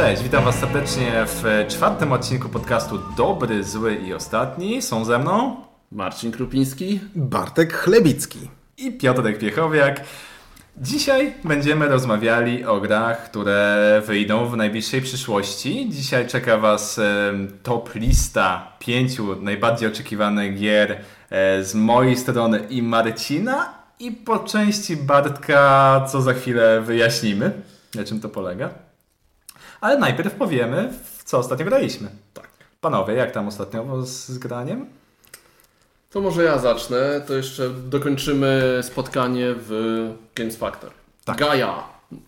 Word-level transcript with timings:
Cześć, 0.00 0.22
witam 0.22 0.44
Was 0.44 0.58
serdecznie 0.58 1.12
w 1.26 1.64
czwartym 1.68 2.12
odcinku 2.12 2.48
podcastu 2.48 2.98
Dobry, 3.16 3.64
Zły 3.64 3.94
i 3.94 4.14
Ostatni. 4.14 4.82
Są 4.82 5.04
ze 5.04 5.18
mną 5.18 5.56
Marcin 5.92 6.32
Krupiński, 6.32 7.00
Bartek 7.14 7.72
Chlebicki 7.72 8.38
i 8.78 8.92
Piotrek 8.92 9.38
Piechowiak. 9.38 10.04
Dzisiaj 10.76 11.34
będziemy 11.44 11.88
rozmawiali 11.88 12.64
o 12.64 12.80
grach, 12.80 13.30
które 13.30 14.02
wyjdą 14.06 14.46
w 14.46 14.56
najbliższej 14.56 15.02
przyszłości. 15.02 15.88
Dzisiaj 15.90 16.26
czeka 16.26 16.58
Was 16.58 17.00
top 17.62 17.94
lista 17.94 18.72
pięciu 18.78 19.42
najbardziej 19.42 19.88
oczekiwanych 19.88 20.58
gier 20.58 21.00
e, 21.30 21.64
z 21.64 21.74
mojej 21.74 22.16
strony 22.16 22.58
i 22.70 22.82
Marcina 22.82 23.74
i 23.98 24.12
po 24.12 24.38
części 24.38 24.96
Bartka, 24.96 26.04
co 26.12 26.22
za 26.22 26.34
chwilę 26.34 26.80
wyjaśnimy, 26.80 27.52
na 27.94 28.04
czym 28.04 28.20
to 28.20 28.28
polega. 28.28 28.89
Ale 29.80 29.98
najpierw 29.98 30.34
powiemy, 30.34 30.92
w 31.14 31.24
co 31.24 31.38
ostatnio 31.38 31.64
graliśmy. 31.64 32.08
Tak. 32.34 32.48
Panowie, 32.80 33.14
jak 33.14 33.30
tam 33.30 33.48
ostatnio 33.48 34.06
z 34.06 34.38
graniem? 34.38 34.86
To 36.10 36.20
może 36.20 36.44
ja 36.44 36.58
zacznę, 36.58 37.20
to 37.26 37.34
jeszcze 37.34 37.70
dokończymy 37.70 38.78
spotkanie 38.82 39.46
w 39.56 39.70
Games 40.34 40.56
Factory. 40.56 40.92
Tak. 41.24 41.38
Gaia 41.38 41.84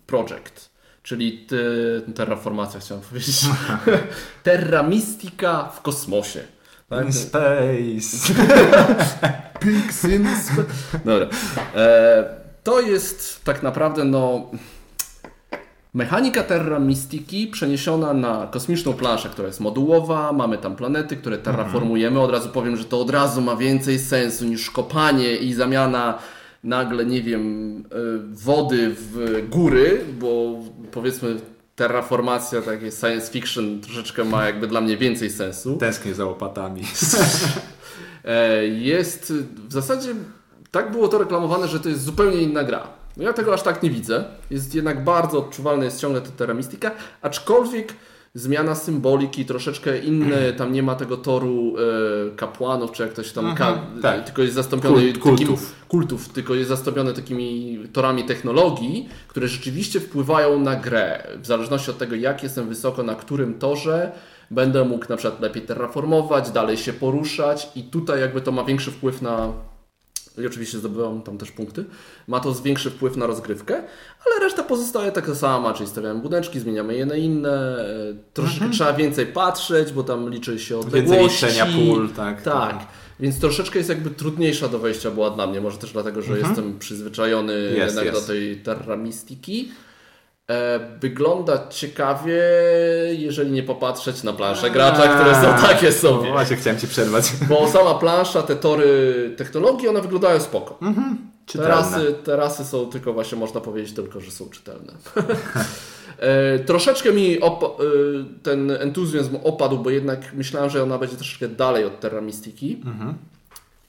Project, 0.06 0.70
czyli 1.02 1.38
ty, 1.38 2.02
terraformacja 2.14 2.80
chciałem 2.80 3.02
powiedzieć. 3.02 3.40
Terra 4.42 4.82
Mystica 4.82 5.64
w 5.64 5.82
kosmosie. 5.82 6.40
Tak? 6.88 7.04
In 7.06 7.12
space. 7.12 8.34
Pigs 9.60 10.04
in 10.04 10.26
space. 10.36 11.00
Dobra. 11.04 11.26
E, 11.74 12.24
to 12.64 12.80
jest 12.80 13.44
tak 13.44 13.62
naprawdę 13.62 14.04
no 14.04 14.50
Mechanika 15.94 16.42
Terra 16.42 16.78
Mystiki 16.78 17.46
przeniesiona 17.46 18.14
na 18.14 18.46
kosmiczną 18.46 18.92
planszę, 18.92 19.28
która 19.28 19.46
jest 19.46 19.60
modułowa, 19.60 20.32
mamy 20.32 20.58
tam 20.58 20.76
planety, 20.76 21.16
które 21.16 21.38
terraformujemy. 21.38 22.20
Od 22.20 22.30
razu 22.30 22.48
powiem, 22.48 22.76
że 22.76 22.84
to 22.84 23.00
od 23.00 23.10
razu 23.10 23.40
ma 23.40 23.56
więcej 23.56 23.98
sensu 23.98 24.44
niż 24.44 24.70
kopanie 24.70 25.36
i 25.36 25.52
zamiana 25.54 26.18
nagle, 26.64 27.06
nie 27.06 27.22
wiem, 27.22 27.76
e, 27.76 27.96
wody 28.28 28.94
w 28.98 29.46
góry, 29.50 30.04
bo 30.18 30.58
powiedzmy 30.92 31.36
terraformacja, 31.76 32.62
takie 32.62 32.90
science 32.92 33.32
fiction 33.32 33.80
troszeczkę 33.80 34.24
ma 34.24 34.46
jakby 34.46 34.66
dla 34.66 34.80
mnie 34.80 34.96
więcej 34.96 35.30
sensu. 35.30 35.76
Tęsknię 35.76 36.14
za 36.14 36.24
łopatami. 36.24 36.82
E, 38.24 38.66
jest 38.66 39.32
w 39.68 39.72
zasadzie, 39.72 40.14
tak 40.70 40.90
było 40.90 41.08
to 41.08 41.18
reklamowane, 41.18 41.68
że 41.68 41.80
to 41.80 41.88
jest 41.88 42.02
zupełnie 42.02 42.36
inna 42.36 42.64
gra. 42.64 43.01
No 43.16 43.24
ja 43.24 43.32
tego 43.32 43.54
aż 43.54 43.62
tak 43.62 43.82
nie 43.82 43.90
widzę. 43.90 44.24
Jest 44.50 44.74
jednak 44.74 45.04
bardzo 45.04 45.38
odczuwalne, 45.38 45.84
jest 45.84 46.00
ciągle 46.00 46.20
ta 46.20 46.30
Terra 46.30 46.54
Mystica, 46.54 46.90
aczkolwiek 47.22 47.94
zmiana 48.34 48.74
symboliki, 48.74 49.44
troszeczkę 49.44 49.98
inny, 49.98 50.52
tam 50.58 50.72
nie 50.72 50.82
ma 50.82 50.94
tego 50.94 51.16
toru 51.16 51.74
e, 51.76 52.36
kapłanów, 52.36 52.92
czy 52.92 53.02
jak 53.02 53.12
to 53.12 53.22
się 53.22 53.32
tam, 53.34 53.54
ka, 53.54 53.78
tak. 54.02 54.24
tylko 54.24 54.42
jest 54.42 54.54
zastąpiony 54.54 55.12
Kult, 55.12 55.18
kultów. 55.18 55.60
Takimi, 55.60 55.88
kultów, 55.88 56.28
tylko 56.28 56.54
jest 56.54 56.68
zastąpiony 56.68 57.12
takimi 57.12 57.78
torami 57.92 58.24
technologii, 58.24 59.08
które 59.28 59.48
rzeczywiście 59.48 60.00
wpływają 60.00 60.60
na 60.60 60.76
grę. 60.76 61.26
W 61.42 61.46
zależności 61.46 61.90
od 61.90 61.98
tego, 61.98 62.16
jak 62.16 62.42
jestem 62.42 62.68
wysoko, 62.68 63.02
na 63.02 63.14
którym 63.14 63.58
torze, 63.58 64.12
będę 64.50 64.84
mógł 64.84 65.06
na 65.08 65.16
przykład 65.16 65.40
lepiej 65.40 65.62
terraformować, 65.62 66.50
dalej 66.50 66.76
się 66.76 66.92
poruszać 66.92 67.68
i 67.74 67.82
tutaj 67.82 68.20
jakby 68.20 68.40
to 68.40 68.52
ma 68.52 68.64
większy 68.64 68.90
wpływ 68.90 69.22
na 69.22 69.52
i 70.38 70.46
oczywiście 70.46 70.78
zdobywam 70.78 71.22
tam 71.22 71.38
też 71.38 71.50
punkty, 71.50 71.84
ma 72.28 72.40
to 72.40 72.54
większy 72.54 72.90
wpływ 72.90 73.16
na 73.16 73.26
rozgrywkę, 73.26 73.74
ale 74.26 74.40
reszta 74.40 74.62
pozostaje 74.62 75.12
taka 75.12 75.34
sama, 75.34 75.74
czyli 75.74 75.88
stawiamy 75.88 76.20
budeczki, 76.20 76.60
zmieniamy 76.60 76.94
je 76.94 77.06
na 77.06 77.16
inne, 77.16 77.50
e, 77.50 78.14
troszeczkę 78.34 78.64
mhm. 78.64 78.72
trzeba 78.72 78.92
więcej 78.92 79.26
patrzeć, 79.26 79.92
bo 79.92 80.02
tam 80.02 80.30
liczy 80.30 80.58
się 80.58 80.78
odległości. 80.78 81.46
Więcej 81.46 81.86
pól, 81.86 82.08
tak. 82.08 82.42
Tak. 82.42 82.86
Więc 83.20 83.40
troszeczkę 83.40 83.78
jest 83.78 83.88
jakby 83.88 84.10
trudniejsza 84.10 84.68
do 84.68 84.78
wejścia 84.78 85.10
była 85.10 85.30
dla 85.30 85.46
mnie, 85.46 85.60
może 85.60 85.78
też 85.78 85.92
dlatego, 85.92 86.22
że 86.22 86.32
mhm. 86.32 86.50
jestem 86.50 86.78
przyzwyczajony 86.78 87.52
jest, 87.52 87.76
jednak 87.76 88.04
jest. 88.04 88.20
do 88.20 88.26
tej 88.26 88.56
terramistiki. 88.56 89.68
Wygląda 91.00 91.68
ciekawie, 91.68 92.42
jeżeli 93.10 93.50
nie 93.50 93.62
popatrzeć 93.62 94.22
na 94.22 94.32
plansze 94.32 94.70
gracza, 94.70 95.08
które 95.08 95.34
są 95.34 95.66
takie 95.68 95.92
sobie. 95.92 96.26
No 96.26 96.32
właśnie, 96.32 96.56
chciałem 96.56 96.80
Ci 96.80 96.88
przerwać. 96.88 97.32
Bo 97.48 97.68
sama 97.68 97.94
plansza, 97.94 98.42
te 98.42 98.56
tory 98.56 99.34
technologii, 99.36 99.88
one 99.88 100.00
wyglądają 100.00 100.40
spoko. 100.40 100.78
Mhm. 100.82 101.18
Terasy, 101.46 102.14
terasy 102.24 102.64
są 102.64 102.86
tylko 102.86 103.12
właśnie, 103.12 103.38
można 103.38 103.60
powiedzieć 103.60 103.92
tylko, 103.94 104.20
że 104.20 104.30
są 104.30 104.48
czytelne. 104.48 104.92
e, 106.18 106.58
troszeczkę 106.58 107.12
mi 107.12 107.36
e, 107.36 107.50
ten 108.42 108.70
entuzjazm 108.70 109.36
opadł, 109.44 109.78
bo 109.78 109.90
jednak 109.90 110.34
myślałem, 110.34 110.70
że 110.70 110.82
ona 110.82 110.98
będzie 110.98 111.16
troszeczkę 111.16 111.48
dalej 111.48 111.84
od 111.84 112.00
Terra 112.00 112.20
Mystiki. 112.20 112.82
Mhm. 112.86 113.14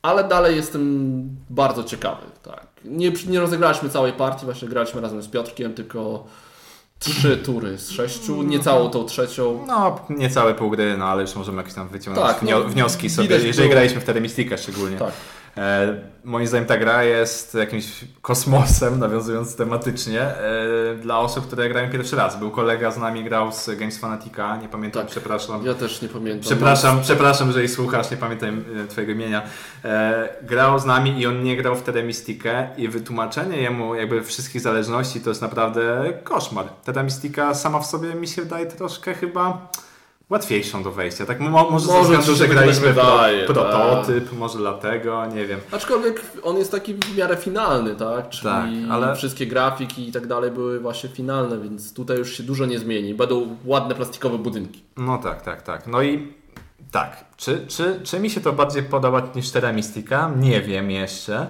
Ale 0.01 0.24
dalej 0.24 0.56
jestem 0.56 1.30
bardzo 1.50 1.84
ciekawy. 1.84 2.22
Tak. 2.44 2.68
Nie, 2.85 3.12
nie 3.28 3.40
rozegraliśmy 3.40 3.90
całej 3.90 4.13
partii, 4.13 4.45
właśnie 4.45 4.68
graliśmy 4.68 5.01
razem 5.01 5.22
z 5.22 5.28
Piotrkiem, 5.28 5.74
tylko 5.74 6.25
trzy 7.03 7.37
tury 7.37 7.77
z 7.77 7.89
sześciu, 7.89 8.43
nie 8.43 8.59
całą 8.59 8.89
tą 8.89 9.05
trzecią. 9.05 9.65
No, 9.67 9.99
niecałe 10.09 10.53
pół 10.53 10.69
gry, 10.69 10.97
no 10.97 11.05
ale 11.05 11.21
już 11.21 11.35
możemy 11.35 11.57
jakieś 11.57 11.73
tam 11.73 11.87
wyciągnąć 11.87 12.27
tak, 12.27 12.43
no, 12.43 12.63
wnioski 12.63 13.09
sobie, 13.09 13.35
jeżeli 13.35 13.53
było... 13.53 13.69
graliśmy 13.69 14.01
w 14.01 14.21
Mystica 14.21 14.57
szczególnie. 14.57 14.97
Tak. 14.97 15.11
E, 15.57 15.95
moim 16.23 16.47
zdaniem 16.47 16.67
ta 16.67 16.77
gra 16.77 17.03
jest 17.03 17.53
jakimś 17.53 17.85
kosmosem, 18.21 18.99
nawiązując 18.99 19.55
tematycznie, 19.55 20.21
e, 20.21 20.95
dla 21.01 21.19
osób, 21.19 21.47
które 21.47 21.69
grają 21.69 21.91
pierwszy 21.91 22.15
raz. 22.15 22.39
Był 22.39 22.51
kolega 22.51 22.91
z 22.91 22.97
nami, 22.97 23.23
grał 23.23 23.51
z 23.51 23.69
Games 23.79 23.97
Fanatica, 23.97 24.57
nie 24.57 24.69
pamiętam, 24.69 25.01
tak, 25.01 25.11
przepraszam. 25.11 25.65
Ja 25.65 25.73
też 25.73 26.01
nie 26.01 26.09
pamiętam. 26.09 26.41
Przepraszam, 26.41 26.95
no. 26.95 27.01
przepraszam, 27.01 27.51
że 27.51 27.59
jej 27.59 27.69
słuchasz, 27.69 28.11
nie 28.11 28.17
pamiętam 28.17 28.63
e, 28.83 28.87
twojego 28.87 29.13
imienia. 29.13 29.41
Grał 30.41 30.79
z 30.79 30.85
nami 30.85 31.19
i 31.19 31.27
on 31.27 31.43
nie 31.43 31.57
grał 31.57 31.75
w 31.75 31.83
Mystica 32.03 32.67
i 32.77 32.87
wytłumaczenie 32.87 33.57
jemu 33.57 33.95
jakby 33.95 34.23
wszystkich 34.23 34.61
zależności 34.61 35.21
to 35.21 35.29
jest 35.29 35.41
naprawdę 35.41 36.13
koszmar. 36.23 36.65
Mystica 37.03 37.53
sama 37.53 37.79
w 37.79 37.85
sobie 37.85 38.15
mi 38.15 38.27
się 38.27 38.41
wydaje 38.41 38.65
troszkę 38.65 39.13
chyba 39.13 39.67
łatwiejszą 40.29 40.84
do 40.84 40.91
wejścia. 40.91 41.25
Tak, 41.25 41.39
mo 41.39 41.69
może, 41.69 41.88
ze 41.88 42.01
względu, 42.01 42.35
że 42.35 42.47
graliśmy 42.47 42.85
tak 42.85 42.95
wydaje, 42.95 43.45
pro, 43.45 43.56
prototyp, 43.56 44.29
tak. 44.29 44.39
może 44.39 44.57
dlatego, 44.57 45.25
nie 45.25 45.45
wiem. 45.45 45.59
Aczkolwiek 45.72 46.22
on 46.44 46.57
jest 46.57 46.72
taki 46.72 46.94
w 46.94 47.17
miarę 47.17 47.38
finalny, 47.38 47.95
tak? 47.95 48.29
Czyli 48.29 48.44
tak, 48.44 48.69
ale... 48.91 49.16
wszystkie 49.16 49.47
grafiki 49.47 50.09
i 50.09 50.12
tak 50.12 50.28
dalej 50.28 50.51
były 50.51 50.79
właśnie 50.79 51.09
finalne, 51.09 51.57
więc 51.57 51.94
tutaj 51.94 52.17
już 52.17 52.38
się 52.38 52.44
dużo 52.44 52.66
nie 52.66 52.79
zmieni. 52.79 53.13
Będą 53.13 53.57
ładne 53.66 53.95
plastikowe 53.95 54.38
budynki. 54.38 54.83
No 54.97 55.17
tak, 55.17 55.41
tak, 55.41 55.62
tak. 55.62 55.88
No 55.88 56.01
i 56.01 56.33
tak, 56.91 57.25
czy, 57.38 57.66
czy, 57.67 58.00
czy 58.03 58.19
mi 58.19 58.29
się 58.29 58.41
to 58.41 58.53
bardziej 58.53 58.83
podoba 58.83 59.22
niż 59.35 59.51
Terra 59.51 59.73
Mystica? 59.73 60.31
Nie 60.38 60.62
wiem 60.62 60.91
jeszcze 60.91 61.47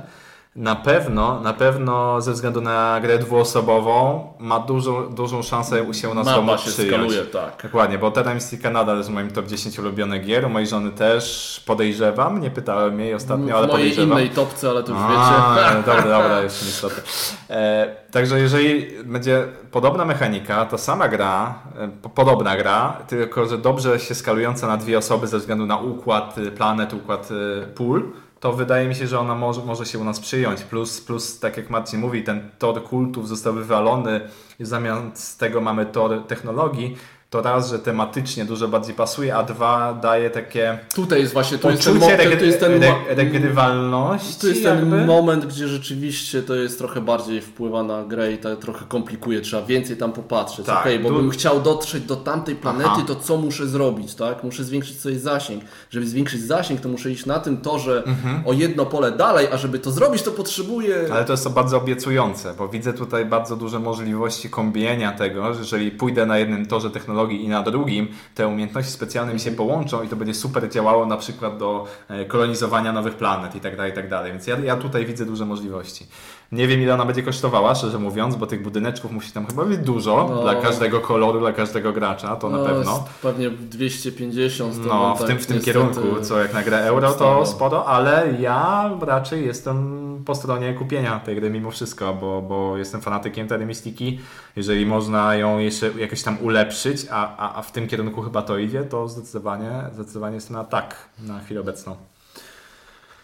na 0.56 0.76
pewno, 0.76 1.40
na 1.40 1.54
pewno 1.54 2.22
ze 2.22 2.32
względu 2.32 2.62
na 2.62 3.00
grę 3.02 3.18
dwuosobową 3.18 4.28
ma 4.40 4.60
dużą, 4.60 5.10
dużą 5.10 5.42
szansę 5.42 5.94
się 5.94 6.14
na 6.14 6.24
się 6.58 6.72
przyjąć. 6.72 6.94
skaluje, 6.94 7.26
tak. 7.26 7.64
Dokładnie, 7.64 7.98
bo 7.98 8.12
Terra 8.12 8.34
Mystica 8.34 8.70
nadal 8.70 8.98
jest 8.98 9.10
w 9.10 9.14
moim 9.14 9.32
top 9.32 9.48
10 9.48 9.80
ulubionych 9.80 10.26
gier, 10.26 10.46
u 10.46 10.50
mojej 10.50 10.68
żony 10.68 10.92
też 10.92 11.64
podejrzewam, 11.66 12.42
nie 12.42 12.52
pytałem 12.52 13.00
jej 13.00 13.14
ostatnio, 13.14 13.58
ale 13.58 13.68
podejrzewam. 13.68 14.10
W 14.10 14.12
mojej 14.12 14.28
innej 14.28 14.36
topce, 14.36 14.70
ale 14.70 14.84
to 14.84 14.92
już 14.92 15.02
A, 15.04 15.10
wiecie. 15.10 15.76
Dobra, 15.86 16.02
dobra, 16.02 16.42
jeszcze 16.42 16.66
niestety. 16.66 17.02
E, 17.50 17.96
także 18.12 18.40
jeżeli 18.40 18.88
będzie 19.04 19.48
podobna 19.72 20.06
mechanika, 20.06 20.66
to 20.66 20.78
sama 20.78 21.08
gra, 21.08 21.60
e, 21.80 22.10
podobna 22.10 22.58
gra, 22.58 22.98
tylko 23.08 23.46
że 23.46 23.58
dobrze 23.58 24.00
się 24.00 24.16
skalująca 24.16 24.68
na 24.68 24.78
dwie 24.78 24.98
osoby 24.98 25.28
ze 25.28 25.38
względu 25.38 25.66
na 25.66 25.78
układ 25.78 26.36
planet, 26.56 26.94
układ 26.94 27.30
e, 27.32 27.68
pól, 27.68 28.12
to 28.44 28.54
wydaje 28.54 28.88
mi 28.88 28.96
się, 28.96 29.08
że 29.08 29.20
ona 29.20 29.36
może, 29.36 29.62
może 29.66 29.86
się 29.86 30.00
u 30.00 30.04
nas 30.04 30.20
przyjąć. 30.20 30.62
Plus, 30.62 31.02
plus, 31.02 31.40
tak 31.40 31.58
jak 31.58 31.70
Marcin 31.70 32.00
mówi, 32.00 32.24
ten 32.24 32.50
tor 32.60 32.84
kultów 32.84 33.28
został 33.28 33.54
wywalony 33.54 34.22
zamiast 34.60 35.40
tego 35.40 35.62
mamy 35.62 35.86
tor 35.86 36.24
technologii, 36.28 36.98
to 37.34 37.42
raz, 37.42 37.70
że 37.70 37.80
tematycznie 37.80 38.46
dużo 38.46 38.68
bardziej 38.68 38.96
pasuje, 38.96 39.36
a 39.36 39.44
dwa 39.44 39.94
daje 39.94 40.30
takie. 40.30 40.80
Tutaj 40.96 41.20
jest 41.20 41.34
właśnie 41.34 41.58
to 41.58 41.72
jest 41.72 41.84
ten, 41.84 41.98
mo- 41.98 42.08
to 42.40 42.46
jest 42.46 42.60
ten 42.60 42.84
re- 42.84 42.96
regrywalności. 43.08 44.40
To 44.42 44.48
jest 44.48 44.62
jakby? 44.62 44.98
ten 44.98 45.06
moment, 45.06 45.46
gdzie 45.46 45.68
rzeczywiście 45.68 46.44
to 46.44 46.56
jest 46.56 46.78
trochę 46.78 47.02
bardziej 47.02 47.42
wpływa 47.42 47.84
na 47.84 48.04
grę 48.04 48.32
i 48.32 48.38
to 48.38 48.56
trochę 48.56 48.86
komplikuje. 48.86 49.42
Trzeba 49.42 49.66
więcej 49.66 49.98
tam 49.98 50.12
popatrzeć. 50.12 50.66
Tak, 50.66 50.80
okay, 50.80 51.00
bo 51.00 51.10
tu... 51.10 51.16
bym 51.16 51.30
chciał 51.30 51.62
dotrzeć 51.62 52.04
do 52.04 52.16
tamtej 52.16 52.56
planety, 52.56 52.90
Aha. 52.90 53.04
to 53.08 53.16
co 53.16 53.38
muszę 53.38 53.68
zrobić? 53.68 54.16
tak? 54.16 54.44
Muszę 54.44 54.64
zwiększyć 54.64 55.00
sobie 55.00 55.20
zasięg. 55.20 55.64
Żeby 55.90 56.08
zwiększyć 56.08 56.42
zasięg, 56.42 56.82
to 56.82 56.90
muszę 56.90 57.12
iść 57.12 57.26
na 57.26 57.40
tym 57.40 57.58
torze 57.58 58.04
mhm. 58.06 58.48
o 58.48 58.54
jedno 58.54 58.86
pole 58.86 59.12
dalej, 59.12 59.48
a 59.52 59.58
żeby 59.58 59.80
to 59.80 59.92
zrobić, 59.92 60.22
to 60.22 60.32
potrzebuję. 60.32 61.08
Ale 61.14 61.26
to 61.26 61.34
jest 61.34 61.44
to 61.44 61.50
bardzo 61.50 61.78
obiecujące, 61.78 62.54
bo 62.58 62.68
widzę 62.68 62.94
tutaj 62.94 63.26
bardzo 63.26 63.56
duże 63.56 63.80
możliwości 63.80 64.50
kombinienia 64.50 65.12
tego, 65.12 65.54
że 65.54 65.60
jeżeli 65.60 65.92
pójdę 65.92 66.26
na 66.26 66.38
jednym 66.38 66.66
torze 66.66 66.90
technologii, 66.90 67.23
technologii 67.24 67.46
i 67.46 67.48
na 67.48 67.64
drugim 67.64 68.08
te 68.36 68.48
umiejętności 68.48 68.92
specjalne 68.92 69.34
mi 69.34 69.40
się 69.40 69.52
połączą 69.52 70.04
i 70.04 70.08
to 70.08 70.16
będzie 70.16 70.34
super 70.34 70.70
działało 70.70 71.06
na 71.06 71.18
przykład 71.18 71.58
do 71.58 71.88
e, 72.08 72.26
kolonizowania 72.26 72.92
nowych 72.92 73.16
planet 73.16 73.56
i 73.56 73.60
tak 73.60 73.76
dalej, 73.78 73.92
i 73.92 73.96
tak 73.96 74.10
dalej. 74.10 74.32
Więc 74.32 74.48
ja, 74.48 74.60
ja 74.60 74.76
tutaj 74.76 75.06
widzę 75.06 75.26
duże 75.26 75.46
możliwości. 75.46 76.08
Nie 76.54 76.68
wiem 76.68 76.82
ile 76.82 76.94
ona 76.94 77.06
będzie 77.06 77.24
kosztowała, 77.24 77.76
szczerze 77.76 78.00
mówiąc, 78.00 78.36
bo 78.36 78.48
tych 78.48 78.64
budyneczków 78.64 79.12
musi 79.12 79.32
tam 79.32 79.46
chyba 79.46 79.66
być 79.66 79.78
dużo 79.78 80.28
No. 80.30 80.42
dla 80.42 80.56
każdego 80.56 81.00
koloru, 81.00 81.40
dla 81.40 81.54
każdego 81.54 81.94
gracza, 81.94 82.36
to 82.36 82.50
na 82.50 82.58
No, 82.58 82.66
pewno. 82.66 82.80
jest 82.92 83.04
Pewnie 83.22 83.50
250. 83.50 84.76
to 84.84 84.90
No, 84.90 85.16
w 85.16 85.20
tak 85.20 85.28
tym, 85.28 85.40
w 85.40 85.46
tym 85.46 85.62
kierunku, 85.62 86.02
co 86.22 86.40
jak 86.40 86.54
na 86.54 86.64
grę 86.64 86.78
euro, 86.86 87.12
to 87.14 87.46
sporo, 87.46 87.86
ale 87.86 88.28
ja 88.40 88.90
raczej 89.02 89.46
jestem 89.46 90.04
po 90.26 90.36
stronie 90.36 90.74
kupienia 90.74 91.20
tej 91.20 91.36
gry 91.36 91.50
mimo 91.50 91.72
wszystko, 91.72 92.14
bo, 92.14 92.42
bo 92.42 92.78
jestem 92.78 93.02
fanatykiem 93.02 93.48
Terry 93.48 93.66
Mystiki. 93.66 94.20
Jeżeli 94.56 94.86
można 94.86 95.36
ją 95.36 95.60
jeszcze 95.60 95.92
jakoś 95.98 96.24
tam 96.24 96.38
ulepszyć, 96.42 97.06
a, 97.12 97.38
a, 97.38 97.56
a 97.56 97.62
w 97.62 97.72
tym 97.72 97.88
kierunku 97.88 98.22
chyba 98.22 98.42
to 98.42 98.58
idzie, 98.58 98.84
to 98.84 99.08
zdecydowanie, 99.08 99.72
zdecydowanie 99.94 100.36
jestem 100.36 100.56
na 100.58 100.64
tak 100.64 100.96
na 101.20 101.40
chwilę 101.40 101.62
obecną. 101.62 101.96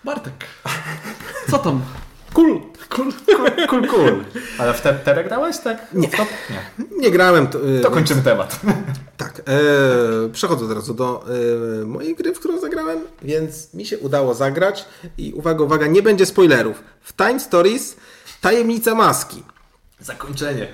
Bartek, 0.04 0.34
co 1.52 1.58
tam? 1.58 1.82
Cool, 2.34 2.62
cool, 2.90 3.12
cool, 3.26 3.68
cool, 3.68 3.88
cool. 3.88 4.24
Ale 4.58 4.74
w 4.74 4.82
te, 4.82 5.24
grałeś, 5.24 5.58
tak? 5.58 5.88
Nie. 5.94 6.08
To, 6.08 6.26
nie. 6.50 6.86
Nie 6.98 7.12
grałem. 7.12 7.48
To, 7.48 7.70
y, 7.70 7.80
to 7.82 7.92
kończymy 7.92 8.22
temat. 8.22 8.60
Tak. 9.18 9.40
E, 9.40 10.30
przechodzę 10.34 10.66
od 10.66 10.72
razu 10.72 10.94
do 10.94 11.26
e, 11.82 11.86
mojej 11.86 12.16
gry, 12.16 12.34
w 12.34 12.40
którą 12.40 12.60
zagrałem, 12.60 13.00
więc 13.22 13.74
mi 13.74 13.86
się 13.86 13.98
udało 13.98 14.34
zagrać. 14.34 14.86
I 15.18 15.34
uwaga, 15.34 15.64
uwaga, 15.64 15.88
nie 15.88 16.02
będzie 16.02 16.26
spoilerów. 16.26 16.84
W 17.02 17.16
Time 17.16 17.40
Stories 17.40 17.96
Tajemnica 18.42 18.96
Maski. 18.96 19.44
Zakończenie. 20.00 20.68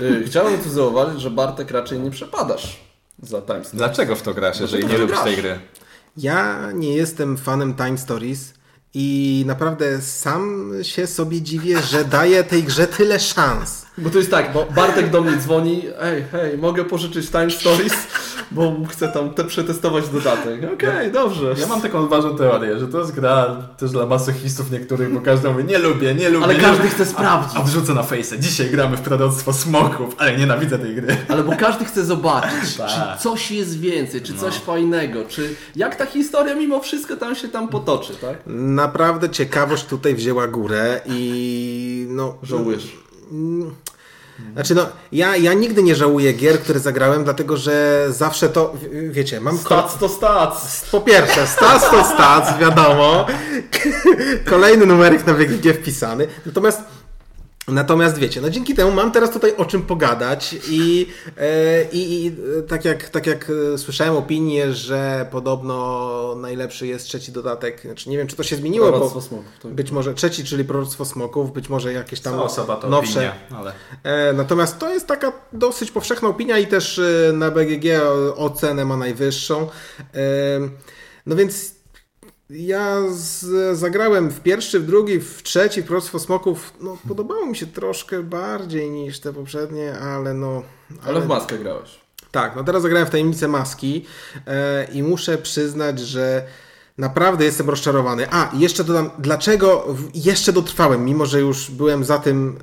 Y, 0.00 0.24
Chciałem 0.26 0.58
tu 0.58 0.70
zauważyć, 0.70 1.20
że 1.20 1.30
Bartek 1.30 1.70
raczej 1.70 2.00
nie 2.00 2.10
przepadasz 2.10 2.80
za 3.22 3.42
Time 3.42 3.64
Stories. 3.64 3.74
Dlaczego 3.74 4.16
w 4.16 4.22
to 4.22 4.34
grasz, 4.34 4.60
jeżeli 4.60 4.82
to 4.82 4.88
nie 4.88 4.98
lubisz 4.98 5.20
tej 5.20 5.36
gry? 5.36 5.58
Ja 6.16 6.68
nie 6.74 6.94
jestem 6.94 7.36
fanem 7.36 7.74
Time 7.74 7.98
Stories 7.98 8.55
i 8.98 9.44
naprawdę 9.46 10.02
sam 10.02 10.72
się 10.82 11.06
sobie 11.06 11.42
dziwię, 11.42 11.82
że 11.82 12.04
daję 12.04 12.44
tej 12.44 12.62
grze 12.62 12.86
tyle 12.86 13.20
szans. 13.20 13.85
Bo 13.98 14.10
to 14.10 14.18
jest 14.18 14.30
tak, 14.30 14.52
bo 14.52 14.66
Bartek 14.74 15.10
do 15.10 15.20
mnie 15.22 15.36
dzwoni, 15.36 15.82
ej, 16.00 16.24
hej, 16.32 16.58
mogę 16.58 16.84
pożyczyć 16.84 17.30
Time 17.30 17.50
Stories, 17.50 17.92
bo 18.50 18.76
chcę 18.90 19.08
tam 19.08 19.30
te 19.34 19.44
przetestować 19.44 20.08
dodatek. 20.08 20.60
Okej, 20.74 21.12
dobrze. 21.12 21.54
Ja 21.60 21.66
mam 21.66 21.80
taką 21.80 22.08
ważną 22.08 22.36
teorię, 22.36 22.78
że 22.78 22.88
to 22.88 22.98
jest 22.98 23.14
gra 23.14 23.56
też 23.78 23.90
dla 23.90 24.06
masochistów 24.06 24.70
niektórych, 24.70 25.14
bo 25.14 25.20
każdy 25.20 25.50
mówi 25.50 25.64
nie 25.64 25.78
lubię, 25.78 26.14
nie 26.14 26.28
lubię. 26.28 26.44
Ale 26.44 26.54
nie 26.54 26.60
każdy 26.60 26.76
lubię. 26.82 26.90
chce 26.94 27.06
sprawdzić. 27.06 27.56
A 27.56 27.62
wrzucę 27.62 27.94
na 27.94 28.02
fejsę. 28.02 28.38
Dzisiaj 28.38 28.70
gramy 28.70 28.96
w 28.96 29.00
proroctwo 29.00 29.52
smoków, 29.52 30.14
ale 30.18 30.36
nienawidzę 30.36 30.78
tej 30.78 30.94
gry. 30.94 31.16
Ale 31.28 31.44
bo 31.44 31.52
każdy 31.56 31.84
chce 31.84 32.04
zobaczyć, 32.04 32.76
Tak. 32.76 32.88
czy 32.90 33.22
coś 33.22 33.50
jest 33.50 33.80
więcej, 33.80 34.22
czy 34.22 34.34
coś 34.34 34.54
fajnego, 34.54 35.24
czy 35.28 35.54
jak 35.76 35.96
ta 35.96 36.06
historia 36.06 36.54
mimo 36.54 36.80
wszystko 36.80 37.16
tam 37.16 37.34
się 37.34 37.48
tam 37.48 37.68
potoczy, 37.68 38.12
tak? 38.20 38.36
Naprawdę 38.46 39.30
ciekawość 39.30 39.84
tutaj 39.84 40.14
wzięła 40.14 40.48
górę 40.48 41.00
i 41.06 42.06
no... 42.10 42.34
Żałujesz. 42.42 43.05
Znaczy 44.52 44.74
no, 44.74 44.86
ja, 45.12 45.36
ja 45.36 45.52
nigdy 45.52 45.82
nie 45.82 45.94
żałuję 45.94 46.32
gier, 46.32 46.60
które 46.60 46.80
zagrałem, 46.80 47.24
dlatego 47.24 47.56
że 47.56 48.06
zawsze 48.10 48.48
to, 48.48 48.74
wiecie, 49.10 49.40
mam... 49.40 49.58
Stac 49.58 49.98
to 49.98 50.08
stac. 50.08 50.84
Po 50.90 51.00
pierwsze, 51.00 51.46
stats 51.46 51.90
to 51.90 52.04
stats, 52.04 52.58
wiadomo. 52.60 53.26
Kolejny 54.50 54.86
numeryk 54.86 55.26
na 55.26 55.34
WGG 55.34 55.74
wpisany. 55.74 56.26
Natomiast 56.46 56.80
Natomiast 57.68 58.18
wiecie, 58.18 58.40
no 58.40 58.50
dzięki 58.50 58.74
temu 58.74 58.92
mam 58.92 59.12
teraz 59.12 59.30
tutaj 59.30 59.56
o 59.56 59.64
czym 59.64 59.82
pogadać 59.82 60.56
i, 60.70 61.06
e, 61.36 61.84
i, 61.84 62.24
i 62.24 62.28
e, 62.58 62.62
tak, 62.62 62.84
jak, 62.84 63.08
tak 63.08 63.26
jak 63.26 63.50
e, 63.74 63.78
słyszałem 63.78 64.16
opinię, 64.16 64.72
że 64.72 65.26
podobno 65.30 66.34
najlepszy 66.40 66.86
jest 66.86 67.06
trzeci 67.06 67.32
dodatek, 67.32 67.80
znaczy 67.80 68.10
nie 68.10 68.18
wiem 68.18 68.26
czy 68.26 68.36
to 68.36 68.42
się 68.42 68.56
zmieniło, 68.56 68.88
Proroctwo 68.88 69.20
bo 69.20 69.26
smoków, 69.26 69.74
być 69.74 69.90
może 69.90 70.14
trzeci, 70.14 70.44
czyli 70.44 70.64
Proroctwo 70.64 71.04
Smoków, 71.04 71.52
być 71.52 71.68
może 71.68 71.92
jakieś 71.92 72.20
tam 72.20 72.40
osoba 72.40 72.76
to 72.76 72.88
nowsze. 72.88 73.32
opinia, 73.50 73.58
ale... 73.58 73.72
Natomiast 74.34 74.78
to 74.78 74.92
jest 74.92 75.06
taka 75.06 75.32
dosyć 75.52 75.90
powszechna 75.90 76.28
opinia 76.28 76.58
i 76.58 76.66
też 76.66 77.00
na 77.32 77.50
BGG 77.50 77.86
ocenę 78.36 78.84
ma 78.84 78.96
najwyższą. 78.96 79.68
No 81.26 81.36
więc 81.36 81.75
ja 82.50 83.02
z, 83.10 83.78
zagrałem 83.78 84.30
w 84.30 84.40
pierwszy, 84.40 84.80
w 84.80 84.86
drugi, 84.86 85.20
w 85.20 85.42
trzeci, 85.42 85.82
Proroctwo 85.82 86.18
Smoków. 86.18 86.72
No, 86.80 86.98
podobało 87.08 87.46
mi 87.46 87.56
się 87.56 87.66
troszkę 87.66 88.22
bardziej 88.22 88.90
niż 88.90 89.20
te 89.20 89.32
poprzednie, 89.32 89.98
ale 89.98 90.34
no... 90.34 90.62
Ale 91.06 91.20
w 91.20 91.26
maskę 91.26 91.58
grałeś. 91.58 92.00
Tak, 92.30 92.56
no 92.56 92.64
teraz 92.64 92.82
zagrałem 92.82 93.06
w 93.06 93.10
Tajemnicę 93.10 93.48
Maski 93.48 94.04
e, 94.46 94.84
i 94.92 95.02
muszę 95.02 95.38
przyznać, 95.38 96.00
że 96.00 96.46
naprawdę 96.98 97.44
jestem 97.44 97.70
rozczarowany. 97.70 98.26
A, 98.30 98.50
jeszcze 98.54 98.84
dodam, 98.84 99.10
dlaczego 99.18 99.86
jeszcze 100.14 100.52
dotrwałem, 100.52 101.04
mimo 101.04 101.26
że 101.26 101.40
już 101.40 101.70
byłem 101.70 102.04
za 102.04 102.18
tym 102.18 102.58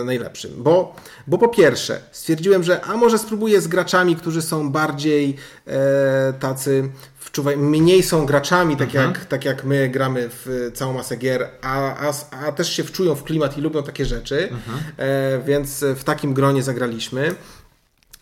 e, 0.00 0.04
najlepszym. 0.04 0.50
Bo, 0.56 0.94
bo 1.26 1.38
po 1.38 1.48
pierwsze, 1.48 2.00
stwierdziłem, 2.12 2.62
że 2.62 2.84
a 2.84 2.96
może 2.96 3.18
spróbuję 3.18 3.60
z 3.60 3.68
graczami, 3.68 4.16
którzy 4.16 4.42
są 4.42 4.70
bardziej 4.70 5.36
e, 5.66 6.32
tacy 6.32 6.90
wczuwaj, 7.32 7.56
mniej 7.56 8.02
są 8.02 8.26
graczami, 8.26 8.76
tak, 8.76 8.94
jak, 8.94 9.24
tak 9.24 9.44
jak 9.44 9.64
my 9.64 9.88
gramy 9.88 10.28
w 10.28 10.70
całą 10.74 10.92
masę 10.92 11.16
gier, 11.16 11.48
a, 11.62 12.08
a, 12.08 12.12
a 12.46 12.52
też 12.52 12.72
się 12.72 12.84
wczują 12.84 13.14
w 13.14 13.22
klimat 13.24 13.58
i 13.58 13.60
lubią 13.60 13.82
takie 13.82 14.04
rzeczy, 14.04 14.48
e, 14.96 15.40
więc 15.46 15.84
w 15.96 16.04
takim 16.04 16.34
gronie 16.34 16.62
zagraliśmy. 16.62 17.34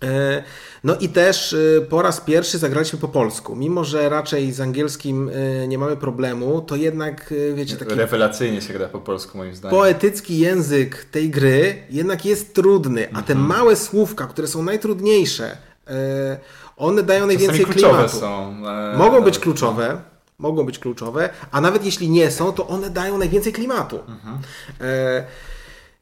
E, 0.02 0.42
No 0.84 0.96
i 0.96 1.08
też 1.08 1.52
e, 1.52 1.80
po 1.80 2.02
raz 2.02 2.20
pierwszy 2.20 2.58
zagraliśmy 2.58 2.98
po 2.98 3.08
polsku. 3.08 3.56
Mimo, 3.56 3.84
że 3.84 4.08
raczej 4.08 4.52
z 4.52 4.60
angielskim 4.60 5.30
e, 5.62 5.68
nie 5.68 5.78
mamy 5.78 5.96
problemu, 5.96 6.60
to 6.60 6.76
jednak, 6.76 7.34
wiecie, 7.54 7.76
taki 7.76 7.94
Rewelacyjnie 7.94 8.62
się 8.62 8.72
gra 8.72 8.88
po 8.88 9.00
polsku 9.00 9.38
moim 9.38 9.54
zdaniem. 9.54 9.78
poetycki 9.78 10.38
język 10.38 11.04
tej 11.04 11.30
gry 11.30 11.82
jednak 11.90 12.24
jest 12.24 12.54
trudny, 12.54 13.08
a 13.12 13.22
te 13.22 13.34
małe 13.34 13.76
słówka, 13.76 14.26
które 14.26 14.48
są 14.48 14.62
najtrudniejsze, 14.62 15.56
one 16.80 17.02
dają 17.02 17.26
najwięcej 17.26 17.64
klimatu. 17.64 18.16
są. 18.16 18.54
e, 18.66 18.98
Mogą 18.98 19.16
być 19.16 19.34
nawet, 19.34 19.38
kluczowe, 19.38 20.00
mogą 20.38 20.64
być 20.66 20.78
kluczowe, 20.78 21.30
a 21.50 21.60
nawet 21.60 21.84
jeśli 21.84 22.10
nie 22.10 22.30
są, 22.30 22.52
to 22.52 22.68
one 22.68 22.90
dają 22.90 23.18
najwięcej 23.18 23.52
klimatu. 23.52 23.98
E, 24.80 25.24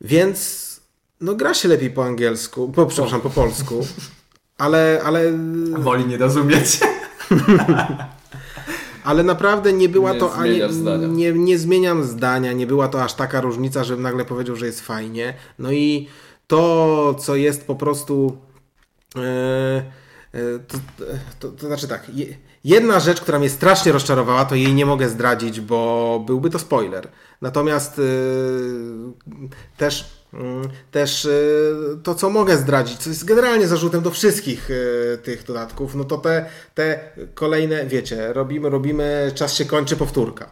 więc 0.01 0.69
no 1.21 1.35
gra 1.35 1.55
się 1.55 1.69
lepiej 1.69 1.91
po 1.91 2.05
angielsku, 2.05 2.69
po, 2.69 2.87
przepraszam, 2.87 3.21
po 3.21 3.31
polsku, 3.31 3.87
ale, 4.59 5.01
ale, 5.05 5.33
no. 5.33 5.79
Woli 5.79 6.07
nie 6.07 6.17
rozumieć. 6.19 6.81
ale 9.05 9.23
naprawdę 9.23 9.73
nie 9.73 9.89
była 9.89 10.13
Nie 10.13 10.19
to 10.21 10.35
ani, 10.35 10.61
nie, 11.09 11.33
nie 11.33 11.59
zmieniam 11.59 12.05
zdania, 12.05 12.53
nie 12.53 12.67
była 12.67 12.89
to 12.89 13.05
aż 13.05 13.15
taka 13.15 13.41
różnica, 13.41 13.85
żebym 13.85 14.03
nagle 14.03 14.25
powiedział, 14.25 14.57
że 14.57 14.67
jest 14.67 14.81
fajnie. 14.81 15.35
No 15.59 15.73
i 15.73 16.09
to, 16.47 17.15
co 17.15 17.37
jest 17.37 17.67
po 17.67 17.75
prostu 17.75 18.37
e, 19.17 19.83
to, 20.69 20.79
to, 21.41 21.49
to 21.57 21.67
znaczy 21.67 21.89
tak, 21.89 22.09
je- 22.15 22.37
jedna 22.65 23.01
rzecz, 23.01 23.21
która 23.21 23.39
mnie 23.39 23.51
strasznie 23.51 23.93
rozczarowała, 23.93 24.45
to 24.45 24.55
jej 24.55 24.75
nie 24.75 24.87
mogę 24.87 25.09
zdradzić, 25.09 25.61
bo 25.61 26.23
byłby 26.27 26.51
to 26.51 26.59
spoiler. 26.59 27.09
Natomiast 27.43 27.99
e, 27.99 28.03
też, 29.77 30.11
mm, 30.35 30.69
też 30.91 31.25
e, 31.27 31.31
to, 32.03 32.15
co 32.15 32.31
mogę 32.31 32.57
zdradzić, 32.57 32.99
co 32.99 33.11
jest 33.11 33.25
generalnie 33.25 33.67
zarzutem 33.69 34.03
do 34.03 34.11
wszystkich 34.11 34.69
e, 35.15 35.19
tych 35.19 35.45
dodatków, 35.45 35.95
no 35.95 36.05
to 36.05 36.19
te, 36.19 36.47
te 36.75 37.01
kolejne, 37.35 37.87
wiecie, 37.87 38.33
robimy, 38.33 38.71
robimy, 38.71 39.33
czas 39.35 39.55
się 39.55 39.65
kończy, 39.65 39.97
powtórka. 39.97 40.51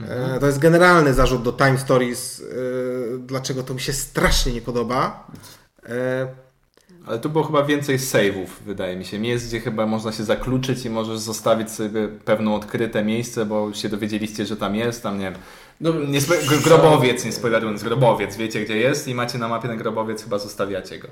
E, 0.00 0.40
To 0.40 0.46
jest 0.46 0.58
generalny 0.58 1.14
zarzut 1.14 1.42
do 1.42 1.52
Time 1.52 1.78
Stories, 1.78 2.40
e, 2.40 2.44
dlaczego 3.18 3.62
to 3.62 3.74
mi 3.74 3.80
się 3.80 3.92
strasznie 3.92 4.52
nie 4.52 4.62
podoba. 4.62 5.26
Ale 7.06 7.18
tu 7.18 7.30
było 7.30 7.44
chyba 7.44 7.62
więcej 7.62 7.98
save'ów, 7.98 8.46
wydaje 8.66 8.96
mi 8.96 9.04
się. 9.04 9.18
Miejsc, 9.18 9.46
gdzie 9.46 9.60
chyba 9.60 9.86
można 9.86 10.12
się 10.12 10.24
zakluczyć 10.24 10.84
i 10.84 10.90
możesz 10.90 11.18
zostawić 11.18 11.70
sobie 11.70 12.08
pewne 12.08 12.54
odkryte 12.54 13.04
miejsce, 13.04 13.46
bo 13.46 13.72
się 13.74 13.88
dowiedzieliście, 13.88 14.46
że 14.46 14.56
tam 14.56 14.74
jest, 14.74 15.02
tam 15.02 15.18
nie 15.18 15.24
wiem. 15.24 15.34
No, 15.80 15.92
Nie 16.08 16.20
grobowiec, 16.64 17.24
nie 17.24 17.32
spoilerując, 17.32 17.82
grobowiec, 17.82 18.36
wiecie 18.36 18.64
gdzie 18.64 18.76
jest 18.76 19.08
i 19.08 19.14
macie 19.14 19.38
na 19.38 19.48
mapie 19.48 19.68
ten 19.68 19.78
grobowiec, 19.78 20.22
chyba 20.24 20.38
zostawiacie 20.38 20.98
go. 20.98 21.08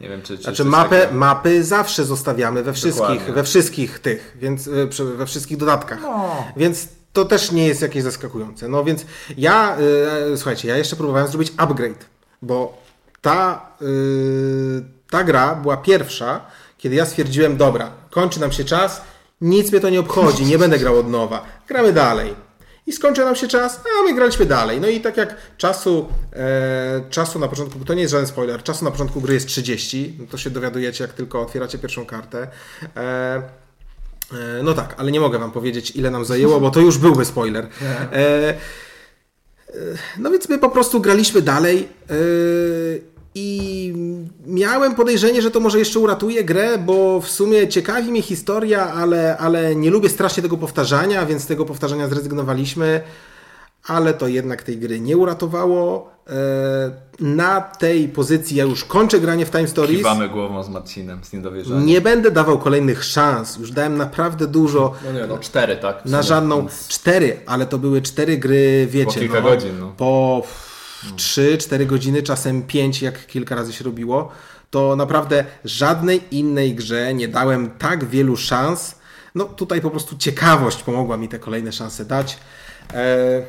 Nie 0.00 0.08
wiem, 0.08 0.22
czy... 0.22 0.36
czy 0.36 0.42
Znaczy 0.44 0.64
mapę, 0.64 1.00
takiego. 1.00 1.18
mapy 1.18 1.64
zawsze 1.64 2.04
zostawiamy 2.04 2.62
we 2.62 2.72
wszystkich, 2.72 3.06
Dokładnie. 3.08 3.32
we 3.34 3.44
wszystkich 3.44 3.98
tych, 3.98 4.36
więc 4.40 4.68
e, 4.68 5.04
we 5.16 5.26
wszystkich 5.26 5.56
dodatkach. 5.56 5.98
No. 6.02 6.44
Więc 6.56 6.88
to 7.12 7.24
też 7.24 7.52
nie 7.52 7.66
jest 7.66 7.82
jakieś 7.82 8.02
zaskakujące. 8.02 8.68
No 8.68 8.84
więc 8.84 9.06
ja, 9.36 9.76
e, 10.32 10.36
słuchajcie, 10.36 10.68
ja 10.68 10.76
jeszcze 10.76 10.96
próbowałem 10.96 11.28
zrobić 11.28 11.52
upgrade, 11.56 12.04
bo 12.42 12.82
ta, 13.20 13.66
e, 13.80 13.84
ta 15.10 15.24
gra 15.24 15.54
była 15.54 15.76
pierwsza, 15.76 16.40
kiedy 16.78 16.96
ja 16.96 17.06
stwierdziłem, 17.06 17.56
dobra, 17.56 17.90
kończy 18.10 18.40
nam 18.40 18.52
się 18.52 18.64
czas, 18.64 19.02
nic 19.40 19.72
mnie 19.72 19.80
to 19.80 19.90
nie 19.90 20.00
obchodzi, 20.00 20.44
nie 20.44 20.58
będę 20.58 20.78
grał 20.78 20.98
od 20.98 21.10
nowa, 21.10 21.44
gramy 21.68 21.92
dalej. 21.92 22.48
i 22.86 22.92
skończy 22.92 23.24
nam 23.24 23.36
się 23.36 23.48
czas, 23.48 23.80
a 24.00 24.02
my 24.02 24.14
graliśmy 24.14 24.46
dalej. 24.46 24.80
No 24.80 24.88
i 24.88 25.00
tak 25.00 25.16
jak 25.16 25.36
czasu, 25.56 26.08
e, 26.32 27.10
czasu 27.10 27.38
na 27.38 27.48
początku, 27.48 27.84
to 27.84 27.94
nie 27.94 28.00
jest 28.00 28.12
żaden 28.12 28.26
spoiler, 28.26 28.62
czasu 28.62 28.84
na 28.84 28.90
początku 28.90 29.20
gry 29.20 29.34
jest 29.34 29.46
30, 29.46 30.16
no 30.18 30.26
to 30.30 30.38
się 30.38 30.50
dowiadujecie 30.50 31.04
jak 31.04 31.12
tylko 31.12 31.42
otwieracie 31.42 31.78
pierwszą 31.78 32.06
kartę. 32.06 32.48
E, 32.96 33.00
e, 33.02 33.42
no 34.62 34.74
tak, 34.74 34.94
ale 34.98 35.12
nie 35.12 35.20
mogę 35.20 35.38
wam 35.38 35.52
powiedzieć 35.52 35.90
ile 35.96 36.10
nam 36.10 36.24
zajęło, 36.24 36.60
bo 36.60 36.70
to 36.70 36.80
już 36.80 36.98
byłby 36.98 37.24
spoiler. 37.24 37.68
E, 38.12 38.48
e, 38.48 38.54
no 40.18 40.30
więc 40.30 40.48
my 40.48 40.58
po 40.58 40.70
prostu 40.70 41.00
graliśmy 41.00 41.42
dalej. 41.42 41.88
I 43.34 43.92
miałem 44.46 44.94
podejrzenie, 44.94 45.42
że 45.42 45.50
to 45.50 45.60
może 45.60 45.78
jeszcze 45.78 45.98
uratuje 45.98 46.44
grę, 46.44 46.78
bo 46.78 47.20
w 47.20 47.28
sumie 47.30 47.68
ciekawi 47.68 48.10
mnie 48.10 48.22
historia, 48.22 48.92
ale, 48.92 49.36
ale 49.38 49.76
nie 49.76 49.90
lubię 49.90 50.08
strasznie 50.08 50.42
tego 50.42 50.56
powtarzania, 50.56 51.26
więc 51.26 51.42
z 51.42 51.46
tego 51.46 51.64
powtarzania 51.64 52.08
zrezygnowaliśmy. 52.08 53.00
Ale 53.86 54.14
to 54.14 54.28
jednak 54.28 54.62
tej 54.62 54.78
gry 54.78 55.00
nie 55.00 55.16
uratowało. 55.16 56.10
E, 56.26 56.32
Na 57.20 57.60
tej 57.60 58.08
pozycji 58.08 58.56
ja 58.56 58.64
już 58.64 58.84
kończę 58.84 59.20
granie 59.20 59.46
w 59.46 59.50
Time 59.50 59.68
Stories. 59.68 59.96
Kiwamy 59.96 60.28
głową 60.28 60.62
z 60.62 60.68
Marcinem, 60.68 61.24
z 61.24 61.32
niedowierzaniem. 61.32 61.86
Nie 61.86 62.00
będę 62.00 62.30
dawał 62.30 62.58
kolejnych 62.58 63.04
szans. 63.04 63.56
Już 63.58 63.70
dałem 63.72 63.96
naprawdę 63.96 64.46
dużo. 64.46 64.94
No 65.04 65.12
nie, 65.12 65.26
no 65.26 65.38
cztery, 65.38 65.76
tak? 65.76 66.04
Na 66.04 66.22
żadną. 66.22 66.60
więc- 66.60 66.88
Cztery, 66.88 67.40
ale 67.46 67.66
to 67.66 67.78
były 67.78 68.02
cztery 68.02 68.36
gry, 68.38 68.86
wiecie. 68.90 69.12
Po 69.14 69.20
kilka 69.20 69.40
no, 69.40 69.48
godzin, 69.48 69.78
no. 69.80 69.92
Po 69.96 70.42
trzy, 71.16 71.58
cztery 71.58 71.86
godziny, 71.86 72.22
czasem 72.22 72.62
pięć, 72.62 73.02
jak 73.02 73.26
kilka 73.26 73.54
razy 73.54 73.72
się 73.72 73.84
robiło. 73.84 74.32
To 74.70 74.96
naprawdę 74.96 75.44
żadnej 75.64 76.20
innej 76.30 76.74
grze 76.74 77.14
nie 77.14 77.28
dałem 77.28 77.70
tak 77.70 78.04
wielu 78.04 78.36
szans. 78.36 78.94
No 79.34 79.44
tutaj 79.44 79.80
po 79.80 79.90
prostu 79.90 80.16
ciekawość 80.16 80.82
pomogła 80.82 81.16
mi 81.16 81.28
te 81.28 81.38
kolejne 81.38 81.72
szanse 81.72 82.04
dać. 82.04 82.38
E... 82.94 83.42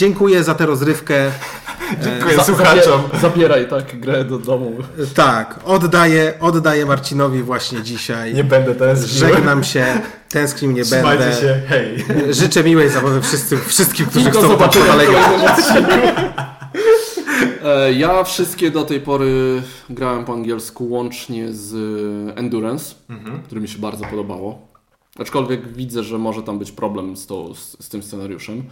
Dziękuję 0.00 0.44
za 0.44 0.54
tę 0.54 0.66
rozrywkę. 0.66 1.30
Dziękuję 2.04 2.36
Za- 2.36 2.44
słuchaczom. 2.44 3.02
zabie- 3.12 3.20
Zabieraj 3.20 3.68
tak 3.68 4.00
grę 4.00 4.24
do 4.24 4.38
domu. 4.38 4.76
Tak, 5.14 5.60
oddaję, 5.64 6.34
oddaję 6.40 6.86
Marcinowi 6.86 7.42
właśnie 7.42 7.82
dzisiaj. 7.82 8.34
Nie 8.34 8.44
będę 8.44 8.74
tęsknił. 8.74 9.18
Żegnam 9.18 9.64
się, 9.64 9.86
tęsknił 10.28 10.70
nie 10.72 10.84
Trzymajcie 10.84 11.24
będę. 11.24 11.40
się, 11.40 11.60
hej. 11.68 12.04
Życzę 12.34 12.64
miłej 12.64 12.88
zabawy 12.88 13.22
wszyscy, 13.22 13.56
wszystkim, 13.58 14.06
którzy 14.06 14.30
do 14.30 14.38
chcą 14.38 14.58
odcinku. 14.64 14.92
E, 17.64 17.92
Ja 17.92 18.24
wszystkie 18.24 18.70
do 18.70 18.84
tej 18.84 19.00
pory 19.00 19.62
grałem 19.90 20.24
po 20.24 20.32
angielsku 20.32 20.88
łącznie 20.90 21.52
z 21.52 21.72
Endurance, 22.38 22.94
który 23.46 23.60
mi 23.60 23.68
się 23.68 23.78
bardzo 23.78 24.04
podobało. 24.04 24.68
Aczkolwiek 25.18 25.72
widzę, 25.72 26.02
że 26.04 26.18
może 26.18 26.42
tam 26.42 26.58
być 26.58 26.72
problem 26.72 27.16
z, 27.16 27.26
to, 27.26 27.54
z, 27.54 27.76
z 27.84 27.88
tym 27.88 28.02
scenariuszem. 28.02 28.62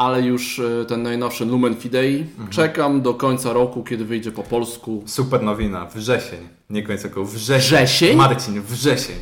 Ale 0.00 0.22
już 0.22 0.58
e, 0.58 0.84
ten 0.84 1.02
najnowszy 1.02 1.44
Lumen 1.44 1.76
Fidei 1.76 2.26
czekam 2.50 3.02
do 3.02 3.14
końca 3.14 3.52
roku, 3.52 3.84
kiedy 3.84 4.04
wyjdzie 4.04 4.32
po 4.32 4.42
polsku. 4.42 5.02
Super 5.06 5.42
nowina, 5.42 5.86
wrzesień. 5.86 6.48
Nie 6.70 6.82
końca 6.82 7.02
tylko 7.02 7.24
wrzesień. 7.24 7.60
Wrzesień? 7.78 8.16
Marcin, 8.16 8.62
wrzesień. 8.62 9.16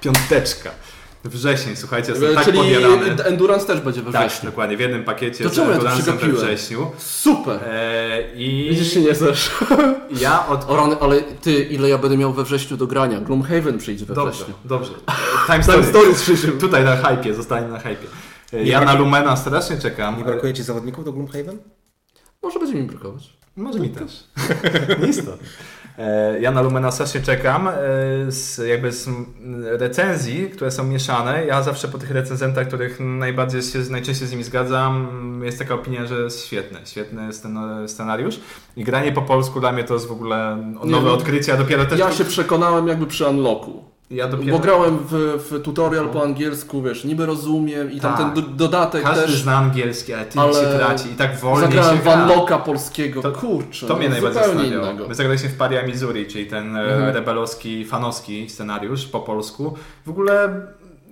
Piąteczka. 0.00 0.70
Wrzesień, 1.24 1.76
słuchajcie, 1.76 2.10
jestem 2.10 2.30
E, 2.30 2.34
tak 2.34 2.44
Czyli 2.44 2.58
podjarany. 2.58 3.24
Endurance 3.24 3.66
też 3.66 3.80
będzie 3.80 4.02
we 4.02 4.12
Tak, 4.12 4.28
wrześniu. 4.28 4.50
dokładnie, 4.50 4.76
w 4.76 4.80
jednym 4.80 5.04
pakiecie 5.04 5.44
To 5.44 5.50
z 5.50 5.56
ja 5.56 5.64
Endurancem 5.64 6.18
we 6.18 6.28
wrześniu. 6.28 6.90
Super! 6.98 7.60
E, 7.66 8.34
I 8.36 8.66
Widzisz, 8.70 8.92
się 8.94 9.00
nie 9.00 9.14
zesz. 9.14 9.50
ja 10.20 10.46
od... 10.46 10.70
O 10.70 10.76
rany, 10.76 10.96
ale 11.00 11.20
ty, 11.22 11.52
ile 11.64 11.88
ja 11.88 11.98
będę 11.98 12.16
miał 12.16 12.32
we 12.32 12.44
wrześniu 12.44 12.76
do 12.76 12.86
grania? 12.86 13.20
Gloomhaven 13.20 13.78
przyjdzie 13.78 14.06
we 14.06 14.14
Dobrze, 14.14 14.32
wrześniu. 14.32 14.54
dobrze. 14.64 14.90
Time 15.46 15.58
Time 15.58 15.62
Stories. 15.62 15.88
Stories 15.88 16.22
przyjdzie. 16.22 16.48
Tutaj 16.48 16.84
na 16.84 16.96
hypie, 16.96 17.34
zostanie 17.34 17.68
na 17.68 17.78
hypie. 17.78 18.06
Ja 18.64 18.80
na 18.84 18.94
Lumena 18.94 19.36
strasznie 19.36 19.78
czekam. 19.78 20.18
Nie 20.18 20.24
brakuje 20.24 20.54
Ci 20.54 20.62
zawodników 20.62 21.04
do 21.04 21.12
Gloomhaven? 21.12 21.58
Może 22.42 22.58
będzie 22.58 22.74
mi 22.74 22.82
brakować. 22.82 23.36
Może 23.56 23.80
mi 23.80 23.88
też. 23.88 24.24
Nieistotne. 25.02 25.46
E, 25.98 26.40
Ja 26.40 26.50
na 26.50 26.62
Lumena 26.62 26.90
strasznie 26.90 27.20
czekam. 27.20 27.68
e, 27.68 27.72
Z, 28.28 28.58
jakby 28.68 28.92
z 28.92 29.08
recenzji, 29.78 30.50
które 30.50 30.70
są 30.70 30.84
mieszane. 30.84 31.46
Ja 31.46 31.62
zawsze 31.62 31.88
po 31.88 31.98
tych 31.98 32.10
recenzentach, 32.10 32.68
których 32.68 33.00
najbardziej 33.00 33.62
się, 33.62 33.78
najczęściej 33.90 34.28
z 34.28 34.30
nimi 34.30 34.44
zgadzam, 34.44 35.08
jest 35.44 35.58
taka 35.58 35.74
opinia, 35.74 36.06
że 36.06 36.14
jest 36.14 36.46
świetny. 36.46 36.78
Świetny 36.84 37.26
jest 37.26 37.42
ten 37.42 37.58
scenariusz. 37.88 38.40
I 38.76 38.84
granie 38.84 39.12
po 39.12 39.22
polsku 39.22 39.60
dla 39.60 39.72
mnie 39.72 39.84
to 39.84 39.94
jest 39.94 40.06
w 40.06 40.12
ogóle 40.12 40.56
nowe 40.84 41.06
no, 41.06 41.12
odkrycie. 41.14 41.52
Ja 41.52 41.58
dopiero 41.58 41.84
też. 41.84 41.98
Ja 41.98 42.12
się 42.12 42.24
przekonałem 42.24 42.88
jakby 42.88 43.06
przy 43.06 43.26
unlocku. 43.26 43.91
Ja 44.12 44.28
dopiero... 44.28 44.56
Bo 44.56 44.62
grałem 44.62 44.98
w, 44.98 45.12
w 45.50 45.62
tutorial 45.62 46.08
po 46.08 46.22
angielsku, 46.22 46.82
wiesz, 46.82 47.04
niby 47.04 47.26
rozumiem 47.26 47.92
i 47.92 48.00
tam 48.00 48.16
Tak. 48.16 48.20
ten 48.34 48.34
do, 48.44 48.50
dodatek 48.50 49.02
Każdy 49.02 49.22
też. 49.22 49.42
zna 49.42 49.56
angielski, 49.56 50.14
ale 50.14 50.24
ty 50.24 50.40
Ale 50.40 50.54
się 50.54 50.60
traci 50.78 51.08
i 51.10 51.14
tak 51.14 51.36
wolniej 51.38 51.60
Zagrałem 51.72 51.96
się 51.96 52.02
gra. 52.46 52.58
polskiego. 52.58 53.22
To- 53.22 53.32
Kurczę, 53.32 53.86
To 53.86 53.96
mnie 53.96 54.08
no, 54.08 54.12
najbardziej 54.12 54.42
zastanawiało. 54.42 54.84
innego. 54.86 55.08
My 55.08 55.14
zagraliśmy 55.14 55.48
w 55.48 55.56
Paria 55.56 55.82
Missouri, 55.86 56.26
czyli 56.26 56.46
ten 56.46 56.76
e, 56.76 56.80
Mhm. 56.80 57.14
rebelowski, 57.14 57.84
fanowski 57.84 58.50
scenariusz 58.50 59.04
po 59.06 59.20
polsku. 59.20 59.74
W 60.06 60.10
ogóle 60.10 60.60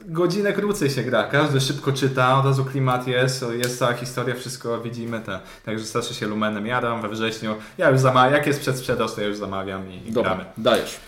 godzinę 0.06 0.52
krócej 0.52 0.90
się 0.90 1.02
gra. 1.02 1.22
Każdy 1.24 1.60
szybko 1.60 1.92
czyta, 1.92 2.38
od 2.38 2.44
razu 2.44 2.64
klimat 2.64 3.06
jest, 3.06 3.44
jest 3.62 3.78
cała 3.78 3.92
historia, 3.92 4.34
wszystko 4.34 4.80
widzimy. 4.80 5.20
Te. 5.20 5.40
Także 5.64 5.84
strasznie 5.84 6.16
się 6.16 6.26
Lumenem 6.26 6.66
jadam 6.66 7.02
we 7.02 7.08
wrześniu. 7.08 7.54
Ja 7.78 7.90
już 7.90 8.00
zamawiam, 8.00 8.32
jak 8.32 8.46
jest 8.46 8.60
przedsprzedaż, 8.60 9.14
to 9.14 9.20
ja 9.20 9.26
już 9.26 9.36
zamawiam 9.36 9.82
i 9.92 10.12
Dobra, 10.12 10.30
gramy. 10.34 10.44
dajesz. 10.58 11.00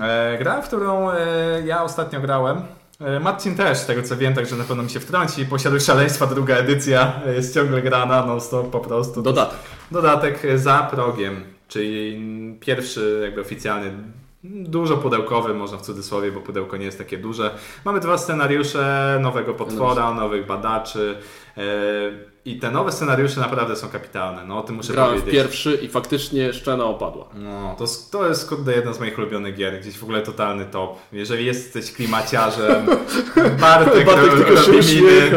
E, 0.00 0.38
gra, 0.38 0.62
w 0.62 0.66
którą 0.66 1.10
e, 1.10 1.16
ja 1.64 1.82
ostatnio 1.82 2.20
grałem. 2.20 2.62
E, 3.00 3.20
Marcin 3.20 3.56
też, 3.56 3.78
z 3.78 3.86
tego 3.86 4.02
co 4.02 4.16
wiem, 4.16 4.34
także 4.34 4.56
na 4.56 4.64
pewno 4.64 4.82
mi 4.82 4.90
się 4.90 5.00
wtrąci. 5.00 5.46
Posiadłość 5.46 5.84
szaleństwa, 5.84 6.26
druga 6.26 6.56
edycja, 6.56 7.20
jest 7.36 7.54
ciągle 7.54 7.82
grana, 7.82 8.26
non 8.26 8.40
stop 8.40 8.70
po 8.70 8.80
prostu. 8.80 9.22
Dodatek. 9.22 9.58
Dodatek 9.90 10.42
za 10.54 10.88
progiem, 10.90 11.44
czyli 11.68 12.20
pierwszy 12.60 13.20
jakby 13.22 13.40
oficjalny, 13.40 13.92
dużo 14.44 14.96
pudełkowy, 14.96 15.54
można 15.54 15.78
w 15.78 15.82
cudzysłowie, 15.82 16.32
bo 16.32 16.40
pudełko 16.40 16.76
nie 16.76 16.84
jest 16.84 16.98
takie 16.98 17.18
duże. 17.18 17.50
Mamy 17.84 18.00
dwa 18.00 18.18
scenariusze, 18.18 19.18
nowego 19.22 19.54
potwora, 19.54 20.14
nowych 20.14 20.46
badaczy 20.46 21.18
i 22.44 22.58
te 22.58 22.70
nowe 22.70 22.92
scenariusze 22.92 23.40
naprawdę 23.40 23.76
są 23.76 23.88
kapitalne, 23.88 24.44
no 24.46 24.58
o 24.58 24.62
tym 24.62 24.76
muszę 24.76 24.92
Grałem 24.92 25.10
powiedzieć. 25.20 25.34
pierwszy 25.34 25.74
i 25.82 25.88
faktycznie 25.88 26.52
szczena 26.52 26.84
opadła. 26.84 27.28
No, 27.34 27.74
to, 27.78 27.84
to 28.10 28.28
jest 28.28 28.48
kurde 28.48 28.72
jedna 28.74 28.92
z 28.92 29.00
moich 29.00 29.18
ulubionych 29.18 29.54
gier, 29.56 29.80
gdzieś 29.80 29.98
w 29.98 30.02
ogóle 30.02 30.22
totalny 30.22 30.64
top. 30.64 30.96
Jeżeli 31.12 31.46
jesteś 31.46 31.92
klimaciarzem, 31.92 32.86
Bartek, 33.60 34.06
Bartek 34.06 34.32
ro- 34.32 34.44
tylko 34.44 34.62
się 34.82 35.00
miny. 35.00 35.30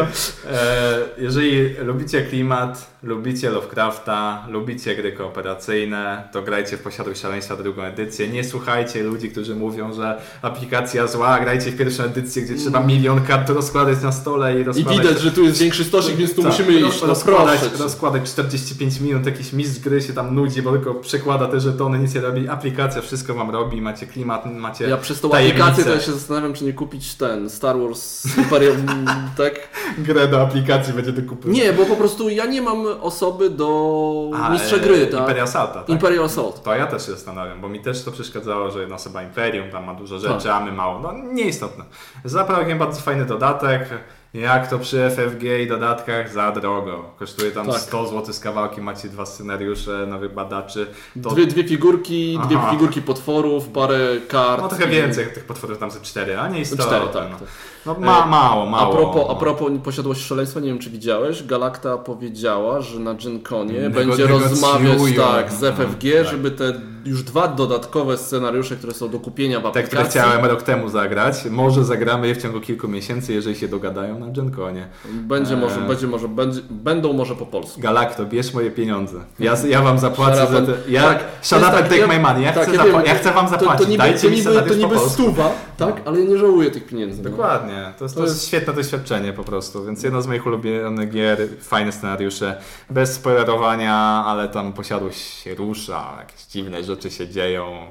E, 0.51 0.97
jeżeli 1.17 1.69
lubicie 1.73 2.21
klimat, 2.21 2.95
lubicie 3.03 3.49
Lovecrafta, 3.49 4.45
lubicie 4.49 4.95
gry 4.95 5.11
kooperacyjne, 5.11 6.29
to 6.31 6.41
grajcie 6.41 6.77
w 6.77 6.81
Posiadłość 6.81 7.21
Szaleństwa 7.21 7.55
drugą 7.55 7.83
edycję. 7.83 8.27
Nie 8.27 8.43
słuchajcie 8.43 9.03
ludzi, 9.03 9.29
którzy 9.29 9.55
mówią, 9.55 9.93
że 9.93 10.21
aplikacja 10.41 11.07
zła, 11.07 11.39
grajcie 11.39 11.71
w 11.71 11.77
pierwszą 11.77 12.03
edycję, 12.03 12.41
gdzie 12.41 12.55
trzeba 12.55 12.79
milion 12.79 13.21
kart 13.25 13.49
rozkładać 13.49 14.01
na 14.01 14.11
stole 14.11 14.57
i 14.57 14.61
I 14.61 14.63
rozkładać... 14.63 14.97
widać, 15.01 15.19
że 15.21 15.31
tu 15.31 15.43
jest 15.43 15.59
większy 15.59 15.85
stosik, 16.05 16.19
więc 16.19 16.35
tu 16.35 16.41
Tak, 16.43 16.51
musimy 16.51 16.73
iść. 16.73 17.01
No 17.01 17.07
rozkładać, 17.07 17.59
proszę 17.59 17.77
cię. 17.77 17.83
rozkładać 17.83 18.23
45 18.29 18.99
minut, 18.99 19.25
jakiś 19.25 19.53
mistrz 19.53 19.79
gry 19.79 20.01
się 20.01 20.13
tam 20.13 20.35
nudzi, 20.35 20.61
bo 20.61 20.71
tylko 20.71 20.93
przekłada 20.93 21.47
te 21.47 21.59
żetony, 21.59 21.99
nic 21.99 22.15
nie 22.15 22.21
robi. 22.21 22.49
Aplikacja 22.49 23.01
wszystko 23.01 23.33
wam 23.33 23.49
robi, 23.51 23.81
macie 23.81 24.07
klimat, 24.07 24.45
macie 24.45 24.89
Ja 24.89 24.97
przez 24.97 25.21
tą 25.21 25.29
tajemnicę. 25.29 25.63
aplikację 25.63 25.85
to 25.91 25.99
ja 25.99 26.05
się 26.05 26.11
zastanawiam, 26.11 26.53
czy 26.53 26.65
nie 26.65 26.73
kupić 26.73 27.15
ten 27.15 27.49
Star 27.49 27.79
Wars 27.79 28.37
Imperium, 28.37 28.77
tak? 29.37 29.53
grę 29.97 30.27
do 30.27 30.41
aplikacji 30.41 30.93
będzie 30.93 31.11
do 31.11 31.29
kupy. 31.29 31.49
Nie, 31.49 31.73
bo 31.73 31.85
po 31.85 31.95
prostu 31.95 32.29
ja 32.29 32.45
nie 32.45 32.61
mam 32.61 32.85
osoby 33.01 33.49
do 33.49 34.31
A, 34.35 34.49
mistrza 34.49 34.75
e, 34.75 34.79
gry, 34.79 35.07
tak? 35.07 35.19
Imperial 35.19 35.43
Assaulta, 35.43 35.73
tak? 35.79 35.89
Imperial 35.89 36.25
Assault. 36.25 36.63
To 36.63 36.75
ja 36.75 36.87
też 36.87 37.05
się 37.05 37.11
zastanawiam, 37.11 37.61
bo 37.61 37.69
mi 37.69 37.79
też 37.79 38.03
to 38.03 38.11
przeszkadzało, 38.11 38.71
że 38.71 38.79
jedna 38.79 38.95
osoba 38.95 39.23
Imperium, 39.23 39.71
tam 39.71 39.85
ma 39.85 39.93
dużo 39.93 40.19
rzeczy, 40.19 40.43
Tak. 40.43 40.61
a 40.61 40.65
my 40.65 40.71
mało. 40.71 40.99
No 40.99 41.13
nieistotne. 41.33 41.83
Za 42.25 42.43
bardzo 42.79 43.01
fajny 43.01 43.25
dodatek. 43.25 43.89
Jak 44.35 44.69
to 44.69 44.79
przy 44.79 45.09
FFG 45.09 45.43
i 45.63 45.67
dodatkach 45.67 46.33
za 46.33 46.51
drogo. 46.51 47.09
Kosztuje 47.19 47.51
tam 47.51 47.67
Tak. 47.67 47.79
100 47.81 48.07
zł 48.07 48.33
z 48.33 48.39
kawałkiem, 48.39 48.83
macie 48.83 49.09
dwa 49.09 49.25
scenariusze, 49.25 50.05
nowych 50.07 50.33
badaczy. 50.33 50.87
To 51.23 51.29
Dwie, 51.29 51.47
dwie 51.47 51.63
figurki, 51.63 52.39
dwie 52.47 52.57
Aha. 52.57 52.71
figurki 52.71 53.01
potworów, 53.01 53.67
parę 53.67 54.07
kart. 54.27 54.61
No 54.61 54.67
trochę 54.69 54.85
i- 54.85 54.89
więcej, 54.95 55.25
tych 55.33 55.43
potworów 55.45 55.77
tam 55.77 55.91
ze 55.91 56.01
cztery, 56.01 56.39
a 56.39 56.47
nie 56.47 56.59
istotne. 56.59 56.85
Cztery, 56.85 57.05
tak. 57.13 57.31
No, 57.31 57.39
tak. 57.39 57.47
No 57.85 57.95
ma, 57.99 58.25
mało, 58.25 58.63
A 58.63 58.69
mało. 58.69 58.95
propos, 58.95 59.23
a 59.29 59.33
no. 59.33 59.35
propos 59.35 59.71
posiadłości 59.83 60.23
szaleństwa, 60.23 60.59
nie 60.59 60.67
wiem 60.67 60.79
czy 60.79 60.89
widziałeś, 60.89 61.43
Galakta 61.43 61.97
powiedziała, 61.97 62.81
że 62.81 62.99
na 62.99 63.13
Gen 63.13 63.41
Conie 63.41 63.73
Nego- 63.81 63.95
będzie 63.99 64.27
rozmawiać 64.27 64.99
tak, 65.17 65.51
z 65.51 65.61
no, 65.61 65.67
FFG, 65.67 66.13
tak. 66.23 66.31
żeby 66.31 66.51
te 66.51 66.73
już 67.05 67.23
dwa 67.23 67.47
dodatkowe 67.47 68.17
scenariusze, 68.17 68.75
które 68.75 68.93
są 68.93 69.09
do 69.09 69.19
kupienia 69.19 69.59
w 69.59 69.63
Te, 69.63 69.69
które 69.69 69.83
aplikacji. 70.01 70.19
chciałem 70.21 70.45
rok 70.45 70.63
temu 70.63 70.89
zagrać. 70.89 71.45
Może 71.51 71.83
zagramy 71.85 72.27
je 72.27 72.35
w 72.35 72.41
ciągu 72.41 72.61
kilku 72.61 72.87
miesięcy, 72.87 73.33
jeżeli 73.33 73.55
się 73.55 73.67
dogadają 73.67 74.19
na 74.19 74.27
GenConie. 74.27 74.87
Będzie 75.05 75.53
Eee. 75.53 75.59
może, 75.61 75.79
będzie 75.81 76.07
może, 76.07 76.27
będzie, 76.27 76.61
będą 76.69 77.13
może 77.13 77.35
po 77.35 77.45
polsku. 77.45 77.81
Galacto, 77.81 78.25
bierz 78.25 78.53
moje 78.53 78.71
pieniądze. 78.71 79.17
Ja, 79.39 79.53
ja 79.69 79.81
wam 79.81 79.99
zapłacę 79.99 80.41
Shut 80.41 80.51
za 80.51 80.61
te... 80.61 80.73
Ja, 80.87 81.03
tak, 81.03 81.19
shut 81.41 81.59
to 81.59 81.67
up 81.67 81.75
tak, 81.77 81.83
take 81.87 81.97
ja- 81.97 82.07
my 82.07 82.19
money. 82.19 82.43
Ja, 82.43 82.53
tak, 82.53 82.63
chcę, 82.67 82.75
ja 82.75 82.83
wiem. 82.83 83.01
ja 83.05 83.15
chcę 83.15 83.31
wam 83.31 83.45
To, 83.45 83.51
zapłacić. 83.51 83.85
to 83.85 83.91
niby, 83.91 84.03
Dajcie 84.03 84.19
to 84.21 84.27
mi 84.27 84.31
niby, 84.35 84.41
scenariusz 84.49 84.77
to 84.77 84.87
niby 84.87 84.99
stuwa, 85.09 85.51
tak? 85.77 86.01
Ale 86.05 86.19
ja 86.19 86.29
nie 86.29 86.37
żałuję 86.37 86.71
tych 86.71 86.85
pieniędzy. 86.87 87.21
no. 87.23 87.29
Dokładnie. 87.75 87.99
To 87.99 88.05
jest, 88.05 88.15
to 88.15 88.21
To 88.21 88.27
jest 88.27 88.47
świetne 88.47 88.73
doświadczenie 88.73 89.33
po 89.33 89.43
prostu. 89.43 89.85
Więc 89.85 90.03
jedno 90.03 90.21
z 90.21 90.27
moich 90.27 90.45
ulubionych 90.45 91.09
gier, 91.09 91.47
fajne 91.61 91.91
scenariusze, 91.91 92.61
bez 92.89 93.13
spoilerowania, 93.13 94.23
ale 94.25 94.49
tam 94.49 94.73
posiadłość 94.73 95.19
się 95.19 95.55
rusza, 95.55 96.15
jakieś 96.19 96.45
dziwne 96.45 96.83
rzeczy 96.83 97.11
się 97.11 97.27
dzieją. 97.27 97.87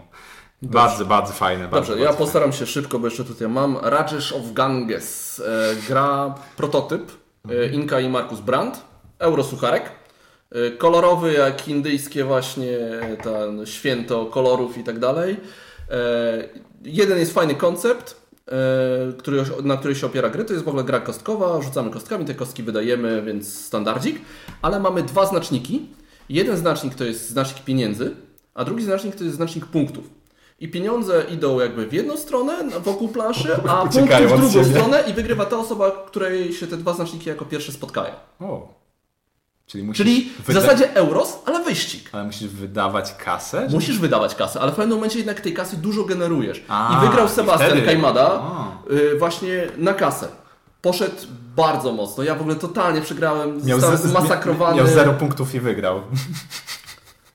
Bardzo, 0.62 1.05
bardzo 1.05 1.33
fajne. 1.33 1.69
Bardzo, 1.69 1.88
Dobrze, 1.88 2.05
ja 2.05 2.09
bardzo 2.09 2.25
postaram 2.25 2.53
się 2.53 2.67
szybko, 2.67 2.99
bo 2.99 3.07
jeszcze 3.07 3.25
tutaj 3.25 3.49
mam. 3.49 3.79
Rajesh 3.83 4.33
of 4.33 4.53
Ganges. 4.53 5.41
E, 5.47 5.76
gra 5.88 6.35
prototyp. 6.57 7.12
E, 7.49 7.67
Inka 7.67 8.00
i 8.00 8.09
Markus 8.09 8.41
Brandt. 8.41 8.81
Eurosucharek. 9.19 9.91
E, 10.53 10.71
kolorowy 10.71 11.33
jak 11.33 11.69
indyjskie 11.69 12.25
właśnie 12.25 12.79
ten 13.23 13.67
święto 13.67 14.26
kolorów 14.26 14.79
i 14.79 14.85
tak 14.85 14.99
dalej. 14.99 15.37
Jeden 16.83 17.19
jest 17.19 17.35
fajny 17.35 17.55
koncept, 17.55 18.24
który, 19.19 19.45
na 19.63 19.77
której 19.77 19.97
się 19.97 20.07
opiera 20.07 20.31
gry. 20.31 20.45
To 20.45 20.53
jest 20.53 20.65
w 20.65 20.69
ogóle 20.69 20.85
gra 20.85 21.01
kostkowa. 21.01 21.63
Rzucamy 21.63 21.91
kostkami, 21.91 22.25
te 22.25 22.35
kostki 22.35 22.63
wydajemy, 22.63 23.23
więc 23.23 23.59
standardzik. 23.59 24.21
Ale 24.63 24.81
mamy 24.81 25.03
dwa 25.03 25.27
znaczniki. 25.27 25.89
Jeden 26.29 26.57
znacznik 26.57 26.95
to 26.95 27.05
jest 27.05 27.29
znacznik 27.31 27.65
pieniędzy, 27.65 28.17
a 28.55 28.65
drugi 28.65 28.85
znacznik 28.85 29.17
to 29.17 29.25
jest 29.25 29.37
znacznik 29.37 29.67
punktów. 29.67 30.11
I 30.61 30.69
pieniądze 30.69 31.25
idą 31.31 31.61
jakby 31.61 31.87
w 31.87 31.93
jedną 31.93 32.17
stronę 32.17 32.59
wokół 32.81 33.09
planszy, 33.09 33.55
a 33.69 33.81
punkty 33.81 33.99
Uciekają 33.99 34.29
w 34.29 34.33
od 34.33 34.41
drugą 34.41 34.65
stronę 34.65 35.05
i 35.11 35.13
wygrywa 35.13 35.45
ta 35.45 35.59
osoba, 35.59 35.91
której 36.07 36.53
się 36.53 36.67
te 36.67 36.77
dwa 36.77 36.93
znaczniki 36.93 37.29
jako 37.29 37.45
pierwsze 37.45 37.73
spotkają. 37.73 38.15
O. 38.41 38.84
Czyli 39.66 39.92
Czyli 39.92 40.33
w 40.49 40.52
zasadzie 40.52 40.94
euros, 40.94 41.38
ale 41.47 41.64
wyścig. 41.64 42.09
Ale 42.12 42.25
musisz 42.25 42.49
wydawać 42.49 43.14
kasę? 43.14 43.68
Musisz 43.71 43.99
wydawać 43.99 44.35
kasę, 44.35 44.61
ale 44.61 44.73
w 44.73 44.75
pewnym 44.75 44.97
momencie 44.97 45.18
jednak 45.18 45.40
tej 45.40 45.54
kasy 45.54 45.76
dużo 45.76 46.04
generujesz. 46.04 46.64
A, 46.68 46.99
I 47.02 47.06
wygrał 47.06 47.26
i 47.26 47.30
Sebastian 47.30 47.71
wtedy- 47.71 47.87
Kajmada 47.87 48.42
y, 48.90 49.18
właśnie 49.18 49.66
na 49.76 49.94
kasę. 49.94 50.28
Poszedł 50.83 51.16
bardzo 51.56 51.92
mocno. 51.92 52.25
Ja 52.25 52.35
w 52.35 52.40
ogóle 52.40 52.56
totalnie 52.56 53.00
przegrałem, 53.00 53.61
Miał, 53.66 53.80
zostałem 53.80 54.09
zmasakrowany. 54.11 54.76
miał 54.76 54.87
zero 54.87 55.12
punktów 55.12 55.54
i 55.54 55.61
wygrał. 55.61 56.00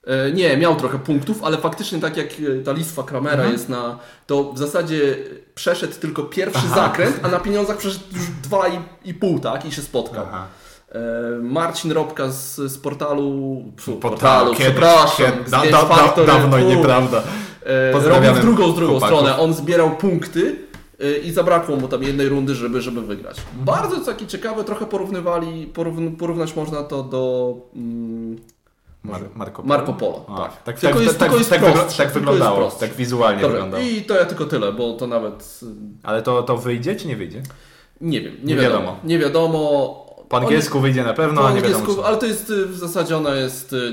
E, 0.08 0.32
Nie, 0.32 0.58
miał 0.58 0.76
trochę 0.76 1.00
punktów, 1.00 1.44
ale 1.44 1.58
faktycznie 1.58 2.00
tak 2.00 2.18
jak 2.18 2.28
e, 2.28 2.64
ta 2.64 2.72
listwa 2.72 3.04
Kramera 3.04 3.34
Mhm. 3.36 3.52
jest 3.52 3.70
na. 3.70 4.00
To 4.28 4.54
w 4.54 4.58
zasadzie 4.58 5.18
przeszedł 5.56 5.94
tylko 6.00 6.24
pierwszy 6.24 6.68
zakręt, 6.68 7.20
a 7.24 7.28
na 7.28 7.40
pieniądzach 7.40 7.78
przeszedł 7.78 8.04
już 8.14 8.24
dwa 8.44 8.68
i, 8.68 8.80
i 9.06 9.14
pół, 9.14 9.40
tak? 9.40 9.66
I 9.66 9.72
się 9.72 9.82
spotkał. 9.82 10.26
Aha. 10.30 10.46
E, 10.92 11.00
Marcin 11.42 11.92
Robka 11.92 12.32
z, 12.32 12.56
z 12.56 12.78
portalu. 12.78 13.64
Pfu, 13.78 13.96
Portalu, 13.96 14.52
kiedyś, 14.56 14.66
przepraszam. 14.66 15.32
kiedy- 15.38 15.52
da, 15.52 15.62
da, 15.86 16.14
da, 16.16 16.26
dawno 16.26 16.58
i 16.60 16.66
nieprawda. 16.66 17.24
E, 17.66 17.92
robił 18.10 18.34
w 18.34 18.40
drugą, 18.40 18.72
z 18.72 18.76
drugą 18.76 18.92
chłopaków. 18.92 19.20
stronę. 19.20 19.38
On 19.38 19.54
zbierał 19.54 19.92
punkty 19.98 20.56
e, 21.00 21.18
i 21.18 21.32
zabrakło 21.32 21.76
mu 21.76 21.88
tam 21.88 22.04
jednej 22.04 22.30
rundy, 22.30 22.56
żeby, 22.56 22.82
żeby 22.82 23.02
wygrać. 23.02 23.38
Mhm. 23.40 23.66
Bardzo 23.66 24.06
takie 24.06 24.28
ciekawe, 24.28 24.64
trochę 24.64 24.86
porównywali, 24.86 25.66
porówn, 25.68 26.16
porównać 26.16 26.56
można 26.56 26.84
to 26.84 27.04
do 27.04 27.54
mm, 27.76 28.38
Mar 29.04 29.22
Marco 29.36 29.62
Polo. 29.64 29.68
Marco 29.78 29.94
Polo. 29.94 30.26
A, 30.30 30.38
tak. 30.38 30.64
tak, 30.64 30.80
Tylko 30.80 30.98
tak, 30.98 31.08
jest, 31.08 31.20
tak, 31.20 31.32
jest 31.34 31.50
tak, 31.50 31.62
tak 31.62 32.00
jest 32.00 32.14
wyglądało, 32.14 32.72
tak 32.72 32.94
wizualnie 32.94 33.42
wyglądało. 33.42 33.84
i 33.84 34.02
to 34.02 34.16
ja 34.16 34.26
tylko 34.26 34.46
tyle, 34.46 34.74
bo 34.74 34.94
to 34.94 35.08
nawet 35.08 35.60
Ale 36.04 36.22
to, 36.22 36.44
to 36.44 36.58
wyjdzie 36.58 36.96
czy 36.96 37.08
nie 37.08 37.16
wyjdzie? 37.16 37.42
nie 38.02 38.22
wiem, 38.22 38.34
nie, 38.44 38.56
Nie 38.56 38.56
wiadomo. 38.62 38.80
wiadomo. 38.82 39.00
Nie 39.04 39.20
wiadomo. 39.20 40.06
Po 40.30 40.38
angielsku 40.38 40.80
wyjdzie 40.80 41.04
na 41.04 41.14
pewno, 41.14 41.42
po 41.42 41.48
a 41.48 41.52
nie 41.52 41.62
wiadomo 41.62 41.76
angielsku, 41.76 42.02
czy... 42.02 42.08
ale 42.08 42.18
to 42.18 42.26
jest 42.26 42.50
y, 42.50 42.66
w 42.66 42.78
zasadzie 42.78 43.18
ona 43.18 43.36
jest 43.36 43.74
y, 43.74 43.92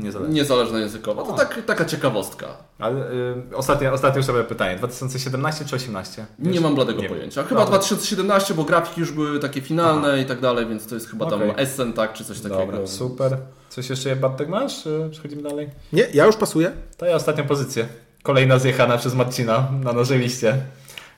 niezależna. 0.00 0.34
niezależna 0.34 0.78
językowa. 0.78 1.22
To 1.22 1.32
tak, 1.32 1.62
taka 1.66 1.84
ciekawostka. 1.84 2.46
Ale 2.78 3.12
y, 3.50 3.56
ostatnie, 3.56 3.92
ostatnie 3.92 4.16
już 4.16 4.26
sobie 4.26 4.44
pytanie. 4.44 4.76
2017 4.76 5.64
czy 5.64 5.76
18? 5.76 6.26
Nie 6.38 6.60
mam 6.60 6.74
bladego 6.74 7.02
Nie 7.02 7.08
pojęcia. 7.08 7.42
Chyba 7.42 7.60
Dobra. 7.60 7.78
2017, 7.78 8.54
bo 8.54 8.64
grafiki 8.64 9.00
już 9.00 9.12
były 9.12 9.38
takie 9.38 9.60
finalne 9.60 10.22
i 10.22 10.24
tak 10.24 10.40
dalej, 10.40 10.66
więc 10.66 10.86
to 10.86 10.94
jest 10.94 11.10
chyba 11.10 11.30
tam 11.30 11.42
Okej. 11.42 11.64
Essen, 11.64 11.92
tak, 11.92 12.12
czy 12.12 12.24
coś 12.24 12.40
takiego. 12.40 12.66
Dobra, 12.66 12.86
super. 12.86 13.36
Coś 13.68 13.90
jeszcze 13.90 14.16
Bartek 14.16 14.48
masz? 14.48 14.82
Czy 14.82 15.08
Przechodzimy 15.10 15.42
dalej? 15.42 15.70
Nie, 15.92 16.06
ja 16.14 16.26
już 16.26 16.36
pasuję. 16.36 16.72
To 16.96 17.06
ja 17.06 17.16
ostatnią 17.16 17.46
pozycję. 17.46 17.86
Kolejna 18.22 18.58
zjechana 18.58 18.98
przez 18.98 19.14
Marcina 19.14 19.68
na 19.84 19.92
naszej 19.92 20.18
liście. 20.18 20.56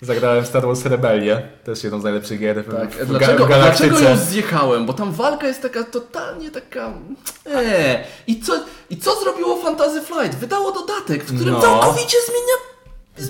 Zagrałem 0.03 0.47
Star 0.47 0.67
Wars 0.67 0.85
Rebellię, 0.85 1.43
też 1.65 1.85
jedną 1.85 2.01
z 2.01 2.05
najlepszych 2.05 2.41
gier 2.41 2.65
Tak, 2.65 2.91
w, 2.91 3.07
dlaczego, 3.07 3.45
w 3.45 3.49
dlaczego 3.49 3.99
ją 4.01 4.17
zjechałem? 4.17 4.87
Bo 4.87 4.93
tam 4.93 5.13
walka 5.13 5.47
jest 5.47 5.63
taka 5.63 5.85
totalnie 5.85 6.51
taka. 6.51 6.91
Eee. 7.55 7.99
I, 8.27 8.41
co, 8.41 8.53
I 8.91 8.97
co 8.97 9.21
zrobiło 9.21 9.57
Fantasy 9.63 10.03
Flight? 10.03 10.35
Wydało 10.39 10.73
dodatek, 10.73 11.25
w 11.25 11.35
którym 11.37 11.55
No. 11.55 11.61
całkowicie 11.61 12.17
zmienia, 12.27 12.55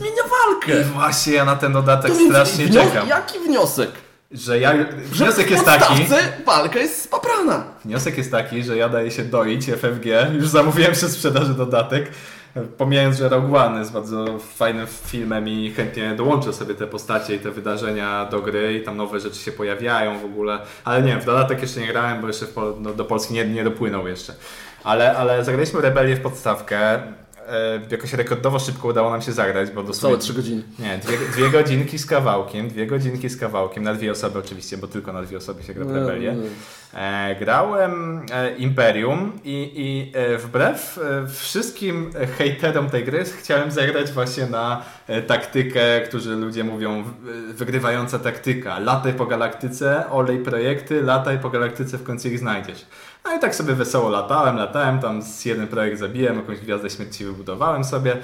zmienia 0.01 0.23
walkę. 0.23 0.81
I 0.81 0.85
właśnie 0.85 1.33
ja 1.33 1.45
na 1.45 1.57
ten 1.57 1.73
dodatek 1.73 2.13
To 2.13 2.19
strasznie 2.29 2.67
wnio- 2.69 2.73
czekam. 2.87 3.09
Jaki 3.09 3.39
wniosek? 3.39 3.91
Że 4.31 4.59
ja, 4.59 4.73
Że 5.13 5.25
wniosek 5.25 5.47
w 5.47 5.51
jest 5.51 5.65
taki, 5.65 6.07
walka 6.47 6.79
jest 6.79 7.03
spaprana. 7.03 7.65
wniosek 7.85 8.19
jest 8.19 8.31
taki, 8.31 8.63
że 8.63 8.77
ja 8.77 8.89
daję 8.89 9.11
się 9.11 9.25
doić 9.25 9.69
FFG. 9.69 10.07
Już 10.33 10.49
zamówiłem 10.49 10.93
przy 10.93 11.09
sprzedaży 11.09 11.55
dodatek. 11.55 12.11
Pomijając, 12.79 13.17
że 13.17 13.29
Rogue 13.29 13.57
One 13.57 13.79
jest 13.79 13.93
bardzo 13.93 14.39
fajnym 14.39 14.87
filmem 14.87 15.49
i 15.49 15.71
chętnie 15.71 16.15
dołączę 16.15 16.53
sobie 16.53 16.75
te 16.75 16.87
postacie 16.87 17.35
i 17.35 17.39
te 17.39 17.51
wydarzenia 17.51 18.25
do 18.31 18.41
gry 18.41 18.75
i 18.75 18.83
tam 18.83 18.97
nowe 18.97 19.21
rzeczy 19.21 19.39
się 19.39 19.53
pojawiają 19.53 20.19
w 20.19 20.25
ogóle. 20.25 20.59
Ale 20.85 21.03
nie 21.03 21.09
wiem, 21.13 21.21
w 21.21 21.25
dodatek 21.25 21.63
jeszcze 21.63 21.81
nie 21.81 21.87
grałem, 21.87 22.21
bo 22.21 22.27
jeszcze 22.27 22.47
no, 22.81 22.93
do 22.93 23.05
Polski 23.05 23.35
nie, 23.35 23.45
nie 23.45 23.65
dopłynął 23.65 24.09
jeszcze. 24.09 24.35
Ale, 24.85 25.17
ale 25.17 25.45
zagraliśmy 25.45 25.81
Rebelię 25.81 26.17
w 26.17 26.21
podstawkę. 26.21 27.03
E, 27.49 27.81
jakoś 27.91 28.13
rekordowo 28.13 28.59
szybko 28.59 28.89
udało 28.89 29.11
nam 29.11 29.23
się 29.23 29.33
zagrać, 29.33 29.71
bo 29.71 29.83
dosłownie... 29.83 30.19
Całe 30.19 30.19
trzy 30.19 30.35
godziny. 30.35 30.63
Nie, 30.79 30.99
dwie, 30.99 31.19
dwie 31.33 31.51
godzinki 31.51 31.99
z 31.99 32.07
kawałkiem, 32.07 32.69
dwie 32.69 32.87
godzinki 32.87 33.29
z 33.29 33.37
kawałkiem, 33.37 33.83
na 33.83 33.95
dwie 33.95 34.13
osoby 34.13 34.39
oczywiście, 34.39 34.77
bo 34.77 34.87
tylko 34.87 35.13
na 35.13 35.23
dwie 35.23 35.37
osoby 35.37 35.63
się 35.63 35.75
gra 35.75 35.85
w 35.85 35.91
Rebelię. 35.91 36.37
E, 36.95 37.37
grałem 37.41 38.23
e, 38.33 38.57
Imperium 38.57 39.33
i, 39.45 39.73
i 39.75 40.13
e, 40.19 40.39
wbrew 40.39 40.99
e, 40.99 41.27
wszystkim 41.29 42.11
hejterom 42.39 42.91
tej 42.91 43.05
gry 43.05 43.25
chciałem 43.25 43.71
zagrać 43.71 44.11
właśnie 44.11 44.47
na 44.47 44.83
taktykę, 45.27 46.01
którzy 46.01 46.37
ludzie 46.37 46.65
mówią 46.65 47.05
wygrywająca 47.49 48.19
taktyka. 48.19 48.79
Lataj 48.79 49.15
po 49.15 49.27
galaktyce, 49.27 50.11
olej 50.11 50.39
projekty, 50.39 51.03
lataj 51.03 51.39
po 51.39 51.51
galaktyce, 51.51 51.99
w 51.99 52.03
końcu 52.03 52.29
ich 52.29 52.39
znajdziesz. 52.39 52.87
No 53.25 53.37
i 53.37 53.39
tak 53.41 53.55
sobie 53.55 53.75
wesoło 53.75 54.09
latałem, 54.09 54.57
latałem, 54.57 55.01
tam 55.01 55.23
z 55.23 55.45
jeden 55.45 55.69
projekt 55.69 55.99
zabiłem, 55.99 56.37
jakąś 56.37 56.59
gwiazdę 56.59 56.91
śmierci 56.91 57.25
wybudowałem 57.25 57.85
sobie. 57.85 58.17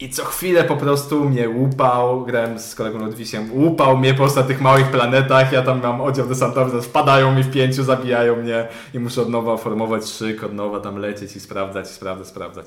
I 0.00 0.10
co 0.10 0.24
chwilę 0.24 0.64
po 0.64 0.76
prostu 0.76 1.24
mnie 1.24 1.48
łupał, 1.48 2.24
grałem 2.24 2.58
z 2.58 2.74
kolegą 2.74 2.98
Ludwisiem, 2.98 3.52
łupał 3.52 3.98
mnie 3.98 4.14
po 4.14 4.18
prostu 4.18 4.40
na 4.40 4.46
tych 4.46 4.60
małych 4.60 4.90
planetach, 4.90 5.52
ja 5.52 5.62
tam 5.62 5.82
mam 5.82 6.00
oddział 6.00 6.26
desantowy, 6.26 6.82
wpadają 6.82 7.34
mi 7.34 7.42
w 7.42 7.52
pięciu, 7.52 7.84
zabijają 7.84 8.36
mnie 8.36 8.68
i 8.94 8.98
muszę 8.98 9.22
od 9.22 9.28
nowa 9.28 9.56
formować 9.56 10.08
szyk, 10.08 10.44
od 10.44 10.52
nowa 10.52 10.80
tam 10.80 10.96
lecieć 10.96 11.36
i 11.36 11.40
sprawdzać, 11.40 11.88
sprawdzać, 11.88 12.26
sprawdzać. 12.26 12.66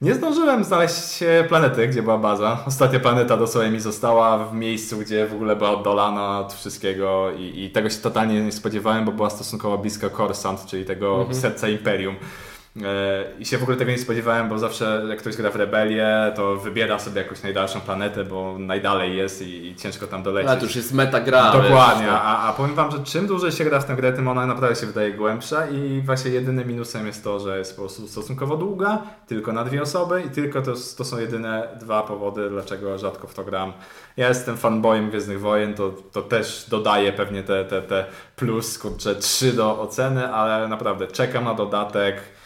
Nie 0.00 0.14
zdążyłem 0.14 0.64
znaleźć 0.64 1.22
e, 1.22 1.44
planety, 1.44 1.88
gdzie 1.88 2.02
była 2.02 2.18
baza. 2.18 2.58
Ostatnia 2.66 3.00
planeta 3.00 3.36
dosłownie 3.36 3.70
mi 3.70 3.80
została 3.80 4.44
w 4.44 4.54
miejscu, 4.54 4.98
gdzie 4.98 5.26
w 5.26 5.34
ogóle 5.34 5.56
była 5.56 5.70
oddolana 5.70 6.40
od 6.40 6.52
wszystkiego 6.52 7.32
i, 7.32 7.64
i 7.64 7.70
tego 7.70 7.90
się 7.90 7.98
totalnie 7.98 8.40
nie 8.44 8.52
spodziewałem, 8.52 9.04
bo 9.04 9.12
była 9.12 9.30
stosunkowo 9.30 9.78
blisko 9.78 10.10
Coruscant, 10.10 10.66
czyli 10.66 10.84
tego 10.84 11.26
serca 11.32 11.68
Imperium. 11.68 12.16
E, 12.76 13.24
I 13.38 13.46
się 13.46 13.58
w 13.58 13.62
ogóle 13.62 13.76
tego 13.76 13.90
nie 13.90 13.98
spodziewałem, 13.98 14.48
bo 14.48 14.58
zawsze 14.58 15.04
jak 15.08 15.18
ktoś 15.18 15.36
gra 15.36 15.50
w 15.50 15.56
rebelię, 15.56 16.32
to 16.36 16.56
wybiera 16.56 16.98
sobie 16.98 17.22
jakąś 17.22 17.42
najdalszą 17.42 17.80
planetę, 17.80 18.24
bo 18.24 18.58
najdalej 18.58 19.16
jest 19.16 19.42
i, 19.42 19.66
i 19.66 19.76
ciężko 19.76 20.06
tam 20.06 20.22
dolecieć. 20.22 20.50
Ale 20.50 20.60
to 20.60 20.66
już 20.66 20.76
jest 20.76 20.94
meta 20.94 21.20
gra. 21.20 21.52
Dokładnie, 21.52 22.04
wiesz, 22.04 22.14
a, 22.14 22.48
a 22.48 22.52
powiem 22.52 22.74
wam, 22.74 22.90
że 22.90 22.98
czym 23.04 23.26
dłużej 23.26 23.52
się 23.52 23.64
gra 23.64 23.80
w 23.80 23.84
tę 23.84 23.96
grę, 23.96 24.12
tym 24.12 24.28
ona 24.28 24.46
naprawdę 24.46 24.76
się 24.76 24.86
wydaje 24.86 25.12
głębsza 25.12 25.66
i 25.66 26.02
właśnie 26.04 26.30
jedynym 26.30 26.68
minusem 26.68 27.06
jest 27.06 27.24
to, 27.24 27.40
że 27.40 27.58
jest 27.58 27.76
po 27.76 27.82
prostu 27.82 28.08
stosunkowo 28.08 28.56
długa, 28.56 29.02
tylko 29.26 29.52
na 29.52 29.64
dwie 29.64 29.82
osoby 29.82 30.22
i 30.26 30.30
tylko 30.30 30.62
to, 30.62 30.72
to 30.96 31.04
są 31.04 31.18
jedyne 31.18 31.68
dwa 31.80 32.02
powody, 32.02 32.50
dlaczego 32.50 32.98
rzadko 32.98 33.26
w 33.26 33.34
to 33.34 33.44
gram. 33.44 33.72
Ja 34.16 34.28
jestem 34.28 34.56
fanboyem 34.56 35.10
Gwiezdnych 35.10 35.40
Wojen, 35.40 35.74
to, 35.74 35.92
to 36.12 36.22
też 36.22 36.66
dodaje 36.68 37.12
pewnie 37.12 37.42
te, 37.42 37.64
te, 37.64 37.82
te 37.82 38.04
plus, 38.36 38.78
kurczę, 38.78 39.14
3 39.14 39.52
do 39.52 39.80
oceny, 39.80 40.32
ale 40.32 40.68
naprawdę 40.68 41.06
czekam 41.06 41.44
na 41.44 41.54
dodatek. 41.54 42.37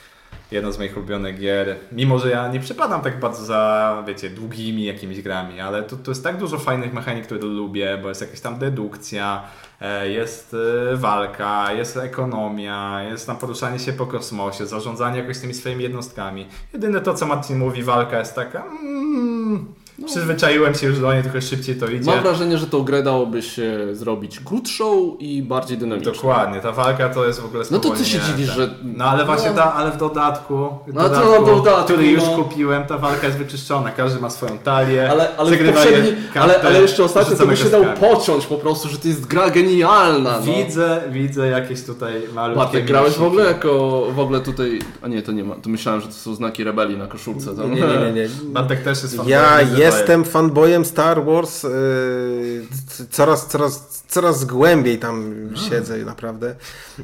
Jedna 0.53 0.73
z 0.73 0.79
moich 0.79 0.97
ulubionych 0.97 1.39
gier. 1.39 1.77
Mimo, 1.93 2.19
że 2.19 2.31
ja 2.31 2.49
nie 2.49 2.61
przepadam 2.61 3.01
tak 3.01 3.21
bardzo 3.21 3.45
za, 3.45 4.03
wiecie, 4.07 4.31
długimi 4.31 4.85
jakimiś 4.85 5.23
grami, 5.23 5.61
ale 5.61 5.83
to, 5.83 5.97
to 5.97 6.11
jest 6.11 6.25
tak 6.25 6.37
dużo 6.37 6.59
fajnych 6.59 6.93
mechanik, 6.93 7.25
które 7.25 7.41
lubię, 7.41 7.99
bo 8.03 8.09
jest 8.09 8.21
jakaś 8.21 8.41
tam 8.41 8.59
dedukcja, 8.59 9.43
e, 9.81 10.09
jest 10.09 10.57
e, 10.93 10.97
walka, 10.97 11.73
jest 11.73 11.97
ekonomia, 11.97 13.03
jest 13.03 13.27
tam 13.27 13.37
poruszanie 13.37 13.79
się 13.79 13.93
po 13.93 14.07
kosmosie, 14.07 14.67
zarządzanie 14.67 15.19
jakoś 15.19 15.39
tymi 15.39 15.55
swoimi 15.55 15.83
jednostkami. 15.83 16.47
Jedyne 16.73 17.01
to, 17.01 17.15
co 17.15 17.27
Marcin 17.27 17.59
mówi, 17.59 17.83
walka 17.83 18.19
jest 18.19 18.35
taka... 18.35 18.65
Mm, 18.65 19.82
no. 19.99 20.07
Przyzwyczaiłem 20.07 20.75
się 20.75 20.87
już 20.87 21.01
do 21.01 21.13
niej, 21.13 21.23
trochę 21.23 21.43
szybciej 21.43 21.77
to 21.77 21.87
idzie. 21.87 22.11
Mam 22.11 22.23
wrażenie, 22.23 22.59
że 22.59 22.67
tą 22.67 22.83
grę 22.83 23.03
dałoby 23.03 23.43
się 23.43 23.89
zrobić 23.93 24.41
krótszą 24.41 25.17
i 25.19 25.43
bardziej 25.43 25.79
dynamiczną. 25.79 26.13
Dokładnie, 26.13 26.61
ta 26.61 26.73
walka 26.73 27.09
to 27.09 27.27
jest 27.27 27.41
w 27.41 27.45
ogóle 27.45 27.65
No 27.71 27.79
to 27.79 27.91
ty 27.91 28.05
się 28.05 28.21
dziwisz, 28.21 28.51
że... 28.51 28.75
No 28.83 29.05
ale 29.05 29.25
właśnie 29.25 29.51
no. 29.51 29.57
ta, 29.57 29.75
ale 29.75 29.91
w 29.91 29.97
dodatku, 29.97 30.55
no 30.87 31.03
dodatku, 31.03 31.47
to 31.47 31.57
dodatku, 31.57 31.85
który 31.85 32.07
już 32.07 32.23
no. 32.23 32.37
kupiłem, 32.37 32.85
ta 32.85 32.99
walka 32.99 33.27
jest 33.27 33.39
wyczyszczona, 33.39 33.91
każdy 33.91 34.21
ma 34.21 34.31
swoją 34.31 34.59
talię, 34.59 35.11
ale, 35.11 35.37
ale, 35.37 35.57
poprzedni, 35.57 36.13
ale, 36.35 36.63
ale 36.63 36.83
jeszcze 36.83 37.05
ostatnio 37.05 37.37
to 37.37 37.47
by 37.47 37.57
się 37.57 37.71
dał 37.71 37.85
pociąć 37.85 38.47
po 38.47 38.57
prostu, 38.57 38.89
że 38.89 38.99
to 38.99 39.09
jest 39.09 39.27
gra 39.27 39.51
genialna. 39.51 40.41
No. 40.47 40.53
Widzę, 40.53 41.03
widzę 41.11 41.49
jakieś 41.49 41.85
tutaj 41.85 42.13
malutkie 42.35 42.65
Bartek, 42.65 42.85
grałeś 42.85 43.15
w 43.15 43.23
ogóle 43.23 43.45
jako, 43.45 44.03
w 44.15 44.19
ogóle 44.19 44.41
tutaj, 44.41 44.79
a 45.03 45.09
nie, 45.09 45.23
to 45.23 45.33
nie 45.33 45.45
ma, 45.45 45.55
to 45.55 45.71
myślałem, 45.71 46.01
że 46.01 46.07
to 46.07 46.15
są 46.15 46.35
znaki 46.35 46.65
rebelii 46.65 46.97
na 46.97 47.07
koszulce. 47.07 47.51
Nie, 47.55 47.69
nie, 47.69 47.77
nie, 47.81 48.13
nie. 48.13 48.29
Bartek 48.45 48.83
też 48.83 49.03
jest 49.03 49.27
Ja 49.27 49.61
jestem 49.83 50.25
fanboy 50.25 50.33
fanboyem 50.33 50.85
Star 50.85 51.25
Wars. 51.25 51.63
Yy, 51.63 52.67
coraz, 53.11 53.47
coraz, 53.47 54.05
coraz 54.09 54.45
głębiej 54.45 54.99
tam 54.99 55.35
siedzę 55.71 55.99
naprawdę. 55.99 56.57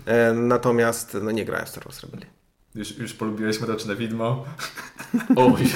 E, 0.07 0.33
natomiast 0.33 1.17
no 1.23 1.31
nie 1.31 1.45
grałem 1.45 1.67
w 1.67 1.69
Star 1.69 1.85
Wars 1.85 2.01
Rebellion. 2.01 2.31
Już, 2.75 2.99
już 2.99 3.15
polubiłeś 3.15 3.61
Mroczne 3.61 3.97
Widmo. 3.97 4.45
Oj. 5.37 5.53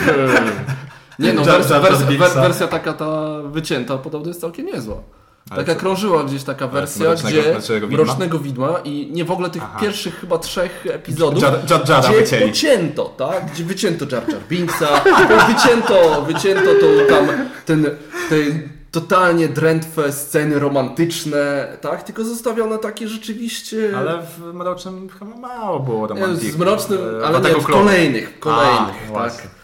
Nie 1.19 1.33
no, 1.33 1.45
wersja, 1.45 1.81
wersja, 1.81 2.29
wersja 2.29 2.69
taka 2.69 2.93
ta 2.93 3.43
wycięta 3.43 3.99
podobno 3.99 4.29
jest 4.29 4.41
całkiem 4.41 4.67
niezła. 4.67 5.03
Ale 5.53 5.65
taka 5.65 5.75
co? 5.75 5.81
krążyła 5.81 6.25
gdzieś 6.25 6.43
taka 6.43 6.69
wersja, 6.69 7.15
gdzie 7.15 7.57
mrocznego 7.89 8.39
widma? 8.39 8.69
widma 8.69 8.81
i 8.85 9.09
nie 9.13 9.25
w 9.25 9.31
ogóle 9.31 9.51
tych 9.51 9.63
Aha. 9.65 9.81
pierwszych 9.81 10.21
chyba 10.21 10.39
trzech 10.39 10.87
epizodów, 10.87 11.43
Jar, 11.43 11.53
Jar, 11.89 12.03
gdzie 12.03 12.17
wycięli. 12.21 12.47
wycięto, 12.47 13.05
tak? 13.05 13.51
Gdzie 13.53 13.65
wycięto 13.65 14.05
Jar 14.05 14.29
Jar 14.29 14.43
Binksa, 14.49 14.89
wycięto, 15.55 16.23
wycięto 16.23 16.71
to 16.81 17.15
tam 17.15 17.27
ten, 17.67 17.91
ten 18.29 18.69
totalnie 18.93 19.49
drętwe 19.49 20.13
sceny 20.13 20.59
romantyczne, 20.59 21.77
tak? 21.81 22.03
Tylko 22.03 22.25
zostawione 22.25 22.79
takie 22.79 23.09
rzeczywiście... 23.09 23.93
Ale 23.97 24.23
w 24.23 24.55
Mrocznym 24.55 25.09
chyba 25.19 25.37
mało 25.37 25.81
było 25.81 26.07
romantyki. 26.07 26.51
Z 26.51 26.57
Mrocznym, 26.57 26.99
ale 27.25 27.41
nie, 27.41 27.61
w 27.61 27.67
kolejnych, 27.67 28.39
kolejnych, 28.39 29.11
A, 29.11 29.15
tak? 29.15 29.33
E, 29.33 29.62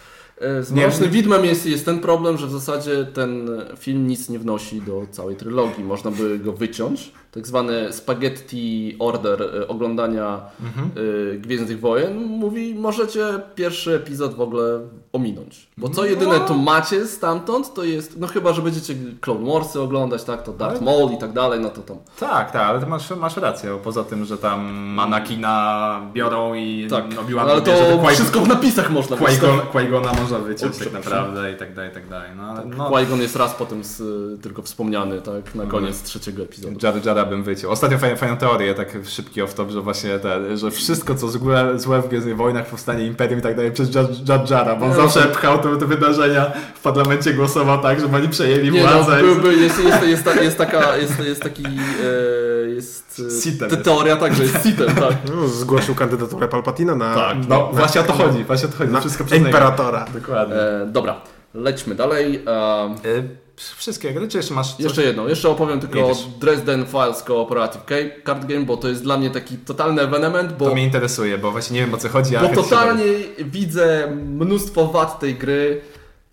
z 0.61 0.73
Mrocznym 0.73 1.11
Widmem 1.11 1.45
jest, 1.45 1.67
jest 1.67 1.85
ten 1.85 2.01
problem, 2.01 2.39
że 2.39 2.47
w 2.47 2.51
zasadzie 2.51 3.05
ten 3.05 3.51
film 3.79 4.07
nic 4.07 4.29
nie 4.29 4.39
wnosi 4.39 4.83
do 4.83 5.07
całej 5.11 5.37
trylogii. 5.37 5.85
Można 5.85 6.11
by 6.11 6.39
go 6.39 6.53
wyciąć. 6.53 7.13
Tak 7.31 7.47
zwany 7.47 7.93
spaghetti 7.93 8.97
order 8.99 9.43
e, 9.43 9.69
oglądania 9.69 10.41
mhm. 10.61 10.91
E, 11.35 11.39
Gwiezdnych 11.39 11.81
Wojen 11.81 12.25
mówi, 12.25 12.75
możecie 12.75 13.25
pierwszy 13.55 13.95
epizod 13.95 14.35
w 14.35 14.41
ogóle 14.41 14.81
ominąć. 15.13 15.69
Bo 15.77 15.89
co 15.89 16.05
jedyne 16.05 16.41
tu 16.41 16.55
macie 16.55 17.07
stamtąd, 17.07 17.75
to 17.75 17.85
jest, 17.85 18.19
no 18.19 18.27
chyba, 18.27 18.53
że 18.53 18.63
będziecie 18.63 18.95
Clone 19.21 19.53
Warsy 19.53 19.81
oglądać, 19.81 20.25
tak, 20.25 20.43
to 20.43 20.53
Darth 20.53 20.81
Maul 20.81 21.13
i 21.13 21.19
tak 21.19 21.33
dalej, 21.33 21.61
no 21.61 21.71
to 21.71 21.83
tam. 21.83 21.97
Tak, 22.21 22.51
tak, 22.51 22.63
ale 22.63 22.87
masz, 22.87 23.11
masz 23.11 23.37
rację, 23.37 23.79
poza 23.85 24.05
tym, 24.05 24.25
że 24.25 24.39
tam 24.39 24.73
Manakina 24.75 26.01
biorą 26.13 26.55
i 26.55 26.87
tak. 26.91 27.05
no, 27.31 27.41
ale 27.41 27.61
to 27.61 27.71
bierze, 27.71 28.15
wszystko 28.15 28.41
w 28.41 28.49
napisach 28.49 28.91
można 28.91 29.17
Qui-Gona 29.17 30.21
można 30.21 30.39
wyciąć 30.39 30.79
tak 30.79 30.93
naprawdę 30.93 31.53
i 31.53 31.57
tak 31.57 31.75
dalej, 31.75 31.91
i 31.91 31.95
tak 31.95 32.09
dalej. 32.09 32.31
No, 32.37 32.57
tak, 32.57 32.67
no. 32.77 32.91
Qui-Gon 32.91 33.21
jest 33.21 33.37
raz 33.37 33.55
potem 33.55 33.85
z, 33.85 34.03
tylko 34.43 34.63
wspomniany, 34.63 35.23
tak, 35.23 35.55
na 35.55 35.67
koniec 35.67 35.97
mm. 35.97 36.07
trzeciego 36.07 36.43
epizodu. 36.43 36.77
Jar 36.83 36.95
bym 37.29 37.43
wyciął. 37.43 37.71
Ostatnio 37.71 37.99
fajną, 37.99 38.17
fajną 38.17 38.37
teorię, 38.37 38.75
tak 38.75 38.99
szybki 39.05 39.43
off-top, 39.43 39.71
że 39.71 39.81
właśnie 39.81 40.19
te, 40.19 40.57
że 40.57 40.71
wszystko, 40.71 41.15
co 41.15 41.29
złe, 41.29 41.79
złe 41.79 42.03
w 42.03 42.09
Gwiezdnych 42.09 42.37
Wojnach, 42.37 42.67
powstanie 42.67 43.07
Imperium 43.07 43.41
i 43.41 43.43
tak 43.43 43.57
dalej 43.57 43.73
przez 43.73 43.95
Jar 44.29 44.51
Jara, 44.51 44.77
bo 44.77 44.87
on 44.87 44.91
no, 44.91 44.97
zawsze 44.97 45.29
pchał 45.29 45.59
te, 45.59 45.77
te 45.77 45.87
wydarzenia 45.87 46.53
w 46.75 46.81
parlamencie 46.81 47.35
głosował 47.35 47.83
tak, 47.83 48.01
żeby 48.01 48.17
oni 48.17 48.29
przejęli 48.29 48.71
nie, 48.71 48.83
no, 48.85 48.89
władzę. 48.89 49.23
No, 49.23 49.43
by, 49.43 49.55
jest, 49.55 49.85
jest, 49.85 50.03
jest, 50.07 50.27
jest, 50.43 50.59
taka, 50.59 50.97
jest, 50.97 51.19
jest 51.19 51.43
taki 51.43 51.65
e, 51.65 52.69
jest 52.69 53.23
Sitem 53.43 53.71
te, 53.71 53.77
teoria 53.77 54.17
tak, 54.17 54.35
że 54.35 54.43
jest 54.43 54.63
sitem, 54.67 54.95
tak. 54.95 55.15
No, 55.35 55.49
zgłosił 55.49 55.95
kandydaturę 55.95 56.49
Palpatina 56.49 56.95
na... 56.95 57.15
Tak, 57.15 57.37
no 57.49 57.59
na, 57.59 57.79
właśnie 57.79 58.01
o 58.01 58.05
to 58.05 58.13
chodzi, 58.13 58.45
właśnie 58.45 58.69
o 58.69 58.73
to 58.73 58.79
chodzi. 58.79 58.93
Na 58.93 59.01
wszystko 59.01 59.25
przez 59.25 59.39
imperatora. 59.39 60.07
Dokładnie. 60.15 60.57
E, 60.57 60.87
dobra, 60.87 61.21
lećmy 61.55 61.95
dalej. 61.95 62.43
E, 62.47 63.48
Wszystkie 63.59 64.15
gry, 64.15 64.29
czy 64.29 64.37
jeszcze 64.37 64.55
masz 64.55 64.73
coś? 64.73 64.81
Jeszcze 64.81 65.03
jedno, 65.03 65.29
jeszcze 65.29 65.49
opowiem 65.49 65.81
tylko 65.81 66.01
o 66.01 66.15
Dresden 66.41 66.87
Files 66.87 67.23
Cooperative 67.23 67.83
Card 68.27 68.45
Game, 68.45 68.65
bo 68.65 68.77
to 68.77 68.89
jest 68.89 69.03
dla 69.03 69.17
mnie 69.17 69.31
taki 69.31 69.57
totalny 69.57 70.03
ewenement, 70.03 70.53
bo... 70.53 70.65
To 70.65 70.75
mnie 70.75 70.85
interesuje, 70.85 71.39
bo 71.39 71.51
właśnie 71.51 71.75
nie 71.75 71.81
wiem 71.87 71.95
o 71.95 71.99
co 71.99 72.09
chodzi, 72.09 72.35
Bo 72.43 72.63
totalnie 72.63 73.05
widzę 73.39 74.17
mnóstwo 74.17 74.87
wad 74.87 75.21
tej 75.21 75.35
gry. 75.35 75.81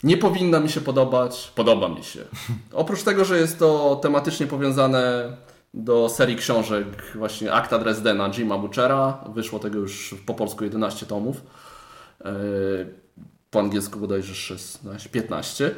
Nie 0.03 0.17
powinna 0.17 0.59
mi 0.59 0.69
się 0.69 0.81
podobać, 0.81 1.51
podoba 1.55 1.89
mi 1.89 2.03
się. 2.03 2.19
Oprócz 2.73 3.03
tego, 3.03 3.25
że 3.25 3.39
jest 3.39 3.59
to 3.59 3.99
tematycznie 4.01 4.47
powiązane 4.47 5.31
do 5.73 6.09
serii 6.09 6.35
książek 6.35 6.85
właśnie 7.15 7.53
Akta 7.53 7.79
Dresdena 7.79 8.29
Jima 8.29 8.57
Butchera. 8.57 9.23
Wyszło 9.33 9.59
tego 9.59 9.79
już 9.79 10.15
po 10.25 10.33
polsku 10.33 10.63
11 10.63 11.05
tomów. 11.05 11.37
E, 12.25 12.33
po 13.51 13.59
angielsku 13.59 13.99
bodajże 13.99 14.35
16, 14.35 15.09
15. 15.09 15.75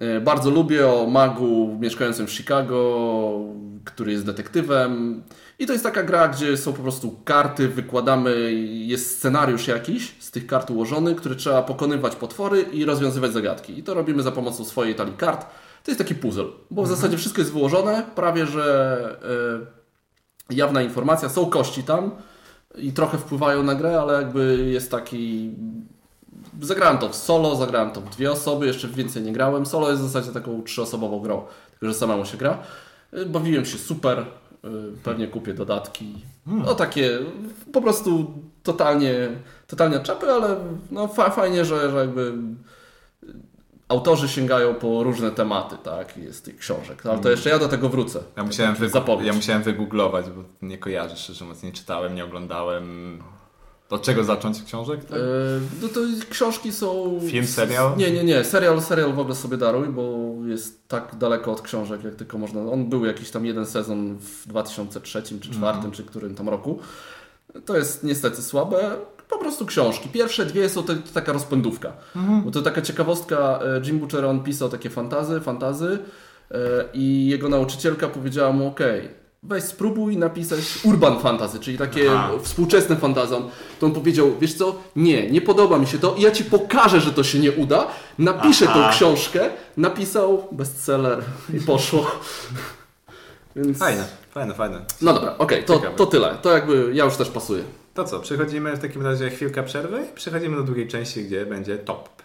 E, 0.00 0.20
bardzo 0.20 0.50
lubię 0.50 0.88
o 0.88 1.06
magu 1.06 1.76
mieszkającym 1.80 2.26
w 2.26 2.32
Chicago, 2.32 3.40
który 3.84 4.12
jest 4.12 4.26
detektywem. 4.26 5.22
I 5.58 5.66
to 5.66 5.72
jest 5.72 5.84
taka 5.84 6.02
gra, 6.02 6.28
gdzie 6.28 6.56
są 6.56 6.72
po 6.72 6.82
prostu 6.82 7.20
karty, 7.24 7.68
wykładamy, 7.68 8.52
jest 8.64 9.18
scenariusz 9.18 9.68
jakiś 9.68 10.14
z 10.18 10.30
tych 10.30 10.46
kart 10.46 10.70
ułożony, 10.70 11.14
który 11.14 11.36
trzeba 11.36 11.62
pokonywać 11.62 12.16
potwory 12.16 12.62
i 12.62 12.84
rozwiązywać 12.84 13.32
zagadki. 13.32 13.78
I 13.78 13.82
to 13.82 13.94
robimy 13.94 14.22
za 14.22 14.32
pomocą 14.32 14.64
swojej 14.64 14.94
talii 14.94 15.16
kart. 15.16 15.46
To 15.84 15.90
jest 15.90 15.98
taki 15.98 16.14
puzzle, 16.14 16.44
bo 16.70 16.82
w 16.82 16.84
mhm. 16.84 16.96
zasadzie 16.96 17.18
wszystko 17.18 17.40
jest 17.40 17.52
wyłożone, 17.52 18.02
prawie 18.14 18.46
że 18.46 19.18
yy, 20.48 20.56
jawna 20.56 20.82
informacja, 20.82 21.28
są 21.28 21.46
kości 21.46 21.82
tam 21.82 22.10
i 22.78 22.92
trochę 22.92 23.18
wpływają 23.18 23.62
na 23.62 23.74
grę, 23.74 24.00
ale 24.00 24.12
jakby 24.12 24.68
jest 24.70 24.90
taki 24.90 25.54
zagrałem 26.60 26.98
to 26.98 27.08
w 27.08 27.16
solo, 27.16 27.56
zagrałem 27.56 27.90
to 27.90 28.00
w 28.00 28.10
dwie 28.10 28.32
osoby, 28.32 28.66
jeszcze 28.66 28.88
więcej 28.88 29.22
nie 29.22 29.32
grałem. 29.32 29.66
Solo 29.66 29.90
jest 29.90 30.02
w 30.02 30.08
zasadzie 30.08 30.32
taką 30.32 30.62
trzyosobową 30.62 31.20
grą, 31.20 31.42
tylko 31.70 31.86
że 31.86 31.94
samemu 31.94 32.24
się 32.24 32.36
gra. 32.36 32.58
Y, 33.14 33.26
bawiłem 33.26 33.64
się 33.64 33.78
super, 33.78 34.18
y, 34.18 34.26
pewnie 35.04 35.28
kupię 35.28 35.54
dodatki. 35.54 36.14
Hmm. 36.44 36.64
No 36.66 36.74
takie 36.74 37.18
po 37.72 37.82
prostu 37.82 38.34
totalnie, 38.62 39.28
totalnie 39.66 40.00
czapy, 40.00 40.30
ale 40.30 40.56
no 40.90 41.08
fajnie, 41.08 41.64
że, 41.64 41.90
że 41.90 41.96
jakby 41.96 42.32
autorzy 43.88 44.28
sięgają 44.28 44.74
po 44.74 45.02
różne 45.02 45.30
tematy, 45.30 45.76
tak, 45.82 46.16
jest 46.16 46.44
tych 46.44 46.56
książek. 46.56 47.04
No, 47.04 47.10
ale 47.10 47.18
to 47.18 47.22
hmm. 47.22 47.36
jeszcze 47.36 47.50
ja 47.50 47.58
do 47.58 47.68
tego 47.68 47.88
wrócę. 47.88 48.20
Ja 48.36 48.44
musiałem, 48.44 48.76
ja 49.22 49.32
musiałem 49.32 49.62
wygooglować, 49.62 50.26
bo 50.30 50.42
nie 50.62 50.78
kojarzę, 50.78 51.16
szczerze 51.16 51.44
mówiąc, 51.44 51.62
nie 51.62 51.72
czytałem, 51.72 52.14
nie 52.14 52.24
oglądałem. 52.24 53.18
Od 53.90 54.02
czego 54.02 54.24
zacząć 54.24 54.62
książek? 54.62 55.04
Tak? 55.04 55.18
no 55.82 55.88
to 55.88 56.00
książki 56.30 56.72
są... 56.72 57.20
Film, 57.26 57.46
serial? 57.46 57.96
Nie, 57.96 58.10
nie, 58.10 58.24
nie. 58.24 58.44
Serial, 58.44 58.82
serial 58.82 59.12
w 59.12 59.18
ogóle 59.18 59.34
sobie 59.34 59.56
daruj, 59.56 59.88
bo 59.88 60.34
jest 60.46 60.88
tak 60.88 61.16
daleko 61.18 61.52
od 61.52 61.62
książek, 61.62 62.04
jak 62.04 62.14
tylko 62.14 62.38
można. 62.38 62.60
On 62.60 62.88
był 62.88 63.04
jakiś 63.04 63.30
tam 63.30 63.46
jeden 63.46 63.66
sezon 63.66 64.18
w 64.18 64.48
2003 64.48 65.22
czy 65.22 65.34
2004, 65.34 65.78
mm. 65.78 65.90
czy 65.90 66.04
którym 66.04 66.34
tam 66.34 66.48
roku. 66.48 66.78
To 67.64 67.76
jest 67.76 68.04
niestety 68.04 68.42
słabe. 68.42 68.96
Po 69.28 69.38
prostu 69.38 69.66
książki. 69.66 70.08
Pierwsze 70.08 70.46
dwie 70.46 70.68
są 70.68 70.82
to, 70.82 70.94
to 70.94 71.12
taka 71.14 71.32
rozpędówka. 71.32 71.92
Mm. 72.16 72.42
Bo 72.42 72.50
to 72.50 72.62
taka 72.62 72.82
ciekawostka. 72.82 73.60
E, 73.62 73.80
Jim 73.86 73.98
Butcher, 73.98 74.24
on 74.24 74.42
pisał 74.42 74.68
takie 74.68 74.90
fantazy, 74.90 75.40
fantazy 75.40 75.98
e, 76.50 76.56
i 76.94 77.26
jego 77.26 77.48
nauczycielka 77.48 78.08
powiedziała 78.08 78.52
mu, 78.52 78.66
ok, 78.66 78.80
weź 79.42 79.64
spróbuj 79.64 80.16
napisać 80.16 80.60
urban 80.84 81.20
fantasy, 81.20 81.60
czyli 81.60 81.78
takie 81.78 82.12
Aha. 82.12 82.30
współczesne 82.42 82.96
fantazon. 82.96 83.50
To 83.80 83.86
on 83.86 83.92
powiedział, 83.92 84.34
wiesz 84.40 84.54
co, 84.54 84.74
nie, 84.96 85.30
nie 85.30 85.40
podoba 85.40 85.78
mi 85.78 85.86
się 85.86 85.98
to 85.98 86.14
i 86.14 86.22
ja 86.22 86.30
Ci 86.30 86.44
pokażę, 86.44 87.00
że 87.00 87.12
to 87.12 87.24
się 87.24 87.38
nie 87.38 87.52
uda. 87.52 87.86
Napiszę 88.18 88.66
Aha. 88.68 88.82
tą 88.82 88.96
książkę. 88.96 89.50
Napisał 89.76 90.48
bestseller 90.52 91.22
i 91.54 91.60
poszło. 91.60 92.06
Więc... 93.56 93.78
Fajne, 93.78 94.04
fajne, 94.30 94.54
fajne. 94.54 94.84
No 95.02 95.12
dobra, 95.12 95.38
okej, 95.38 95.64
okay, 95.64 95.80
to, 95.80 95.90
to 95.90 96.06
tyle. 96.06 96.36
To 96.42 96.52
jakby 96.52 96.90
ja 96.94 97.04
już 97.04 97.16
też 97.16 97.28
pasuję. 97.28 97.64
To 97.94 98.04
co, 98.04 98.20
przechodzimy 98.20 98.76
w 98.76 98.78
takim 98.78 99.02
razie 99.02 99.30
chwilkę 99.30 99.62
przerwy 99.62 100.04
i 100.12 100.14
przechodzimy 100.14 100.56
do 100.56 100.62
drugiej 100.62 100.88
części, 100.88 101.24
gdzie 101.24 101.46
będzie 101.46 101.78
top. 101.78 102.19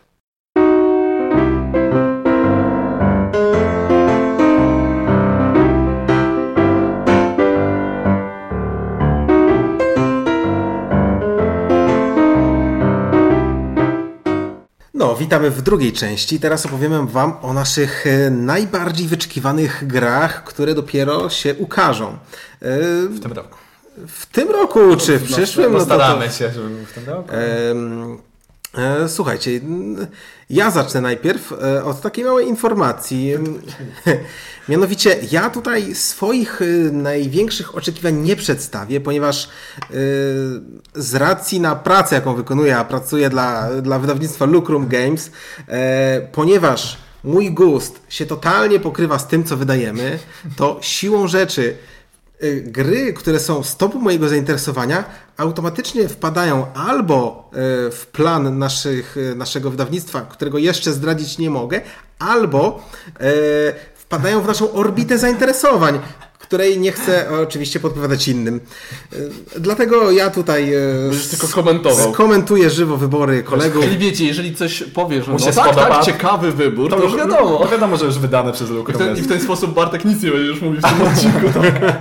Co, 15.05 15.15
witamy 15.15 15.51
w 15.51 15.61
drugiej 15.61 15.93
części. 15.93 16.39
Teraz 16.39 16.65
opowiemy 16.65 17.05
Wam 17.07 17.33
o 17.41 17.53
naszych 17.53 18.07
e, 18.07 18.29
najbardziej 18.29 19.07
wyczekiwanych 19.07 19.87
grach, 19.87 20.43
które 20.43 20.73
dopiero 20.73 21.29
się 21.29 21.55
ukażą. 21.55 22.07
E, 22.07 22.17
W 23.09 23.19
tym 23.19 23.31
roku. 23.31 23.57
W 24.07 24.25
tym 24.25 24.49
roku 24.51 24.79
czy 24.97 25.17
w 25.17 25.23
przyszłym? 25.23 25.71
No 25.73 25.79
No 25.79 25.85
to, 25.85 25.89
to, 25.89 25.95
staramy 25.95 26.29
się, 26.29 26.51
żeby 26.51 26.85
w 26.85 26.93
tym 26.93 27.05
roku. 27.05 27.29
E, 27.31 29.09
Słuchajcie, 29.09 29.51
ja 30.49 30.71
zacznę 30.71 31.01
najpierw 31.01 31.51
e, 31.51 31.83
od 31.83 32.01
takiej 32.01 32.25
małej 32.25 32.47
informacji. 32.47 33.33
Mianowicie, 34.69 35.15
ja 35.31 35.49
tutaj 35.49 35.95
swoich 35.95 36.61
e, 36.61 36.65
największych 36.91 37.75
oczekiwań 37.75 38.15
nie 38.15 38.35
przedstawię, 38.35 39.01
ponieważ 39.01 39.45
e, 39.45 39.89
z 40.95 41.15
racji 41.15 41.59
na 41.59 41.75
pracę, 41.75 42.15
jaką 42.15 42.35
wykonuję, 42.35 42.77
a 42.77 42.85
pracuję 42.85 43.29
dla, 43.29 43.69
dla 43.81 43.99
wydawnictwa 43.99 44.45
Lucrum 44.45 44.87
Games, 44.87 45.31
ponieważ 46.31 46.97
mój 47.23 47.51
gust 47.51 48.01
się 48.09 48.25
totalnie 48.25 48.79
pokrywa 48.79 49.19
z 49.19 49.27
tym, 49.27 49.43
co 49.43 49.57
wydajemy, 49.57 50.19
to 50.55 50.77
siłą 50.81 51.27
rzeczy 51.27 51.77
gry, 52.63 53.13
które 53.13 53.39
są 53.39 53.63
w 53.63 53.67
stopu 53.67 53.99
mojego 53.99 54.29
zainteresowania, 54.29 55.03
automatycznie 55.37 56.09
wpadają 56.09 56.73
albo 56.73 57.49
y, 57.87 57.91
w 57.91 58.07
plan 58.11 58.59
naszych, 58.59 59.17
y, 59.17 59.35
naszego 59.35 59.71
wydawnictwa, 59.71 60.21
którego 60.21 60.57
jeszcze 60.57 60.93
zdradzić 60.93 61.37
nie 61.37 61.49
mogę, 61.49 61.81
albo 62.19 62.83
y, 63.07 63.95
wpadają 63.95 64.41
w 64.41 64.47
naszą 64.47 64.71
orbitę 64.71 65.17
zainteresowań, 65.17 65.99
której 66.47 66.79
nie 66.79 66.91
chcę 66.91 67.29
oczywiście 67.41 67.79
podpowiadać 67.79 68.27
innym. 68.27 68.59
Y, 69.13 69.29
Dlatego 69.59 70.11
ja 70.11 70.29
tutaj 70.29 70.71
Będziesz 71.09 71.27
tylko 71.27 71.47
komentował. 71.47 72.13
skomentuję 72.13 72.69
żywo 72.69 72.97
wybory 72.97 73.43
kolegów. 73.43 73.83
Czyli 73.85 73.97
wiecie, 73.97 74.25
jeżeli 74.25 74.55
coś 74.55 74.83
powie, 74.83 75.23
że 75.23 75.31
no 75.31 75.39
tak, 75.39 75.53
spodoba, 75.53 75.87
tak, 75.89 76.03
ciekawy 76.05 76.51
wybór, 76.51 76.89
to, 76.89 76.95
To 76.97 77.03
już 77.03 77.11
już 77.13 77.21
wiadomo. 77.21 77.59
No 77.63 77.71
wiadomo, 77.71 77.97
że 77.97 78.05
już 78.05 78.19
wydane 78.19 78.51
przez 78.53 78.69
ten, 78.97 79.17
I 79.17 79.21
w 79.21 79.27
ten 79.27 79.41
sposób 79.41 79.73
Bartek 79.73 80.05
nic 80.05 80.23
nie 80.23 80.31
będziesz 80.31 80.61
mówił 80.61 80.81
w 80.81 80.83
tym 80.83 81.07
odcinku. 81.07 81.59
Tak? 81.59 81.95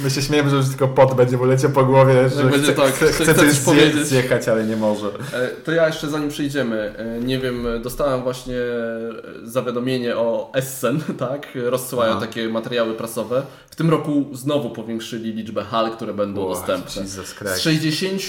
My 0.00 0.10
się 0.10 0.22
śmiejemy, 0.22 0.50
że 0.50 0.56
już 0.56 0.68
tylko 0.68 0.88
pot 0.88 1.14
będzie 1.14 1.36
mu 1.36 1.44
leciał 1.44 1.70
po 1.70 1.84
głowie, 1.84 2.28
że 2.28 2.44
będzie 2.44 2.72
chce, 2.72 2.82
tak, 2.82 2.92
chce, 2.94 3.06
chce 3.12 3.24
chce 3.24 3.34
coś 3.34 3.58
powiedzieć. 3.58 4.06
zjechać, 4.06 4.48
ale 4.48 4.64
nie 4.64 4.76
może. 4.76 5.06
E, 5.32 5.48
To 5.64 5.72
ja 5.72 5.86
jeszcze 5.86 6.08
zanim 6.08 6.28
przejdziemy, 6.28 6.94
e, 6.98 7.20
nie 7.24 7.38
wiem, 7.38 7.66
e, 7.66 7.78
dostałem 7.78 8.22
właśnie 8.22 8.56
e, 8.56 9.12
zawiadomienie 9.44 10.16
o 10.16 10.50
Essen, 10.54 11.00
tak? 11.18 11.48
Rozsyłają 11.54 12.12
Aha. 12.12 12.20
takie 12.20 12.48
materiały 12.48 12.94
prasowe. 12.94 13.42
W 13.72 13.76
tym 13.76 13.90
roku 13.90 14.24
znowu 14.32 14.70
powiększyli 14.70 15.32
liczbę 15.32 15.64
hal, 15.64 15.90
które 15.90 16.14
będą 16.14 16.48
dostępne. 16.48 17.06
Z 17.06 17.34
Christ. 17.34 17.60
60 17.60 18.22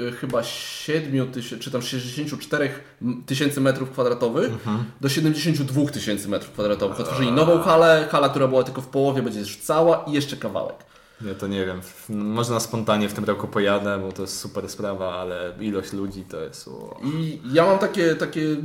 e, 0.00 0.12
chyba 0.12 0.42
7 0.42 1.32
tysięcy, 1.32 1.64
czy 1.64 1.70
tam 1.70 1.82
64 1.82 2.70
tysięcy 3.26 3.60
metrów 3.60 3.90
kwadratowych 3.90 4.52
Mhm. 4.52 4.84
do 5.00 5.08
72 5.08 5.90
tysięcy 5.90 6.28
metrów 6.28 6.52
kwadratowych. 6.52 7.00
Otworzyli 7.00 7.32
nową 7.32 7.58
halę, 7.58 8.08
hala, 8.10 8.28
która 8.28 8.48
była 8.48 8.62
tylko 8.62 8.82
w 8.82 8.86
połowie, 8.86 9.22
będzie 9.22 9.40
już 9.40 9.56
cała 9.56 10.04
i 10.08 10.12
jeszcze 10.12 10.36
kawałek. 10.36 10.76
Ja 11.26 11.34
to 11.34 11.46
nie 11.46 11.66
wiem. 11.66 11.80
Można 12.08 12.60
spontanie 12.60 13.08
w 13.08 13.12
tym 13.12 13.24
roku 13.24 13.48
pojadę, 13.48 13.98
bo 13.98 14.12
to 14.12 14.22
jest 14.22 14.38
super 14.40 14.68
sprawa, 14.68 15.14
ale 15.14 15.52
ilość 15.60 15.92
ludzi 15.92 16.24
to 16.24 16.40
jest. 16.40 16.68
O. 16.68 17.00
I 17.04 17.40
ja 17.52 17.66
mam 17.66 17.78
takie, 17.78 18.14
takie 18.14 18.56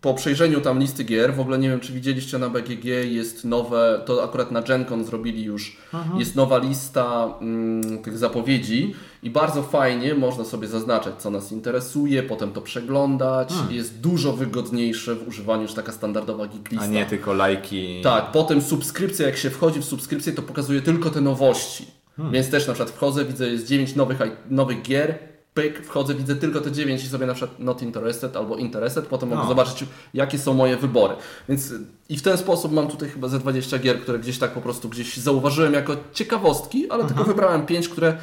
po 0.00 0.14
przejrzeniu 0.14 0.60
tam 0.60 0.78
listy 0.78 1.04
gier, 1.04 1.34
w 1.34 1.40
ogóle 1.40 1.58
nie 1.58 1.68
wiem 1.68 1.80
czy 1.80 1.92
widzieliście 1.92 2.38
na 2.38 2.48
BGG, 2.50 2.84
jest 2.84 3.44
nowe, 3.44 4.02
to 4.06 4.24
akurat 4.24 4.50
na 4.50 4.62
GenCon 4.62 5.04
zrobili 5.04 5.44
już, 5.44 5.76
jest 6.18 6.36
nowa 6.36 6.58
lista 6.58 7.34
mm, 7.40 8.02
tych 8.02 8.18
zapowiedzi 8.18 8.94
i 9.22 9.30
bardzo 9.30 9.62
fajnie 9.62 10.14
można 10.14 10.44
sobie 10.44 10.68
zaznaczać 10.68 11.14
co 11.18 11.30
nas 11.30 11.52
interesuje, 11.52 12.22
potem 12.22 12.52
to 12.52 12.60
przeglądać, 12.60 13.52
jest 13.70 14.00
dużo 14.00 14.32
wygodniejsze 14.32 15.14
w 15.14 15.28
używaniu 15.28 15.62
niż 15.62 15.74
taka 15.74 15.92
standardowa 15.92 16.46
geek 16.46 16.70
lista. 16.70 16.84
A 16.84 16.88
nie 16.88 17.06
tylko 17.06 17.32
lajki. 17.32 18.00
Tak, 18.02 18.32
potem 18.32 18.62
subskrypcja, 18.62 19.26
jak 19.26 19.36
się 19.36 19.50
wchodzi 19.50 19.80
w 19.80 19.84
subskrypcję, 19.84 20.32
to 20.32 20.42
pokazuje 20.42 20.82
tylko 20.82 21.10
te 21.10 21.20
nowości. 21.20 21.86
Więc 22.32 22.50
też 22.50 22.66
na 22.66 22.74
przykład 22.74 22.96
wchodzę, 22.96 23.24
widzę 23.24 23.48
jest 23.48 23.66
9 23.66 23.96
nowych, 23.96 24.18
nowych 24.50 24.82
gier, 24.82 25.18
pyk, 25.54 25.86
wchodzę, 25.86 26.14
widzę 26.14 26.36
tylko 26.36 26.60
te 26.60 26.72
9 26.72 27.04
i 27.04 27.08
sobie 27.08 27.26
na 27.26 27.34
przykład 27.34 27.58
not 27.60 27.82
interested 27.82 28.36
albo 28.36 28.56
interested, 28.56 29.06
potem 29.06 29.28
mogę 29.28 29.42
No. 29.42 29.48
zobaczyć 29.48 29.84
jakie 30.14 30.38
są 30.38 30.54
moje 30.54 30.76
wybory. 30.76 31.14
Więc 31.48 31.72
i 32.08 32.16
w 32.16 32.22
ten 32.22 32.38
sposób 32.38 32.72
mam 32.72 32.88
tutaj 32.88 33.08
chyba 33.08 33.28
ze 33.28 33.38
20 33.38 33.78
gier, 33.78 34.00
które 34.00 34.18
gdzieś 34.18 34.38
tak 34.38 34.50
po 34.50 34.60
prostu 34.60 34.88
gdzieś 34.88 35.16
zauważyłem 35.16 35.72
jako 35.74 35.96
ciekawostki, 36.12 36.90
ale 36.90 37.04
tylko 37.04 37.24
wybrałem 37.24 37.66
5, 37.66 37.88
które 37.88 38.16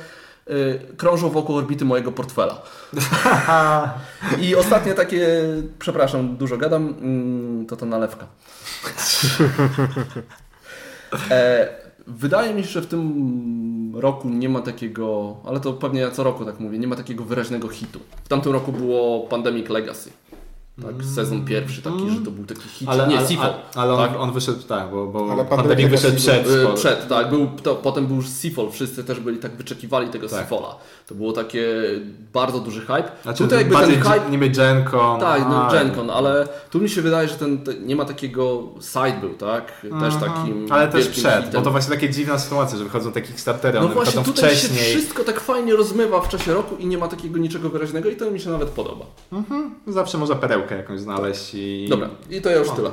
y, 0.49 0.79
krążą 0.97 1.29
wokół 1.29 1.55
orbity 1.57 1.85
mojego 1.85 2.11
portfela. 2.11 2.61
I 4.41 4.55
ostatnie 4.55 4.93
takie, 4.93 5.27
przepraszam, 5.79 6.37
dużo 6.37 6.57
gadam, 6.57 6.87
mm, 7.01 7.65
to 7.65 7.75
to 7.75 7.85
nalewka. 7.85 8.27
E, 11.31 11.67
wydaje 12.07 12.53
mi 12.53 12.63
się, 12.63 12.69
że 12.69 12.81
w 12.81 12.87
tym 12.87 13.91
roku 13.95 14.29
nie 14.29 14.49
ma 14.49 14.61
takiego, 14.61 15.35
ale 15.45 15.59
to 15.59 15.73
pewnie 15.73 16.01
ja 16.01 16.11
co 16.11 16.23
roku 16.23 16.45
tak 16.45 16.59
mówię, 16.59 16.79
nie 16.79 16.87
ma 16.87 16.95
takiego 16.95 17.23
wyraźnego 17.23 17.67
hitu. 17.67 17.99
W 18.23 18.27
tamtym 18.27 18.51
roku 18.51 18.71
było 18.71 19.27
Pandemic 19.27 19.69
Legacy. 19.69 20.11
Tak, 20.81 21.05
sezon 21.15 21.45
pierwszy 21.45 21.81
taki, 21.81 22.09
że 22.09 22.19
to 22.25 22.31
był 22.31 22.45
taki 22.45 22.69
hit. 22.69 22.89
Ale, 22.89 23.07
nie, 23.07 23.17
ale, 23.17 23.27
Seafall. 23.27 23.53
ale, 23.75 23.93
on, 23.93 24.09
tak. 24.09 24.19
on 24.19 24.31
wyszedł, 24.31 24.63
tak, 24.63 24.91
bo, 24.91 25.07
bo 25.07 25.31
Ale 25.31 25.45
pandemia 25.45 25.87
wyszedł 25.87 26.17
przed. 26.17 26.47
Y, 26.47 26.61
sporo. 26.61 26.73
Przed, 26.75 27.07
tak. 27.07 27.29
Był, 27.29 27.47
to, 27.63 27.75
potem 27.75 28.07
był 28.07 28.21
Seafall. 28.21 28.71
Wszyscy 28.71 29.03
też 29.03 29.19
byli 29.19 29.37
tak 29.37 29.55
wyczekiwali 29.57 30.07
tego 30.09 30.27
Tak. 30.29 30.37
Seafalla. 30.39 30.75
To 31.07 31.15
było 31.15 31.33
takie 31.33 31.65
bardzo 32.33 32.59
duży 32.59 32.81
hype. 32.81 33.11
Znaczy, 33.23 33.43
Tutaj 33.43 33.57
jakby 33.59 33.75
ten 33.75 34.01
hype... 34.01 34.29
niby 34.29 34.49
Gencon. 34.49 35.19
Tak, 35.19 35.41
no 35.49 35.67
GenCon, 35.71 36.09
ale 36.09 36.47
tu 36.71 36.79
mi 36.81 36.89
się 36.89 37.01
wydaje, 37.01 37.27
że 37.27 37.35
ten, 37.35 37.57
te, 37.57 37.73
nie 37.73 37.95
ma 37.95 38.05
takiego 38.05 38.63
side 38.81 39.17
był, 39.21 39.33
tak? 39.33 39.81
Też 39.99 40.13
takim 40.15 40.51
Mhm. 40.55 40.71
Ale 40.71 40.87
też 40.87 41.07
przed, 41.07 41.45
hitem. 41.45 41.51
bo 41.53 41.61
to 41.61 41.71
właśnie 41.71 41.95
takie 41.95 42.09
dziwna 42.09 42.39
sytuacja, 42.39 42.77
że 42.77 42.83
wychodzą 42.83 43.11
takie 43.11 43.27
Kickstartery, 43.27 43.79
No 43.79 43.85
one 43.85 43.93
właśnie, 43.93 44.11
wychodzą 44.11 44.33
tutaj 44.33 44.49
się 44.55 44.67
wcześniej. 44.67 44.95
wszystko 44.95 45.23
tak 45.23 45.39
fajnie 45.39 45.75
rozmywa 45.75 46.21
w 46.21 46.29
czasie 46.29 46.53
roku 46.53 46.75
i 46.75 46.87
nie 46.87 46.97
ma 46.97 47.07
takiego 47.07 47.37
niczego 47.37 47.69
wyraźnego 47.69 48.09
i 48.09 48.15
to 48.15 48.31
mi 48.31 48.39
się 48.39 48.49
nawet 48.49 48.69
podoba. 48.69 49.05
Zawsze 49.87 50.17
można 50.17 50.35
perełkę 50.35 50.64
jakąś 50.71 50.99
znaleźć 50.99 51.51
i... 51.53 51.87
Dobra, 51.89 52.09
i 52.29 52.41
to 52.41 52.49
ja 52.49 52.55
już 52.57 52.69
tyle. 52.69 52.91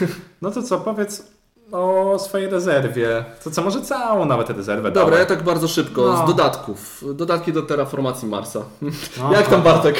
No 0.42 0.50
to 0.50 0.62
co, 0.62 0.80
powiedz 0.80 1.32
o 1.72 2.16
swojej 2.18 2.48
rezerwie. 2.50 3.24
To 3.44 3.50
co, 3.50 3.62
może 3.62 3.82
całą 3.82 4.24
nawet 4.24 4.50
rezerwę 4.50 4.90
Dobra, 4.90 5.04
dawaj. 5.04 5.20
ja 5.20 5.26
tak 5.26 5.42
bardzo 5.42 5.68
szybko, 5.68 6.02
No. 6.02 6.24
z 6.24 6.26
dodatków. 6.26 7.04
Dodatki 7.14 7.52
do 7.52 7.62
terraformacji 7.62 8.28
Marsa. 8.28 8.62
No, 8.82 9.32
Jak 9.36 9.48
tam 9.48 9.62
Bartek? 9.62 9.96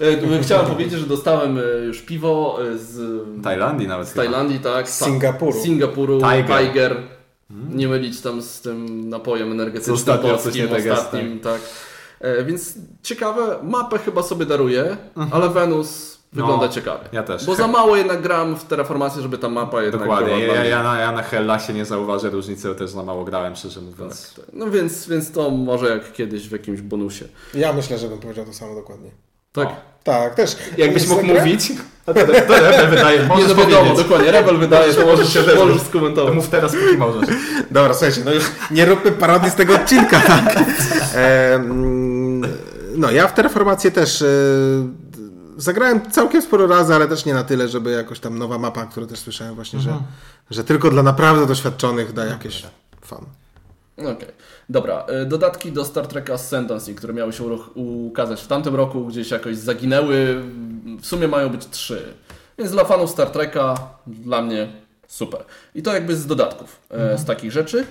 E, 0.00 0.42
Chciałem 0.42 0.66
powiedzieć, 0.66 1.00
że 1.00 1.06
dostałem 1.06 1.58
e, 1.58 1.62
już 1.84 2.00
piwo 2.02 2.58
e, 2.74 2.78
z 2.78 3.22
Tajlandii 3.42 3.88
nawet 3.88 4.08
z 4.08 4.12
Tajlandii, 4.12 4.58
tak? 4.60 4.88
Z 4.88 5.04
Singapuru. 5.04 5.52
Z 5.52 5.62
Singapuru, 5.62 6.18
Tiger. 6.20 6.46
Tiger. 6.58 6.96
Nie 7.70 7.88
mylić 7.88 8.20
tam 8.20 8.42
z 8.42 8.60
tym 8.60 9.08
napojem 9.08 9.52
energetycznym 9.52 9.94
ostatnio 9.96 10.30
coś 10.38 10.42
polskim, 10.42 10.68
tak 10.68 10.78
ostatnim, 10.92 11.40
tak. 11.40 11.60
E, 12.20 12.44
więc 12.44 12.74
ciekawe, 13.02 13.58
mapę 13.62 13.98
chyba 13.98 14.22
sobie 14.22 14.46
daruję, 14.46 14.96
Mhm. 15.16 15.28
ale 15.42 15.48
Venus 15.52 16.11
wygląda 16.32 16.66
No, 16.66 16.72
ciekawie. 16.72 17.04
ja 17.12 17.22
też. 17.22 17.46
Bo 17.46 17.54
za 17.54 17.66
mało 17.68 17.96
jednak 17.96 18.22
gram 18.22 18.56
w 18.56 18.64
Terraformację, 18.64 19.22
żeby 19.22 19.38
ta 19.38 19.48
mapa 19.48 19.82
jednak 19.82 20.00
Dokładnie. 20.00 20.26
była 20.44 20.56
Ja, 20.56 20.64
ja, 20.64 20.82
na, 20.82 21.00
ja 21.00 21.12
na 21.12 21.22
Hellasie 21.22 21.72
nie 21.72 21.84
zauważę 21.84 22.30
różnicy, 22.30 22.68
bo 22.68 22.74
też 22.74 22.90
za 22.90 23.02
mało 23.02 23.24
grałem, 23.24 23.56
szczerze 23.56 23.80
mówiąc. 23.80 24.34
No 24.52 24.70
więc, 24.70 25.08
więc 25.08 25.32
to 25.32 25.50
może 25.50 25.88
jak 25.88 26.12
kiedyś 26.12 26.48
w 26.48 26.52
jakimś 26.52 26.80
bonusie. 26.80 27.24
Ja 27.54 27.72
myślę, 27.72 27.98
że 27.98 28.08
bym 28.08 28.18
powiedział 28.18 28.44
to 28.44 28.52
samo 28.52 28.74
dokładnie. 28.74 29.10
Tak. 29.52 29.68
Tak, 30.04 30.34
też. 30.34 30.56
Jakbyś 30.78 31.08
mógł 31.08 31.22
Zagra- 31.22 31.38
mówić, 31.38 31.72
to, 32.06 32.14
to, 32.14 32.20
to 32.26 32.32
Rebel 32.60 32.90
wydaje, 32.90 33.18
Nie, 33.20 33.24
możesz 33.26 33.48
no 33.48 33.54
wiadomo, 33.54 33.94
dokładnie. 33.94 34.32
Rebel 34.32 34.58
wydaje, 34.58 34.94
to 34.94 35.06
możesz 35.06 35.32
się 35.32 35.42
też. 35.42 35.58
możesz 35.58 35.78
To 35.78 35.84
skomentować. 35.84 36.34
mów 36.34 36.48
teraz, 36.48 36.72
póki 36.72 36.96
możesz. 36.98 37.28
Dobra, 37.70 37.94
słuchajcie, 37.94 38.20
no 38.24 38.32
już 38.32 38.44
nie 38.70 38.86
róbmy 38.86 39.12
parodii 39.12 39.50
z 39.50 39.54
tego 39.54 39.74
odcinka, 39.74 40.20
tak? 40.20 40.56
E, 41.14 41.54
mm, 41.54 42.42
no, 42.96 43.10
ja 43.10 43.28
w 43.28 43.34
Terraformację 43.34 43.90
też 43.90 44.22
e, 44.22 44.26
zagrałem 45.62 46.10
całkiem 46.10 46.42
sporo 46.42 46.66
razy, 46.66 46.94
ale 46.94 47.08
też 47.08 47.24
nie 47.24 47.34
na 47.34 47.44
tyle, 47.44 47.68
żeby 47.68 47.90
jakoś 47.90 48.20
tam 48.20 48.38
nowa 48.38 48.58
mapa, 48.58 48.86
którą 48.86 49.06
też 49.06 49.18
słyszałem 49.18 49.54
właśnie, 49.54 49.80
że, 49.80 49.98
że 50.50 50.64
tylko 50.64 50.90
dla 50.90 51.02
naprawdę 51.02 51.46
doświadczonych 51.46 52.12
da 52.12 52.24
jakieś 52.24 52.66
fan. 53.00 53.24
Okej. 53.96 54.28
Dobra, 54.68 55.06
y, 55.22 55.26
dodatki 55.26 55.72
do 55.72 55.84
Star 55.84 56.06
Treka 56.06 56.34
Ascendancy, 56.34 56.94
które 56.94 57.12
miały 57.12 57.32
się 57.32 57.44
ukazać 57.74 58.42
w 58.42 58.46
tamtym 58.46 58.74
roku, 58.74 59.06
gdzieś 59.06 59.30
jakoś 59.30 59.56
zaginęły. 59.56 60.42
W 61.00 61.06
sumie 61.06 61.28
mają 61.28 61.48
być 61.48 61.66
trzy. 61.66 62.14
Więc 62.58 62.70
dla 62.70 62.84
fanów 62.84 63.10
Star 63.10 63.30
Treka, 63.30 63.74
dla 64.06 64.42
mnie 64.42 64.68
super. 65.08 65.44
I 65.74 65.82
to 65.82 65.94
jakby 65.94 66.16
z 66.16 66.26
dodatków, 66.26 66.80
e, 66.90 67.18
z 67.18 67.24
takich 67.24 67.52
rzeczy. 67.52 67.86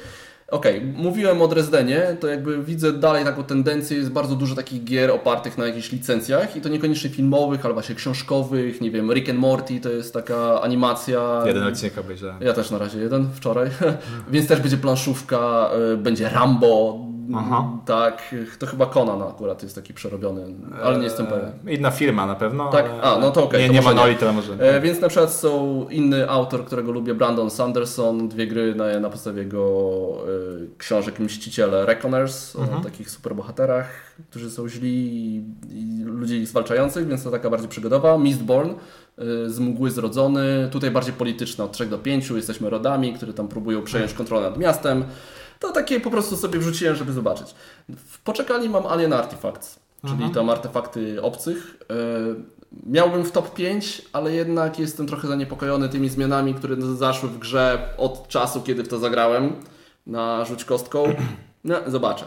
Okej, 0.51 0.81
mówiłem 0.95 1.41
o 1.41 1.47
Dresdenie, 1.47 2.17
to 2.19 2.27
jakby 2.27 2.63
widzę 2.63 2.93
dalej 2.93 3.25
taką 3.25 3.43
tendencję, 3.43 3.97
jest 3.97 4.11
bardzo 4.11 4.35
dużo 4.35 4.55
takich 4.55 4.83
gier 4.83 5.11
opartych 5.11 5.57
na 5.57 5.65
jakichś 5.65 5.91
licencjach 5.91 6.55
i 6.55 6.61
to 6.61 6.69
niekoniecznie 6.69 7.09
filmowych, 7.09 7.65
ale 7.65 7.73
właśnie 7.73 7.95
książkowych, 7.95 8.81
nie 8.81 8.91
wiem, 8.91 9.11
Rick 9.13 9.29
and 9.29 9.39
Morty 9.39 9.79
to 9.79 9.89
jest 9.89 10.13
taka 10.13 10.61
animacja. 10.61 11.43
Jeden 11.45 11.63
odcinek 11.63 11.97
obejrzałem. 11.97 12.35
Ja 12.41 12.53
też 12.53 12.71
na 12.71 12.77
razie 12.77 12.99
jeden, 12.99 13.29
wczoraj. 13.33 13.69
Więc 14.31 14.47
też 14.47 14.59
będzie 14.59 14.77
planszówka, 14.77 15.69
y, 15.93 15.97
będzie 15.97 16.29
Rambo, 16.29 16.99
Aha. 17.35 17.69
tak, 17.85 18.35
to 18.59 18.65
chyba 18.65 18.85
Conan 18.85 19.21
akurat 19.21 19.63
jest 19.63 19.75
taki 19.75 19.93
przerobiony, 19.93 20.45
ale 20.83 20.97
nie 20.97 21.03
jestem 21.03 21.27
pewien. 21.27 21.51
E, 21.67 21.73
Inna 21.73 21.91
firma 21.91 22.25
na 22.25 22.35
pewno. 22.35 22.71
Tak? 22.71 22.85
A, 23.01 23.17
no 23.19 23.31
to 23.31 23.43
okej, 23.43 23.61
Nie, 23.61 23.67
to 23.67 23.73
nie 23.73 23.79
nie. 23.79 23.85
Monolith, 23.85 24.23
ale 24.23 24.33
może. 24.33 24.53
E, 24.53 24.81
więc 24.81 25.01
na 25.01 25.07
przykład 25.07 25.31
są 25.33 25.85
inny 25.89 26.29
autor, 26.29 26.65
którego 26.65 26.91
lubię, 26.91 27.13
Brandon 27.13 27.49
Sanderson, 27.49 28.27
dwie 28.29 28.47
gry 28.47 28.75
na, 28.75 28.99
na 28.99 29.09
podstawie 29.09 29.41
jego 29.41 29.61
e, 30.23 30.77
książek 30.77 31.19
Mściciele 31.19 31.85
Reckoners, 31.85 32.55
o 32.55 32.83
takich 32.83 33.09
superbohaterach, 33.09 33.87
którzy 34.29 34.51
są 34.51 34.69
źli 34.69 35.15
i, 35.15 35.43
i 35.69 36.03
ludzi 36.03 36.35
ich 36.35 36.47
zwalczających, 36.47 37.07
więc 37.07 37.23
to 37.23 37.31
taka 37.31 37.49
bardziej 37.49 37.69
przygodowa. 37.69 38.17
Mistborn, 38.17 38.69
e, 38.69 38.75
z 39.49 39.59
mgły 39.59 39.91
zrodzony, 39.91 40.69
tutaj 40.71 40.91
bardziej 40.91 41.13
polityczna, 41.13 41.65
od 41.65 41.71
3 41.71 41.85
do 41.85 41.97
5, 41.97 42.29
jesteśmy 42.29 42.69
rodami, 42.69 43.13
które 43.13 43.33
tam 43.33 43.47
próbują 43.47 43.83
przejąć 43.83 44.13
kontrolę 44.13 44.49
nad 44.49 44.57
miastem. 44.57 45.03
To 45.61 45.71
takie 45.71 45.99
po 45.99 46.11
prostu 46.11 46.37
sobie 46.37 46.59
wrzuciłem, 46.59 46.95
żeby 46.95 47.13
zobaczyć. 47.13 47.55
W 47.89 48.19
poczekalni 48.19 48.69
mam 48.69 48.85
Alien 48.85 49.13
Artifacts, 49.13 49.79
czyli 50.07 50.29
tam 50.33 50.49
artefakty 50.49 51.21
obcych. 51.21 51.77
E, 51.89 51.95
Miałbym 52.87 53.23
w 53.23 53.31
top 53.31 53.53
5, 53.53 54.01
ale 54.13 54.33
jednak 54.33 54.79
jestem 54.79 55.07
trochę 55.07 55.27
zaniepokojony 55.27 55.89
tymi 55.89 56.09
zmianami, 56.09 56.53
które 56.53 56.75
zaszły 56.95 57.29
w 57.29 57.39
grze 57.39 57.89
od 57.97 58.27
czasu, 58.27 58.61
kiedy 58.61 58.83
w 58.83 58.87
to 58.87 58.99
zagrałem 58.99 59.55
na 60.07 60.45
rzuć 60.45 60.65
kostką. 60.65 61.03
No, 61.63 61.75
zobaczę. 61.87 62.25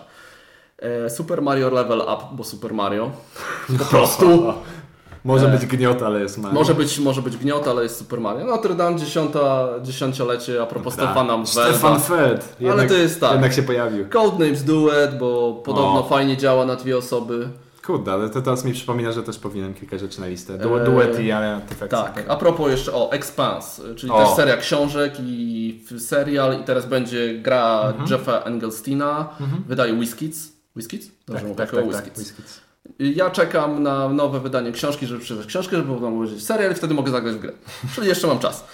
E, 0.79 1.11
Super 1.11 1.43
Mario 1.43 1.71
Level 1.71 1.99
Up, 2.01 2.25
bo 2.33 2.45
Super 2.45 2.75
Mario. 2.75 3.11
Po 3.79 3.85
prostu. 3.85 4.53
Może 5.25 5.49
być 5.49 5.67
gniot, 5.67 6.03
ale 6.03 6.21
jest 6.21 6.39
mały. 6.39 6.55
Może 6.55 6.75
być, 6.75 6.99
może 6.99 7.23
być 7.23 7.37
gniot, 7.37 7.69
ale 7.69 7.83
jest 7.83 7.99
Super 7.99 8.21
Mario. 8.21 8.45
Notre 8.47 8.75
Dame 8.75 8.97
dziesiąta, 8.97 9.69
dziesięciolecie 9.83 10.63
a 10.63 10.67
propos 10.67 10.95
Stefana 10.95 11.37
Tak. 11.37 11.47
Stefan. 11.49 12.01
Feld. 12.01 12.57
Jednak, 12.61 12.89
to 12.89 12.95
jest 12.95 13.21
tak. 13.21 13.33
Jednak 13.33 13.53
się 13.53 13.63
pojawił. 13.63 14.09
Codenames 14.09 14.65
Duet, 14.65 15.19
bo 15.19 15.53
podobno 15.65 16.01
O. 16.01 16.09
fajnie 16.09 16.37
działa 16.37 16.67
na 16.67 16.77
dwie 16.77 16.99
osoby. 16.99 17.49
Kurde, 17.87 18.13
ale 18.13 18.31
to 18.31 18.43
teraz 18.43 18.65
mi 18.65 18.73
przypomina, 18.73 19.13
że 19.13 19.23
też 19.23 19.39
powinienem 19.39 19.75
kilka 19.75 19.99
rzeczy 19.99 20.21
na 20.21 20.27
listę. 20.27 20.59
Du 20.59 20.79
Eee, 20.79 20.85
duet 20.85 21.21
i 21.21 21.33
artefakty. 21.33 21.97
Tak, 21.97 22.25
a 22.29 22.37
propos 22.37 22.71
jeszcze 22.71 22.93
o 22.93 23.13
Expanse, 23.13 23.95
czyli 23.95 24.13
O. 24.13 24.25
też 24.25 24.29
seria 24.37 24.57
książek 24.57 25.15
i 25.21 25.85
serial 25.99 26.61
i 26.61 26.65
teraz 26.65 26.87
będzie 26.87 27.35
gra 27.39 27.83
Mhm. 27.87 28.11
Jeffa 28.11 28.39
Engelsteina, 28.41 29.29
wydaje 29.69 29.95
WizKids. 29.95 30.49
WizKids? 30.77 31.07
Dobrze 31.27 31.41
Tak, 31.41 31.43
mówię, 31.49 31.55
tak, 31.57 31.71
tak, 31.71 32.05
tak, 32.05 32.15
WizKids. 32.19 32.61
Ja 32.99 33.31
czekam 33.31 33.83
na 33.83 34.09
nowe 34.09 34.41
wydanie 34.41 34.73
książki, 34.73 35.07
żeby 35.07 35.21
przeczytać 35.21 35.47
książkę, 35.47 35.77
żeby 35.77 35.95
potem 35.95 36.15
powiedzieć 36.15 36.47
serial 36.47 36.73
i 36.73 36.75
wtedy 36.75 36.95
mogę 36.95 37.11
zagrać 37.11 37.35
w 37.35 37.39
grę. 37.39 37.53
Czyli 37.95 38.09
jeszcze 38.09 38.27
mam 38.27 38.39
czas. 38.39 38.65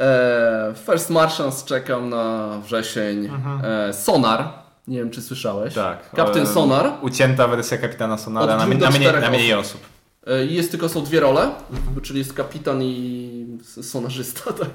E, 0.00 0.74
First 0.86 1.10
Martians 1.10 1.64
czekam 1.64 2.10
na 2.10 2.48
wrzesień. 2.64 3.30
E, 3.62 3.92
Sonar, 3.92 4.48
nie 4.88 4.98
wiem 4.98 5.10
czy 5.10 5.22
słyszałeś. 5.22 5.74
Tak. 5.74 6.10
Kapitän 6.10 6.42
e, 6.42 6.46
Sonar. 6.46 6.92
Ucięta 7.02 7.48
wersja 7.48 7.78
kapitana 7.78 8.18
Sonara 8.18 8.46
na, 8.46 8.66
na, 8.66 8.90
mniej, 8.90 9.12
na 9.20 9.30
mniej 9.30 9.54
osób. 9.54 9.80
I 10.50 10.54
Jest 10.54 10.70
tylko 10.70 10.88
są 10.88 11.04
dwie 11.04 11.20
role, 11.20 11.50
czyli 12.02 12.18
jest 12.18 12.32
kapitan 12.32 12.82
i 12.82 13.58
sonarzysta, 13.82 14.52
tak. 14.62 14.70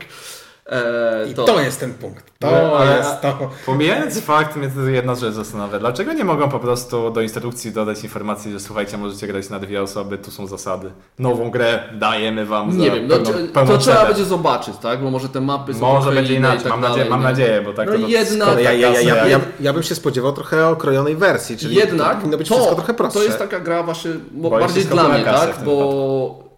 E, 0.72 1.30
I 1.30 1.34
to, 1.34 1.60
jest 1.62 1.80
ten 1.80 1.94
punkt. 1.94 2.26
To 2.40 2.52
No, 2.52 2.86
jest 2.98 3.22
to. 3.22 3.50
Pomijając 3.66 4.22
fakt, 4.22 4.56
mnie 4.56 4.70
to 4.70 4.82
jedna 4.82 5.16
rzecz 5.16 5.34
zastanawia. 5.34 5.80
Dlaczego 5.80 6.14
nie 6.14 6.24
mogą 6.24 6.50
po 6.50 6.60
prostu 6.60 7.12
do 7.12 7.22
instrukcji 7.22 7.72
dodać 7.72 8.04
informacji, 8.04 8.52
że 8.52 8.60
słuchajcie, 8.60 8.98
możecie 8.98 9.28
grać 9.28 9.50
na 9.50 9.60
dwie 9.60 9.82
osoby, 9.82 10.18
tu 10.18 10.32
są 10.32 10.48
zasady. 10.48 10.92
Nową 11.20 11.52
grę 11.52 11.80
dajemy 11.94 12.46
wam 12.46 12.78
Nie 12.78 12.92
wiem, 12.92 13.08
no, 13.08 13.16
pełną, 13.16 13.32
to, 13.32 13.54
pełną 13.54 13.72
to 13.72 13.78
trzeba 13.78 13.96
cenę. 13.98 14.08
będzie 14.10 14.26
zobaczyć, 14.26 14.78
tak? 14.78 15.02
Bo 15.04 15.12
może 15.12 15.30
te 15.30 15.42
mapy 15.42 15.74
są 15.74 15.80
Może 15.80 16.12
będzie 16.12 16.36
inaczej, 16.36 16.60
tak 16.64 16.70
mam, 16.72 16.82
nadzieję, 16.82 17.10
mam 17.10 17.24
nadzieję, 17.24 17.62
bo 17.62 17.74
tak 17.74 17.88
No 17.88 17.94
to, 17.94 18.00
to 18.02 18.08
jedna- 18.08 18.46
skoro 18.46 18.60
Ja, 18.62 18.72
ja, 18.74 18.90
ja, 18.90 19.02
ja, 19.02 19.28
ja, 19.28 19.40
ja 19.60 19.74
bym 19.74 19.84
się 19.84 19.96
spodziewał 19.96 20.34
trochę 20.34 20.68
okrojonej 20.68 21.16
wersji, 21.16 21.58
czyli 21.58 21.76
to 21.76 21.82
Jednak 21.82 22.18
powinno 22.18 22.38
być 22.38 22.50
to, 22.50 22.56
wszystko 22.56 22.76
trochę 22.76 22.94
prostsze. 22.94 23.20
to 23.20 23.26
jest 23.26 23.38
taka 23.40 23.60
gra 23.60 23.84
właśnie 23.84 24.12
bo 24.32 24.50
Bo 24.50 24.60
bardziej 24.60 24.86
dla 24.86 25.10
mnie, 25.10 25.24
tak? 25.24 25.64
Bo 25.66 26.50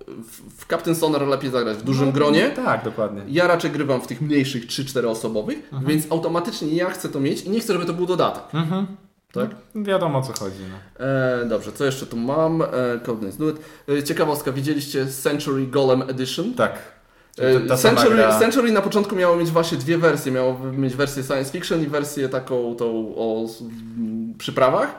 Captain 0.71 0.95
Sonar 0.95 1.27
lepiej 1.27 1.51
zagrać 1.51 1.77
w 1.77 1.83
dużym 1.83 2.11
gronie. 2.11 2.49
Tak, 2.49 2.83
dokładnie. 2.83 3.21
Ja 3.27 3.47
raczej 3.47 3.71
grywam 3.71 4.01
w 4.01 4.07
tych 4.07 4.21
mniejszych 4.21 4.65
3-4 4.67 5.07
osobowych, 5.09 5.57
Mhm. 5.71 5.85
więc 5.85 6.11
automatycznie 6.11 6.67
ja 6.75 6.89
chcę 6.89 7.09
to 7.09 7.19
mieć 7.19 7.41
i 7.43 7.49
nie 7.49 7.59
chcę, 7.59 7.73
żeby 7.73 7.85
to 7.85 7.93
był 7.93 8.05
dodatek. 8.05 8.43
Mhm. 8.53 8.87
Tak? 9.33 9.49
Wiadomo 9.75 10.19
o 10.19 10.21
co 10.21 10.33
chodzi. 10.33 10.55
No. 10.71 11.05
E, 11.05 11.45
dobrze, 11.45 11.71
co 11.71 11.85
jeszcze 11.85 12.05
tu 12.05 12.17
mam? 12.17 12.61
E, 12.61 12.65
Codenames 13.05 13.37
Duet. 13.37 13.55
E, 13.89 14.03
ciekawostka, 14.03 14.51
widzieliście 14.51 15.05
Century 15.07 15.67
Golem 15.67 16.01
Edition? 16.01 16.53
Tak. 16.53 16.73
E, 17.37 17.59
ta 17.59 17.77
Century, 17.77 18.23
Century 18.39 18.71
na 18.71 18.81
początku 18.81 19.15
miało 19.15 19.35
mieć 19.35 19.49
właśnie 19.49 19.77
dwie 19.77 19.97
wersje. 19.97 20.31
Miało 20.31 20.59
mieć 20.59 20.95
wersję 20.95 21.23
science 21.23 21.51
fiction 21.51 21.83
i 21.83 21.87
wersję 21.87 22.29
taką 22.29 22.75
tą 22.75 23.13
o 23.15 23.45
przyprawach. 24.37 24.95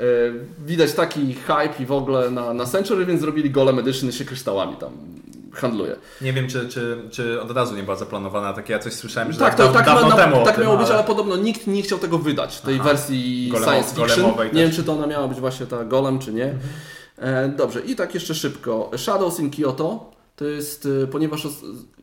E, 0.00 0.02
Widać 0.66 0.92
taki 0.92 1.34
hype 1.34 1.82
i 1.82 1.86
w 1.86 1.92
ogóle 1.92 2.30
na, 2.30 2.54
na 2.54 2.64
Century, 2.66 3.06
więc 3.06 3.20
zrobili 3.20 3.50
Golem 3.50 3.78
Edition 3.78 4.08
i 4.08 4.12
się 4.12 4.24
kryształami 4.24 4.76
tam 4.76 4.90
handluje. 5.52 5.96
Nie 6.20 6.32
wiem, 6.32 6.48
czy, 6.48 6.68
czy, 6.68 6.98
czy 7.10 7.42
od 7.42 7.50
razu 7.50 7.76
nie 7.76 7.82
była 7.82 7.96
zaplanowana, 7.96 8.52
takie 8.52 8.72
ja 8.72 8.78
coś 8.78 8.92
słyszałem, 8.92 9.32
że 9.32 9.38
Tak, 9.38 9.56
daw- 9.58 9.72
tak, 9.72 9.86
dawno 9.86 10.08
na, 10.08 10.16
temu 10.16 10.44
tak 10.44 10.54
tym, 10.54 10.64
miało 10.64 10.76
być, 10.78 10.86
ale- 10.86 10.96
ale 10.98 11.04
podobno 11.06 11.36
nikt 11.36 11.66
nie 11.66 11.82
chciał 11.82 11.98
tego 11.98 12.18
wydać, 12.18 12.60
tej 12.60 12.74
Aha. 12.74 12.84
wersji 12.84 13.50
Golemo- 13.52 13.64
science 13.70 13.94
fiction. 13.96 14.32
Nie 14.52 14.62
wiem, 14.62 14.70
czy 14.72 14.84
to 14.84 14.92
ona 14.92 15.06
miała 15.06 15.28
być 15.28 15.40
właśnie 15.40 15.66
ta 15.66 15.84
golem, 15.84 16.18
czy 16.18 16.32
nie. 16.32 16.54
E, 17.18 17.48
dobrze, 17.48 17.80
i 17.80 17.96
tak 17.96 18.14
jeszcze 18.14 18.34
szybko. 18.34 18.90
Shadows 18.96 19.40
in 19.40 19.50
Kyoto 19.50 20.10
to 20.36 20.44
jest, 20.44 20.88
e, 21.02 21.06
ponieważ 21.06 21.48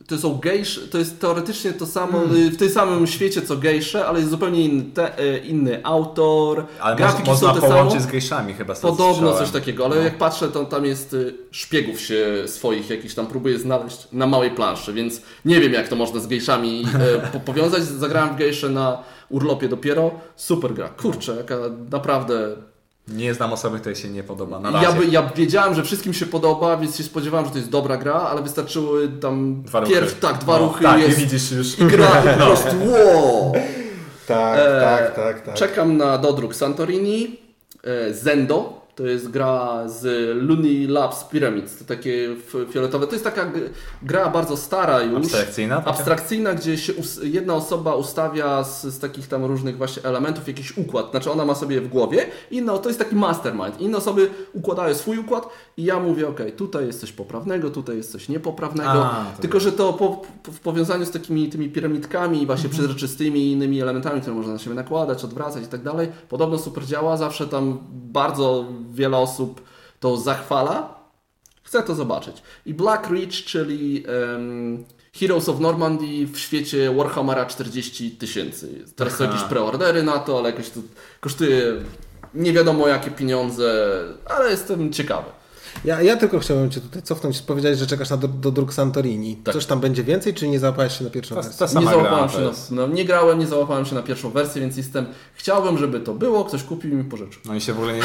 to 0.07 0.17
są 0.17 0.37
gejsze, 0.37 0.81
to 0.81 0.97
jest 0.97 1.19
teoretycznie 1.19 1.73
to 1.73 1.85
samo, 1.85 2.19
Hmm. 2.19 2.47
e, 2.47 2.51
w 2.51 2.57
tym 2.57 2.69
samym 2.69 3.07
świecie 3.07 3.41
co 3.41 3.57
gejsze, 3.57 4.05
ale 4.05 4.19
jest 4.19 4.31
zupełnie 4.31 4.61
inny, 4.61 4.83
te, 4.83 5.17
e, 5.17 5.37
inny 5.37 5.79
autor, 5.83 6.65
Ale 6.79 6.95
grafiki 6.95 7.29
moż, 7.29 7.39
są 7.39 7.47
można 7.47 7.61
te 7.61 7.67
połączyć 7.67 7.93
samo. 7.99 8.09
z 8.09 8.11
gejszami 8.11 8.53
chyba. 8.53 8.73
Podobno 8.75 9.13
słyszałem. 9.13 9.37
coś 9.37 9.51
takiego, 9.51 9.85
ale 9.85 9.97
jak 10.03 10.17
patrzę, 10.17 10.47
to 10.49 10.65
tam 10.65 10.85
jest 10.85 11.13
y, 11.13 11.33
szpiegów 11.51 12.01
się 12.01 12.43
swoich 12.45 12.89
jakichś 12.89 13.13
tam 13.13 13.27
próbuję 13.27 13.59
znaleźć 13.59 14.07
na 14.11 14.27
małej 14.27 14.51
planszy, 14.51 14.93
więc 14.93 15.21
nie 15.45 15.59
wiem 15.59 15.73
jak 15.73 15.87
to 15.87 15.95
można 15.95 16.19
z 16.19 16.27
gejszami 16.27 16.85
e, 16.99 17.19
po 17.33 17.39
powiązać. 17.39 17.83
Zagrałem 17.83 18.35
w 18.35 18.37
gejsze 18.37 18.69
na 18.69 19.03
urlopie 19.29 19.69
dopiero. 19.69 20.11
Super 20.35 20.73
gra. 20.73 20.89
Kurczę, 20.89 21.35
jaka 21.35 21.55
naprawdę... 21.91 22.55
Nie 23.07 23.33
znam 23.33 23.53
osoby, 23.53 23.79
której 23.79 23.95
się 23.95 24.09
nie 24.09 24.23
podoba. 24.23 24.59
Na 24.59 24.71
razie. 24.71 24.85
Ja, 24.85 24.91
by, 24.91 25.05
ja 25.05 25.29
wiedziałem, 25.35 25.73
że 25.75 25.83
wszystkim 25.83 26.13
się 26.13 26.25
podoba, 26.25 26.77
więc 26.77 26.97
się 26.97 27.03
spodziewałem, 27.03 27.45
że 27.45 27.51
to 27.51 27.57
jest 27.57 27.69
dobra 27.69 27.97
gra, 27.97 28.13
ale 28.13 28.41
wystarczyły 28.41 29.07
tam 29.09 29.61
Dwa 29.63 29.79
ruchy. 29.79 29.91
pierw, 29.93 30.19
tak, 30.19 30.37
dwa 30.37 30.53
No, 30.59 30.65
ruchy 30.65 30.83
Tak, 30.83 30.99
i 30.99 31.01
jest 31.01 31.17
widzisz 31.17 31.51
już. 31.51 31.79
i 31.79 31.83
gra 31.85 32.07
po 32.07 32.43
prostu 32.45 32.75
wow! 32.91 33.53
Tak, 34.27 34.59
E, 34.59 34.81
tak, 34.81 35.15
tak, 35.15 35.41
tak. 35.45 35.55
Czekam 35.55 35.97
na 35.97 36.17
dodruk 36.17 36.55
Santorini. 36.55 37.39
E, 37.83 38.13
Zendo. 38.13 38.82
To 38.95 39.05
jest 39.05 39.29
gra 39.29 39.83
z 39.87 40.03
Looney 40.47 40.87
Labs 40.87 41.23
Pyramids. 41.23 41.77
To 41.77 41.85
takie 41.85 42.35
fioletowe. 42.71 43.07
To 43.07 43.13
jest 43.13 43.23
taka 43.23 43.51
gra 44.01 44.29
bardzo 44.29 44.57
stara 44.57 45.01
już. 45.01 45.17
Abstrakcyjna? 45.17 45.77
taka? 45.77 45.89
Abstrakcyjna, 45.89 46.53
gdzie 46.53 46.77
się 46.77 46.93
jedna 47.23 47.55
osoba 47.55 47.95
ustawia 47.95 48.63
z, 48.63 48.83
z 48.83 48.99
takich 48.99 49.27
tam 49.27 49.45
różnych 49.45 49.77
właśnie 49.77 50.03
elementów 50.03 50.47
jakiś 50.47 50.77
układ. 50.77 51.11
Znaczy 51.11 51.31
ona 51.31 51.45
ma 51.45 51.55
sobie 51.55 51.81
w 51.81 51.87
głowie, 51.87 52.25
inna, 52.51 52.77
to 52.77 52.89
jest 52.89 52.99
taki 52.99 53.15
mastermind. 53.15 53.81
Inne 53.81 53.97
osoby 53.97 54.29
układają 54.53 54.95
swój 54.95 55.17
układ 55.17 55.49
i 55.77 55.83
ja 55.83 55.99
mówię, 55.99 56.27
ok, 56.27 56.39
tutaj 56.57 56.85
jest 56.85 56.99
coś 56.99 57.11
poprawnego, 57.11 57.69
tutaj 57.69 57.97
jest 57.97 58.11
coś 58.11 58.29
niepoprawnego. 58.29 59.05
A, 59.05 59.25
Tylko, 59.41 59.59
że 59.59 59.71
to 59.71 59.93
po, 59.93 60.21
po, 60.43 60.51
w 60.51 60.59
powiązaniu 60.59 61.05
z 61.05 61.11
takimi 61.11 61.49
tymi 61.49 61.69
piramidkami 61.69 62.45
właśnie 62.45 62.69
przezroczystymi 62.69 63.39
i 63.39 63.51
innymi 63.51 63.81
elementami, 63.81 64.21
które 64.21 64.35
można 64.35 64.53
na 64.53 64.59
siebie 64.59 64.75
nakładać, 64.75 65.23
odwracać 65.23 65.63
i 65.63 65.67
tak 65.67 65.83
dalej, 65.83 66.07
podobno 66.29 66.57
super 66.57 66.85
działa. 66.85 67.17
Zawsze 67.17 67.47
tam 67.47 67.79
bardzo 67.91 68.65
wiele 68.93 69.17
osób 69.17 69.61
to 69.99 70.17
zachwala. 70.17 71.03
Chcę 71.63 71.83
to 71.83 71.95
zobaczyć. 71.95 72.43
I 72.65 72.73
Black 72.73 73.09
Reach, 73.09 73.33
czyli 73.45 74.03
em, 74.35 74.85
Heroes 75.13 75.49
of 75.49 75.59
Normandy 75.59 76.27
w 76.27 76.39
świecie 76.39 76.93
Warhammera 76.93 77.45
40 77.45 78.11
tysięcy. 78.11 78.85
Teraz 78.95 79.15
są 79.15 79.23
jakieś 79.23 79.43
preordery 79.43 80.03
na 80.03 80.19
to, 80.19 80.37
ale 80.37 80.49
jakoś 80.49 80.69
to 80.69 80.79
kosztuje 81.19 81.73
nie 82.33 82.53
wiadomo 82.53 82.87
jakie 82.87 83.11
pieniądze, 83.11 83.93
ale 84.25 84.51
jestem 84.51 84.93
ciekawy. 84.93 85.29
Ja, 85.85 86.01
ja 86.01 86.17
tylko 86.17 86.39
chciałem 86.39 86.71
Cię 86.71 86.81
tutaj 86.81 87.01
cofnąć, 87.01 87.41
powiedzieć, 87.41 87.79
że 87.79 87.87
czekasz 87.87 88.09
na 88.09 88.17
do, 88.17 88.27
do 88.27 88.51
dróg 88.51 88.73
Santorini. 88.73 89.35
Tak. 89.35 89.53
Coś 89.53 89.65
tam 89.65 89.79
będzie 89.79 90.03
więcej, 90.03 90.33
czy 90.33 90.47
nie 90.47 90.59
załapałeś 90.59 90.97
się 90.97 91.03
na 91.03 91.09
pierwszą 91.09 91.35
Ta, 91.35 91.41
wersję? 91.41 91.59
ta 91.59 91.65
Nie 91.65 91.71
sama 91.71 91.91
załapałem 91.91 92.29
gra, 92.29 92.37
się 92.37 92.43
jest. 92.45 92.71
na, 92.71 92.87
no, 92.87 92.93
nie 92.93 93.05
grałem, 93.05 93.39
nie 93.39 93.47
załapałem 93.47 93.85
się 93.85 93.95
na 93.95 94.01
pierwszą 94.01 94.29
wersję, 94.29 94.61
więc 94.61 94.77
jestem. 94.77 95.05
Chciałbym, 95.33 95.77
żeby 95.77 95.99
to 95.99 96.13
było, 96.13 96.45
ktoś 96.45 96.63
kupił 96.63 96.91
i 96.91 96.95
mi 96.95 97.03
pożyczył. 97.03 97.41
No 97.45 97.55
i 97.55 97.61
się 97.61 97.73
w 97.73 97.77
ogóle 97.77 97.93
nie... 97.93 98.01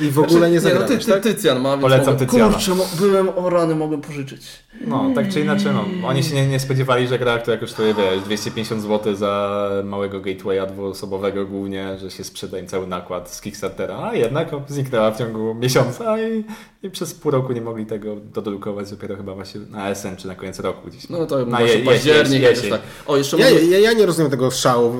I 0.00 0.10
w 0.10 0.18
ogóle 0.18 0.50
nie 0.50 0.60
Znaczy, 0.60 0.76
no, 0.80 0.86
ty, 0.86 0.98
ty, 0.98 1.06
tak? 1.12 1.22
Tycjan 1.22 1.60
ma, 1.60 1.70
więc 1.70 1.82
Polecam 1.82 2.14
mogę, 2.14 2.26
Tycjana. 2.26 2.52
Kurczę, 2.52 2.74
mo- 2.74 2.86
byłem 2.98 3.28
o 3.28 3.50
rany, 3.50 3.74
mogłem 3.74 4.00
pożyczyć. 4.00 4.42
No, 4.86 5.10
tak 5.14 5.28
czy 5.28 5.40
inaczej, 5.40 5.72
no. 5.74 6.08
Oni 6.08 6.22
się 6.22 6.34
nie, 6.34 6.46
nie 6.46 6.60
spodziewali, 6.60 7.08
że 7.08 7.18
gra, 7.18 7.38
która 7.38 7.56
kosztuje, 7.56 7.94
wiesz, 7.94 8.20
250 8.24 8.82
zł 8.82 9.14
za 9.14 9.68
małego 9.84 10.20
gatewaya 10.20 10.66
dwuosobowego 10.72 11.46
głównie, 11.46 11.98
że 11.98 12.10
się 12.10 12.24
sprzeda 12.24 12.58
im 12.58 12.66
cały 12.66 12.86
nakład 12.86 13.30
z 13.34 13.40
Kickstartera, 13.40 13.98
a 14.02 14.14
jednak 14.14 14.48
zniknęła 14.68 15.10
w 15.10 15.18
ciągu 15.18 15.54
miesiąca 15.54 16.18
i, 16.20 16.44
i 16.82 16.90
przez 16.90 17.14
pół 17.14 17.30
roku 17.30 17.52
nie 17.52 17.60
mogli 17.60 17.86
tego 17.86 18.16
dodrukować 18.34 18.90
dopiero 18.90 19.16
chyba 19.16 19.34
właśnie 19.34 19.60
na 19.70 19.94
SN 19.94 20.16
czy 20.16 20.28
na 20.28 20.34
koniec 20.34 20.58
roku 20.60 20.88
gdzieś. 20.88 21.08
No 21.08 21.26
to 21.26 21.46
Na 21.46 21.60
je- 21.60 21.84
październik 21.84 22.42
jesień, 22.42 22.70
tak. 22.70 22.80
O, 23.06 23.16
jeszcze 23.16 23.36
Ja, 23.38 23.50
może... 23.50 23.64
ja, 23.64 23.78
ja 23.78 23.92
nie 23.92 24.06
rozumiem 24.06 24.30
tego 24.30 24.50
szału. 24.50 24.94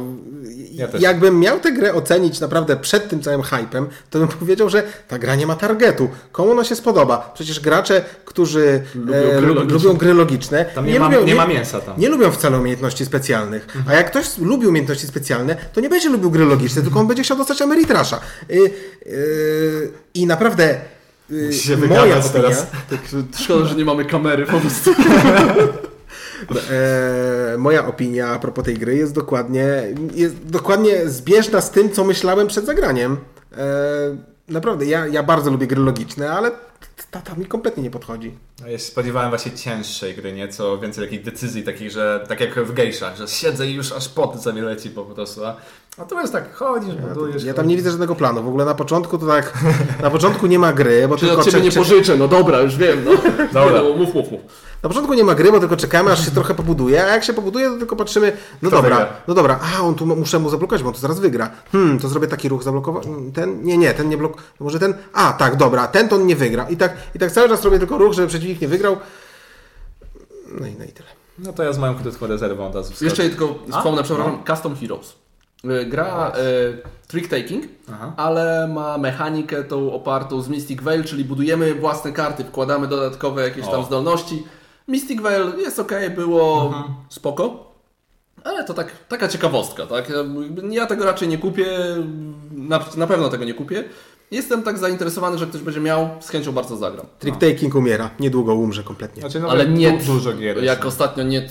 Ja 0.72 0.88
też. 0.88 1.02
jakbym 1.02 1.40
miał 1.40 1.60
tę 1.60 1.72
grę 1.72 1.94
ocenić 1.94 2.40
naprawdę 2.40 2.76
przed 2.76 3.08
tym 3.08 3.20
całym 3.22 3.42
hypem, 3.42 3.86
to 4.10 4.18
bym 4.18 4.28
powiedział, 4.38 4.68
że 4.68 4.82
ta 5.08 5.18
gra 5.18 5.34
nie 5.34 5.46
ma 5.46 5.54
targetu. 5.56 6.08
Komu 6.32 6.50
ona 6.50 6.64
się 6.64 6.76
spodoba? 6.76 7.30
Przecież 7.34 7.60
gracze, 7.60 8.04
którzy 8.24 8.82
Lubią 8.94 9.14
e, 9.14 9.40
gry 9.40 9.46
logiczne. 9.54 9.78
lubią 9.78 9.94
gry 9.98 10.14
logiczne, 10.14 10.64
Tam 10.64 10.86
nie, 10.86 11.00
ma, 11.00 11.06
lubią, 11.08 11.26
nie 11.26 11.34
ma 11.34 11.46
mięsa 11.46 11.80
tam. 11.80 12.00
nie 12.00 12.08
lubią 12.08 12.30
wcale 12.32 12.58
umiejętności 12.58 13.04
specjalnych. 13.04 13.66
A 13.88 13.94
jak 13.94 14.10
ktoś 14.10 14.38
lubi 14.38 14.66
umiejętności 14.66 15.06
specjalne, 15.06 15.56
to 15.72 15.80
nie 15.80 15.88
będzie 15.88 16.08
lubił 16.08 16.30
gry 16.30 16.44
logiczne, 16.44 16.82
tylko 16.82 17.00
on 17.00 17.06
będzie 17.06 17.22
chciał 17.22 17.36
dostać 17.36 17.62
Ameritrasza. 17.62 18.20
Y, 18.50 18.70
y, 19.06 19.90
I 20.14 20.26
naprawdę 20.26 20.80
y, 21.30 21.52
się 21.52 21.76
moja 21.76 21.88
wygadać 21.88 22.26
opinia, 22.26 22.42
teraz. 22.42 22.66
Tak, 22.90 23.00
szkoda, 23.44 23.64
że 23.64 23.74
nie 23.74 23.84
mamy 23.84 24.04
kamery 24.04 24.46
po 24.46 24.60
prostu. 24.60 24.90
e, 26.70 27.56
moja 27.58 27.86
opinia 27.86 28.28
a 28.28 28.38
propos 28.38 28.64
tej 28.64 28.74
gry 28.74 28.96
jest 28.96 29.14
dokładnie, 29.14 29.66
jest 30.14 30.46
dokładnie 30.46 31.08
zbieżna 31.08 31.60
z 31.60 31.70
tym, 31.70 31.90
co 31.90 32.04
myślałem 32.04 32.46
przed 32.46 32.66
zagraniem. 32.66 33.16
E, 33.56 33.66
naprawdę, 34.48 34.86
ja, 34.86 35.06
ja 35.06 35.22
bardzo 35.22 35.50
lubię 35.50 35.66
gry 35.66 35.80
logiczne, 35.80 36.30
ale 36.30 36.50
ta, 37.10 37.20
ta 37.20 37.34
mi 37.34 37.46
kompletnie 37.46 37.82
nie 37.82 37.90
podchodzi. 37.90 38.38
No, 38.60 38.68
Ja 38.68 38.78
się 38.78 38.84
spodziewałem 38.84 39.30
właśnie 39.30 39.52
cięższej 39.52 40.14
gry, 40.14 40.32
nieco 40.32 40.78
więcej 40.78 41.04
takich 41.04 41.24
decyzji, 41.24 41.62
takich, 41.62 41.90
że 41.90 42.24
tak 42.28 42.40
jak 42.40 42.64
w 42.64 42.72
gejszach, 42.72 43.16
że 43.16 43.28
siedzę 43.28 43.66
i 43.66 43.74
już 43.74 43.92
aż 43.92 44.08
pot 44.08 44.42
za 44.42 44.52
mnie 44.52 44.62
leci 44.62 44.90
po 44.90 45.04
prostu. 45.04 45.44
A, 45.44 45.56
a 45.98 46.04
tu 46.04 46.18
jest 46.20 46.32
tak, 46.32 46.54
chodzisz, 46.54 46.94
budujesz. 46.94 47.44
Ja 47.44 47.54
tam 47.54 47.68
nie 47.68 47.76
widzę 47.76 47.90
żadnego 47.90 48.14
planu. 48.14 48.42
W 48.42 48.48
ogóle 48.48 48.64
na 48.64 48.74
początku 48.74 49.18
to 49.18 49.26
tak, 49.26 49.52
na 50.02 50.10
początku 50.10 50.46
nie 50.46 50.58
ma 50.58 50.72
gry, 50.72 51.08
bo 51.08 51.16
Czy 51.16 51.26
tylko 51.26 51.44
cze- 51.44 51.60
nie 51.60 51.72
pożyczę, 51.72 52.16
no 52.16 52.28
dobra, 52.28 52.60
już 52.60 52.76
wiem, 52.76 53.04
no. 53.04 53.10
Dobra. 53.60 53.82
No 53.82 53.96
mów, 53.96 54.14
mów, 54.14 54.30
mów. 54.30 54.40
Na 54.82 54.88
początku 54.88 55.14
nie 55.14 55.24
ma 55.24 55.34
gry, 55.34 55.52
bo 55.52 55.60
tylko 55.60 55.76
czekamy, 55.76 56.12
aż 56.12 56.24
się 56.24 56.30
trochę 56.30 56.54
pobuduje, 56.54 57.04
a 57.04 57.06
jak 57.08 57.24
się 57.24 57.32
pobuduje, 57.32 57.68
to 57.70 57.76
tylko 57.78 57.96
patrzymy, 57.96 58.32
no 58.62 58.68
Kto 58.68 58.76
dobra, 58.82 58.96
wygra? 58.96 59.12
no 59.28 59.34
dobra, 59.34 59.60
a 59.76 59.82
on 59.82 59.94
tu 59.94 60.06
muszę 60.06 60.38
mu 60.38 60.50
zablokować, 60.50 60.82
bo 60.82 60.88
on 60.88 60.94
to 60.94 61.00
zaraz 61.00 61.20
wygra. 61.20 61.50
Hmm, 61.72 61.98
to 61.98 62.08
zrobię 62.08 62.26
taki 62.26 62.48
ruch 62.48 62.62
zablokować. 62.62 63.04
Ten, 63.34 63.62
nie, 63.64 63.78
nie, 63.78 63.94
ten 63.94 64.08
nie 64.08 64.16
blok, 64.16 64.42
może 64.60 64.78
ten, 64.78 64.94
a 65.12 65.32
tak, 65.32 65.56
dobra, 65.56 65.86
ten 65.86 66.08
to 66.08 66.16
on 66.16 66.26
nie 66.26 66.36
wygra. 66.36 66.68
I 66.68 66.76
tak, 66.76 66.92
i 67.14 67.18
tak 67.18 67.32
cały 67.32 67.48
czas 67.48 67.64
robię 67.64 67.78
tylko 67.78 67.98
ruch, 67.98 68.12
żeby 68.12 68.28
przeciwnik 68.28 68.60
nie 68.60 68.68
wygrał. 68.68 68.96
No 70.60 70.66
i, 70.66 70.74
no 70.78 70.84
i 70.84 70.88
tyle. 70.88 71.08
No 71.38 71.52
to 71.52 71.62
ja 71.62 71.72
z 71.72 71.78
moją 71.78 71.94
krótką 71.94 72.26
rezerwą 72.26 72.66
od 72.66 72.74
razu. 72.74 73.04
Jeszcze 73.04 73.22
tylko 73.22 73.54
wspomnę, 73.70 74.02
przepraszam, 74.02 74.44
Custom 74.46 74.76
Heroes. 74.76 75.21
Y, 75.64 75.86
Gra 75.86 76.32
y, 76.38 77.08
trick 77.08 77.28
taking, 77.30 77.64
Aha. 77.92 78.12
ale 78.16 78.68
ma 78.68 78.98
mechanikę 78.98 79.64
tą 79.64 79.92
opartą 79.92 80.40
z 80.42 80.48
Mystic 80.48 80.82
Veil, 80.82 81.04
czyli 81.04 81.24
budujemy 81.24 81.74
własne 81.74 82.12
karty, 82.12 82.44
wkładamy 82.44 82.86
dodatkowe 82.86 83.42
jakieś 83.42 83.66
tam 83.66 83.80
O. 83.80 83.82
zdolności. 83.84 84.46
Mystic 84.88 85.20
Veil 85.20 85.52
jest 85.58 85.78
ok, 85.78 85.92
było 86.14 86.66
Mhm. 86.66 86.84
spoko. 87.08 87.72
Ale 88.44 88.64
to 88.64 88.74
tak, 88.74 88.92
taka 89.08 89.28
ciekawostka, 89.28 89.86
tak? 89.86 90.12
Ja 90.70 90.86
tego 90.86 91.04
raczej 91.04 91.28
nie 91.28 91.38
kupię, 91.38 91.66
na, 92.52 92.80
na 92.96 93.06
pewno 93.06 93.28
tego 93.28 93.44
nie 93.44 93.54
kupię. 93.54 93.84
Jestem 94.32 94.62
tak 94.62 94.78
zainteresowany, 94.78 95.38
że 95.38 95.46
ktoś 95.46 95.60
będzie 95.62 95.80
miał, 95.80 96.08
z 96.20 96.28
chęcią 96.28 96.52
bardzo 96.52 96.76
zagram. 96.76 97.06
Trick 97.18 97.38
taking 97.38 97.74
umiera, 97.74 98.10
niedługo 98.20 98.54
umrze 98.54 98.82
kompletnie. 98.82 99.20
Znaczy, 99.20 99.40
no, 99.40 99.48
Ale 99.48 99.68
nie 99.68 99.98
du- 99.98 100.04
dużo 100.04 100.32
gier. 100.32 100.64
Jak 100.64 100.84
ostatnio 100.84 101.24
nie 101.24 101.48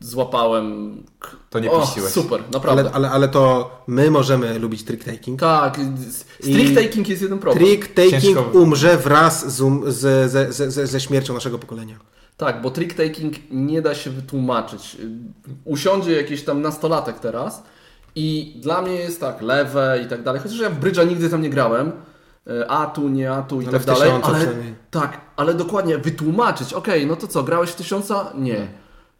złapałem. 0.00 0.96
To 1.50 1.58
nie 1.58 1.70
puściłeś. 1.70 2.12
Super, 2.12 2.40
naprawdę. 2.52 2.82
Ale, 2.82 2.92
ale, 2.92 3.10
ale 3.10 3.28
to 3.28 3.70
my 3.86 4.10
możemy 4.10 4.58
lubić 4.58 4.84
trick 4.84 5.04
taking. 5.04 5.40
Tak, 5.40 5.80
trick 6.42 6.74
taking 6.74 7.08
jest 7.08 7.22
jeden 7.22 7.38
problem. 7.38 7.64
Trick 7.64 7.94
taking 7.94 8.22
Ciężko- 8.22 8.50
umrze 8.52 8.96
wraz 8.96 9.54
z, 9.56 9.60
um, 9.60 9.92
z, 9.92 10.30
ze, 10.30 10.52
ze, 10.52 10.70
ze, 10.70 10.86
ze 10.86 11.00
śmiercią 11.00 11.34
naszego 11.34 11.58
pokolenia. 11.58 11.98
Tak, 12.36 12.62
bo 12.62 12.70
trick 12.70 12.94
taking 12.94 13.34
nie 13.50 13.82
da 13.82 13.94
się 13.94 14.10
wytłumaczyć. 14.10 14.96
Usiądzie 15.64 16.12
jakiś 16.12 16.42
tam 16.42 16.62
nastolatek 16.62 17.18
teraz 17.18 17.62
i 18.14 18.56
dla 18.62 18.82
mnie 18.82 18.94
jest 18.94 19.20
tak, 19.20 19.42
lewe 19.42 20.00
i 20.04 20.08
tak 20.08 20.22
dalej, 20.22 20.40
chociaż 20.40 20.58
ja 20.58 20.70
w 20.70 20.78
brydża 20.78 21.04
nigdy 21.04 21.30
tam 21.30 21.42
nie 21.42 21.50
grałem, 21.50 21.92
a 22.68 22.86
tu, 22.86 23.08
nie 23.08 23.32
a 23.32 23.42
tu 23.42 23.60
i 23.60 23.66
Ale 23.66 23.78
tak 23.78 23.84
dalej, 23.86 24.10
ale 24.22 24.46
tak, 24.90 25.20
ale 25.36 25.54
dokładnie 25.54 25.98
wytłumaczyć, 25.98 26.72
okej, 26.72 27.06
no 27.06 27.16
to 27.16 27.26
co, 27.26 27.42
grałeś 27.42 27.70
w 27.70 27.74
tysiąca? 27.74 28.32
Nie. 28.34 28.68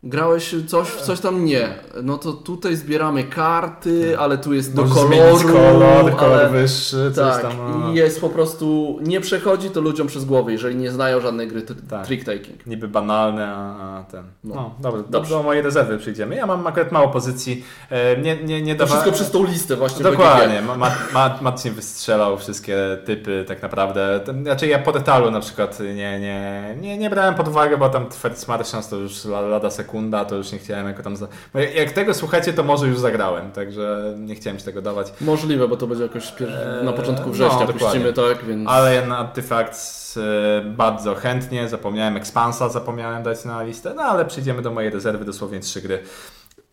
Grałeś 0.09 0.55
coś 0.67 0.89
w 0.89 1.01
coś 1.01 1.21
tam? 1.21 1.45
Nie. 1.45 1.69
No 2.03 2.19
to 2.19 2.33
tutaj 2.33 2.77
zbieramy 2.77 3.25
karty, 3.25 4.19
ale 4.19 4.39
tu 4.39 4.55
jest 4.55 4.75
do 4.75 4.83
Możesz 4.83 4.95
koloru, 4.97 5.17
zmienić 5.39 5.43
kolor, 5.43 6.17
kolor 6.17 6.41
ale... 6.41 6.49
wyższy, 6.49 7.13
coś 7.15 7.33
Tak, 7.35 7.43
tam. 7.43 7.81
no. 7.81 7.93
i 7.93 7.95
jest 7.95 8.21
po 8.21 8.29
prostu, 8.29 8.99
nie 9.03 9.21
przechodzi 9.21 9.71
to 9.71 9.81
ludziom 9.81 10.07
przez 10.07 10.25
głowę, 10.25 10.53
jeżeli 10.53 10.77
nie 10.77 10.91
znają 10.91 11.21
żadnej 11.21 11.49
gry 11.49 11.63
Tak. 11.63 12.07
trick 12.07 12.25
taking. 12.25 12.67
Niby 12.67 12.89
banalne, 12.89 13.49
a, 13.49 13.99
a 13.99 14.03
ten. 14.05 14.25
No. 14.45 14.55
No, 14.55 14.75
dobra, 14.81 15.03
Dobrze. 15.09 15.31
do 15.31 15.43
mojej 15.43 15.63
rezerwy 15.63 15.99
przyjdziemy. 15.99 16.37
Ja 16.37 16.47
mam 16.47 16.67
akurat 16.67 16.93
mało 16.93 17.09
pozycji. 17.09 17.65
E, 17.91 18.17
nie, 18.17 18.37
nie, 18.45 18.63
nie 18.63 18.75
dawa... 18.75 18.91
wszystko 18.91 19.13
przez 19.13 19.31
tą 19.31 19.45
listę 19.45 19.77
właśnie. 19.77 20.03
Dokładnie. 20.03 20.63
Ma- 20.63 20.77
Ma- 20.77 20.93
Ma- 21.15 21.39
Marcin 21.41 21.75
wystrzelał 21.75 22.39
wszystkie 22.39 22.77
typy 23.05 23.45
tak 23.49 23.63
naprawdę. 23.63 24.21
Znaczy 24.43 24.67
ja 24.67 24.79
po 24.79 24.93
detalu 24.93 25.31
na 25.31 25.41
przykład 25.41 25.81
nie, 25.81 26.21
nie, 26.21 26.77
nie, 26.81 26.99
nie 26.99 27.11
brałem 27.11 27.35
pod 27.35 27.49
uwagę, 27.49 27.77
bo 27.77 27.89
tam 27.89 28.07
First 28.23 28.49
Martians 28.49 28.89
to 28.89 28.97
już 28.97 29.25
la- 29.25 29.41
lada 29.41 29.71
sekunda, 29.97 30.25
to 30.25 30.37
już 30.37 30.53
nie 30.53 30.59
chciałem 30.59 30.87
jako 30.87 31.03
tam... 31.03 31.17
Za... 31.17 31.29
jak- 31.77 31.93
tego 31.93 32.15
słuchacie, 32.15 32.53
to 32.53 32.63
może 32.63 32.87
już 32.87 32.99
zagrałem, 32.99 33.53
także 33.53 34.15
nie 34.19 34.35
chciałem 34.35 34.59
ci 34.59 34.65
tego 34.65 34.83
dawać. 34.83 35.13
Możliwe, 35.21 35.69
bo 35.69 35.77
to 35.77 35.87
będzie 35.87 36.03
jakoś 36.03 36.33
pier... 36.33 36.49
na 36.85 36.91
Eee, 36.91 36.97
początku 36.97 37.27
no, 37.27 37.33
września 37.33 37.67
dokładnie. 37.67 37.81
puścimy, 37.81 38.13
tak, 38.13 38.45
więc... 38.45 38.69
Ale 38.69 39.07
na 39.07 39.19
Artifacts 39.19 40.17
e, 40.17 40.21
bardzo 40.65 41.15
chętnie, 41.15 41.69
zapomniałem 41.69 42.17
Expansa, 42.17 42.69
zapomniałem 42.69 43.23
dać 43.23 43.45
na 43.45 43.63
listę, 43.63 43.95
no 43.97 44.03
ale 44.03 44.25
przyjdziemy 44.25 44.63
do 44.63 44.71
mojej 44.71 44.91
rezerwy, 44.91 45.25
dosłownie 45.25 45.61
trzy 45.61 45.83
gry. 45.83 45.99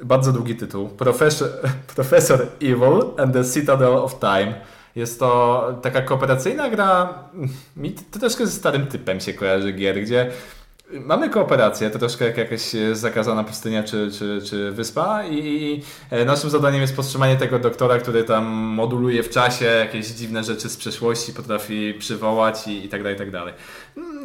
Bardzo 0.04 0.32
długi 0.32 0.56
tytuł. 0.56 0.90
Professor, 0.90 1.50
Professor 1.96 2.48
Evil 2.62 3.04
and 3.18 3.34
the 3.34 3.44
Citadel 3.54 3.94
of 3.94 4.20
Time. 4.20 4.54
Jest 4.96 5.20
to 5.20 5.64
taka 5.82 6.02
kooperacyjna 6.02 6.70
gra, 6.70 7.14
mi 7.78 7.92
to 7.92 8.20
troszkę 8.20 8.46
ze 8.46 8.52
starym 8.52 8.88
typem 8.88 9.20
się 9.20 9.34
kojarzy 9.34 9.72
gier, 9.74 10.02
gdzie 10.02 10.32
Mamy 11.02 11.30
kooperację, 11.30 11.90
troszkę 11.90 12.26
jak 12.26 12.38
jakaś 12.38 12.76
e, 12.76 12.96
zakazana 12.96 13.44
pustynia 13.44 13.84
czy, 13.84 14.12
czy, 14.12 14.42
czy 14.46 14.72
wyspa 14.72 15.26
i 15.26 15.82
e, 16.10 16.26
naszym 16.26 16.50
zadaniem 16.50 16.82
jest 16.82 16.96
powstrzymanie 16.96 17.38
tego 17.38 17.60
doktora, 17.60 17.98
który 17.98 18.24
tam 18.24 18.46
moduluje 18.54 19.24
w 19.24 19.30
czasie 19.30 19.66
jakieś 19.66 20.08
dziwne 20.08 20.44
rzeczy 20.44 20.70
z 20.70 20.78
przeszłości, 20.78 21.34
potrafi 21.34 21.94
przywołać 22.00 22.68
i, 22.68 22.86
i 22.86 22.90
tak 22.90 23.04
dalej, 23.04 23.16
i 23.16 23.20
tak 23.20 23.32
dalej. 23.32 23.54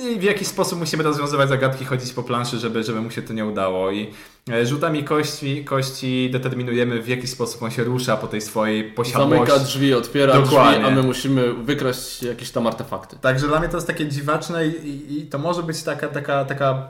I 0.01 0.19
w 0.19 0.23
jakiś 0.23 0.49
sposób 0.49 0.79
musimy 0.79 1.03
rozwiązywać 1.03 1.49
zagadki, 1.49 1.85
chodzić 1.85 2.13
po 2.13 2.23
planszy, 2.23 2.59
żeby, 2.59 2.83
żeby 2.83 3.01
mu 3.01 3.11
się 3.11 3.23
to 3.23 3.33
nie 3.33 3.45
udało 3.45 3.91
i 3.91 4.11
e, 4.51 4.67
rzutami 4.67 5.05
kości, 5.05 5.65
kości 5.65 6.31
determinujemy 6.33 7.03
w 7.03 7.09
jaki 7.09 7.27
sposób 7.27 7.63
on 7.63 7.71
się 7.71 7.85
rusza 7.85 8.17
po 8.17 8.27
tej 8.27 8.41
swojej 8.41 8.85
posiadłości. 8.85 9.47
Zamyka 9.47 9.59
drzwi, 9.59 9.95
otwiera 9.95 10.35
Dokładnie. 10.35 10.79
drzwi, 10.79 10.93
a 10.93 10.95
my 10.95 11.03
musimy 11.03 11.55
wykraść 11.55 12.23
jakieś 12.23 12.51
tam 12.51 12.67
artefakty. 12.67 13.17
Także 13.21 13.47
dla 13.47 13.61
mnie 13.61 13.69
to 13.69 13.77
jest 13.77 13.87
takie 13.87 14.07
dziwaczne 14.09 14.67
i, 14.67 14.89
i, 14.89 15.19
i 15.19 15.27
to 15.27 15.39
może 15.39 15.63
być 15.63 15.83
taka, 15.83 16.09
taka, 16.09 16.45
taka 16.45 16.89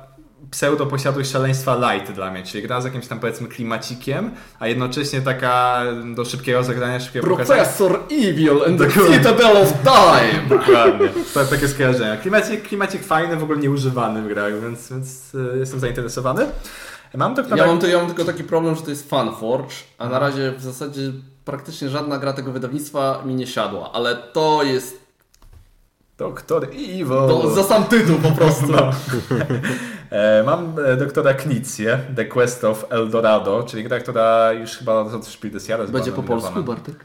pseudo 0.50 0.86
posiadłość 0.86 1.30
szaleństwa 1.30 1.92
light 1.92 2.12
dla 2.12 2.30
mnie, 2.30 2.42
czyli 2.42 2.62
gra 2.62 2.80
z 2.80 2.84
jakimś 2.84 3.06
tam 3.06 3.20
powiedzmy 3.20 3.48
klimacikiem, 3.48 4.30
a 4.58 4.66
jednocześnie 4.66 5.20
taka 5.20 5.82
do 6.14 6.24
szybkiego 6.24 6.62
zagrania, 6.64 7.00
szybkiego 7.00 7.26
pokazania. 7.26 7.62
Professor 7.62 8.00
Evil 8.10 8.64
and 8.66 8.78
the. 8.78 8.88
Citadel 9.12 9.56
of 9.56 9.72
Time! 9.72 10.48
Dokładnie. 10.58 11.08
To 11.34 11.44
takie 11.44 11.68
skojarzenia. 11.68 12.16
Klimacik, 12.16 12.68
klimacik 12.68 13.04
fajny, 13.04 13.36
w 13.36 13.42
ogóle 13.42 13.58
nieużywany 13.58 14.22
w 14.22 14.28
grach, 14.28 14.60
więc, 14.62 14.90
więc 14.90 15.34
y, 15.34 15.58
jestem 15.58 15.80
zainteresowany. 15.80 16.46
Mam 17.14 17.34
to 17.34 17.42
Ja 17.56 17.66
mam, 17.66 17.80
ja 17.90 17.98
mam 17.98 18.06
tylko 18.06 18.24
taki 18.24 18.44
problem, 18.44 18.76
że 18.76 18.82
to 18.82 18.90
jest 18.90 19.10
Funforge, 19.10 19.74
a 19.98 20.08
na 20.08 20.18
razie 20.18 20.52
w 20.52 20.62
zasadzie 20.62 21.12
praktycznie 21.44 21.88
żadna 21.88 22.18
gra 22.18 22.32
tego 22.32 22.52
wydawnictwa 22.52 23.22
mi 23.24 23.34
nie 23.34 23.46
siadła, 23.46 23.92
ale 23.92 24.16
to 24.16 24.62
jest 24.62 25.08
Doktor 26.18 26.64
Evil. 26.64 27.08
to, 27.08 27.50
za 27.54 27.64
sam 27.64 27.84
tytuł 27.84 28.16
po 28.18 28.30
prostu. 28.30 28.66
No. 28.66 28.90
E, 30.10 30.42
Mam 30.42 30.74
e, 30.86 30.96
doktora 30.96 31.34
Knicję, 31.34 31.98
The 32.16 32.24
Quest 32.24 32.64
of 32.64 32.86
Eldorado, 32.90 33.62
czyli 33.62 33.84
gra, 33.84 34.00
która 34.00 34.52
już 34.52 34.76
chyba 34.76 34.94
od 34.94 35.26
Jahres 35.68 35.90
Będzie 35.90 36.12
po 36.12 36.22
polsku. 36.22 36.62
Bartek? 36.62 37.04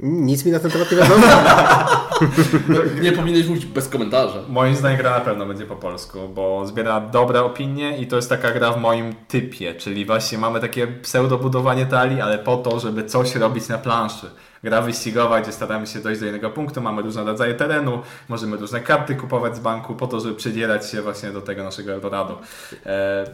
Nic 0.00 0.44
mi 0.44 0.52
na 0.52 0.60
ten 0.60 0.70
temat 0.70 0.90
nie 0.90 0.96
wiadomo. 0.96 1.26
Nie 3.02 3.12
powinieneś 3.12 3.46
mówić 3.48 3.66
bez 3.66 3.88
komentarza. 3.88 4.42
Moim 4.48 4.76
zdaniem 4.76 4.98
gra 4.98 5.10
na 5.10 5.20
pewno 5.20 5.46
będzie 5.46 5.66
po 5.66 5.76
polsku, 5.76 6.28
bo 6.28 6.66
zbiera 6.66 7.00
dobre 7.00 7.42
opinie 7.42 7.98
i 7.98 8.06
to 8.06 8.16
jest 8.16 8.28
taka 8.28 8.50
gra 8.50 8.72
w 8.72 8.80
moim 8.80 9.14
typie, 9.28 9.74
czyli 9.74 10.04
właśnie 10.04 10.38
mamy 10.38 10.60
takie 10.60 10.86
pseudo 10.86 11.38
budowanie 11.38 11.86
talii, 11.86 12.20
ale 12.20 12.38
po 12.38 12.56
to, 12.56 12.80
żeby 12.80 13.04
coś 13.04 13.34
robić 13.34 13.68
na 13.68 13.78
planszy. 13.78 14.30
Gra 14.64 14.82
wyścigowa, 14.82 15.40
gdzie 15.40 15.52
staramy 15.52 15.86
się 15.86 15.98
dojść 15.98 16.20
do 16.20 16.26
jednego 16.26 16.50
punktu, 16.50 16.80
mamy 16.80 17.02
różne 17.02 17.24
rodzaje 17.24 17.54
terenu, 17.54 18.02
możemy 18.28 18.56
różne 18.56 18.80
karty 18.80 19.14
kupować 19.14 19.56
z 19.56 19.60
banku 19.60 19.94
po 19.94 20.06
to, 20.06 20.20
żeby 20.20 20.34
przydzierać 20.34 20.90
się 20.90 21.02
właśnie 21.02 21.30
do 21.30 21.40
tego 21.40 21.64
naszego 21.64 21.92
Eldorado. 21.92 22.40
E, 22.86 23.24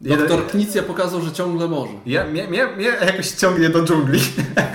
Doktor 0.00 0.46
Knicja 0.46 0.82
pokazał, 0.82 1.20
że 1.20 1.32
ciągle 1.32 1.68
może. 1.68 1.92
Ja, 2.06 2.24
mnie, 2.24 2.48
mnie, 2.48 2.66
mnie 2.66 2.84
jakoś 2.84 3.30
ciągnie 3.30 3.68
do 3.68 3.84
dżungli. 3.84 4.20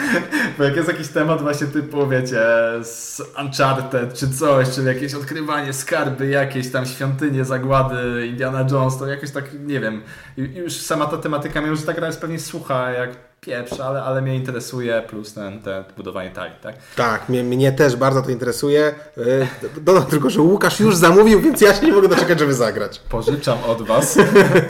Bo 0.58 0.64
jak 0.64 0.76
jest 0.76 0.88
jakiś 0.88 1.08
temat 1.08 1.42
właśnie 1.42 1.68
typu, 1.68 2.08
wiecie, 2.08 2.42
z 2.84 3.22
Uncharted 3.42 4.14
czy 4.14 4.30
coś, 4.30 4.70
czy 4.70 4.84
jakieś 4.84 5.14
odkrywanie 5.14 5.74
skarby, 5.74 6.28
jakieś 6.28 6.72
tam 6.72 6.86
świątynie, 6.86 7.46
zagłady 7.46 8.28
Indiana 8.28 8.66
Jones, 8.72 8.98
to 8.98 9.08
jakoś 9.08 9.32
tak, 9.32 9.46
nie 9.54 9.80
wiem, 9.80 10.02
już 10.38 10.74
sama 10.74 11.06
ta 11.06 11.18
tematyka 11.18 11.62
mnie 11.62 11.70
już 11.70 11.86
ta 11.86 11.94
gra 11.94 12.08
jest 12.08 12.22
pewnie 12.22 12.40
słucha 12.40 12.92
jak 12.92 13.31
pieprz, 13.46 13.80
ale, 13.80 14.04
ale 14.04 14.22
mnie 14.22 14.36
interesuje, 14.36 15.02
plus 15.10 15.34
ten, 15.34 15.62
ten 15.62 15.84
budowanie 15.98 16.32
talii, 16.32 16.54
tak? 16.62 16.76
Tak, 16.96 17.30
mnie, 17.30 17.44
mnie 17.44 17.72
też 17.72 17.96
bardzo 17.96 18.22
to 18.22 18.32
interesuje. 18.32 18.94
Yy, 19.18 19.48
Dodam 19.82 20.06
tylko, 20.06 20.30
że 20.30 20.42
Łukasz 20.42 20.80
już 20.80 20.96
zamówił, 20.96 21.42
więc 21.42 21.62
ja 21.62 21.74
się 21.74 21.86
nie 21.86 21.94
mogę 21.94 22.08
doczekać, 22.08 22.40
żeby 22.40 22.54
zagrać. 22.54 23.00
Pożyczam 23.10 23.58
od 23.68 23.82
was, 23.82 24.18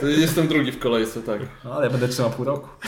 Jestem 0.02 0.48
drugi 0.48 0.72
w 0.72 0.78
kolejce, 0.78 1.22
tak. 1.22 1.40
no, 1.64 1.72
ale 1.74 1.84
ja 1.84 1.90
będę 1.90 2.08
trzymał 2.08 2.30
pół 2.30 2.44
roku. 2.44 2.68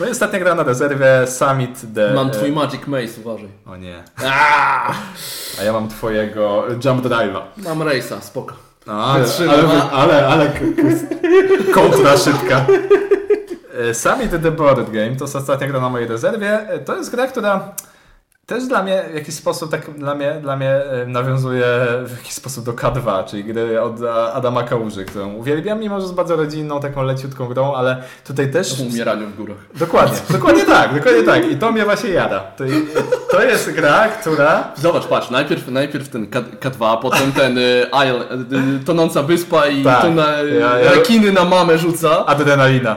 No 0.00 0.06
i 0.06 0.10
ostatnia 0.10 0.38
gra 0.38 0.54
na 0.54 0.62
rezerwie, 0.62 1.06
Summit 1.26 1.80
The... 1.94 2.14
Mam 2.14 2.30
twój 2.30 2.52
Magic 2.52 2.86
Maze, 2.86 3.20
uważaj. 3.20 3.48
O 3.66 3.76
nie. 3.76 4.02
A 5.60 5.62
ja 5.64 5.72
mam 5.72 5.88
twojego 5.88 6.64
Jump 6.84 7.04
Drive'a. 7.04 7.40
Mam 7.56 7.78
Race'a, 7.78 8.20
spoko. 8.20 8.54
No, 8.86 8.92
ale, 9.04 9.24
ale, 9.50 9.82
a- 9.82 9.90
ale, 9.90 10.26
ale, 10.26 10.52
kontra 11.74 12.16
szybka. 12.16 12.66
E, 13.80 13.94
Summit 13.94 14.30
The 14.42 14.50
Board 14.50 14.90
Game 14.90 15.16
to 15.16 15.24
jest 15.24 15.36
ostatnia 15.36 15.66
gra 15.68 15.80
na 15.80 15.88
mojej 15.88 16.08
rezerwie. 16.08 16.68
E, 16.68 16.78
To 16.78 16.96
jest 16.96 17.10
gra, 17.10 17.26
która 17.26 17.68
też 18.46 18.64
dla 18.64 18.82
mnie 18.82 19.02
w 19.10 19.14
jakiś 19.14 19.34
sposób 19.34 19.70
tak 19.70 19.90
dla 19.98 20.14
mnie, 20.14 20.38
dla 20.42 20.56
mnie 20.56 20.70
e, 20.70 21.06
nawiązuje 21.06 21.66
w 22.06 22.14
jakiś 22.18 22.32
sposób 22.32 22.64
do 22.64 22.72
K2, 22.72 23.24
czyli 23.24 23.44
gry 23.44 23.80
od 23.80 23.92
Adama 24.34 24.62
Kałuży, 24.62 25.04
którą 25.04 25.32
uwielbiam, 25.34 25.80
mimo 25.80 25.96
że 26.00 26.02
jest 26.02 26.14
bardzo 26.14 26.36
rodzinną, 26.36 26.80
taką 26.80 27.02
leciutką 27.02 27.46
grą, 27.46 27.74
ale 27.74 28.02
tutaj 28.26 28.50
też... 28.50 28.80
O 28.80 28.84
umieraniu 28.84 29.26
w 29.26 29.36
górach. 29.36 29.56
Dokładnie, 29.74 30.18
dokładnie 30.30 30.64
tak, 30.64 30.94
dokładnie 30.94 31.22
tak. 31.22 31.50
I 31.50 31.56
to 31.56 31.72
mnie 31.72 31.84
właśnie 31.84 32.10
jada. 32.10 32.40
To, 32.40 32.64
to 33.30 33.42
jest 33.42 33.70
gra, 33.70 34.08
która... 34.08 34.72
Zobacz, 34.76 35.06
patrz, 35.06 35.30
najpierw, 35.30 35.68
najpierw 35.68 36.08
ten 36.08 36.26
K, 36.26 36.40
K2, 36.60 36.98
potem 37.02 37.32
ten 37.32 37.58
Isle, 38.04 38.24
tonąca 38.86 39.22
wyspa 39.22 39.66
i 39.66 39.84
Tak. 39.84 40.02
to 40.02 40.10
na, 40.10 40.28
Ja- 40.30 40.78
ja- 40.78 40.90
rekiny 40.92 41.32
na 41.32 41.44
mamę 41.44 41.78
rzuca. 41.78 42.26
Adrenalina. 42.26 42.96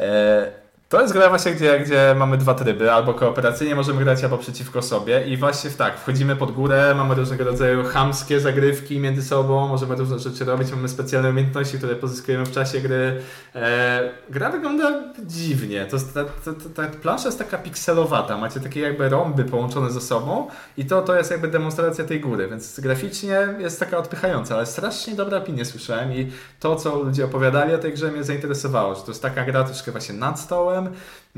E, 0.00 0.59
to 0.90 1.00
jest 1.00 1.12
gra 1.12 1.28
właśnie, 1.28 1.52
gdzie, 1.52 1.80
gdzie 1.80 2.14
mamy 2.18 2.38
dwa 2.38 2.54
tryby, 2.54 2.92
albo 2.92 3.14
kooperacyjnie 3.14 3.74
możemy 3.74 4.04
grać, 4.04 4.24
albo 4.24 4.38
przeciwko 4.38 4.82
sobie. 4.82 5.26
I 5.26 5.36
właśnie 5.36 5.70
tak, 5.70 5.98
wchodzimy 5.98 6.36
pod 6.36 6.50
górę, 6.52 6.94
mamy 6.96 7.14
różnego 7.14 7.44
rodzaju 7.44 7.84
chamskie 7.84 8.40
zagrywki 8.40 8.98
między 8.98 9.22
sobą, 9.22 9.68
możemy 9.68 9.96
różne 9.96 10.18
rzeczy 10.18 10.44
robić, 10.44 10.70
mamy 10.70 10.88
specjalne 10.88 11.30
umiejętności, 11.30 11.78
które 11.78 11.96
pozyskujemy 11.96 12.46
w 12.46 12.50
czasie 12.50 12.80
gry. 12.80 13.20
E, 13.54 14.10
gra 14.30 14.50
wygląda 14.50 15.02
dziwnie, 15.26 15.86
to, 15.86 15.96
ta, 16.14 16.24
ta, 16.24 16.52
ta, 16.74 16.88
ta 16.88 16.96
plansza 16.98 17.28
jest 17.28 17.38
taka 17.38 17.58
pikselowata, 17.58 18.38
macie 18.38 18.60
takie 18.60 18.80
jakby 18.80 19.08
rąby 19.08 19.44
połączone 19.44 19.90
ze 19.90 20.00
sobą 20.00 20.48
i 20.76 20.84
to, 20.84 21.02
to 21.02 21.16
jest 21.16 21.30
jakby 21.30 21.48
demonstracja 21.48 22.04
tej 22.04 22.20
góry, 22.20 22.48
więc 22.48 22.80
graficznie 22.80 23.48
jest 23.58 23.80
taka 23.80 23.98
odpychająca, 23.98 24.54
ale 24.54 24.66
strasznie 24.66 25.14
dobre 25.14 25.36
opinie 25.36 25.64
słyszałem 25.64 26.12
i 26.12 26.32
to, 26.60 26.76
co 26.76 27.02
ludzie 27.02 27.24
opowiadali 27.24 27.74
o 27.74 27.78
tej 27.78 27.92
grze 27.92 28.12
mnie 28.12 28.24
zainteresowało, 28.24 28.94
że 28.94 29.02
to 29.02 29.10
jest 29.10 29.22
taka 29.22 29.44
gra 29.44 29.64
troszkę 29.64 29.92
właśnie 29.92 30.14
nad 30.14 30.40
stołem, 30.40 30.79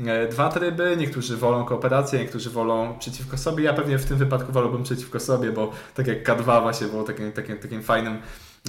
e, 0.05 0.27
dwa 0.27 0.49
tryby, 0.49 0.95
niektórzy 0.97 1.37
wolą 1.37 1.65
kooperację, 1.65 2.19
niektórzy 2.19 2.49
wolą 2.49 2.95
przeciwko 2.99 3.37
sobie, 3.37 3.63
ja 3.63 3.73
pewnie 3.73 3.97
w 3.97 4.05
tym 4.05 4.17
wypadku 4.17 4.51
wolałbym 4.51 4.83
przeciwko 4.83 5.19
sobie, 5.19 5.51
bo 5.51 5.71
tak 5.95 6.07
jak 6.07 6.27
K2 6.27 6.61
właśnie 6.61 6.87
było 6.87 7.03
takim, 7.03 7.31
takim, 7.31 7.57
takim 7.57 7.83
fajnym 7.83 8.17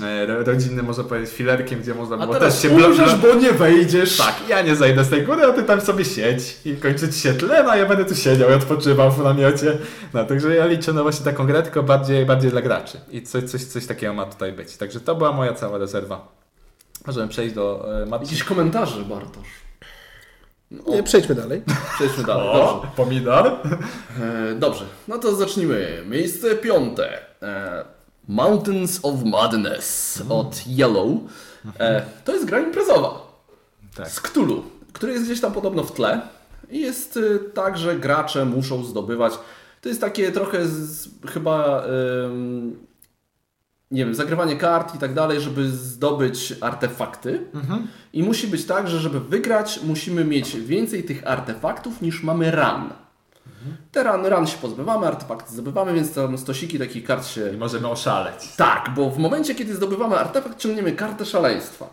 e, 0.02 0.26
ro- 0.26 0.44
rodzinnym, 0.44 0.86
można 0.86 1.04
powiedzieć, 1.04 1.30
filerkiem, 1.34 1.80
gdzie 1.80 1.94
można 1.94 2.16
było 2.16 2.38
też 2.38 2.62
się 2.62 2.70
umrzesz, 2.70 3.14
bo 3.16 3.34
nie 3.34 3.52
wejdziesz. 3.52 4.16
tak, 4.16 4.34
ja 4.48 4.62
nie 4.62 4.76
zajdę 4.76 5.04
z 5.04 5.08
tej 5.10 5.22
góry, 5.22 5.44
a 5.44 5.52
ty 5.52 5.62
tam 5.62 5.80
sobie 5.80 6.04
siedź 6.04 6.56
i 6.64 6.76
kończyć 6.76 7.16
się 7.16 7.32
tlen, 7.34 7.68
a 7.68 7.76
ja 7.76 7.86
będę 7.86 8.04
tu 8.04 8.14
siedział 8.14 8.50
i 8.50 8.52
odpoczywał 8.54 9.10
w 9.12 9.24
namiocie. 9.24 9.78
No, 10.14 10.24
także 10.24 10.54
ja 10.54 10.66
liczę 10.66 10.92
na 10.92 11.02
właśnie 11.02 11.24
taką 11.24 11.46
grę, 11.46 11.62
tylko 11.62 11.82
bardziej, 11.82 12.26
bardziej 12.26 12.50
dla 12.50 12.62
graczy. 12.62 13.00
I 13.10 13.22
coś, 13.22 13.44
coś, 13.44 13.64
coś 13.64 13.86
takiego 13.86 14.14
ma 14.14 14.24
tutaj 14.26 14.52
być. 14.52 14.76
Także 14.76 15.00
to 15.00 15.14
była 15.14 15.32
moja 15.32 15.52
cała 15.54 15.78
rezerwa. 15.78 16.28
Możemy 17.06 17.28
przejść 17.28 17.54
do 17.54 17.86
e, 18.02 18.06
Matki. 18.06 18.26
Jakiś 18.26 18.44
komentarze, 18.44 19.02
Bartosz. 19.04 19.46
Nie, 20.86 21.02
przejdźmy 21.02 21.34
dalej. 21.34 21.62
Przejdźmy 21.94 22.24
dalej, 22.24 22.46
dobrze. 22.46 22.62
O, 22.62 22.86
pomidor. 22.96 23.46
E, 23.46 24.54
dobrze, 24.54 24.84
no 25.08 25.18
to 25.18 25.34
zacznijmy. 25.34 26.02
Miejsce 26.06 26.54
piąte. 26.54 27.18
E, 27.42 27.84
Mountains 28.28 29.00
of 29.02 29.14
Madness 29.24 30.22
od 30.28 30.66
Yellow. 30.66 31.08
E, 31.78 32.02
to 32.24 32.32
jest 32.32 32.44
gra 32.44 32.60
imprezowa. 32.60 33.26
Tak. 33.94 34.10
Z 34.10 34.20
Cthulhu, 34.20 34.62
który 34.92 35.12
jest 35.12 35.24
gdzieś 35.24 35.40
tam 35.40 35.52
podobno 35.52 35.82
w 35.82 35.92
tle. 35.92 36.20
I 36.70 36.80
jest 36.80 37.16
y, 37.16 37.40
tak, 37.54 37.78
że 37.78 37.98
gracze 37.98 38.44
muszą 38.44 38.84
zdobywać. 38.84 39.32
To 39.80 39.88
jest 39.88 40.00
takie 40.00 40.32
trochę 40.32 40.66
z, 40.66 41.08
chyba. 41.26 41.84
ym, 42.26 42.86
nie 43.94 44.04
wiem, 44.04 44.14
zagrywanie 44.14 44.56
kart 44.56 44.94
i 44.94 44.98
tak 44.98 45.14
dalej, 45.14 45.40
żeby 45.40 45.68
zdobyć 45.70 46.54
artefakty. 46.60 47.40
I 48.12 48.22
musi 48.22 48.46
być 48.48 48.64
tak, 48.64 48.88
że 48.88 48.98
żeby 49.00 49.20
wygrać, 49.20 49.80
musimy 49.84 50.24
mieć 50.24 50.56
więcej 50.56 51.04
tych 51.04 51.26
artefaktów 51.26 52.02
niż 52.02 52.22
mamy 52.22 52.50
ran. 52.50 52.90
Te 53.92 54.02
ran, 54.02 54.26
ran 54.26 54.46
się 54.46 54.58
pozbywamy, 54.58 55.06
artefakty 55.06 55.52
zdobywamy, 55.52 55.94
więc 55.94 56.14
tam 56.14 56.38
stosiki 56.38 56.78
takich 56.78 57.04
kart 57.04 57.26
się 57.26 57.50
I 57.54 57.56
możemy 57.56 57.88
oszaleć. 57.88 58.52
tak, 58.56 58.90
bo 58.96 59.10
w 59.10 59.18
momencie, 59.18 59.54
kiedy 59.54 59.74
zdobywamy 59.74 60.16
artefakt, 60.18 60.58
ciągniemy 60.58 60.92
kartę 60.92 61.24
szaleństwa. 61.26 61.88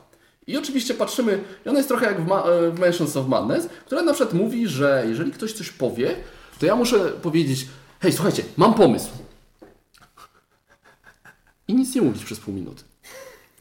I 0.47 0.57
oczywiście 0.57 0.93
patrzymy, 0.93 1.39
i 1.65 1.69
ona 1.69 1.77
jest 1.77 1.89
trochę 1.89 2.05
jak 2.05 2.21
w, 2.21 2.27
Ma- 2.27 2.43
e, 2.43 2.71
w 2.71 2.79
Mansions 2.79 3.17
of 3.17 3.27
Madness, 3.27 3.69
która 3.85 4.01
na 4.01 4.13
przykład 4.13 4.33
mówi, 4.33 4.67
że 4.67 5.03
jeżeli 5.07 5.31
ktoś 5.31 5.53
coś 5.53 5.69
powie, 5.69 6.15
to 6.59 6.65
ja 6.65 6.75
muszę 6.75 6.99
powiedzieć, 6.99 7.67
hej, 7.99 8.13
słuchajcie, 8.13 8.43
mam 8.57 8.73
pomysł. 8.73 9.09
I 11.72 11.76
nic 11.76 11.95
nie 11.95 12.01
mówić 12.01 12.26
przez 12.26 12.39
pół 12.39 12.53
minuty. 12.53 12.84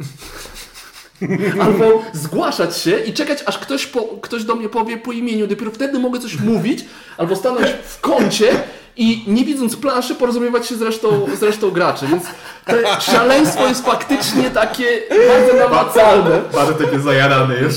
Albo 1.65 2.03
zgłaszać 2.13 2.77
się 2.77 2.99
i 2.99 3.13
czekać, 3.13 3.39
aż 3.47 3.59
ktoś, 3.59 3.87
po, 3.87 4.03
ktoś 4.03 4.45
do 4.45 4.55
mnie 4.55 4.69
powie 4.69 4.99
po 4.99 5.13
imieniu. 5.13 5.47
Dopiero 5.47 5.71
wtedy 5.71 5.99
mogę 5.99 6.21
coś 6.21 6.41
mówić, 6.41 6.85
albo 7.19 7.37
stanąć 7.37 7.67
w 7.85 8.01
kącie 8.01 8.63
i 8.97 9.25
nie 9.27 9.45
widząc 9.45 9.77
planszy 9.77 10.15
porozumiewać 10.15 10.67
się 10.67 10.77
z 10.77 10.83
resztą, 10.83 11.27
z 11.39 11.43
resztą 11.43 11.71
graczy. 11.71 12.07
Więc 12.07 12.25
to 12.67 13.01
szaleństwo 13.01 13.69
jest 13.69 13.85
faktycznie 13.85 14.51
takie 14.51 15.03
bardzo 15.29 15.55
namacalne. 15.55 16.43
Bardzo 16.53 16.75
takie 16.75 17.01
zajarany 17.01 17.55
już. 17.59 17.75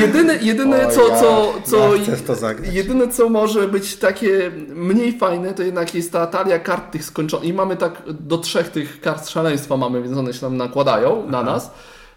Jedyne, 0.00 0.36
jedyne 0.42 0.86
O, 0.86 0.90
co, 0.90 1.08
ja- 1.08 1.20
co, 1.20 1.52
co, 1.64 1.94
ja 2.28 2.34
zagrać. 2.34 2.74
jedyne 2.74 3.08
co 3.08 3.28
może 3.28 3.68
być 3.68 3.96
takie 3.96 4.50
mniej 4.74 5.18
fajne, 5.18 5.54
to 5.54 5.62
jednak 5.62 5.94
jest 5.94 6.12
ta 6.12 6.26
talia 6.26 6.58
kart 6.58 6.90
tych 6.92 7.04
skończonych. 7.04 7.48
I 7.48 7.52
mamy 7.52 7.76
tak 7.76 8.02
do 8.06 8.38
trzech 8.38 8.68
tych 8.68 9.00
kart 9.00 9.28
szaleństwa 9.28 9.76
mamy, 9.76 10.02
więc 10.02 10.16
one 10.18 10.32
się 10.32 10.40
tam 10.40 10.56
nakładają 10.56 11.26
na 11.30 11.42
nas. 11.42 11.70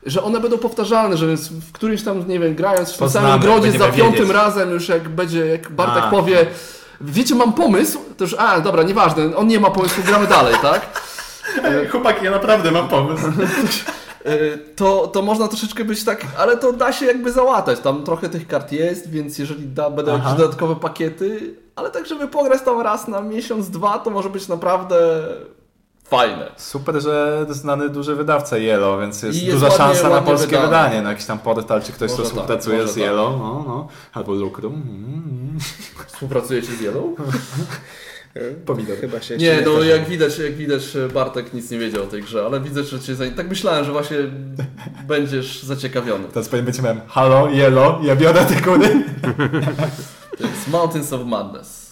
Że 0.05 0.23
one 0.23 0.39
będą 0.39 0.57
powtarzalne, 0.57 1.17
że 1.17 1.27
więc 1.27 1.49
w 1.49 1.71
którymś 1.71 2.03
tam, 2.03 2.27
nie 2.27 2.39
wiem, 2.39 2.55
grając 2.55 2.91
w 2.93 2.97
tym 2.97 3.09
samym 3.09 3.39
grodzie 3.39 3.71
za 3.71 3.87
piątym 3.87 4.11
wiedzieć. 4.11 4.29
razem, 4.33 4.69
już 4.71 4.89
jak 4.89 5.09
będzie, 5.09 5.45
jak 5.45 5.71
Bartek 5.71 6.03
A. 6.03 6.09
powie, 6.09 6.45
wiecie, 7.01 7.35
mam 7.35 7.53
pomysł, 7.53 7.99
to 8.17 8.23
już, 8.23 8.35
a 8.37 8.59
dobra, 8.61 8.83
nieważne, 8.83 9.35
on 9.35 9.47
nie 9.47 9.59
ma 9.59 9.69
pomysłu, 9.71 10.03
gramy 10.03 10.27
dalej, 10.27 10.55
tak? 10.61 11.01
Chłopaki, 11.91 12.25
ja 12.25 12.31
naprawdę 12.31 12.71
mam 12.71 12.87
pomysł. 12.87 13.23
E, 14.25 14.57
to, 14.57 15.07
to 15.07 15.21
można 15.21 15.47
troszeczkę 15.47 15.85
być 15.85 16.03
tak, 16.03 16.25
ale 16.37 16.57
to 16.57 16.73
da 16.73 16.93
się 16.93 17.05
jakby 17.05 17.31
załatać. 17.31 17.79
Tam 17.79 18.03
trochę 18.03 18.29
tych 18.29 18.47
kart 18.47 18.71
jest, 18.71 19.09
więc 19.09 19.37
jeżeli 19.39 19.67
da, 19.67 19.89
będą 19.89 20.13
Aha. 20.13 20.23
jakieś 20.23 20.39
dodatkowe 20.41 20.75
pakiety, 20.75 21.55
ale 21.75 21.91
tak, 21.91 22.05
żeby 22.05 22.27
pograć 22.27 22.61
tam 22.61 22.81
raz 22.81 23.07
na 23.07 23.21
miesiąc, 23.21 23.69
dwa, 23.69 23.99
to 23.99 24.09
może 24.09 24.29
być 24.29 24.47
naprawdę 24.47 25.23
fajne. 26.03 26.51
Super, 26.57 27.01
że 27.01 27.45
znany 27.49 27.89
duży 27.89 28.15
wydawca 28.15 28.57
Yellow, 28.57 29.01
więc 29.01 29.23
jest, 29.23 29.41
jest 29.43 29.55
duża 29.55 29.67
ładnie- 29.67 29.77
szansa 29.77 30.03
na 30.03 30.09
ładnie 30.09 30.27
polskie 30.27 30.47
wydane. 30.47 30.67
wydanie, 30.67 31.01
na 31.01 31.09
jakiś 31.09 31.25
tam 31.25 31.39
portal, 31.39 31.81
czy 31.83 31.91
ktoś, 31.91 32.11
Może 32.11 32.13
kto 32.13 32.23
tak, 32.23 32.27
współpracuje 32.31 32.77
może 32.77 32.89
z 32.89 32.95
tak. 32.95 33.03
Yellow, 33.03 33.39
no, 33.39 33.63
no. 33.67 33.87
albo 34.13 34.33
Lucrum. 34.33 34.73
Mm, 34.73 35.59
Współpracujecie 36.07 36.71
z 36.71 36.81
Yellow? 36.81 37.05
Pomidor. 38.65 38.97
Chyba 38.97 39.21
się 39.21 39.37
Nie, 39.37 39.61
no 39.65 39.77
też- 39.77 39.87
jak 39.87 40.05
widać, 40.09 40.39
jak 40.39 40.55
widać 40.55 40.83
Bartek 41.13 41.53
nic 41.53 41.71
nie 41.71 41.79
wiedział 41.79 42.03
o 42.03 42.07
tej 42.07 42.21
grze, 42.21 42.45
ale 42.45 42.59
widzę, 42.61 42.83
że 42.83 42.99
cię 42.99 43.15
za... 43.15 43.31
Tak 43.31 43.49
myślałem, 43.49 43.85
że 43.85 43.91
właśnie 43.91 44.17
będziesz 45.07 45.63
zaciekawiony. 45.63 46.27
Teraz 46.33 46.49
powinien 46.49 46.65
być 46.65 46.81
miałem 46.81 47.01
halo, 47.07 47.49
Yellow, 47.49 48.05
ja 48.05 48.15
biorę 48.15 48.45
te 48.45 48.61
kury. 48.61 49.03
To 50.37 50.43
jest 50.47 50.67
Mountains 50.67 51.13
of 51.13 51.25
Madness. 51.25 51.91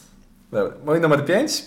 Dobra, 0.52 0.74
mój 0.86 1.02
numer 1.02 1.26
5 1.26 1.64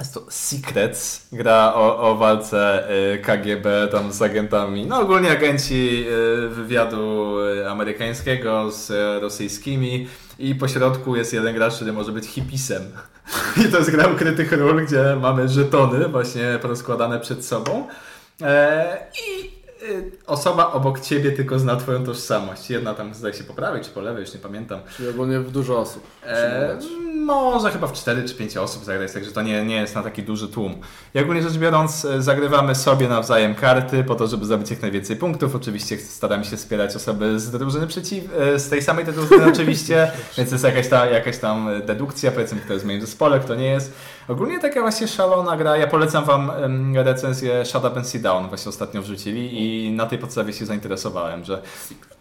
jest 0.00 0.14
to 0.14 0.26
Secrets, 0.28 1.28
gra 1.32 1.72
o, 1.74 2.10
o 2.10 2.14
walce 2.14 2.88
y, 3.14 3.18
KGB 3.18 3.88
tam 3.92 4.12
z 4.12 4.22
agentami, 4.22 4.86
no 4.86 5.00
ogólnie 5.00 5.30
agenci 5.30 6.04
y, 6.44 6.48
wywiadu 6.48 7.36
y, 7.40 7.68
amerykańskiego 7.68 8.70
z 8.70 8.90
rosyjskimi 9.22 10.08
i 10.38 10.54
po 10.54 10.68
środku 10.68 11.16
jest 11.16 11.32
jeden 11.32 11.54
gracz, 11.54 11.74
który 11.74 11.92
może 11.92 12.12
być 12.12 12.26
hipisem. 12.26 12.82
I 13.66 13.72
to 13.72 13.78
jest 13.78 13.90
gra 13.90 14.08
ukrytych 14.08 14.52
ról, 14.52 14.86
gdzie 14.86 15.16
mamy 15.20 15.48
żetony 15.48 16.08
właśnie 16.08 16.58
porozkładane 16.62 17.20
przed 17.20 17.44
sobą 17.44 17.88
e, 18.42 19.06
i 19.28 19.50
y, 19.84 20.10
osoba 20.26 20.72
obok 20.72 21.00
ciebie 21.00 21.32
tylko 21.32 21.58
zna 21.58 21.76
twoją 21.76 22.04
tożsamość. 22.04 22.70
Jedna 22.70 22.94
tam 22.94 23.14
zdaje 23.14 23.34
się 23.34 23.44
po 23.44 23.54
prawej 23.54 23.84
czy 23.84 23.90
po 23.90 24.00
lewej, 24.00 24.20
już 24.20 24.34
nie 24.34 24.40
pamiętam. 24.40 24.80
Czyli 24.96 25.08
ogólnie 25.08 25.40
w 25.40 25.50
dużo 25.50 25.78
osób. 25.78 26.06
E, 26.26 26.78
może 27.34 27.70
chyba 27.70 27.86
w 27.86 27.92
4 27.92 28.28
czy 28.28 28.34
5 28.34 28.56
osób 28.56 28.84
zagrać, 28.84 29.12
także 29.12 29.32
to 29.32 29.42
nie, 29.42 29.64
nie 29.64 29.76
jest 29.76 29.94
na 29.94 30.02
taki 30.02 30.22
duży 30.22 30.48
tłum. 30.48 30.74
I 31.14 31.18
ogólnie 31.18 31.42
rzecz 31.42 31.58
biorąc, 31.58 32.04
e, 32.04 32.22
zagrywamy 32.22 32.74
sobie 32.74 33.08
nawzajem 33.08 33.54
karty 33.54 34.04
po 34.04 34.14
to, 34.14 34.26
żeby 34.26 34.44
zdobyć 34.44 34.70
jak 34.70 34.82
najwięcej 34.82 35.16
punktów. 35.16 35.54
Oczywiście 35.54 35.98
staramy 35.98 36.44
się 36.44 36.56
wspierać 36.56 36.96
osoby 36.96 37.40
z 37.40 37.50
drużyny 37.50 37.86
przeciw, 37.86 38.24
e, 38.38 38.58
z 38.58 38.68
tej 38.68 38.82
samej 38.82 39.04
drużyny 39.04 39.46
oczywiście, 39.52 40.12
więc 40.38 40.52
jest 40.52 40.64
jakaś, 40.64 40.88
ta, 40.88 41.06
jakaś 41.06 41.38
tam 41.38 41.68
dedukcja, 41.86 42.30
powiedzmy, 42.30 42.60
kto 42.60 42.72
jest 42.72 42.84
w 42.84 42.88
moim 42.88 43.00
zespole, 43.00 43.40
kto 43.40 43.54
nie 43.54 43.66
jest. 43.66 43.92
Ogólnie 44.28 44.60
taka 44.60 44.80
właśnie 44.80 45.08
szalona 45.08 45.56
gra. 45.56 45.76
Ja 45.76 45.86
polecam 45.86 46.24
Wam 46.24 46.50
recenzję 46.94 47.64
Shut 47.64 47.84
Up 47.84 47.96
and 47.96 48.08
Sit 48.08 48.22
Down, 48.22 48.48
właśnie 48.48 48.68
ostatnio 48.68 49.02
wrzucili 49.02 49.62
i 49.62 49.92
na 49.92 50.06
tej 50.06 50.18
podstawie 50.18 50.52
się 50.52 50.66
zainteresowałem, 50.66 51.44
że 51.44 51.62
e, 51.92 52.17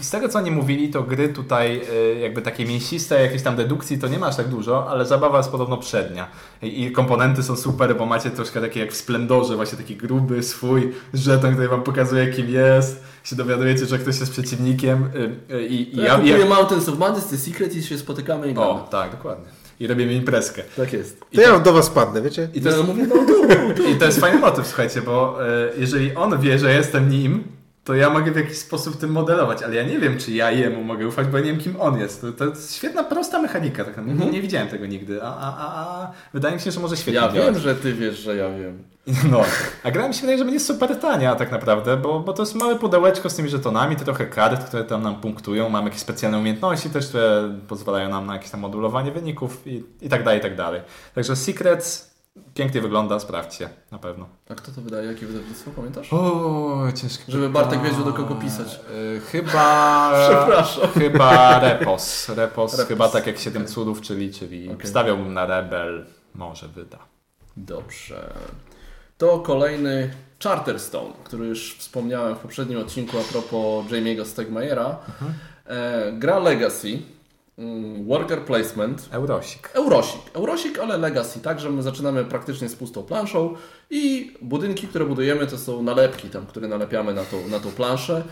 z 0.00 0.10
tego 0.10 0.28
co 0.28 0.38
oni 0.38 0.50
mówili, 0.50 0.90
to 0.90 1.02
gry 1.02 1.28
tutaj 1.28 1.80
jakby 2.20 2.42
takie 2.42 2.64
mięsiste, 2.64 3.22
jakieś 3.22 3.42
tam 3.42 3.56
dedukcji 3.56 3.98
to 3.98 4.08
nie 4.08 4.18
ma 4.18 4.26
aż 4.26 4.36
tak 4.36 4.48
dużo, 4.48 4.90
ale 4.90 5.06
zabawa 5.06 5.38
jest 5.38 5.50
podobno 5.50 5.76
przednia. 5.76 6.28
I, 6.62 6.92
komponenty 6.92 7.42
są 7.42 7.56
super, 7.56 7.96
bo 7.96 8.06
macie 8.06 8.30
troszkę 8.30 8.60
takie 8.60 8.80
jak 8.80 8.92
w 8.92 8.96
Splendorze, 8.96 9.56
właśnie 9.56 9.78
taki 9.78 9.96
gruby 9.96 10.42
swój 10.42 10.92
żeton, 11.14 11.52
który 11.52 11.68
wam 11.68 11.82
pokazuje 11.82 12.32
kim 12.32 12.48
jest. 12.48 13.04
Się 13.24 13.36
dowiadujecie, 13.36 13.86
że 13.86 13.98
ktoś 13.98 14.20
jest 14.20 14.32
przeciwnikiem. 14.32 15.10
Y, 15.50 15.54
y, 15.54 15.66
I, 15.66 15.96
i 15.96 16.00
ja, 16.00 16.20
ja, 16.24 16.38
ja 16.38 16.46
Mountains 16.46 16.88
of 16.88 16.98
Madness, 16.98 17.26
The 17.26 17.36
Secret 17.36 17.76
i 17.76 17.82
się 17.82 17.98
spotykamy 17.98 18.50
i 18.50 18.54
gramy. 18.54 18.70
O, 18.70 18.88
tak, 18.90 19.10
dokładnie. 19.10 19.44
I 19.80 19.86
robimy 19.86 20.14
imprezkę. 20.14 20.62
Tak 20.76 20.92
jest. 20.92 21.20
I 21.32 21.36
to 21.36 21.42
ja 21.42 21.58
do 21.58 21.72
was 21.72 21.90
padnę, 21.90 22.22
wiecie? 22.22 22.48
I 22.54 22.60
to, 22.60 22.68
jest... 22.68 22.84
mówię, 22.84 23.06
no, 23.06 23.14
tu, 23.14 23.74
tu. 23.76 23.88
I 23.92 23.96
to 23.96 24.04
jest 24.04 24.20
fajny 24.20 24.38
motyw, 24.38 24.66
słuchajcie, 24.66 25.02
bo 25.02 25.38
y, 25.46 25.70
jeżeli 25.78 26.14
on 26.14 26.40
wie, 26.40 26.58
że 26.58 26.74
jestem 26.74 27.10
nim, 27.10 27.44
to 27.86 27.94
ja 27.94 28.10
mogę 28.10 28.32
w 28.32 28.36
jakiś 28.36 28.58
sposób 28.58 28.96
tym 28.96 29.10
modelować, 29.10 29.62
ale 29.62 29.74
ja 29.74 29.82
nie 29.82 29.98
wiem, 29.98 30.18
czy 30.18 30.32
ja 30.32 30.50
jemu 30.50 30.84
mogę 30.84 31.08
ufać, 31.08 31.26
bo 31.26 31.38
ja 31.38 31.44
nie 31.44 31.50
wiem, 31.50 31.60
kim 31.60 31.80
on 31.80 31.98
jest. 31.98 32.20
To, 32.20 32.32
to 32.32 32.44
jest 32.44 32.76
świetna, 32.76 33.04
prosta 33.04 33.42
mechanika. 33.42 33.84
Tak 33.84 33.86
naprawdę. 33.96 34.12
Mhm. 34.12 34.32
Nie 34.32 34.42
widziałem 34.42 34.68
tego 34.68 34.86
nigdy, 34.86 35.22
a, 35.22 35.26
a, 35.26 35.56
a, 35.56 36.02
a, 36.02 36.12
wydaje 36.32 36.54
mi 36.54 36.60
się, 36.60 36.70
że 36.70 36.80
może 36.80 36.96
świetnie 36.96 37.20
Ja 37.20 37.32
działać. 37.32 37.52
wiem, 37.54 37.58
że 37.58 37.74
ty 37.74 37.92
wiesz, 37.94 38.18
że 38.18 38.36
ja 38.36 38.48
wiem. 38.50 38.82
No, 39.30 39.42
a 39.84 39.90
gra 39.90 40.08
mi 40.08 40.14
się 40.14 40.20
wydaje, 40.20 40.38
że 40.38 40.44
będzie 40.44 40.60
super 40.60 40.96
tania 41.00 41.34
tak 41.34 41.50
naprawdę, 41.52 41.96
bo, 41.96 42.20
bo 42.20 42.32
to 42.32 42.42
jest 42.42 42.54
małe 42.54 42.76
pudełeczko 42.76 43.30
z 43.30 43.34
tymi 43.36 43.48
żetonami, 43.48 43.96
to 43.96 44.04
trochę 44.04 44.26
kart, 44.26 44.64
które 44.64 44.84
tam 44.84 45.02
nam 45.02 45.20
punktują, 45.20 45.68
mamy 45.68 45.84
jakieś 45.86 46.00
specjalne 46.00 46.38
umiejętności 46.38 46.90
też, 46.90 47.08
które 47.08 47.54
pozwalają 47.68 48.08
nam 48.08 48.26
na 48.26 48.32
jakieś 48.32 48.50
tam 48.50 48.60
modulowanie 48.60 49.12
wyników 49.12 49.66
i, 49.66 49.84
i 50.00 50.08
tak 50.08 50.24
dalej, 50.24 50.38
i 50.38 50.42
tak 50.42 50.56
dalej. 50.56 50.80
Także 51.14 51.36
Secrets 51.36 52.15
Pięknie 52.54 52.80
wygląda, 52.80 53.20
sprawdźcie, 53.20 53.68
na 53.90 53.98
pewno. 53.98 54.28
A 54.48 54.54
kto 54.54 54.72
to 54.72 54.80
wydaje? 54.80 55.06
Jakie 55.06 55.26
wydawnictwo, 55.26 55.70
pamiętasz? 55.70 56.12
O, 56.12 56.88
ciężko. 56.94 57.24
Żeby 57.28 57.50
Bartek 57.50 57.82
wiedział 57.82 58.04
do 58.04 58.12
kogo 58.12 58.34
pisać. 58.34 58.80
Yy, 59.12 59.20
chyba... 59.20 60.12
Przepraszam. 60.28 60.88
Chyba 60.88 61.60
Repos. 61.60 62.28
Repos. 62.28 62.74
Repos. 62.78 62.88
Chyba 62.88 63.08
tak 63.08 63.26
jak 63.26 63.38
Siedem 63.38 63.66
Cudów, 63.66 64.00
czyli, 64.00 64.34
czyli 64.34 64.70
okay. 64.70 64.86
stawiałbym 64.86 65.34
na 65.34 65.46
Rebel. 65.46 66.06
Może 66.34 66.68
wyda. 66.68 66.98
Dobrze. 67.56 68.32
To 69.18 69.38
kolejny 69.38 70.10
Charterstone, 70.44 71.12
który 71.24 71.46
już 71.46 71.76
wspomniałem 71.78 72.34
w 72.34 72.38
poprzednim 72.38 72.78
odcinku 72.78 73.18
a 73.18 73.32
propos 73.32 73.86
Jamie'ego 73.86 74.24
Stegmajera. 74.24 74.98
Mhm. 75.08 75.34
E, 75.66 76.12
gra 76.12 76.38
Legacy 76.38 76.98
worker 78.06 78.44
placement. 78.44 79.08
Eurosik. 79.12 79.70
Eurosik. 79.74 80.20
Eurosik, 80.34 80.78
ale 80.78 80.98
legacy, 80.98 81.40
tak, 81.40 81.60
że 81.60 81.70
my 81.70 81.82
zaczynamy 81.82 82.24
praktycznie 82.24 82.68
z 82.68 82.76
pustą 82.76 83.02
planszą 83.02 83.54
i 83.90 84.34
budynki, 84.42 84.88
które 84.88 85.04
budujemy 85.04 85.46
to 85.46 85.58
są 85.58 85.82
nalepki 85.82 86.28
tam, 86.28 86.46
które 86.46 86.68
nalepiamy 86.68 87.14
na 87.14 87.24
tą, 87.24 87.48
na 87.48 87.60
tą 87.60 87.70
planszę. 87.70 88.22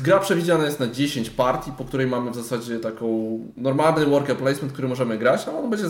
Gra 0.00 0.18
przewidziana 0.18 0.64
jest 0.64 0.80
na 0.80 0.86
10 0.86 1.30
partii, 1.30 1.72
po 1.78 1.84
której 1.84 2.06
mamy 2.06 2.30
w 2.30 2.34
zasadzie 2.34 2.78
taką 2.78 3.38
normalny 3.56 4.06
worker 4.06 4.36
placement, 4.36 4.72
który 4.72 4.88
możemy 4.88 5.18
grać, 5.18 5.48
ale 5.48 5.58
on 5.58 5.70
będzie 5.70 5.86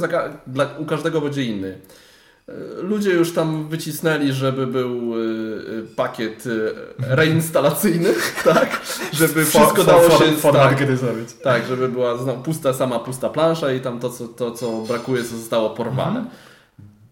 dla, 0.47 0.65
u 0.79 0.85
każdego 0.85 1.21
będzie 1.21 1.45
inny. 1.45 1.79
Ludzie 2.77 3.11
już 3.11 3.35
tam 3.35 3.69
wycisnęli, 3.69 4.33
żeby 4.33 4.67
był 4.67 5.17
y, 5.17 5.21
y, 5.21 5.87
pakiet 5.97 6.47
y, 6.47 6.75
reinstalacyjny, 6.99 8.15
tak? 8.45 8.81
Żeby 9.13 9.45
wszystko 9.45 9.85
dało 9.85 10.11
się 10.11 10.25
tak, 10.53 10.79
tak, 11.43 11.67
żeby 11.67 11.89
była 11.89 12.19
pusta, 12.45 12.73
sama 12.73 12.99
pusta 12.99 13.29
plansza 13.29 13.73
i 13.73 13.81
tam 13.81 14.01
to, 14.01 14.11
co, 14.11 14.29
to, 14.29 14.51
co 14.51 14.73
brakuje, 14.73 15.25
co 15.25 15.37
zostało 15.37 15.71
porwane. 15.71 16.19
Mhm. 16.21 16.27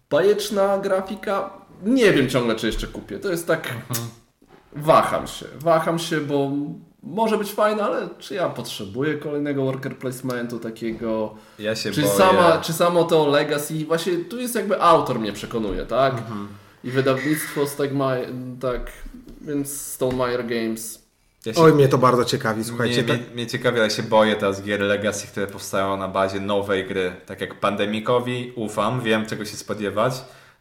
Bajeczna 0.09 0.77
grafika, 0.77 1.49
nie 1.83 2.13
wiem 2.13 2.29
ciągle, 2.29 2.55
czy 2.55 2.67
jeszcze 2.67 2.87
kupię. 2.87 3.19
To 3.19 3.29
jest 3.29 3.47
tak. 3.47 3.67
Mhm. 3.89 4.07
Waham 4.75 5.27
się. 5.27 5.45
Waham 5.59 5.99
się, 5.99 6.21
bo 6.21 6.51
może 7.03 7.37
być 7.37 7.51
fajne, 7.51 7.83
ale 7.83 8.09
czy 8.19 8.35
ja 8.35 8.49
potrzebuję 8.49 9.13
kolejnego 9.13 9.63
worker 9.63 9.97
placementu 9.97 10.59
takiego? 10.59 11.35
Ja 11.59 11.75
się 11.75 11.91
czy 11.91 12.01
boję. 12.01 12.13
Sama, 12.13 12.57
czy 12.57 12.73
samo 12.73 13.03
to 13.03 13.27
legacy? 13.27 13.85
Właśnie 13.85 14.17
tu 14.17 14.39
jest 14.39 14.55
jakby 14.55 14.81
autor 14.81 15.19
mnie 15.19 15.33
przekonuje, 15.33 15.85
tak? 15.85 16.13
Mhm. 16.13 16.47
I 16.83 16.91
wydawnictwo 16.91 17.67
Stegmaier, 17.67 18.29
tak, 18.61 18.91
więc 19.41 19.81
Stonemeyer 19.81 20.47
Games. 20.47 21.01
Ja 21.45 21.53
się, 21.53 21.61
Oj, 21.61 21.73
mnie 21.73 21.87
to 21.87 21.97
bardzo 21.97 22.25
ciekawi, 22.25 22.63
słuchajcie. 22.63 23.03
Mnie, 23.03 23.13
tak... 23.13 23.17
mnie, 23.17 23.33
mnie 23.33 23.47
ciekawi, 23.47 23.79
ale 23.79 23.89
się 23.89 24.03
boję 24.03 24.35
teraz 24.35 24.63
gier 24.63 24.81
Legacy, 24.81 25.27
które 25.27 25.47
powstają 25.47 25.97
na 25.97 26.07
bazie 26.07 26.39
nowej 26.39 26.87
gry. 26.87 27.13
Tak 27.25 27.41
jak 27.41 27.59
Pandemikowi 27.59 28.53
ufam, 28.55 29.01
wiem 29.01 29.25
czego 29.25 29.45
się 29.45 29.57
spodziewać. 29.57 30.13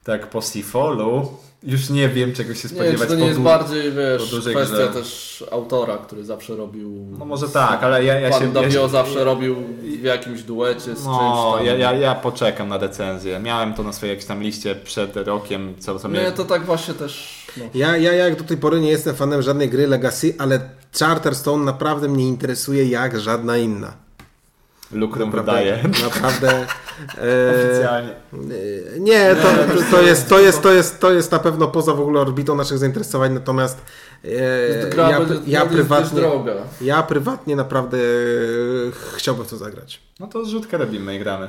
Tak 0.04 0.30
po 0.30 0.42
Seafallu 0.42 1.28
już 1.62 1.90
nie 1.90 2.08
wiem, 2.08 2.32
czego 2.32 2.54
się 2.54 2.68
spodziewać. 2.68 2.92
Nie, 2.92 2.98
czy 2.98 3.06
to 3.06 3.14
nie 3.14 3.26
jest 3.26 3.40
bardziej, 3.40 3.92
wiesz, 3.92 4.34
kwestia 4.50 4.76
grze. 4.76 4.88
też 4.88 5.44
autora, 5.50 5.98
który 5.98 6.24
zawsze 6.24 6.56
robił... 6.56 7.06
No 7.18 7.24
może 7.24 7.48
tak, 7.48 7.82
ale 7.82 8.04
ja, 8.04 8.20
ja 8.20 8.30
Pan 8.30 8.40
się... 8.40 8.52
Davio 8.52 8.82
ja 8.82 8.88
zawsze 8.88 9.24
robił 9.24 9.56
w 10.00 10.02
jakimś 10.02 10.42
duecie 10.42 10.96
z 10.96 11.04
no, 11.04 11.18
czymś 11.18 11.56
tam. 11.56 11.66
Ja, 11.66 11.74
ja, 11.74 11.92
ja 11.92 12.14
poczekam 12.14 12.68
na 12.68 12.78
decyzję. 12.78 13.40
Miałem 13.40 13.74
to 13.74 13.82
na 13.82 13.92
swojej 13.92 14.12
jakiejś 14.12 14.28
tam 14.28 14.42
liście 14.42 14.74
przed 14.74 15.16
rokiem, 15.16 15.74
co, 15.78 15.98
co 15.98 16.08
Nie, 16.08 16.32
to 16.32 16.44
tak 16.44 16.64
właśnie 16.64 16.94
też... 16.94 17.44
No. 17.56 17.64
Ja, 17.74 17.96
ja 17.96 18.12
jak 18.12 18.36
do 18.36 18.44
tej 18.44 18.56
pory 18.56 18.80
nie 18.80 18.90
jestem 18.90 19.16
fanem 19.16 19.42
żadnej 19.42 19.68
gry 19.68 19.86
Legacy, 19.86 20.34
ale 20.38 20.60
Charterstone 20.98 21.64
naprawdę 21.64 22.08
mnie 22.08 22.28
interesuje 22.28 22.88
jak 22.88 23.20
żadna 23.20 23.56
inna. 23.56 23.92
Lukrum 24.92 25.30
wydaje. 25.30 25.82
Naprawdę. 26.04 26.50
E, 27.00 27.70
Oficjalnie. 27.70 28.14
Nie, 29.00 29.36
to, 29.36 29.48
to, 29.90 30.02
jest, 30.02 30.28
to, 30.28 30.38
jest, 30.40 30.62
to, 30.62 30.72
jest, 30.72 31.00
to 31.00 31.12
jest 31.12 31.32
na 31.32 31.38
pewno 31.38 31.68
poza 31.68 31.94
w 31.94 32.00
ogóle 32.00 32.20
orbitą 32.20 32.56
naszych 32.56 32.78
zainteresowań, 32.78 33.32
natomiast 33.32 33.78
e, 34.24 34.28
ja, 34.96 35.20
ja, 35.46 35.66
prywatnie, 35.66 36.22
ja 36.80 37.02
prywatnie 37.02 37.56
naprawdę 37.56 37.98
chciałbym 39.16 39.46
w 39.46 39.50
to 39.50 39.56
zagrać. 39.56 40.00
No 40.20 40.26
to 40.26 40.44
zrzutkę 40.44 40.78
robimy 40.78 41.16
i 41.16 41.18
gramy. 41.18 41.48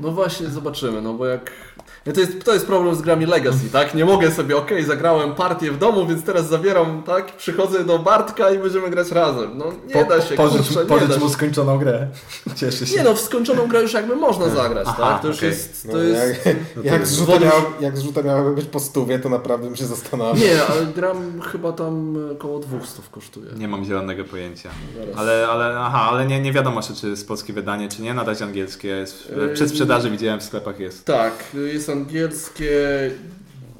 No 0.00 0.10
właśnie, 0.10 0.48
zobaczymy, 0.48 1.02
no 1.02 1.14
bo 1.14 1.26
jak 1.26 1.50
to 2.12 2.20
jest, 2.20 2.44
to 2.44 2.54
jest 2.54 2.66
problem 2.66 2.94
z 2.94 3.02
grami 3.02 3.26
Legacy, 3.26 3.70
tak? 3.72 3.94
Nie 3.94 4.04
mogę 4.04 4.30
sobie, 4.30 4.56
ok, 4.56 4.70
zagrałem 4.86 5.34
partię 5.34 5.72
w 5.72 5.78
domu, 5.78 6.06
więc 6.06 6.24
teraz 6.24 6.48
zabieram, 6.48 7.02
tak? 7.02 7.36
Przychodzę 7.36 7.84
do 7.84 7.98
Bartka 7.98 8.50
i 8.50 8.58
będziemy 8.58 8.90
grać 8.90 9.10
razem. 9.10 9.58
No 9.58 9.64
nie 9.86 9.94
po, 9.94 10.04
da 10.04 10.20
się, 10.20 10.34
pożycz, 10.34 10.66
kurczę, 10.66 10.86
pożycz 10.86 11.18
mu 11.18 11.28
skończoną 11.28 11.78
grę. 11.78 12.06
Cieszę 12.56 12.86
się. 12.86 12.96
Nie 12.96 13.02
no, 13.02 13.14
w 13.14 13.20
skończoną 13.20 13.66
grę 13.66 13.82
już 13.82 13.92
jakby 13.92 14.16
można 14.16 14.48
zagrać, 14.48 14.86
Aha, 14.88 15.12
tak? 15.12 15.22
To 15.22 15.28
już 15.28 15.36
okay. 15.36 15.48
jest... 15.48 15.86
To 15.86 15.92
no, 15.92 16.02
jest 16.02 16.46
jak, 16.46 16.56
no 16.76 16.82
jak, 16.82 17.06
zrzuta 17.06 17.38
miała, 17.38 17.62
jak 17.80 17.98
zrzuta 17.98 18.22
miałaby 18.22 18.54
być 18.54 18.66
po 18.66 18.80
stówie, 18.80 19.18
to 19.18 19.28
naprawdę 19.28 19.66
bym 19.66 19.76
się 19.76 19.86
zastanawiał. 19.86 20.36
Nie, 20.36 20.64
ale 20.64 20.86
gram 20.86 21.40
chyba 21.40 21.72
tam 21.72 22.16
około 22.32 22.58
200 22.58 23.02
kosztuje. 23.10 23.46
Nie 23.58 23.68
mam 23.68 23.84
zielonego 23.84 24.24
pojęcia. 24.24 24.70
Ale, 25.16 25.48
ale, 25.48 25.78
aha, 25.78 26.08
ale 26.10 26.26
nie, 26.26 26.40
nie 26.40 26.52
wiadomo, 26.52 26.80
czy 27.00 27.08
jest 27.08 27.28
polskie 27.28 27.52
wydanie, 27.52 27.88
czy 27.88 28.02
nie. 28.02 28.14
Na 28.14 28.24
razie 28.24 28.44
angielskie 28.44 28.88
jest. 28.88 29.32
Przed 29.54 29.70
sprzedaży 29.70 30.10
widziałem 30.10 30.40
w 30.40 30.42
sklepach 30.42 30.80
jest. 30.80 31.04
Tak, 31.04 31.32
jest 31.54 31.88
angielskie. 31.96 32.70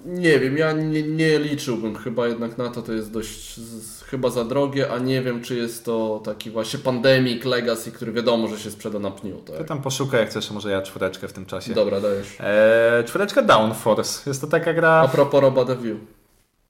Nie 0.04 0.38
wiem, 0.38 0.56
ja 0.56 0.72
nie, 0.72 1.02
nie, 1.02 1.38
liczyłbym 1.38 1.96
chyba 1.96 2.28
jednak 2.28 2.58
na 2.58 2.68
to, 2.68 2.82
to 2.82 2.92
jest 2.92 3.12
dość 3.12 3.56
z, 3.56 4.02
chyba 4.02 4.30
za 4.30 4.44
drogie, 4.44 4.92
a 4.92 4.98
nie 4.98 5.22
wiem, 5.22 5.42
czy 5.42 5.56
jest 5.56 5.84
to 5.84 6.20
taki 6.24 6.50
właśnie 6.50 6.78
Pandemic 6.78 7.44
Legacy, 7.44 7.92
który 7.92 8.12
wiadomo, 8.12 8.48
że 8.48 8.58
się 8.58 8.70
sprzeda 8.70 8.98
na 8.98 9.10
pniu. 9.10 9.36
Tak? 9.36 9.56
Ty 9.56 9.64
tam 9.64 9.82
poszukaj, 9.82 10.20
jak 10.20 10.30
chcesz, 10.30 10.50
może 10.50 10.70
ja 10.70 10.82
czwóreczkę 10.82 11.28
w 11.28 11.32
tym 11.32 11.46
czasie. 11.46 11.74
Dobra, 11.74 12.00
dajesz. 12.00 12.36
Eee, 12.40 13.04
czwóreczka 13.04 13.42
Downforce, 13.42 14.30
jest 14.30 14.40
to 14.40 14.46
taka 14.46 14.72
gra... 14.72 14.90
A 14.90 15.08
propos 15.08 15.40
Roba 15.40 15.64
View. 15.64 15.96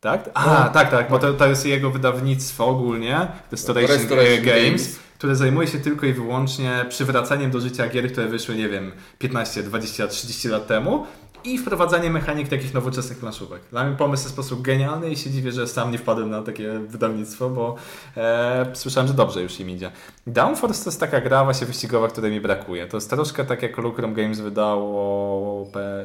Tak? 0.01 0.31
A, 0.35 0.71
tak, 0.75 0.91
tak, 0.91 1.11
bo 1.11 1.19
to, 1.19 1.33
to 1.33 1.47
jest 1.47 1.67
jego 1.67 1.91
wydawnictwo 1.91 2.67
ogólnie, 2.67 3.29
Restoration, 3.53 3.97
Restoration 3.97 4.45
Games, 4.45 4.65
Games, 4.65 4.99
które 5.19 5.37
zajmuje 5.37 5.69
się 5.69 5.79
tylko 5.79 6.07
i 6.07 6.13
wyłącznie 6.13 6.87
przywracaniem 6.89 7.51
do 7.51 7.61
życia 7.61 7.89
gier, 7.89 8.13
które 8.13 8.27
wyszły, 8.27 8.55
nie 8.55 8.69
wiem, 8.69 8.93
15, 9.19 9.63
20, 9.63 10.07
30 10.07 10.49
lat 10.49 10.67
temu 10.67 11.07
i 11.47 11.59
wprowadzanie 11.59 12.11
mechanik 12.11 12.49
takich 12.49 12.75
nowoczesnych 12.75 13.19
planszówek. 13.19 13.63
Dla 13.71 13.85
mnie 13.85 13.97
pomysł 13.97 14.23
jest 14.23 14.31
w 14.31 14.33
sposób 14.33 14.63
genialny 14.63 15.11
i 15.11 15.17
się 15.17 15.31
dziwię, 15.31 15.53
że 15.53 15.69
sam 15.69 15.91
nie 15.93 15.99
wpadłem 15.99 16.31
na 16.31 16.43
takie 16.43 16.79
wydawnictwo, 16.79 17.51
bo 17.51 17.77
e, 18.17 18.67
słyszałem, 18.75 19.09
że 19.09 19.15
dobrze 19.15 19.43
już 19.43 19.61
im 19.61 19.71
idzie. 19.71 19.91
Downforce 20.27 20.85
to 20.85 20.91
jest 20.91 21.01
taka 21.01 21.21
gra 21.21 21.45
właśnie 21.45 21.67
wyścigowa, 21.67 22.09
której 22.09 22.33
mi 22.33 22.41
brakuje. 22.41 22.87
To 22.87 22.97
jest 22.97 23.11
troszkę 23.11 23.45
tak 23.45 23.63
jak 23.63 23.79
Lucrum 23.79 24.15
Games 24.15 24.41
wydało 24.41 25.67
pe, 25.67 26.05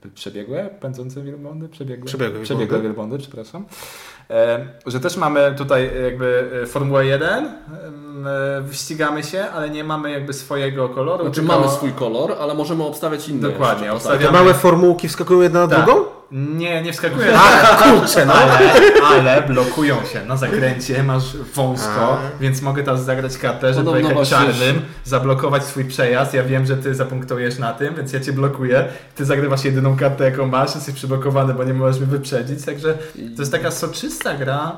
pe, 0.00 0.08
przebiegłe, 0.14 0.70
pędzące 0.80 1.22
wielbłądy? 1.22 1.68
Przebiegłe, 1.68 2.06
Przebiegłe 2.06 2.40
przebiegłe 2.42 2.80
wielbłądy, 2.80 3.18
przepraszam. 3.18 3.64
E, 4.30 4.66
że 4.86 5.00
też 5.00 5.16
mamy 5.16 5.54
tutaj 5.58 5.90
jakby 6.04 6.50
e, 6.62 6.66
Formułę 6.66 7.06
1, 7.06 7.44
e, 7.44 8.60
wyścigamy 8.60 9.22
się, 9.22 9.44
ale 9.54 9.70
nie 9.70 9.84
mamy 9.84 10.10
jakby 10.10 10.32
swojego 10.32 10.88
koloru. 10.88 11.24
Znaczy 11.24 11.40
tylko- 11.40 11.56
mamy 11.56 11.68
swój 11.72 11.92
kolor, 11.92 12.32
ale 12.40 12.54
możemy 12.54 12.84
obstawiać 12.84 13.28
inne. 13.28 13.48
Dokładnie, 13.48 13.92
obstawiamy- 13.92 14.26
Te 14.26 14.32
małe 14.32 14.54
formułki 14.54 15.08
wskakują 15.08 15.40
jedna 15.40 15.60
na 15.66 15.76
Tak. 15.76 15.84
drugą? 15.84 16.04
Nie, 16.36 16.82
nie 16.82 16.92
wskakuje. 16.92 17.38
A, 17.38 17.76
kurczę, 17.82 18.26
no. 18.26 18.34
Ale, 18.34 18.72
ale 19.04 19.42
blokują 19.42 19.96
się 20.12 20.24
na 20.24 20.36
zakręcie, 20.36 21.02
masz 21.02 21.36
wąsko, 21.36 22.18
A. 22.18 22.40
więc 22.40 22.62
mogę 22.62 22.82
teraz 22.82 23.04
zagrać 23.04 23.38
kartę, 23.38 23.74
żeby 23.74 23.84
Podobno 23.86 24.10
pojechać 24.10 24.28
właśnie- 24.30 24.54
czarnym, 24.54 24.82
zablokować 25.04 25.64
swój 25.64 25.84
przejazd. 25.84 26.34
Ja 26.34 26.42
wiem, 26.44 26.66
że 26.66 26.76
ty 26.76 26.94
zapunktujesz 26.94 27.58
na 27.58 27.72
tym, 27.72 27.94
więc 27.94 28.12
ja 28.12 28.20
cię 28.20 28.32
blokuję. 28.32 28.84
Ty 29.14 29.24
zagrywasz 29.24 29.64
jedyną 29.64 29.96
kartę, 29.96 30.24
jaką 30.24 30.46
masz, 30.46 30.74
jesteś 30.74 30.94
przyblokowany, 30.94 31.54
bo 31.54 31.64
nie 31.64 31.74
możesz 31.74 32.00
mnie 32.00 32.10
wyprzedzić. 32.10 32.64
Także 32.64 32.94
to 33.36 33.42
jest 33.42 33.52
taka 33.52 33.70
soczysta 33.70 34.34
gra 34.34 34.76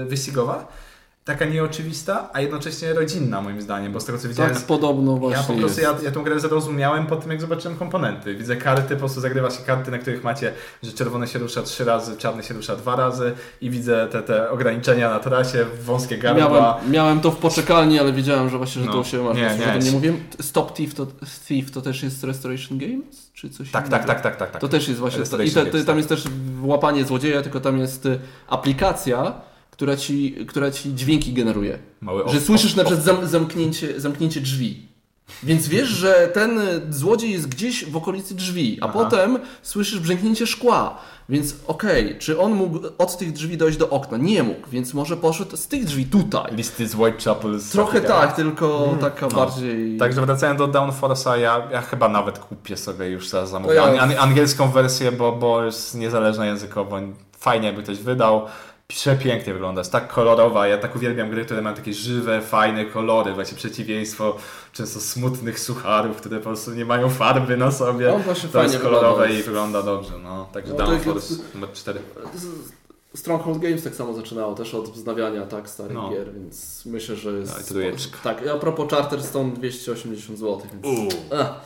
yy, 0.00 0.04
wyścigowa, 0.04 0.66
taka 1.24 1.44
nieoczywista, 1.44 2.30
a 2.32 2.40
jednocześnie 2.40 2.92
rodzinna 2.92 3.40
moim 3.40 3.62
zdaniem, 3.62 3.92
bo 3.92 4.00
z 4.00 4.04
tego 4.04 4.18
co 4.18 4.28
widziałem... 4.28 4.54
Tak 4.54 4.62
podobno 4.62 5.12
Ja 5.12 5.18
właśnie 5.18 5.54
po 5.54 5.60
prostu 5.60 5.80
ja, 5.80 5.94
ja 6.02 6.10
tą 6.10 6.22
grę 6.22 6.40
zrozumiałem 6.40 7.06
po 7.06 7.16
tym, 7.16 7.30
jak 7.30 7.40
zobaczyłem 7.40 7.76
komponenty. 7.78 8.34
Widzę 8.34 8.56
karty, 8.56 8.94
po 8.94 8.98
prostu 8.98 9.20
zagrywa 9.20 9.50
się 9.50 9.62
karty, 9.62 9.90
na 9.90 9.98
których 9.98 10.24
macie, 10.24 10.52
że 10.82 10.92
czerwone 10.92 11.26
się 11.26 11.38
rusza 11.38 11.62
trzy 11.62 11.84
razy, 11.84 12.16
czarny 12.16 12.42
się 12.42 12.54
rusza 12.54 12.76
dwa 12.76 12.96
razy 12.96 13.32
i 13.60 13.70
widzę 13.70 14.08
te, 14.10 14.22
te 14.22 14.50
ograniczenia 14.50 15.10
na 15.10 15.18
trasie, 15.18 15.66
wąskie 15.84 16.18
gardła. 16.18 16.48
Miałem, 16.50 16.90
miałem 16.90 17.20
to 17.20 17.30
w 17.30 17.36
poczekalni, 17.36 17.98
ale 17.98 18.12
wiedziałem, 18.12 18.50
że 18.50 18.58
właśnie, 18.58 18.82
że 18.82 18.88
No. 18.88 18.92
to 18.94 19.04
się 19.04 19.22
masz. 19.22 19.36
Nie, 19.36 19.42
Nie, 19.66 19.72
nie. 19.78 19.78
nie. 19.84 19.90
mówiłem. 19.92 20.18
Stop 20.40 20.72
Thief 20.76 20.94
to, 20.94 21.06
Thief 21.48 21.70
to 21.70 21.80
też 21.80 22.02
jest 22.02 22.24
Restoration 22.24 22.78
Games? 22.78 23.30
Czy 23.34 23.50
coś 23.50 23.70
Tak, 23.70 23.86
innego? 23.86 24.06
tak, 24.06 24.06
tak, 24.06 24.22
tak, 24.22 24.36
tak, 24.36 24.50
tak. 24.50 24.60
To 24.60 24.68
też 24.68 24.88
jest 24.88 25.00
właśnie. 25.00 25.16
I 25.18 25.20
Restoration 25.20 25.64
te, 25.64 25.70
te, 25.70 25.78
tam 25.78 25.86
tak. 25.86 25.96
jest 25.96 26.08
też 26.08 26.24
łapanie 26.62 27.04
złodzieja, 27.04 27.42
tylko 27.42 27.60
tam 27.60 27.78
jest 27.78 28.06
y, 28.06 28.18
aplikacja, 28.48 29.34
która 29.74 29.96
ci, 29.96 30.36
która 30.48 30.70
ci 30.70 30.94
dźwięki 30.94 31.32
generuje. 31.32 31.78
Mały 32.00 32.28
Że 32.28 32.40
słyszysz 32.40 32.74
na 32.74 32.84
przykład 32.84 33.04
zam, 33.04 33.26
zamknięcie, 33.26 34.00
zamknięcie 34.00 34.40
drzwi. 34.40 34.86
Więc 35.42 35.68
wiesz, 35.68 35.88
że 35.88 36.30
ten 36.34 36.60
złodziej 36.90 37.32
jest 37.32 37.48
gdzieś 37.48 37.84
w 37.84 37.96
okolicy 37.96 38.34
drzwi, 38.34 38.78
a 38.80 38.84
Aha. 38.84 38.92
potem 38.92 39.38
słyszysz 39.62 40.00
brzęknięcie 40.00 40.46
szkła. 40.46 40.98
Więc 41.28 41.54
okej, 41.66 42.16
czy 42.18 42.40
on 42.40 42.52
mógł 42.54 42.78
od 42.98 43.18
tych 43.18 43.32
drzwi 43.32 43.56
dojść 43.56 43.78
do 43.78 43.90
okna? 43.90 44.16
Nie 44.16 44.42
mógł, 44.42 44.70
więc 44.70 44.94
może 44.94 45.16
poszedł 45.16 45.56
z 45.56 45.66
tych 45.66 45.84
drzwi 45.84 46.06
tutaj. 46.06 46.56
Listy 46.56 46.88
z 46.88 46.94
Whitechapel. 46.94 47.60
Trochę 47.72 48.00
tak, 48.00 48.36
tylko 48.36 48.96
taka 49.00 49.26
no. 49.26 49.36
bardziej... 49.36 49.98
Także 49.98 50.20
wracając 50.26 50.58
do 50.58 50.68
Downforce'a, 50.68 51.34
ja, 51.38 51.68
ja 51.72 51.80
chyba 51.80 52.08
nawet 52.08 52.38
kupię 52.38 52.76
sobie 52.76 53.06
już 53.06 53.28
za 53.28 53.46
zamówienie 53.46 53.80
ja- 53.94 54.02
An- 54.02 54.18
angielską 54.18 54.70
wersję, 54.70 55.12
bo, 55.12 55.32
bo 55.32 55.64
jest 55.64 55.94
niezależna 55.94 56.46
językowo. 56.46 57.00
Fajnie 57.38 57.66
jakby 57.66 57.82
ktoś 57.82 57.98
wydał. 57.98 58.46
Przepięknie 58.88 59.52
wygląda, 59.52 59.80
jest 59.80 59.92
tak 59.92 60.08
kolorowa. 60.08 60.66
Ja 60.66 60.78
tak 60.78 60.96
uwielbiam 60.96 61.30
gry, 61.30 61.44
które 61.44 61.62
mają 61.62 61.76
takie 61.76 61.92
żywe, 61.94 62.40
fajne 62.40 62.84
kolory. 62.84 63.32
Właśnie 63.34 63.56
przeciwieństwo 63.56 64.36
często 64.72 65.00
smutnych 65.00 65.60
sucharów, 65.60 66.16
które 66.16 66.36
po 66.38 66.42
prostu 66.44 66.70
nie 66.74 66.84
mają 66.84 67.10
farby 67.10 67.56
na 67.56 67.70
sobie. 67.70 68.14
On 68.14 68.22
właśnie 68.22 68.48
to 68.48 68.62
jest 68.62 68.78
kolorowe 68.78 69.08
wygląda. 69.22 69.40
i 69.40 69.42
wygląda 69.42 69.82
dobrze. 69.82 70.12
No, 70.22 70.48
także 70.52 70.74
No, 70.78 70.92
jest- 71.14 71.54
numer 71.54 71.72
4. 71.72 72.00
Stronghold 73.14 73.58
Games 73.58 73.84
tak 73.84 73.94
samo 73.94 74.14
zaczynało, 74.14 74.54
też 74.54 74.74
od 74.74 74.88
wznawiania 74.90 75.46
tak 75.46 75.68
starych 75.70 75.92
No. 75.94 76.10
gier, 76.10 76.32
więc 76.34 76.86
myślę, 76.86 77.16
że 77.16 77.30
No, 77.30 77.38
jest... 77.38 77.68
trójeczka. 77.68 78.18
tak, 78.22 78.46
a 78.46 78.58
propos 78.58 78.90
Charterstone 78.90 79.52
280 79.52 80.38
zł, 80.38 80.60
więc... 80.72 80.84
Uuu. 80.86 81.08
Ach, 81.40 81.60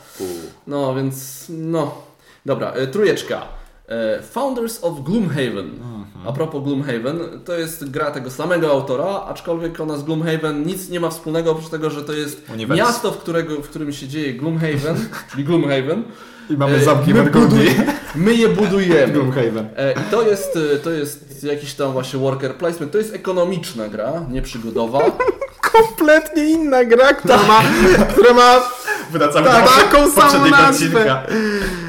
no, 0.67 0.95
więc 0.95 1.45
no... 1.49 2.01
Dobra, 2.45 2.71
e, 2.71 2.87
trójeczka. 2.87 3.41
E, 3.87 4.21
Founders 4.21 4.83
of 4.83 4.99
Gloomhaven. 5.03 5.79
A 6.25 6.31
propos 6.33 6.63
Gloomhaven, 6.63 7.19
to 7.45 7.53
jest 7.53 7.89
gra 7.91 8.11
tego 8.11 8.31
samego 8.31 8.71
autora, 8.71 9.21
aczkolwiek 9.27 9.79
ona 9.79 9.97
z 9.97 10.03
Gloomhaven 10.03 10.63
nic 10.63 10.89
nie 10.89 10.99
ma 10.99 11.09
wspólnego, 11.09 11.51
oprócz 11.51 11.69
tego, 11.69 11.89
że 11.89 12.01
to 12.03 12.13
jest 12.13 12.41
Uniwersum. 12.53 12.85
miasto, 12.87 13.11
w, 13.11 13.17
którego, 13.17 13.55
w 13.55 13.69
którym 13.69 13.93
się 13.93 14.07
dzieje 14.07 14.33
Gloomhaven, 14.33 14.95
czyli 15.31 15.43
Gloomhaven. 15.43 16.03
I 16.49 16.57
mamy 16.57 16.75
E, 16.75 16.79
zamki 16.83 17.13
my, 17.13 17.23
buduj- 17.23 17.83
my 18.15 18.33
je 18.35 18.49
budujemy. 18.49 19.13
Gloomhaven. 19.13 19.69
E, 19.77 19.91
I 19.91 20.11
to 20.11 20.21
jest, 20.21 20.59
e, 20.75 20.77
to 20.79 20.89
jest 20.91 21.43
jakiś 21.43 21.73
tam 21.73 21.91
właśnie 21.91 22.19
worker 22.19 22.55
placement. 22.55 22.91
To 22.91 22.97
jest 22.97 23.13
ekonomiczna 23.15 23.87
gra, 23.87 24.11
nie 24.31 24.41
przygodowa. 24.41 24.99
Kompletnie 25.71 26.49
inna 26.49 26.85
gra, 26.85 27.13
która 27.13 27.37
ma, 27.37 27.61
która 28.13 28.33
ma 28.33 28.59
Wracamy 29.11 29.47
Tak, 29.47 29.63
do 29.65 29.69
taką 29.69 30.11
samą 30.11 30.49
nazwę. 30.49 31.05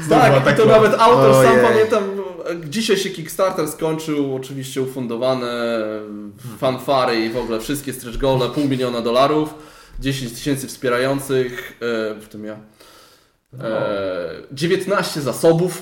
tak, 0.09 0.33
atak 0.37 0.57
to 0.57 0.65
nawet 0.65 0.93
autor 0.99 1.33
sam 1.45 1.59
pamiętam. 1.71 2.03
E, 2.49 2.69
Dzisiaj 2.69 2.97
się 2.97 3.09
Kickstarter 3.09 3.67
skończył, 3.67 4.35
oczywiście 4.35 4.81
ufundowane 4.81 5.75
fanfary 6.57 7.25
i 7.25 7.29
w 7.29 7.37
ogóle 7.37 7.59
wszystkie 7.59 7.93
stretch 7.93 8.17
goale, 8.17 8.49
pół 8.49 8.67
miliona 8.67 9.01
dolarów, 9.01 9.53
10 9.99 10.31
tysięcy 10.33 10.67
wspierających, 10.67 11.79
e, 11.81 12.15
w 12.21 12.27
tym 12.27 12.45
ja, 12.45 12.55
e, 13.59 14.31
19 14.51 15.21
zasobów, 15.21 15.81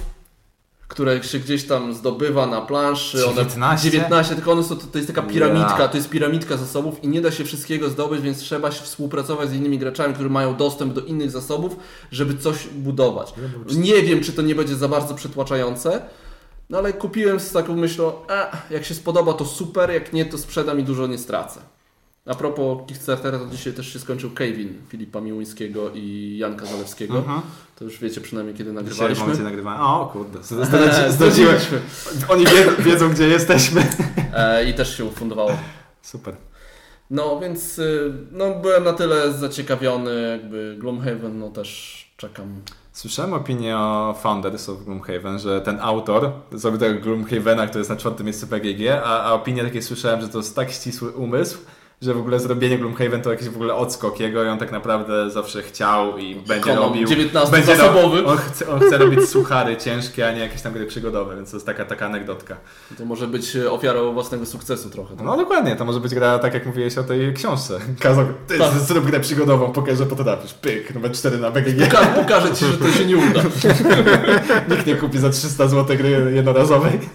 które 0.88 1.24
się 1.24 1.40
gdzieś 1.40 1.64
tam 1.64 1.94
zdobywa 1.94 2.48
na 2.48 2.62
planszy. 2.62 3.26
One- 3.26 3.36
19? 3.36 3.92
19, 3.92 4.36
tylko 4.36 4.52
one 4.52 4.64
są, 4.64 4.76
to, 4.78 4.88
to 4.88 4.98
jest 4.98 5.08
taka 5.08 5.22
piramidka, 5.22 5.76
Ja. 5.80 5.88
to 5.88 5.98
jest 5.98 6.10
piramidka 6.10 6.58
zasobów 6.58 7.04
i 7.04 7.08
nie 7.08 7.22
da 7.22 7.32
się 7.32 7.44
wszystkiego 7.46 7.90
zdobyć, 7.90 8.22
więc 8.22 8.38
trzeba 8.38 8.72
się 8.72 8.84
współpracować 8.84 9.50
z 9.50 9.54
innymi 9.54 9.80
graczami, 9.80 10.14
którzy 10.14 10.30
mają 10.30 10.56
dostęp 10.56 10.94
do 10.94 11.02
innych 11.02 11.32
zasobów, 11.32 11.76
żeby 12.12 12.38
coś 12.38 12.68
budować. 12.68 13.34
Nie 13.78 14.02
wiem, 14.02 14.22
czy 14.22 14.34
to 14.34 14.42
nie 14.42 14.56
będzie 14.56 14.76
za 14.76 14.88
bardzo 14.88 15.16
przytłaczające, 15.16 16.02
no 16.70 16.78
ale 16.78 16.94
kupiłem 16.94 17.40
z 17.40 17.52
taką 17.52 17.76
myślą, 17.76 18.14
a, 18.28 18.52
jak 18.70 18.86
się 18.86 18.94
spodoba 18.96 19.34
to 19.34 19.46
super, 19.46 19.92
jak 19.92 20.14
nie 20.14 20.26
to 20.26 20.38
sprzedam 20.38 20.80
i 20.80 20.84
dużo 20.84 21.08
nie 21.08 21.18
stracę. 21.18 21.60
A 22.26 22.36
propos 22.36 22.78
Kickstartera, 22.88 23.40
to 23.40 23.46
dzisiaj 23.46 23.74
też 23.74 23.94
się 23.94 24.00
skończył 24.00 24.32
Kevin 24.32 24.74
Filipa 24.90 25.22
Miłońskiego 25.22 25.92
i 25.94 26.36
Janka 26.38 26.66
Zalewskiego. 26.66 27.18
Mhm. 27.18 27.42
To 27.76 27.86
już 27.86 28.00
wiecie 28.00 28.22
przynajmniej 28.22 28.56
kiedy 28.58 28.70
Dzisiaj 28.70 28.84
w 28.84 28.86
nagrywaliśmy. 28.86 29.24
momencie 29.24 29.44
nagrywania. 29.44 29.82
O 29.84 30.06
kurde, 30.14 30.40
zdradzi- 30.66 31.12
zdradziłem. 31.12 31.56
Oni 32.30 32.46
wiedzą, 32.46 32.72
wiedzą, 32.80 33.10
gdzie 33.10 33.28
jesteśmy. 33.28 33.88
E, 34.34 34.70
I 34.70 34.74
też 34.74 34.98
się 34.98 35.06
ufundowało. 35.06 35.52
Super. 36.02 36.36
No 37.10 37.40
więc 37.40 37.80
y, 37.80 38.14
no, 38.32 38.56
byłem 38.56 38.84
na 38.84 38.94
tyle 38.94 39.34
zaciekawiony, 39.34 40.30
jakby 40.42 40.76
Gloomhaven, 40.80 41.40
no 41.40 41.50
też 41.50 42.00
czekam. 42.20 42.62
Słyszałem 42.94 43.34
opinię 43.34 43.78
o 43.78 44.16
Founders 44.22 44.70
of 44.70 44.84
Gloomhaven, 44.86 45.40
że 45.40 45.62
ten 45.62 45.80
autor 45.80 46.32
zrobił 46.52 46.80
tego 46.80 47.00
Gloomhavena, 47.02 47.68
który 47.68 47.80
jest 47.80 47.90
na 47.90 47.96
czwartym 47.96 48.26
miejscu 48.26 48.48
PGG, 48.48 48.88
a, 49.04 49.24
a 49.24 49.34
opinie 49.34 49.64
takie 49.64 49.82
słyszałem, 49.82 50.22
że 50.22 50.30
to 50.30 50.38
jest 50.38 50.56
tak 50.56 50.72
ścisły 50.72 51.12
umysł, 51.12 51.58
że 52.02 52.14
w 52.14 52.18
ogóle 52.18 52.40
zrobienie 52.40 52.78
Gloomhaven 52.78 53.22
to 53.22 53.32
jakiś 53.32 53.50
w 53.50 53.56
ogóle 53.56 53.76
odskok 53.76 54.20
jego 54.20 54.44
i 54.44 54.48
on 54.48 54.58
tak 54.58 54.72
naprawdę 54.72 55.32
zawsze 55.32 55.62
chciał 55.64 56.18
i 56.18 56.36
będzie 56.36 56.76
robił... 56.76 57.08
19 57.08 57.52
będzie 57.52 57.76
zasobowy. 57.76 58.26
on, 58.26 58.38
chce, 58.38 58.70
on 58.70 58.80
chce 58.80 58.98
robić 58.98 59.30
suchary 59.30 59.78
ciężkie, 59.78 60.28
a 60.28 60.32
nie 60.32 60.40
jakieś 60.40 60.62
tam 60.62 60.74
gry 60.74 60.86
przygodowe, 60.86 61.36
więc 61.36 61.52
to 61.52 61.58
jest 61.58 61.66
taka, 61.66 61.86
taka 61.86 62.06
anegdotka. 62.06 62.58
To 62.98 63.06
może 63.06 63.28
być 63.28 63.56
y, 63.56 63.72
ofiarą 63.72 64.14
własnego 64.14 64.46
sukcesu 64.46 64.90
trochę. 64.90 65.16
tak? 65.16 65.26
No 65.26 65.38
dokładnie, 65.38 65.76
to 65.76 65.86
może 65.86 66.00
być 66.00 66.16
gra 66.16 66.40
tak 66.40 66.54
jak 66.54 66.66
mówiłeś 66.66 66.98
o 66.98 67.04
tej 67.04 67.34
książce. 67.34 67.80
Kazał, 68.00 68.26
ty 68.48 68.58
Tak. 68.58 68.72
zrób 68.74 69.06
grę 69.06 69.20
przygodową, 69.20 69.72
pokaż, 69.72 69.98
że 69.98 70.06
potrafisz. 70.06 70.54
Pyk, 70.54 70.96
numer 70.96 71.12
4 71.12 71.38
na 71.38 71.52
BGG. 71.52 71.86
Poka 71.92 72.06
pokażę 72.06 72.56
Ci, 72.56 72.66
że 72.66 72.78
to 72.78 72.92
się 72.92 73.06
nie 73.06 73.18
uda. 73.18 73.42
Nikt 74.70 74.86
nie 74.86 74.96
kupi 74.96 75.18
za 75.20 75.30
300 75.30 75.68
zł 75.68 75.98
gry 75.98 76.32
jednorazowej. 76.36 77.00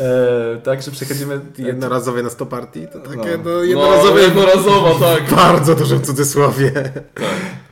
e, 0.00 0.56
także 0.56 0.90
przechodzimy... 0.90 1.40
jednorazowe 1.58 2.22
na 2.22 2.30
100 2.30 2.46
partii, 2.46 2.86
to 2.92 2.98
takie 2.98 3.16
No. 3.16 3.44
no, 3.44 3.50
No, 3.50 3.62
jednorazowe 3.62 4.20
jednorazowo, 4.20 4.94
tak. 4.94 5.30
bardzo 5.36 5.74
dużym 5.74 6.02
cudzysłowie. 6.02 6.72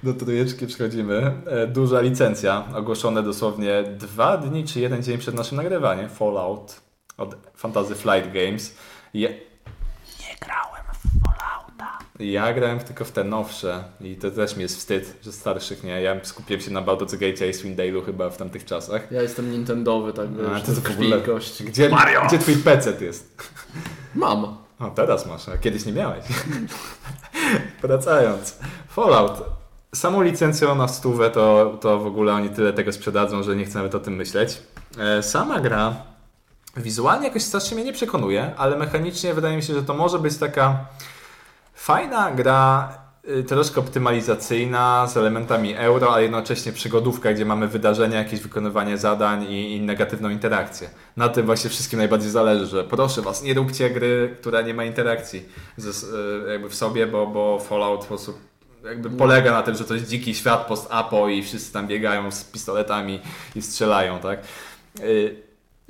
Do 0.02 0.14
trójeczki 0.14 0.66
przechodzimy. 0.66 1.32
E, 1.46 1.66
duża 1.66 2.00
licencja, 2.00 2.64
ogłoszone 2.74 3.22
dosłownie 3.22 3.82
dwa 3.82 4.36
dni 4.36 4.64
czy 4.64 4.80
jeden 4.80 5.02
dzień 5.02 5.18
przed 5.18 5.34
naszym 5.34 5.56
nagrywaniem. 5.56 6.08
Fallout 6.08 6.80
od 7.16 7.36
Fantasy 7.56 7.94
Flight 7.94 8.32
Games. 8.32 8.74
Je... 9.14 9.28
Nie 10.20 10.36
grałem 10.40 10.68
w. 10.74 10.77
Ja 12.18 12.52
grałem 12.52 12.78
tylko 12.78 13.04
w 13.04 13.12
te 13.12 13.24
nowsze 13.24 13.84
i 14.00 14.16
to 14.16 14.30
też 14.30 14.56
mi 14.56 14.62
jest 14.62 14.76
wstyd, 14.76 15.14
że 15.22 15.32
starszych 15.32 15.84
nie. 15.84 16.02
Ja 16.02 16.24
skupiłem 16.24 16.60
się 16.62 16.70
na 16.70 16.82
Baldur's 16.82 17.12
Gate 17.12 17.48
i 17.48 17.52
Swindale'u 17.52 18.04
chyba 18.06 18.30
w 18.30 18.36
tamtych 18.36 18.64
czasach. 18.64 19.12
Ja 19.12 19.22
jestem 19.22 19.52
Nintendowy, 19.52 20.12
tak 20.12 20.26
A, 20.56 20.60
to 20.60 20.66
to 20.66 20.80
w 20.80 20.90
ogóle- 20.90 21.20
kości. 21.20 21.64
Gdzie, 21.64 21.90
gdzie 22.28 22.38
twój 22.38 22.56
PC 22.56 22.92
jest? 23.00 23.52
Mam. 24.14 24.56
O, 24.78 24.90
teraz 24.94 25.26
masz, 25.26 25.48
a 25.48 25.58
kiedyś 25.58 25.86
nie 25.86 25.92
miałeś. 25.92 26.24
Wracając. 27.82 28.58
Fallout. 28.88 29.42
samą 29.94 30.22
licencją 30.22 30.74
na 30.74 30.88
stówę 30.88 31.30
to, 31.30 31.78
to 31.80 31.98
w 31.98 32.06
ogóle 32.06 32.32
oni 32.32 32.48
tyle 32.48 32.72
tego 32.72 32.92
sprzedadzą, 32.92 33.42
że 33.42 33.56
nie 33.56 33.64
chcę 33.64 33.78
nawet 33.78 33.94
o 33.94 34.00
tym 34.00 34.14
myśleć. 34.14 34.62
E, 34.98 35.22
sama 35.22 35.60
gra 35.60 35.96
wizualnie 36.76 37.26
jakoś 37.26 37.42
strasznie 37.42 37.74
mnie 37.74 37.84
nie 37.84 37.92
przekonuje, 37.92 38.54
ale 38.56 38.76
mechanicznie 38.76 39.34
wydaje 39.34 39.56
mi 39.56 39.62
się, 39.62 39.74
że 39.74 39.82
to 39.82 39.94
może 39.94 40.18
być 40.18 40.36
taka 40.36 40.86
fajna 41.78 42.30
gra 42.30 42.98
y, 43.28 43.44
troszkę 43.44 43.80
optymalizacyjna, 43.80 45.06
z 45.06 45.16
elementami 45.16 45.74
euro, 45.74 46.12
ale 46.12 46.22
jednocześnie 46.22 46.72
przygodówka, 46.72 47.32
gdzie 47.32 47.44
mamy 47.44 47.68
wydarzenia, 47.68 48.18
jakieś 48.18 48.40
wykonywanie 48.40 48.98
zadań 48.98 49.44
i, 49.44 49.76
i 49.76 49.80
negatywną 49.80 50.28
interakcję. 50.30 50.90
Na 51.16 51.28
tym 51.28 51.46
właśnie 51.46 51.70
wszystkim 51.70 51.98
najbardziej 51.98 52.30
zależy, 52.30 52.66
że 52.66 52.84
proszę 52.84 53.22
Was, 53.22 53.42
nie 53.42 53.54
róbcie 53.54 53.90
gry, 53.90 54.36
która 54.40 54.60
nie 54.60 54.74
ma 54.74 54.84
interakcji 54.84 55.48
ze, 55.76 55.90
y, 55.90 56.52
jakby 56.52 56.68
w 56.68 56.74
sobie, 56.74 57.06
bo, 57.06 57.26
bo 57.26 57.58
Fallout 57.58 58.00
w 58.02 58.04
sposób 58.04 58.38
jakby 58.84 59.10
polega 59.10 59.52
na 59.52 59.62
tym, 59.62 59.74
że 59.74 59.84
to 59.84 59.94
jest 59.94 60.08
dziki 60.08 60.34
świat 60.34 60.66
post-apo 60.66 61.28
i 61.28 61.42
wszyscy 61.42 61.72
tam 61.72 61.86
biegają 61.86 62.30
z 62.30 62.44
pistoletami 62.44 63.20
i 63.56 63.62
strzelają, 63.62 64.18
tak? 64.18 64.40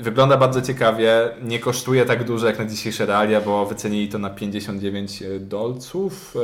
Wygląda 0.00 0.36
bardzo 0.36 0.62
ciekawie, 0.62 1.30
nie 1.42 1.58
kosztuje 1.58 2.04
tak 2.04 2.24
dużo 2.24 2.46
jak 2.46 2.58
na 2.58 2.64
dzisiejsze 2.64 3.06
realia, 3.06 3.40
bo 3.40 3.66
wycenili 3.66 4.08
to 4.08 4.18
na 4.18 4.30
59 4.30 5.22
dolców, 5.40 6.34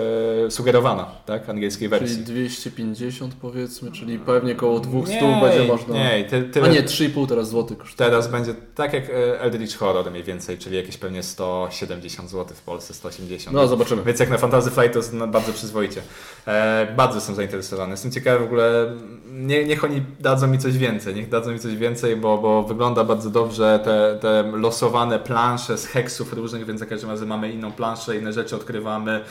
e, 0.47 0.51
sugerowana, 0.51 1.07
tak, 1.27 1.49
angielskiej 1.49 1.89
wersji. 1.89 2.25
Czyli 2.25 2.25
250 2.25 3.35
powiedzmy, 3.35 3.93
czyli 3.93 4.19
pewnie 4.19 4.53
około 4.53 4.81
200 4.81 5.29
nie, 5.29 5.41
będzie 5.41 5.65
można... 5.65 5.95
Nie, 5.95 6.25
ty, 6.25 6.43
tyle, 6.43 6.69
A 6.69 6.73
nie, 6.73 6.83
3,5 6.83 7.29
teraz 7.29 7.49
złotych 7.49 7.79
kosztuje. 7.79 8.11
Teraz 8.11 8.29
będzie 8.29 8.55
tak 8.75 8.93
jak 8.93 9.11
e, 9.11 9.41
Eldritch 9.41 9.77
Horror 9.77 10.11
mniej 10.11 10.23
więcej, 10.23 10.59
czyli 10.59 10.77
jakieś 10.77 10.97
pewnie 10.97 11.23
170 11.23 12.31
zł 12.31 12.57
w 12.57 12.63
Polsce, 12.63 12.95
180. 12.95 13.57
No 13.57 13.69
zobaczymy. 13.69 14.03
Więc 14.03 14.21
jak 14.21 14.31
na 14.31 14.39
Fantasy 14.39 14.71
Flight 14.71 14.93
to 14.93 14.99
jest 14.99 15.17
bardzo 15.17 15.53
przyzwoicie. 15.53 16.03
E, 16.47 16.95
bardzo 16.97 17.15
jestem 17.15 17.35
zainteresowany. 17.35 17.91
Jestem 17.91 18.13
ciekawy 18.13 18.39
w 18.39 18.43
ogóle, 18.43 18.93
nie, 19.33 19.65
niech 19.65 19.85
oni 19.85 20.03
dadzą 20.21 20.47
mi 20.47 20.59
coś 20.59 20.79
więcej, 20.79 21.15
niech 21.15 21.29
dadzą 21.29 21.53
mi 21.53 21.59
coś 21.59 21.77
więcej, 21.77 22.17
bo, 22.17 22.39
bo 22.39 22.63
wygląda 22.63 23.05
bardzo 23.05 23.31
dobrze 23.31 23.44
te, 23.85 24.19
te 24.21 24.53
losowane 24.53 25.19
plansze 25.19 25.79
z 25.79 25.87
heksów 25.87 26.33
różnych, 26.33 26.67
więc 26.67 26.81
za 26.81 26.87
każdym 26.87 27.11
razem 27.11 27.29
mamy 27.29 27.53
inną 27.53 27.73
planszę, 27.73 28.17
inne 28.17 28.33
rzeczy 28.33 28.57
odkrywamy, 28.57 29.25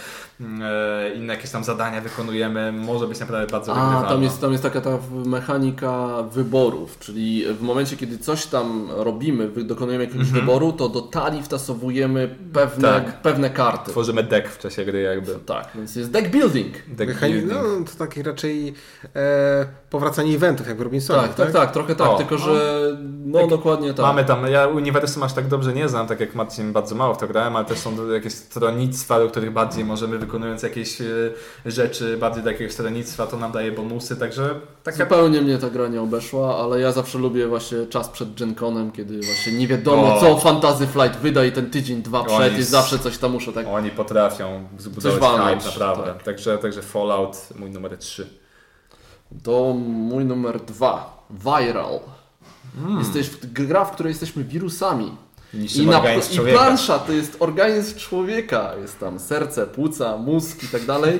inne 1.15 1.33
jakieś 1.33 1.51
tam 1.51 1.63
zadania 1.63 2.01
wykonujemy. 2.01 2.71
Może 2.71 3.07
być 3.07 3.19
naprawdę 3.19 3.51
bardzo 3.51 3.75
A, 3.75 4.03
tam 4.09 4.23
jest, 4.23 4.41
tam 4.41 4.51
jest 4.51 4.63
taka 4.63 4.81
ta 4.81 4.89
mechanika 5.25 6.23
wyborów, 6.23 6.99
czyli 6.99 7.45
w 7.53 7.61
momencie, 7.61 7.97
kiedy 7.97 8.17
coś 8.17 8.45
tam 8.45 8.89
robimy, 8.95 9.47
dokonujemy 9.47 10.03
jakiegoś 10.03 10.27
mhm. 10.27 10.45
wyboru, 10.45 10.73
to 10.73 10.89
do 10.89 11.01
talii 11.01 11.43
wtasowujemy 11.43 12.35
pewne, 12.53 12.87
tak. 12.87 13.21
pewne 13.21 13.49
karty. 13.49 13.91
Tworzymy 13.91 14.23
deck 14.23 14.49
w 14.49 14.59
czasie 14.59 14.85
gry 14.85 15.01
jakby. 15.01 15.35
Tak, 15.45 15.67
więc 15.75 15.95
jest 15.95 16.11
deck 16.11 16.29
building. 16.29 16.73
Deck 16.87 17.19
building. 17.19 17.51
No, 17.51 17.85
to 17.91 18.05
taki 18.05 18.23
raczej 18.23 18.73
e, 19.15 19.65
powracanie 19.89 20.35
eventów, 20.35 20.67
jak 20.67 20.77
w 20.77 20.81
Robinsonie. 20.81 21.21
Tak, 21.21 21.33
tak, 21.35 21.51
tak, 21.51 21.53
tak, 21.53 21.71
trochę 21.71 21.95
tak, 21.95 22.09
o, 22.09 22.17
tylko 22.17 22.37
że 22.37 22.83
no 23.25 23.39
tak, 23.39 23.49
dokładnie 23.49 23.93
tak. 23.93 24.05
Mamy 24.05 24.25
tam, 24.25 24.47
ja 24.47 24.67
uniwersum 24.67 25.23
aż 25.23 25.33
tak 25.33 25.47
dobrze 25.47 25.73
nie 25.73 25.89
znam, 25.89 26.07
tak 26.07 26.19
jak 26.19 26.35
Marcin 26.35 26.73
bardzo 26.73 26.95
mało 26.95 27.13
w 27.13 27.17
to 27.17 27.27
grałem, 27.27 27.55
ale 27.55 27.65
też 27.65 27.77
są 27.77 28.11
jakieś 28.11 28.33
stronnictwa, 28.33 29.19
do 29.19 29.27
których 29.27 29.51
bardziej 29.51 29.85
możemy 29.85 30.19
wykonując 30.33 30.63
jakieś 30.63 31.01
e, 31.01 31.05
rzeczy 31.65 32.17
bardziej 32.17 32.43
do 32.43 32.51
jakiegoś 32.51 32.73
stronnictwa, 32.73 33.27
to 33.27 33.37
nam 33.37 33.51
daje 33.51 33.71
bonusy, 33.71 34.15
także... 34.15 34.59
Taka... 34.83 34.97
Zupełnie 34.97 35.41
mnie 35.41 35.57
ta 35.57 35.69
gra 35.69 35.87
nie 35.87 36.01
obeszła, 36.01 36.57
ale 36.57 36.79
ja 36.79 36.91
zawsze 36.91 37.17
lubię 37.17 37.47
właśnie 37.47 37.85
czas 37.87 38.09
przed 38.09 38.39
Gen 38.39 38.55
Conem, 38.55 38.91
kiedy 38.91 39.19
właśnie 39.21 39.53
nie 39.53 39.67
wiadomo 39.67 40.15
o. 40.15 40.19
co 40.19 40.37
Fantasy 40.37 40.87
Flight 40.87 41.19
wyda 41.19 41.45
i 41.45 41.51
ten 41.51 41.69
tydzień, 41.69 42.01
dwa 42.01 42.23
przed 42.23 42.53
oni, 42.53 42.59
i 42.59 42.63
zawsze 42.63 42.99
coś 42.99 43.17
tam 43.17 43.31
muszę 43.31 43.53
tak... 43.53 43.67
Oni 43.67 43.89
potrafią 43.89 44.67
zbudować 44.77 45.31
hype, 45.31 45.71
naprawdę. 45.71 46.13
Tak. 46.13 46.23
Także, 46.23 46.57
także 46.57 46.81
Fallout 46.81 47.37
mój 47.59 47.69
numer 47.69 47.97
3. 47.97 48.27
To 49.43 49.73
mój 49.83 50.25
numer 50.25 50.59
dwa. 50.61 51.25
Viral. 51.29 51.99
Mm. 52.77 52.99
Jesteś 52.99 53.29
gra, 53.43 53.85
w 53.85 53.91
której 53.91 54.11
jesteśmy 54.11 54.43
wirusami. 54.43 55.11
I, 55.53 55.85
na, 55.85 56.01
I 56.15 56.53
plansza 56.53 56.99
to 56.99 57.11
jest 57.11 57.35
organizm 57.39 57.99
człowieka. 57.99 58.71
Jest 58.81 58.99
tam 58.99 59.19
serce, 59.19 59.67
płuca, 59.67 60.17
mózg 60.17 60.63
i 60.63 60.67
tak 60.67 60.85
dalej 60.85 61.19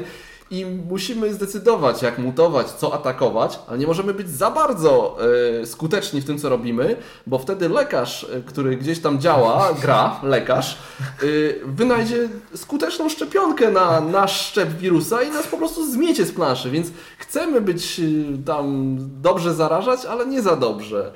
i 0.54 0.66
musimy 0.66 1.34
zdecydować, 1.34 2.02
jak 2.02 2.18
mutować, 2.18 2.72
co 2.72 2.94
atakować, 2.94 3.60
ale 3.68 3.78
nie 3.78 3.88
możemy 3.88 4.14
być 4.14 4.30
za 4.30 4.52
bardzo 4.52 5.18
y, 5.62 5.66
skuteczni 5.66 6.22
w 6.22 6.26
tym, 6.26 6.40
co 6.40 6.50
robimy, 6.50 6.96
bo 7.28 7.40
wtedy 7.40 7.70
lekarz, 7.70 8.24
y, 8.24 8.44
który 8.46 8.78
gdzieś 8.78 9.00
tam 9.00 9.20
działa, 9.20 9.74
gra, 9.82 10.20
lekarz, 10.24 10.78
y, 11.24 11.62
wynajdzie 11.66 12.30
skuteczną 12.56 13.10
szczepionkę 13.10 13.72
na 13.72 14.02
nasz 14.02 14.42
szczep 14.48 14.70
wirusa 14.70 15.24
i 15.24 15.32
nas 15.32 15.48
po 15.48 15.58
prostu 15.58 15.92
zmiecie 15.92 16.26
z 16.26 16.32
planszy, 16.32 16.72
więc 16.72 16.88
chcemy 17.18 17.62
być 17.62 18.02
tam 18.46 18.98
dobrze 19.22 19.54
zarażać, 19.54 20.06
ale 20.06 20.26
nie 20.26 20.42
za 20.42 20.56
dobrze. 20.56 21.12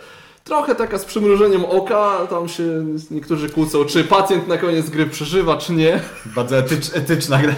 Trochę 0.47 0.75
taka 0.75 0.97
z 0.97 1.05
przymrużeniem 1.05 1.65
oka, 1.65 2.27
tam 2.29 2.49
się 2.49 2.85
niektórzy 3.11 3.49
kłócą, 3.49 3.85
czy 3.85 4.03
pacjent 4.03 4.47
na 4.47 4.57
koniec 4.57 4.89
gry 4.89 5.05
przeżywa, 5.05 5.57
czy 5.57 5.73
nie. 5.73 5.99
Bardzo 6.25 6.57
etycz, 6.57 6.95
etyczna 6.95 7.41
gra. 7.41 7.55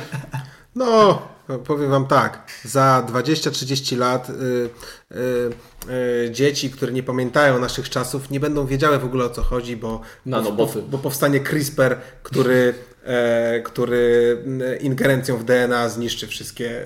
No, 0.75 1.21
powiem 1.65 1.89
Wam 1.89 2.07
tak, 2.07 2.43
za 2.63 3.05
20-30 3.07 3.97
lat 3.97 4.29
y, 4.29 4.33
y, 4.33 5.89
y, 6.27 6.31
dzieci, 6.31 6.71
które 6.71 6.91
nie 6.91 7.03
pamiętają 7.03 7.59
naszych 7.59 7.89
czasów, 7.89 8.29
nie 8.29 8.39
będą 8.39 8.65
wiedziały 8.65 8.99
w 8.99 9.05
ogóle 9.05 9.25
o 9.25 9.29
co 9.29 9.41
chodzi, 9.41 9.77
bo, 9.77 10.01
bo, 10.25 10.51
bo, 10.51 10.67
bo 10.89 10.97
powstanie 10.97 11.39
CRISPR, 11.39 11.97
który, 12.23 12.73
e, 13.03 13.61
który 13.61 14.37
ingerencją 14.81 15.37
w 15.37 15.43
DNA 15.43 15.89
zniszczy 15.89 16.27
wszystkie 16.27 16.85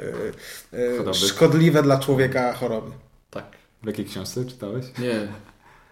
e, 0.74 1.10
e 1.10 1.14
szkodliwe 1.14 1.84
dla 1.84 2.00
człowieka 2.00 2.54
choroby. 2.54 2.92
Tak. 3.30 3.46
W 3.84 3.88
jakiej 3.88 4.06
książce 4.06 4.46
czytałeś? 4.46 4.86
Nie. 5.00 5.28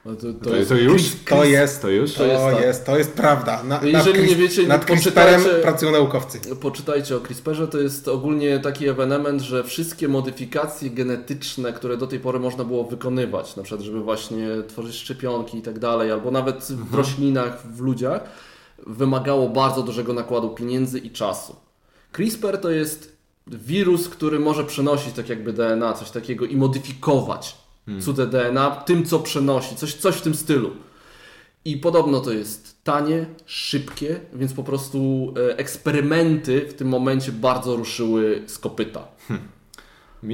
No 0.06 0.16
to, 0.16 0.34
to, 0.34 0.50
to, 0.50 0.56
jest, 0.56 0.70
to, 0.70 0.76
już? 0.76 1.02
To 1.26 1.44
jest, 1.44 1.82
to 1.82 1.90
już? 1.90 2.14
To 2.14 2.26
jest, 2.26 2.44
to 2.44 2.52
tak. 2.52 2.62
jest, 2.62 2.86
to 2.86 2.98
jest 2.98 3.14
prawda. 3.14 3.64
Na, 3.64 3.82
Jeżeli 3.84 4.20
nad, 4.20 4.30
nie 4.30 4.36
wiecie, 4.36 4.68
nad 4.68 4.86
CRISPRem 4.86 5.42
pracują 5.62 5.92
naukowcy. 5.92 6.56
Poczytajcie 6.56 7.16
o 7.16 7.20
CRISPRze, 7.20 7.68
to 7.68 7.78
jest 7.78 8.08
ogólnie 8.08 8.60
taki 8.60 8.88
ewenement, 8.88 9.42
że 9.42 9.64
wszystkie 9.64 10.08
modyfikacje 10.08 10.90
genetyczne, 10.90 11.74
które 11.74 11.98
do 11.98 12.08
tej 12.08 12.20
pory 12.20 12.40
można 12.40 12.64
było 12.64 12.84
wykonywać, 12.84 13.56
na 13.56 13.64
przykład 13.64 13.82
żeby 13.82 14.02
właśnie 14.02 14.48
tworzyć 14.68 14.96
szczepionki 14.96 15.58
i 15.58 15.62
tak 15.62 15.80
dalej, 15.80 16.12
albo 16.12 16.32
nawet 16.32 16.64
w 16.64 16.72
mhm. 16.72 16.96
roślinach, 16.96 17.68
w 17.68 17.80
ludziach, 17.80 18.24
wymagało 18.88 19.50
bardzo 19.50 19.84
dużego 19.84 20.14
nakładu 20.14 20.50
pieniędzy 20.50 21.00
i 21.00 21.12
czasu. 21.12 21.56
CRISPR 22.12 22.58
to 22.58 22.72
jest 22.72 23.16
wirus, 23.48 24.10
który 24.10 24.40
może 24.40 24.64
przenosić 24.64 25.14
tak 25.14 25.30
jakby 25.30 25.54
DNA, 25.54 25.94
coś 25.94 26.12
takiego 26.12 26.46
i 26.46 26.56
modyfikować 26.56 27.61
hmm. 27.86 28.04
cudze 28.04 28.28
DNA 28.28 28.70
tym, 28.72 29.06
co 29.06 29.20
przenosi, 29.20 29.76
coś, 29.76 29.94
coś 29.94 30.16
w 30.16 30.22
tym 30.22 30.36
stylu. 30.36 30.72
I 31.66 31.78
podobno 31.78 32.20
to 32.20 32.32
jest 32.32 32.84
tanie, 32.84 33.26
szybkie, 33.46 34.20
więc 34.34 34.54
po 34.54 34.64
prostu 34.64 35.34
e, 35.50 35.58
eksperymenty 35.58 36.68
w 36.70 36.74
tym 36.74 36.88
momencie 36.88 37.32
bardzo 37.32 37.76
ruszyły 37.76 38.44
z 38.48 38.58
kopyta. 38.58 39.08
Hmm. 39.28 39.48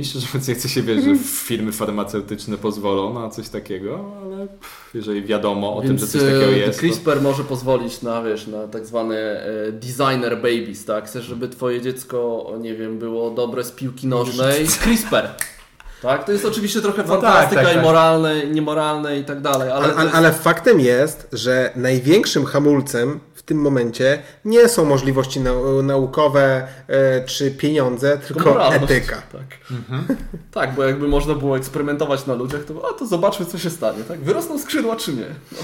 Szczerze 0.04 0.28
mówiąc 0.28 0.48
nie 0.48 0.56
chce 0.56 0.70
się 0.70 0.82
wierzyć, 0.82 1.06
że 1.06 1.16
firmy 1.24 1.72
farmaceutyczne 1.72 2.58
pozwolą 2.58 3.14
na 3.14 3.30
coś 3.30 3.50
takiego, 3.50 4.12
ale 4.24 4.48
jeżeli 4.94 5.24
wiadomo 5.24 5.78
o 5.78 5.82
Więc 5.82 5.88
tym, 5.88 6.00
że 6.00 6.08
coś 6.08 6.22
takiego 6.22 6.46
e, 6.46 6.58
jest. 6.58 6.80
CRISPR 6.80 7.16
to... 7.16 7.22
może 7.22 7.44
pozwolić 7.44 8.02
na, 8.02 8.24
wiesz, 8.24 8.48
na 8.48 8.68
tak 8.68 8.86
zwane 8.86 9.18
e, 9.18 9.72
designer 9.72 10.36
babies, 10.36 10.86
tak? 10.86 11.06
Chcesz, 11.06 11.26
żeby 11.26 11.50
twoje 11.50 11.82
dziecko, 11.82 12.52
nie 12.62 12.76
wiem, 12.76 13.00
było 13.00 13.32
dobre 13.32 13.64
z 13.64 13.72
piłki 13.72 14.08
nożnej? 14.08 14.68
CRISPR. 14.68 15.30
Tak? 16.02 16.24
To 16.24 16.32
jest 16.32 16.46
oczywiście 16.46 16.82
trochę 16.82 17.04
no 17.04 17.08
fantastyka 17.08 17.62
tak, 17.62 17.74
tak, 17.74 17.84
i 17.84 17.86
moralne, 17.86 18.48
niemoralne 18.48 19.20
i 19.20 19.24
tak 19.24 19.42
dalej. 19.42 19.72
Ale, 19.72 19.94
ale, 19.96 20.04
jest... 20.04 20.16
ale, 20.16 20.34
faktem 20.34 20.80
jest, 20.80 21.28
że 21.34 21.72
największym 21.76 22.46
hamulcem 22.46 23.20
w 23.34 23.42
tym 23.42 23.62
momencie 23.62 24.22
nie 24.46 24.70
są 24.70 24.86
możliwości 24.86 25.40
naukowe 25.84 26.68
e, 26.88 27.26
czy 27.26 27.52
pieniądze, 27.52 28.18
tylko 28.18 28.74
etyka. 28.74 29.22
Tak. 29.32 29.72
Mhm. 29.72 30.18
tak, 30.52 30.76
bo 30.76 30.84
jakby 30.84 31.08
można 31.08 31.36
było 31.36 31.58
eksperymentować 31.58 32.26
na 32.26 32.34
ludziach, 32.34 32.64
to, 32.64 32.90
a 32.90 32.94
to 32.94 33.06
zobaczmy 33.06 33.46
co 33.46 33.58
się 33.58 33.70
stanie. 33.70 34.04
Tak? 34.04 34.20
Wyrosną 34.20 34.60
skrzydła 34.60 34.96
czy 34.96 35.14
nie? 35.14 35.28
No. 35.52 35.58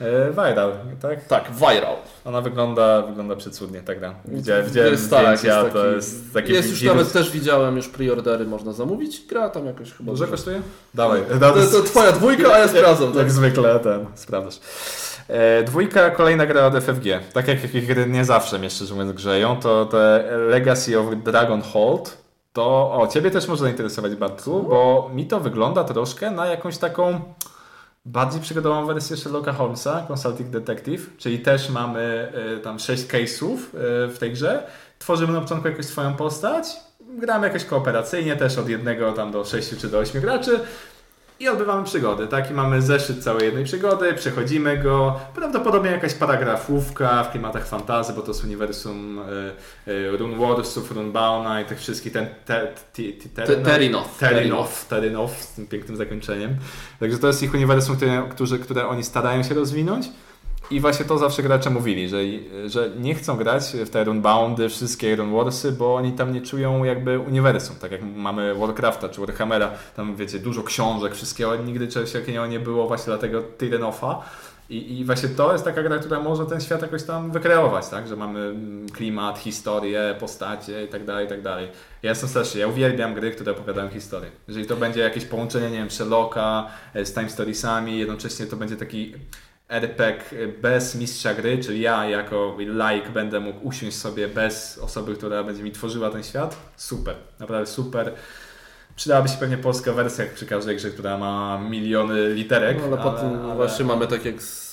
E, 0.00 0.30
viral, 0.30 0.72
tak? 1.02 1.24
Tak, 1.26 1.50
Viral. 1.52 1.96
Ona 2.24 2.40
wygląda, 2.40 3.02
wygląda 3.02 3.36
przecudnie, 3.36 3.80
tak 3.80 3.98
gra. 3.98 4.14
Widziałem, 4.24 4.66
widziałem 4.66 4.90
jest, 4.90 5.04
zdjęcia, 5.04 5.24
tak, 5.24 5.44
jest 5.44 5.62
taki, 5.62 5.72
to 5.72 5.86
jest 5.86 6.34
taki 6.34 6.52
Jest 6.52 6.70
już 6.70 6.82
nawet 6.82 7.12
też 7.12 7.30
widziałem, 7.30 7.76
już 7.76 7.88
preordery 7.88 8.44
można 8.44 8.72
zamówić. 8.72 9.26
Gra 9.26 9.48
tam 9.48 9.66
jakoś 9.66 9.92
chyba... 9.92 10.12
Dużo 10.12 10.26
kosztuje? 10.26 10.62
Dawaj. 10.94 11.22
To, 11.40 11.52
to, 11.52 11.66
to 11.66 11.82
twoja 11.82 12.12
dwójka, 12.12 12.54
a 12.54 12.58
ja 12.58 12.68
sprawdzam. 12.68 13.08
Tak, 13.16 13.16
jak 13.16 13.30
zwykle 13.30 13.80
ten, 13.80 14.06
sprawdzasz. 14.14 14.60
E, 15.28 15.62
dwójka, 15.62 16.10
kolejna 16.10 16.46
gra 16.46 16.66
od 16.66 16.74
FFG. 16.74 17.04
Tak 17.32 17.48
jak 17.48 17.62
jakieś 17.62 17.86
gry 17.86 18.06
nie 18.06 18.24
zawsze 18.24 18.58
mnie 18.58 18.70
szczerze 18.70 18.94
mówiąc 18.94 19.12
grzeją, 19.12 19.60
to 19.60 19.86
te 19.86 20.28
Legacy 20.50 20.98
of 20.98 21.06
Dragon 21.24 21.62
Hold, 21.62 22.16
to 22.52 22.92
o, 22.92 23.06
ciebie 23.06 23.30
też 23.30 23.48
może 23.48 23.62
zainteresować 23.62 24.14
Bartku, 24.14 24.62
bo 24.62 25.10
mi 25.14 25.26
to 25.26 25.40
wygląda 25.40 25.84
troszkę 25.84 26.30
na 26.30 26.46
jakąś 26.46 26.78
taką 26.78 27.20
bardziej 28.06 28.40
przygodową 28.40 28.86
wersję 28.86 29.16
Sherlocka 29.16 29.52
Holmesa, 29.52 30.06
Consulting 30.08 30.50
Detective, 30.50 31.16
czyli 31.18 31.38
też 31.38 31.70
mamy 31.70 32.32
y, 32.56 32.60
tam 32.60 32.78
sześć 32.78 33.06
case'ów 33.06 33.54
y, 33.54 33.58
w 34.08 34.16
tej 34.18 34.32
grze, 34.32 34.66
tworzymy 34.98 35.32
na 35.32 35.40
początku 35.40 35.68
jakąś 35.68 35.86
swoją 35.86 36.14
postać, 36.14 36.66
gramy 37.00 37.46
jakoś 37.46 37.64
kooperacyjnie 37.64 38.36
też 38.36 38.58
od 38.58 38.68
jednego 38.68 39.12
tam 39.12 39.32
do 39.32 39.44
sześciu 39.44 39.76
czy 39.80 39.88
do 39.88 39.98
ośmiu 39.98 40.20
graczy 40.20 40.60
i 41.40 41.48
odbywamy 41.48 41.84
przygody, 41.84 42.26
tak? 42.26 42.50
I 42.50 42.54
mamy 42.54 42.82
zeszyt 42.82 43.24
całej 43.24 43.44
jednej 43.44 43.64
przygody, 43.64 44.14
przechodzimy 44.14 44.78
go, 44.78 45.20
prawdopodobnie 45.34 45.90
jakaś 45.90 46.14
paragrafówka 46.14 47.24
w 47.24 47.30
klimatach 47.30 47.66
fantazy, 47.66 48.12
bo 48.12 48.22
to 48.22 48.28
jest 48.28 48.44
uniwersum 48.44 49.18
y, 49.86 49.90
y, 49.90 50.16
Rune 50.16 50.38
Warsów, 50.38 50.92
Runebauna 50.92 51.60
i 51.60 51.64
tych 51.64 51.78
wszystkich, 51.78 52.12
ten 52.12 52.26
te, 52.44 52.66
te, 52.92 53.02
z 55.42 55.54
tym 55.54 55.66
pięknym 55.66 55.96
zakończeniem. 55.96 56.56
Także 57.00 57.18
to 57.18 57.26
jest 57.26 57.42
ich 57.42 57.54
uniwersum, 57.54 57.96
które, 57.96 58.22
którzy, 58.30 58.58
które 58.58 58.88
oni 58.88 59.04
starają 59.04 59.42
się 59.42 59.54
rozwinąć. 59.54 60.08
I 60.70 60.80
właśnie 60.80 61.04
to 61.04 61.18
zawsze 61.18 61.42
gracze 61.42 61.70
mówili, 61.70 62.08
że, 62.08 62.18
że 62.66 62.90
nie 62.98 63.14
chcą 63.14 63.36
grać 63.36 63.64
w 63.86 63.90
te 63.90 64.04
Runeboundy, 64.04 64.68
wszystkie 64.68 65.16
Runewarsy, 65.16 65.72
bo 65.72 65.94
oni 65.94 66.12
tam 66.12 66.32
nie 66.32 66.40
czują 66.40 66.84
jakby 66.84 67.18
uniwersum. 67.18 67.76
Tak 67.76 67.92
jak 67.92 68.00
mamy 68.16 68.54
Warcrafta 68.54 69.08
czy 69.08 69.20
Warhammera, 69.20 69.70
tam 69.96 70.16
wiecie, 70.16 70.38
dużo 70.38 70.62
książek, 70.62 71.14
wszystkiego, 71.14 71.56
nigdy 71.56 71.88
czegoś 71.88 72.12
takiego 72.12 72.46
nie 72.46 72.60
było 72.60 72.86
właśnie 72.86 73.06
dlatego 73.06 73.42
Tyrenoffa. 73.42 74.22
I, 74.70 74.98
I 74.98 75.04
właśnie 75.04 75.28
to 75.28 75.52
jest 75.52 75.64
taka 75.64 75.82
gra, 75.82 75.98
która 75.98 76.20
może 76.20 76.46
ten 76.46 76.60
świat 76.60 76.82
jakoś 76.82 77.02
tam 77.02 77.30
wykreować, 77.30 77.88
tak? 77.88 78.08
Że 78.08 78.16
mamy 78.16 78.40
mm, 78.40 78.88
klimat, 78.88 79.38
historię, 79.38 80.16
postacie 80.20 80.84
i 80.84 80.88
tak 80.88 81.04
dalej, 81.04 81.26
i 81.26 81.28
tak 81.28 81.42
dalej. 81.42 81.68
Ja 82.02 82.10
jestem 82.10 82.28
starszy, 82.28 82.58
ja 82.58 82.66
uwielbiam 82.66 83.14
gry, 83.14 83.30
które 83.30 83.52
opowiadają 83.52 83.88
historię. 83.88 84.30
Jeżeli 84.48 84.66
to 84.66 84.76
będzie 84.76 85.00
jakieś 85.00 85.24
połączenie, 85.24 85.70
nie 85.70 85.78
wiem, 85.78 85.90
Sherlocka 85.90 86.66
e, 86.94 87.06
z 87.06 87.14
Time 87.14 87.30
Storiesami, 87.30 87.98
jednocześnie 87.98 88.46
to 88.46 88.56
będzie 88.56 88.76
taki 88.76 89.14
RPG 89.68 90.24
bez 90.62 90.94
mistrza 90.94 91.34
gry, 91.34 91.58
czyli 91.58 91.80
ja 91.80 92.04
jako 92.08 92.56
like 92.58 93.10
będę 93.10 93.40
mógł 93.40 93.66
usiąść 93.68 93.96
sobie 93.96 94.28
bez 94.28 94.78
osoby, 94.78 95.14
która 95.14 95.44
będzie 95.44 95.62
mi 95.62 95.72
tworzyła 95.72 96.10
ten 96.10 96.22
świat. 96.22 96.56
Super, 96.76 97.14
naprawdę 97.38 97.66
super. 97.66 98.12
Przydałaby 98.96 99.28
się 99.28 99.36
pewnie 99.40 99.58
polska 99.58 99.92
wersja 99.92 100.24
jak 100.24 100.34
przy 100.34 100.46
każdej 100.46 100.76
grze, 100.76 100.90
która 100.90 101.18
ma 101.18 101.58
miliony 101.70 102.28
literek. 102.34 102.78
No, 102.80 102.86
ale, 102.86 102.96
potem 103.12 103.44
ale- 103.44 103.54
właśnie 103.54 103.84
mamy 103.84 104.06
tak 104.06 104.24
jak 104.24 104.42
z, 104.42 104.65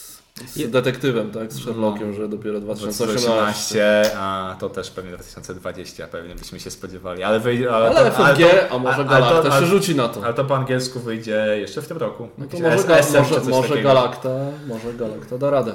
z 0.45 0.71
detektywem, 0.71 1.31
tak? 1.31 1.53
Z 1.53 1.63
Sherlockiem, 1.63 2.13
że 2.13 2.27
dopiero 2.27 2.59
2018. 2.59 3.25
2018, 3.25 4.11
a 4.17 4.55
to 4.59 4.69
też 4.69 4.91
pewnie 4.91 5.11
2020, 5.11 6.07
pewnie 6.07 6.35
byśmy 6.35 6.59
się 6.59 6.71
spodziewali. 6.71 7.23
Ale, 7.23 7.39
wyjdzie, 7.39 7.71
ale, 7.71 7.85
Ale 7.89 8.11
to, 8.11 8.25
ale, 8.25 8.35
to, 8.37 8.71
a 8.75 8.77
może 8.79 8.95
ale 8.95 9.05
Galacta 9.05 9.41
to- 9.41 9.49
się 9.49 9.55
ale- 9.55 9.67
rzuci 9.67 9.95
na 9.95 10.09
to. 10.09 10.23
ale 10.25 10.33
to 10.33 10.45
po 10.45 10.55
angielsku 10.55 10.99
wyjdzie 10.99 11.45
jeszcze 11.59 11.81
w 11.81 11.87
tym 11.87 11.97
roku. 11.97 12.27
No 12.37 12.45
to 12.45 12.59
może, 12.59 12.97
SM 12.99 13.23
może, 13.23 13.41
może. 13.41 13.81
Galacta, 13.81 14.29
może 14.67 14.93
Galacta 14.93 15.37
da 15.37 15.49
radę. 15.49 15.73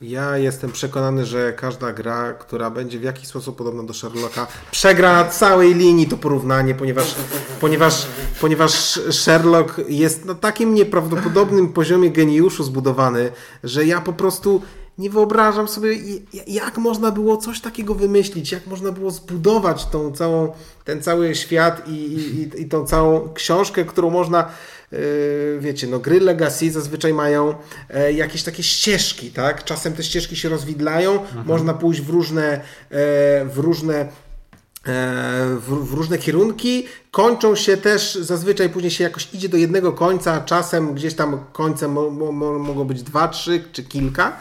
Ja 0.00 0.38
jestem 0.38 0.72
przekonany, 0.72 1.26
że 1.26 1.52
każda 1.52 1.92
gra, 1.92 2.32
która 2.32 2.70
będzie 2.70 2.98
w 2.98 3.02
jakiś 3.02 3.28
sposób 3.28 3.56
podobna 3.56 3.82
do 3.82 3.94
Sherlocka, 3.94 4.46
przegra 4.70 5.12
na 5.12 5.24
całej 5.24 5.74
linii 5.74 6.06
to 6.06 6.16
porównanie, 6.16 6.74
ponieważ, 6.74 7.14
ponieważ, 7.60 8.06
ponieważ 8.40 9.00
Sherlock 9.10 9.80
jest 9.88 10.24
na 10.24 10.34
takim 10.34 10.74
nieprawdopodobnym 10.74 11.72
poziomie 11.72 12.10
geniuszu 12.10 12.64
zbudowany, 12.64 13.32
że 13.64 13.86
ja 13.86 14.00
po 14.00 14.12
prostu 14.12 14.62
nie 14.98 15.10
wyobrażam 15.10 15.68
sobie, 15.68 15.88
jak 16.46 16.78
można 16.78 17.10
było 17.10 17.36
coś 17.36 17.60
takiego 17.60 17.94
wymyślić, 17.94 18.52
jak 18.52 18.66
można 18.66 18.92
było 18.92 19.10
zbudować 19.10 19.86
tą 19.86 20.12
całą, 20.12 20.52
ten 20.84 21.02
cały 21.02 21.34
świat 21.34 21.88
i, 21.88 21.92
i, 21.92 22.60
i- 22.62 22.68
tą 22.68 22.86
całą 22.86 23.28
książkę, 23.34 23.84
którą 23.84 24.10
można 24.10 24.50
Yy, 24.92 25.58
wiecie, 25.60 25.86
no 25.86 25.98
gry 25.98 26.20
Legacy 26.20 26.70
zazwyczaj 26.70 27.14
mają 27.14 27.54
e, 27.90 28.12
jakieś 28.12 28.42
takie 28.42 28.62
ścieżki, 28.62 29.30
tak? 29.30 29.64
Czasem 29.64 29.92
te 29.92 30.02
ścieżki 30.02 30.36
się 30.36 30.48
rozwidlają, 30.48 31.18
można 31.46 31.74
pójść 31.74 32.00
w 32.00 32.10
różne, 32.10 32.52
e, 32.52 32.60
w 33.44 33.52
różne 33.58 33.94
e, 34.00 34.06
w, 35.60 35.86
w 35.90 35.94
różne 35.94 36.18
kierunki, 36.18 36.86
kończą 37.10 37.54
się 37.56 37.76
też, 37.76 38.14
zazwyczaj 38.14 38.70
później 38.70 38.90
się 38.90 39.04
jakoś 39.04 39.28
idzie 39.34 39.48
do 39.48 39.56
jednego 39.56 39.92
końca, 39.92 40.40
czasem 40.40 40.94
gdzieś 40.94 41.14
tam 41.14 41.40
końcem 41.52 41.92
mo, 41.92 42.10
mo, 42.10 42.58
mogą 42.58 42.84
być 42.84 43.02
dwa, 43.02 43.28
trzy 43.28 43.64
czy 43.72 43.82
kilka. 43.84 44.36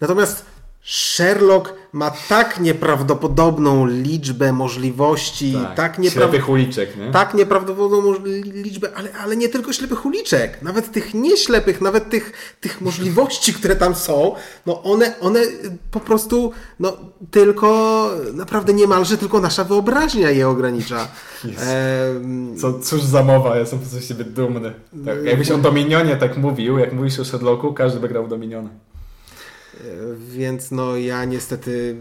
Natomiast 0.00 0.44
Sherlock 0.82 1.74
ma 1.92 2.10
tak 2.28 2.60
nieprawdopodobną 2.60 3.86
liczbę 3.86 4.52
możliwości, 4.52 5.52
tak, 5.52 5.76
tak 5.76 5.98
nieprawdopodobną 5.98 6.30
Ślepych 6.30 6.48
uliczek, 6.48 6.96
nie? 6.96 7.10
tak 7.10 7.34
nieprawdopodobną 7.34 8.14
liczbę, 8.44 8.88
ale, 8.94 9.12
ale 9.12 9.36
nie 9.36 9.48
tylko 9.48 9.72
ślepych 9.72 10.06
uliczek, 10.06 10.62
nawet 10.62 10.92
tych 10.92 11.14
nieślepych, 11.14 11.80
nawet 11.80 12.10
tych, 12.10 12.56
tych 12.60 12.80
możliwości, 12.80 13.54
które 13.54 13.76
tam 13.76 13.94
są, 13.94 14.34
no 14.66 14.82
one, 14.82 15.20
one 15.20 15.40
po 15.90 16.00
prostu, 16.00 16.52
no 16.80 16.96
tylko 17.30 18.10
naprawdę 18.34 18.72
niemalże 18.72 19.18
tylko 19.18 19.40
nasza 19.40 19.64
wyobraźnia 19.64 20.30
je 20.30 20.48
ogranicza. 20.48 21.08
Em, 21.44 22.56
Co, 22.56 22.78
cóż 22.78 23.02
za 23.02 23.22
mowa, 23.22 23.50
ja 23.54 23.60
jestem 23.60 23.78
po 23.78 23.82
prostu 23.84 24.00
z 24.04 24.08
siebie 24.08 24.24
dumny. 24.24 24.74
Tak, 25.04 25.24
jakbyś 25.24 25.50
o 25.50 25.58
Dominionie 25.58 26.16
tak 26.16 26.36
mówił, 26.36 26.78
jak 26.78 26.92
mówisz 26.92 27.20
o 27.20 27.24
Sherlocku, 27.24 27.72
każdy 27.72 28.00
by 28.00 28.08
grał 28.08 28.24
w 28.26 28.28
Dominiona. 28.28 28.68
Więc 30.16 30.70
no 30.70 30.96
ja 30.96 31.24
niestety 31.24 31.96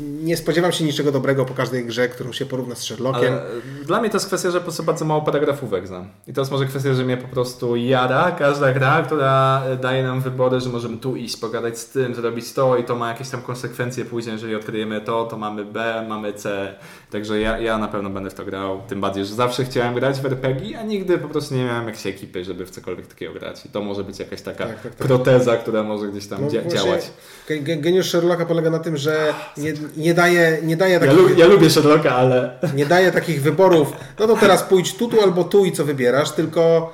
nie 0.00 0.36
spodziewam 0.36 0.72
się 0.72 0.84
niczego 0.84 1.12
dobrego 1.12 1.44
po 1.44 1.54
każdej 1.54 1.86
grze, 1.86 2.08
którą 2.08 2.32
się 2.32 2.46
porówna 2.46 2.74
z 2.74 2.82
Sherlockiem. 2.82 3.32
Ale 3.32 3.42
e, 3.42 3.84
dla 3.86 4.00
mnie 4.00 4.10
to 4.10 4.16
jest 4.16 4.26
kwestia, 4.26 4.50
że 4.50 4.58
po 4.58 4.64
prostu 4.64 4.82
bardzo 4.82 5.04
mało 5.04 5.22
paragrafówek 5.22 5.86
znam. 5.86 6.08
I 6.26 6.32
to 6.32 6.40
jest 6.40 6.50
może 6.52 6.66
kwestia, 6.66 6.94
że 6.94 7.04
mnie 7.04 7.16
po 7.16 7.28
prostu 7.28 7.76
jara 7.76 8.30
każda 8.30 8.72
gra, 8.72 9.02
która 9.02 9.62
e, 9.66 9.76
daje 9.76 10.02
nam 10.02 10.20
wybory, 10.20 10.60
że 10.60 10.68
możemy 10.68 10.96
tu 10.96 11.16
iść, 11.16 11.36
pogadać 11.36 11.78
z 11.78 11.88
tym, 11.88 12.14
zrobić 12.14 12.52
to 12.52 12.76
i 12.76 12.84
to 12.84 12.96
ma 12.96 13.08
jakieś 13.08 13.28
tam 13.28 13.42
konsekwencje 13.42 14.04
później, 14.04 14.32
jeżeli 14.32 14.54
odkryjemy 14.54 15.00
to, 15.00 15.24
to 15.24 15.38
mamy 15.38 15.64
B, 15.64 16.06
mamy 16.08 16.32
C. 16.32 16.74
Także 17.10 17.40
ja, 17.40 17.58
ja 17.58 17.78
na 17.78 17.88
pewno 17.88 18.10
będę 18.10 18.30
w 18.30 18.34
to 18.34 18.44
grał. 18.44 18.82
Tym 18.88 19.00
bardziej, 19.00 19.24
że 19.24 19.34
zawsze 19.34 19.64
chciałem 19.64 19.94
grać 19.94 20.20
w 20.20 20.26
RPG, 20.26 20.78
a 20.78 20.82
nigdy 20.82 21.18
po 21.18 21.28
prostu 21.28 21.54
nie 21.54 21.64
miałem 21.64 21.86
jakiejś 21.86 22.06
ekipy, 22.06 22.44
żeby 22.44 22.66
w 22.66 22.70
cokolwiek 22.70 23.06
takiego 23.06 23.32
grać. 23.32 23.66
I 23.66 23.68
to 23.68 23.80
może 23.82 24.04
być 24.04 24.18
jakaś 24.18 24.42
taka 24.42 24.66
Tak, 24.66 24.82
tak, 24.82 24.94
tak. 24.94 25.06
proteza, 25.06 25.56
która 25.56 25.82
może 25.82 26.08
gdzieś 26.08 26.26
tam 26.26 26.40
No 26.42 26.48
dzia- 26.48 26.66
działać. 26.66 27.11
Ge- 27.48 27.62
ge- 27.62 27.80
Geniusz 27.80 28.10
Sherlocka 28.10 28.46
polega 28.46 28.70
na 28.70 28.78
tym, 28.78 28.96
że 28.96 29.34
nie, 29.56 29.72
nie 29.96 30.14
daje, 30.14 30.58
nie 30.62 30.76
daje 30.76 30.92
Ja, 30.94 31.00
takich... 31.00 31.16
lu- 31.16 31.34
ja 31.38 31.46
lubię 31.46 31.70
Sherlocka, 31.70 32.14
ale 32.16 32.58
Nie 32.74 32.86
daje 32.86 33.12
takich 33.12 33.42
wyborów, 33.42 33.92
no 34.18 34.26
to 34.26 34.36
teraz 34.36 34.62
pójdź 34.62 34.94
tu, 34.94 35.08
tu 35.08 35.20
albo 35.22 35.44
tu 35.44 35.64
i 35.64 35.72
co 35.72 35.84
wybierasz, 35.84 36.30
tylko 36.32 36.92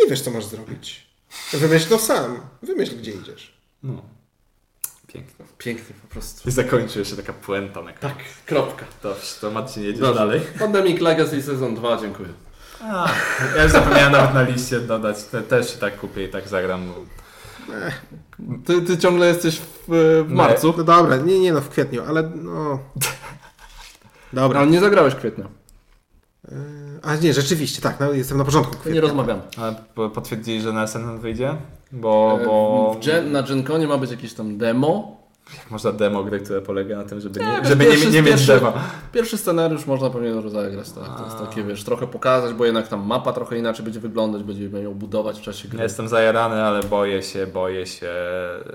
nie 0.00 0.10
wiesz, 0.10 0.20
co 0.20 0.30
masz 0.30 0.44
zrobić. 0.44 1.06
Wymyśl 1.52 1.88
to 1.88 1.98
sam. 1.98 2.40
Wymyśl, 2.62 2.96
gdzie 2.98 3.10
idziesz. 3.10 3.54
no, 3.82 4.02
pięknie. 5.06 5.46
Pięknie 5.58 5.94
po 6.02 6.08
prostu. 6.08 6.48
I 6.48 6.52
zakończy 6.52 6.98
jeszcze 6.98 7.16
taka 7.16 7.32
puenta 7.32 7.82
na 7.82 7.92
Tak, 7.92 8.14
kropka. 8.46 8.84
Dobrze, 9.02 9.26
to 9.40 9.50
Marcin 9.50 9.82
jedziesz 9.82 10.00
Dobrze. 10.00 10.18
dalej. 10.20 10.40
Pandemic 10.58 11.00
Legacy 11.00 11.42
Sezon 11.42 11.74
2, 11.74 11.96
dziękuję. 12.00 12.28
A, 12.82 13.08
ja 13.56 13.62
już 13.62 13.72
zapomniałem 13.72 14.12
nawet 14.12 14.34
na 14.34 14.42
liście 14.42 14.80
dodać. 14.80 15.24
Te, 15.24 15.42
też 15.42 15.72
się 15.72 15.78
tak 15.78 15.96
kupię 16.00 16.24
i 16.24 16.28
tak 16.28 16.48
zagram. 16.48 16.92
Ty, 18.64 18.82
ty 18.82 18.98
ciągle 18.98 19.26
jesteś 19.26 19.58
w, 19.58 19.84
w 19.88 20.24
Nie. 20.28 20.34
marcu, 20.36 20.74
No 20.78 20.84
dobra, 20.84 21.16
nie, 21.16 21.40
nie 21.40 21.52
no, 21.52 21.60
w 21.60 21.68
kwietniu, 21.68 22.02
ale 22.08 22.30
no... 22.34 22.78
Dobra. 24.32 24.60
ale 24.60 24.70
nie 24.70 24.80
zagrałeś 24.80 25.14
kwietnia. 25.14 25.44
A 27.02 27.16
nie, 27.16 27.32
rzeczywiście, 27.34 27.82
tak, 27.82 28.00
no, 28.00 28.12
jestem 28.12 28.38
na 28.38 28.44
początku 28.44 28.74
nie 28.74 28.80
kwietnia. 28.80 29.00
rozmawiamy. 29.00 29.42
A 29.56 29.72
po- 29.94 30.10
potwierdzili, 30.10 30.60
że 30.60 30.72
na 30.72 30.86
SNN 30.86 31.18
wyjdzie? 31.18 31.56
Bo, 31.92 32.38
bo 32.46 32.90
E, 32.96 33.00
W 33.00 33.04
Gen, 33.04 33.32
na 33.32 33.42
GenConie 33.42 33.86
ma 33.88 33.98
być 33.98 34.10
jakieś 34.10 34.34
tam 34.34 34.58
demo. 34.58 35.16
Jak 35.54 35.70
można 35.70 35.92
demo 35.92 36.24
gry, 36.24 36.40
które 36.40 36.62
polega 36.62 36.96
na 36.96 37.04
tym, 37.04 37.20
żeby 37.20 37.40
Nie, 37.40 37.46
nie, 37.46 37.64
żeby 37.68 37.84
nie, 37.84 37.90
pierwszy- 37.90 38.10
nie 38.10 38.22
mieć 38.22 38.30
pierwszy- 38.30 38.44
drzewa. 38.44 38.72
Pierwszy 39.12 39.38
scenariusz 39.38 39.86
można 39.86 40.10
pewnie 40.10 40.32
rozegrać, 40.32 40.90
tak. 40.92 41.18
To 41.18 41.24
jest 41.24 41.38
takie, 41.38 41.64
wiesz, 41.64 41.84
trochę 41.84 42.06
pokazać, 42.06 42.54
bo 42.54 42.64
jednak 42.64 42.88
tam 42.88 43.06
mapa 43.06 43.32
trochę 43.32 43.58
inaczej 43.58 43.84
będzie 43.84 44.00
wyglądać, 44.00 44.42
będziemy 44.42 44.82
ją 44.82 44.94
budować 44.94 45.38
w 45.38 45.42
czasie 45.42 45.68
gry. 45.68 45.82
Jestem 45.82 46.08
zajarany, 46.08 46.62
ale 46.62 46.82
boję 46.82 47.22
się, 47.22 47.46
boję 47.46 47.86
się 47.86 48.08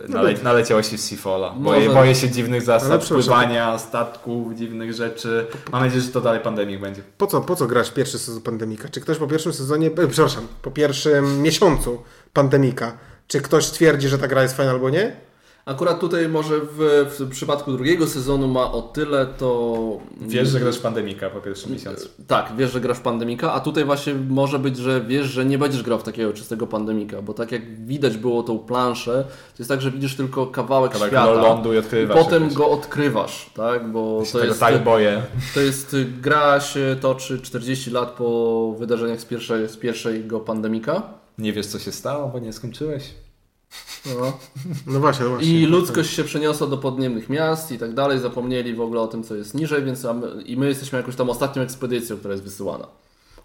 nale, 0.09 0.33
No 0.33 0.39
naleciałości 0.43 0.97
z 0.97 1.03
Seafola. 1.09 1.49
Boję, 1.49 1.85
Może- 1.87 1.99
boję 1.99 2.15
się 2.15 2.29
dziwnych 2.29 2.61
zasad, 2.61 3.05
pływania, 3.07 3.77
statków, 3.77 4.55
dziwnych 4.55 4.93
rzeczy. 4.93 5.47
Mam 5.71 5.81
nadzieję, 5.83 6.01
że 6.01 6.09
to 6.09 6.21
dalej 6.21 6.39
pandemii 6.39 6.77
będzie. 6.77 7.01
Po 7.17 7.27
co, 7.27 7.41
po 7.41 7.55
co 7.55 7.67
grać 7.67 7.91
pierwszy 7.91 8.19
sezon 8.19 8.41
Pandemika? 8.41 8.89
Czy 8.89 9.01
ktoś 9.01 9.17
po 9.17 9.27
pierwszym 9.27 9.53
sezonie, 9.53 9.87
e, 9.87 10.07
przepraszam, 10.07 10.47
po 10.61 10.71
pierwszym 10.71 11.41
miesiącu 11.41 12.01
Pandemika, 12.33 12.97
czy 13.27 13.41
ktoś 13.41 13.65
stwierdzi, 13.65 14.07
że 14.09 14.17
ta 14.17 14.27
gra 14.27 14.41
jest 14.41 14.57
fajna 14.57 14.71
albo 14.71 14.89
nie? 14.89 15.30
Akurat 15.65 15.99
tutaj 15.99 16.29
może 16.29 16.59
w, 16.59 17.05
w 17.19 17.29
przypadku 17.29 17.71
drugiego 17.71 18.07
sezonu 18.07 18.47
ma 18.47 18.71
o 18.71 18.81
tyle 18.81 19.25
to... 19.25 19.97
Wiesz, 20.21 20.49
że 20.49 20.59
grasz 20.59 20.79
pandemika 20.79 21.29
po 21.29 21.41
pierwszym 21.41 21.71
miesiącu. 21.71 22.09
Tak, 22.27 22.51
wiesz, 22.57 22.71
że 22.71 22.81
grasz 22.81 22.97
w 22.97 23.01
Pandemika, 23.01 23.53
a 23.53 23.59
tutaj 23.59 23.85
właśnie 23.85 24.13
może 24.29 24.59
być, 24.59 24.77
że 24.77 25.01
wiesz, 25.01 25.27
że 25.27 25.45
nie 25.45 25.57
będziesz 25.57 25.83
grał 25.83 25.99
w 25.99 26.03
takiego 26.03 26.33
czystego 26.33 26.67
Pandemika, 26.67 27.21
bo 27.21 27.33
tak 27.33 27.51
jak 27.51 27.85
widać 27.85 28.17
było 28.17 28.43
tą 28.43 28.59
planszę, 28.59 29.23
to 29.27 29.55
jest 29.59 29.69
tak, 29.69 29.81
że 29.81 29.91
widzisz 29.91 30.15
tylko 30.15 30.47
kawałek 30.47 30.91
Kawałek 30.91 31.11
świata 31.13 31.31
lądu 31.31 31.73
i 31.73 31.75
i 31.75 31.79
odkrywasz. 31.79 32.17
potem 32.17 32.43
jakoś. 32.43 32.57
go 32.57 32.69
odkrywasz, 32.69 33.49
tak, 33.55 33.91
bo 33.91 34.23
to 34.31 34.45
jest, 34.45 34.59
tak 34.59 34.83
boję. 34.83 35.21
to 35.53 35.59
jest 35.61 35.95
gra 36.21 36.59
się 36.59 36.95
toczy 37.01 37.41
40 37.41 37.91
lat 37.91 38.09
po 38.11 38.75
wydarzeniach 38.79 39.21
z, 39.21 39.25
pierwszej, 39.25 39.69
z 39.69 39.77
pierwszego 39.77 40.39
Pandemika. 40.39 41.03
Nie 41.37 41.53
wiesz, 41.53 41.65
co 41.65 41.79
się 41.79 41.91
stało, 41.91 42.27
bo 42.27 42.39
nie 42.39 42.53
skończyłeś. 42.53 43.03
No. 44.05 44.37
No 44.87 44.99
właśnie, 44.99 45.25
no 45.25 45.31
właśnie. 45.31 45.59
I 45.59 45.65
ludzkość 45.65 46.13
się 46.13 46.23
przeniosła 46.23 46.67
do 46.67 46.77
podniemnych 46.77 47.29
miast 47.29 47.71
i 47.71 47.77
tak 47.79 47.93
dalej, 47.93 48.19
zapomnieli 48.19 48.73
w 48.73 48.81
ogóle 48.81 49.01
o 49.01 49.07
tym, 49.07 49.23
co 49.23 49.35
jest 49.35 49.53
niżej, 49.53 49.83
więc 49.83 50.03
my, 50.03 50.43
i 50.45 50.57
my 50.57 50.67
jesteśmy 50.67 50.97
jakąś 50.97 51.15
tam 51.15 51.29
ostatnią 51.29 51.61
ekspedycją, 51.61 52.17
która 52.17 52.31
jest 52.31 52.43
wysyłana, 52.43 52.87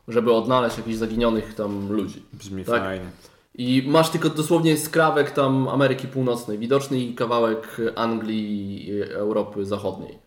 żeby 0.09 0.33
odnaleźć 0.33 0.77
jakichś 0.79 0.97
zaginionych 0.97 1.55
tam 1.55 1.93
ludzi. 1.93 2.23
Brzmi 2.33 2.65
Tak. 2.65 2.83
fajnie. 2.83 3.07
I 3.55 3.85
masz 3.87 4.11
tylko 4.11 4.29
dosłownie 4.31 4.79
skrawek 4.79 5.31
tam 5.31 5.69
Ameryki 5.69 6.09
Północnej 6.09 6.59
widoczny 6.59 7.01
i 7.01 7.15
kawałek 7.15 7.77
Anglii 7.95 8.89
i 8.89 9.03
Europy 9.03 9.65
Zachodniej. 9.67 10.19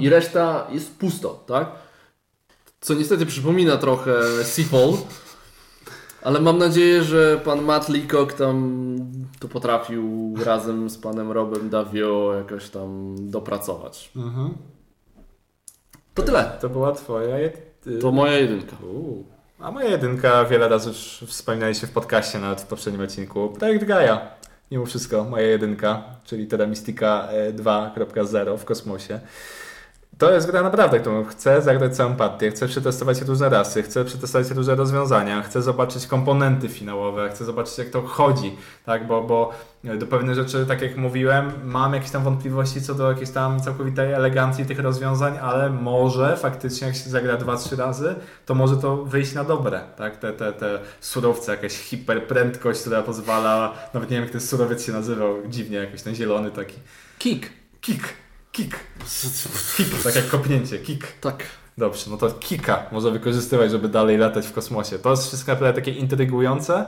I 0.00 0.08
reszta 0.08 0.66
jest 0.72 0.96
pusto, 0.98 1.44
tak? 1.46 1.70
Co 2.80 2.94
niestety 2.94 3.26
przypomina 3.26 3.76
trochę 3.76 4.44
Seafall, 4.44 4.92
ale 6.24 6.40
mam 6.40 6.58
nadzieję, 6.58 7.02
że 7.02 7.40
pan 7.44 7.62
Matt 7.62 7.88
Leacock 7.88 8.32
tam 8.32 8.96
to 9.40 9.48
potrafił 9.48 10.34
razem 10.44 10.90
z 10.90 10.98
panem 10.98 11.32
Robem 11.32 11.70
Davio 11.70 12.34
jakoś 12.38 12.68
tam 12.70 13.14
dopracować. 13.30 14.10
To 16.14 16.22
tyle. 16.22 16.50
To 16.60 16.68
była 16.68 16.92
twoja... 16.92 17.36
jed- 17.36 18.00
To 18.00 18.12
moja 18.12 18.32
jedynka. 18.38 18.76
Uuu. 18.92 19.24
A 19.58 19.70
moja 19.70 19.88
jedynka 19.90 20.44
wiele 20.44 20.68
razy 20.68 20.88
już 20.88 21.24
wspominaliście 21.26 21.86
w 21.86 21.90
podcaście, 21.90 22.38
nawet 22.38 22.60
w 22.60 22.66
poprzednim 22.66 23.02
odcinku. 23.02 23.48
Projekt 23.58 23.84
Gaia. 23.84 24.20
Mimo 24.70 24.86
wszystko, 24.86 25.24
moja 25.24 25.46
jedynka, 25.46 26.02
czyli 26.24 26.46
Terra 26.46 26.66
Mystica 26.66 27.28
e, 27.30 27.52
2.0 27.52 28.58
w 28.58 28.64
kosmosie. 28.64 29.20
To 30.18 30.32
jest 30.32 30.50
gra 30.50 30.62
naprawdę, 30.62 31.00
którą 31.00 31.24
chcę 31.24 31.62
zagrać 31.62 31.96
całą 31.96 32.16
partię, 32.16 32.50
chcę 32.50 32.68
przetestować 32.68 33.20
różne 33.22 33.48
rasy, 33.48 33.82
chcę 33.82 34.04
przetestować 34.04 34.50
różne 34.50 34.74
rozwiązania, 34.74 35.42
chcę 35.42 35.62
zobaczyć 35.62 36.06
komponenty 36.06 36.68
finałowe, 36.68 37.30
chcę 37.30 37.44
zobaczyć 37.44 37.78
jak 37.78 37.88
to 37.88 38.02
chodzi, 38.02 38.56
tak, 38.86 39.06
bo, 39.06 39.22
bo 39.22 39.52
do 39.98 40.06
pewnych 40.06 40.34
rzeczy, 40.34 40.66
tak 40.66 40.82
jak 40.82 40.96
mówiłem, 40.96 41.52
mam 41.64 41.94
jakieś 41.94 42.10
tam 42.10 42.24
wątpliwości 42.24 42.82
co 42.82 42.94
do 42.94 43.10
jakiejś 43.10 43.30
tam 43.30 43.60
całkowitej 43.60 44.12
elegancji 44.12 44.66
tych 44.66 44.78
rozwiązań, 44.78 45.38
ale 45.42 45.70
może 45.70 46.36
faktycznie 46.36 46.86
jak 46.86 46.96
się 46.96 47.10
zagra 47.10 47.36
dwa, 47.36 47.56
trzy 47.56 47.76
razy, 47.76 48.14
to 48.46 48.54
może 48.54 48.76
to 48.76 48.96
wyjść 48.96 49.34
na 49.34 49.44
dobre, 49.44 49.80
tak, 49.96 50.16
te, 50.16 50.32
te, 50.32 50.52
te 50.52 50.78
surowce, 51.00 51.52
jakaś 51.52 51.72
hiperprędkość, 51.72 52.80
która 52.80 53.02
pozwala, 53.02 53.74
nawet 53.94 54.10
nie 54.10 54.16
wiem 54.16 54.24
jak 54.24 54.32
ten 54.32 54.40
surowiec 54.40 54.86
się 54.86 54.92
nazywał, 54.92 55.34
dziwnie 55.48 55.76
jakoś 55.76 56.02
ten 56.02 56.14
zielony 56.14 56.50
taki, 56.50 56.76
Kick. 57.18 57.50
kick, 57.80 58.23
kick, 58.54 58.78
kick, 59.76 60.02
tak 60.02 60.14
jak 60.14 60.28
kopnięcie, 60.28 60.78
kick. 60.78 61.06
Tak. 61.20 61.44
Dobrze, 61.78 62.10
no 62.10 62.16
to 62.16 62.30
kika 62.30 62.86
można 62.92 63.10
wykorzystywać, 63.10 63.70
żeby 63.70 63.88
dalej 63.88 64.18
latać 64.18 64.46
w 64.46 64.52
kosmosie. 64.52 64.98
To 64.98 65.10
jest 65.10 65.26
wszystko 65.26 65.52
naprawdę 65.52 65.82
takie 65.82 65.90
intrygujące 65.90 66.86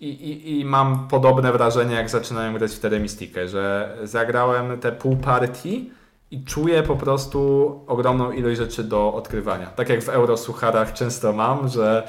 i, 0.00 0.08
i, 0.08 0.60
i 0.60 0.64
mam 0.64 1.08
podobne 1.08 1.52
wrażenie, 1.52 1.94
jak 1.94 2.10
zaczynałem 2.10 2.54
grać 2.54 2.74
w 2.74 2.78
Teremistikę, 2.78 3.48
że 3.48 3.96
zagrałem 4.02 4.80
te 4.80 4.92
pół 4.92 5.16
partii 5.16 5.90
i 6.30 6.44
czuję 6.44 6.82
po 6.82 6.96
prostu 6.96 7.40
ogromną 7.86 8.32
ilość 8.32 8.58
rzeczy 8.58 8.84
do 8.84 9.14
odkrywania. 9.14 9.66
Tak 9.66 9.88
jak 9.88 10.02
w 10.02 10.08
Eurosucharach 10.08 10.92
często 10.92 11.32
mam, 11.32 11.68
że, 11.68 12.08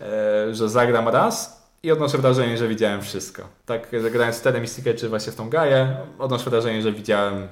e, 0.00 0.54
że 0.54 0.68
zagram 0.68 1.08
raz 1.08 1.66
i 1.82 1.92
odnoszę 1.92 2.18
wrażenie, 2.18 2.58
że 2.58 2.68
widziałem 2.68 3.02
wszystko. 3.02 3.42
Tak, 3.66 3.88
zagrając 4.02 4.36
w 4.36 4.42
Teremistikę 4.42 4.94
czy 4.94 5.08
właśnie 5.08 5.32
w 5.32 5.36
tą 5.36 5.48
Gaję, 5.48 5.96
odnoszę 6.18 6.50
wrażenie, 6.50 6.82
że 6.82 6.92
widziałem 6.92 7.48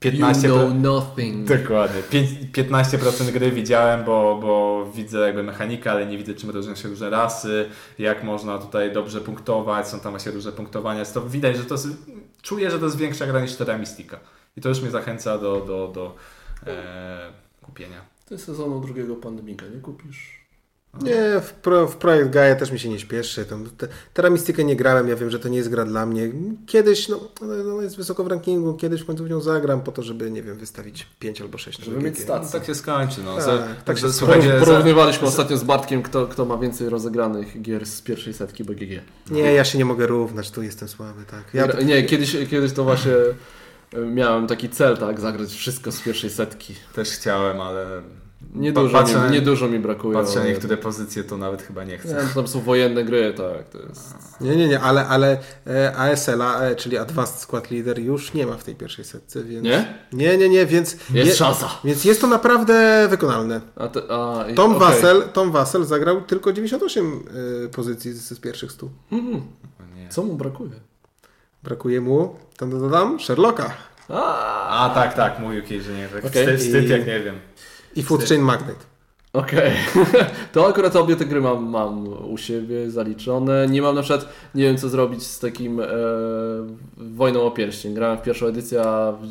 15 0.00 0.48
You 0.48 0.54
know 0.54 0.74
nothing. 0.74 1.48
Dokładnie. 1.48 2.02
Pięć- 2.02 2.50
15% 2.52 3.30
gry 3.32 3.50
widziałem, 3.50 4.04
bo, 4.04 4.38
bo 4.42 4.86
widzę 4.94 5.18
jakby 5.18 5.42
mechanikę, 5.42 5.90
ale 5.90 6.06
nie 6.06 6.18
widzę 6.18 6.34
czym 6.34 6.50
różnią 6.50 6.74
się 6.74 6.88
różne 6.88 7.10
rasy, 7.10 7.68
jak 7.98 8.24
można 8.24 8.58
tutaj 8.58 8.92
dobrze 8.92 9.20
punktować, 9.20 9.88
są 9.88 10.00
tam 10.00 10.12
właśnie 10.12 10.32
różne 10.32 10.52
punktowania. 10.52 11.04
To 11.04 11.22
widać, 11.22 11.56
że 11.56 11.64
to 11.64 11.74
jest, 11.74 11.88
czuję, 12.42 12.70
że 12.70 12.78
to 12.78 12.84
jest 12.84 12.96
większa 12.96 13.26
gra 13.26 13.40
niż 13.40 13.56
Terra 13.56 13.78
Mystica. 13.78 14.18
I 14.56 14.60
to 14.60 14.68
już 14.68 14.80
mnie 14.80 14.90
zachęca 14.90 15.38
do, 15.38 15.60
do, 15.60 15.88
do 15.94 16.14
e, 16.66 17.32
kupienia. 17.62 18.00
Ty 18.28 18.38
sezonu 18.38 18.80
drugiego 18.80 19.16
pandemika 19.16 19.66
nie 19.66 19.80
kupisz? 19.80 20.37
Nie, 21.02 21.40
w, 21.40 21.52
pro, 21.52 21.88
w 21.88 21.96
projekt 21.96 22.30
Gaia 22.30 22.54
też 22.56 22.72
mi 22.72 22.78
się 22.78 22.88
nie 22.88 22.98
śpieszy. 22.98 23.44
Tam, 23.44 23.70
te, 23.70 23.88
Terra 24.14 24.30
Mystica 24.30 24.62
nie 24.62 24.76
grałem, 24.76 25.08
ja 25.08 25.16
wiem, 25.16 25.30
że 25.30 25.38
to 25.38 25.48
nie 25.48 25.56
jest 25.56 25.68
gra 25.68 25.84
dla 25.84 26.06
mnie. 26.06 26.30
Kiedyś, 26.66 27.08
no, 27.08 27.20
no 27.64 27.82
jest 27.82 27.96
wysoko 27.96 28.24
w 28.24 28.26
rankingu, 28.26 28.74
kiedyś 28.74 29.00
w 29.00 29.06
końcu 29.06 29.24
w 29.24 29.30
nią 29.30 29.40
zagram 29.40 29.80
po 29.80 29.92
to, 29.92 30.02
żeby, 30.02 30.30
nie 30.30 30.42
wiem, 30.42 30.56
wystawić 30.58 31.06
5 31.18 31.40
albo 31.40 31.58
6 31.58 31.84
Żeby 31.84 32.02
mieć 32.02 32.18
stat. 32.18 32.42
No, 32.44 32.50
tak 32.50 32.64
się 32.64 32.74
skończy. 32.74 33.22
No. 33.24 33.34
Tak, 33.36 33.44
Za- 33.44 33.58
tak 33.58 33.82
Także 33.84 34.06
się 34.06 34.12
słuchajcie, 34.12 34.58
za, 34.58 34.64
Porównywaliśmy 34.64 35.28
ostatnio 35.28 35.56
z 35.56 35.64
Bartkiem, 35.64 36.02
kto, 36.02 36.26
kto 36.26 36.44
ma 36.44 36.58
więcej 36.58 36.88
rozegranych 36.88 37.62
gier 37.62 37.86
z 37.86 38.02
pierwszej 38.02 38.34
setki 38.34 38.64
BGG. 38.64 39.00
Nie, 39.30 39.52
ja 39.52 39.64
się 39.64 39.78
nie 39.78 39.84
mogę 39.84 40.06
równać, 40.06 40.50
tu 40.50 40.62
jestem 40.62 40.88
słaby, 40.88 41.24
tak. 41.30 41.44
Ja, 41.54 41.68
to, 41.68 41.82
Nie, 41.82 42.02
kiedyś, 42.02 42.36
kiedyś 42.50 42.72
to 42.72 42.84
właśnie 42.84 43.12
e, 43.92 44.00
miałem 44.00 44.46
taki 44.46 44.68
cel, 44.68 44.96
tak, 44.96 45.20
zagrać 45.20 45.50
wszystko 45.50 45.92
z 45.92 46.00
pierwszej 46.00 46.30
setki. 46.30 46.74
też 46.94 47.10
chciałem, 47.10 47.60
ale 47.60 48.02
Niedużo, 48.54 48.98
patrzę, 48.98 49.20
mi, 49.26 49.30
niedużo 49.30 49.68
mi 49.68 49.78
brakuje. 49.78 50.14
patrzę 50.14 50.38
na 50.38 50.44
niektóre 50.46 50.76
pozycje, 50.76 51.24
to 51.24 51.36
nawet 51.36 51.62
chyba 51.62 51.84
nie 51.84 51.98
chcę. 51.98 52.08
Nie, 52.08 52.34
tam 52.34 52.48
są 52.48 52.60
wojenne 52.60 53.04
gry, 53.04 53.34
tak, 53.36 53.68
to 53.68 53.78
jest... 53.88 54.14
nie, 54.40 54.56
nie, 54.56 54.68
nie, 54.68 54.80
ale, 54.80 55.06
ale 55.06 55.38
e, 55.66 55.96
ASL-a, 55.96 56.60
e, 56.60 56.76
czyli 56.76 56.98
Advanced 56.98 57.36
Squad 57.40 57.70
Leader 57.70 57.98
już 57.98 58.34
nie 58.34 58.46
ma 58.46 58.56
w 58.56 58.64
tej 58.64 58.74
pierwszej 58.74 59.04
setce, 59.04 59.44
więc... 59.44 59.64
Nie? 59.64 59.94
Nie, 60.12 60.36
nie, 60.38 60.48
nie, 60.48 60.66
więc... 60.66 60.92
Jest 60.92 61.30
je- 61.30 61.34
szansa. 61.34 61.68
Więc 61.84 62.04
jest 62.04 62.20
to 62.20 62.26
naprawdę 62.26 63.06
wykonalne. 63.10 63.60
A 63.76 63.88
te, 63.88 64.00
a, 64.10 64.44
Tom, 64.56 64.76
okej. 64.76 64.88
Wassel, 64.88 65.22
Tom 65.32 65.50
Wassel 65.52 65.84
zagrał 65.84 66.20
tylko 66.20 66.52
98 66.52 67.24
y, 67.64 67.68
pozycji 67.68 68.12
z, 68.12 68.28
z 68.28 68.40
pierwszych 68.40 68.72
100. 68.72 68.88
Mhm. 69.12 69.36
O 69.36 69.96
nie. 69.96 70.08
Co 70.08 70.22
mu 70.22 70.34
brakuje? 70.34 70.70
Brakuje 71.62 72.00
mu, 72.00 72.36
tam 72.56 72.70
dodam, 72.70 73.20
Sherlocka 73.20 73.74
A, 74.08 74.84
A 74.86 74.94
tak, 74.94 75.14
tak, 75.14 75.38
mówił 75.38 75.62
kiedyś, 75.62 75.86
że 75.86 75.92
nie. 75.94 76.08
Tak 76.08 76.24
Okej. 76.24 76.30
wstyd, 76.46 76.60
wstyd, 76.60 76.84
I- 76.84 76.88
jak 76.88 77.06
nie 77.06 77.20
wiem. 77.20 77.34
I 77.98 78.02
Food 78.02 78.24
Chain 78.24 78.40
Magnet. 78.40 78.76
Okej. 79.32 79.72
To 80.52 80.66
akurat 80.66 80.96
obie 80.96 81.16
te 81.16 81.24
gry 81.24 81.40
mam, 81.40 81.64
mam 81.68 82.08
u 82.32 82.38
siebie 82.38 82.90
zaliczone. 82.90 83.66
Nie 83.68 83.82
mam 83.82 83.94
na 83.94 84.02
przykład, 84.02 84.28
nie 84.54 84.64
wiem 84.64 84.76
co 84.78 84.88
zrobić 84.88 85.22
z 85.26 85.38
takim 85.38 85.80
e, 85.80 85.86
Wojną 86.96 87.42
o 87.42 87.50
Pierścień. 87.50 87.94
Grałem 87.94 88.18
w 88.18 88.22
pierwszą 88.22 88.46
edycję, 88.46 88.82
a 88.82 89.12
w, 89.12 89.26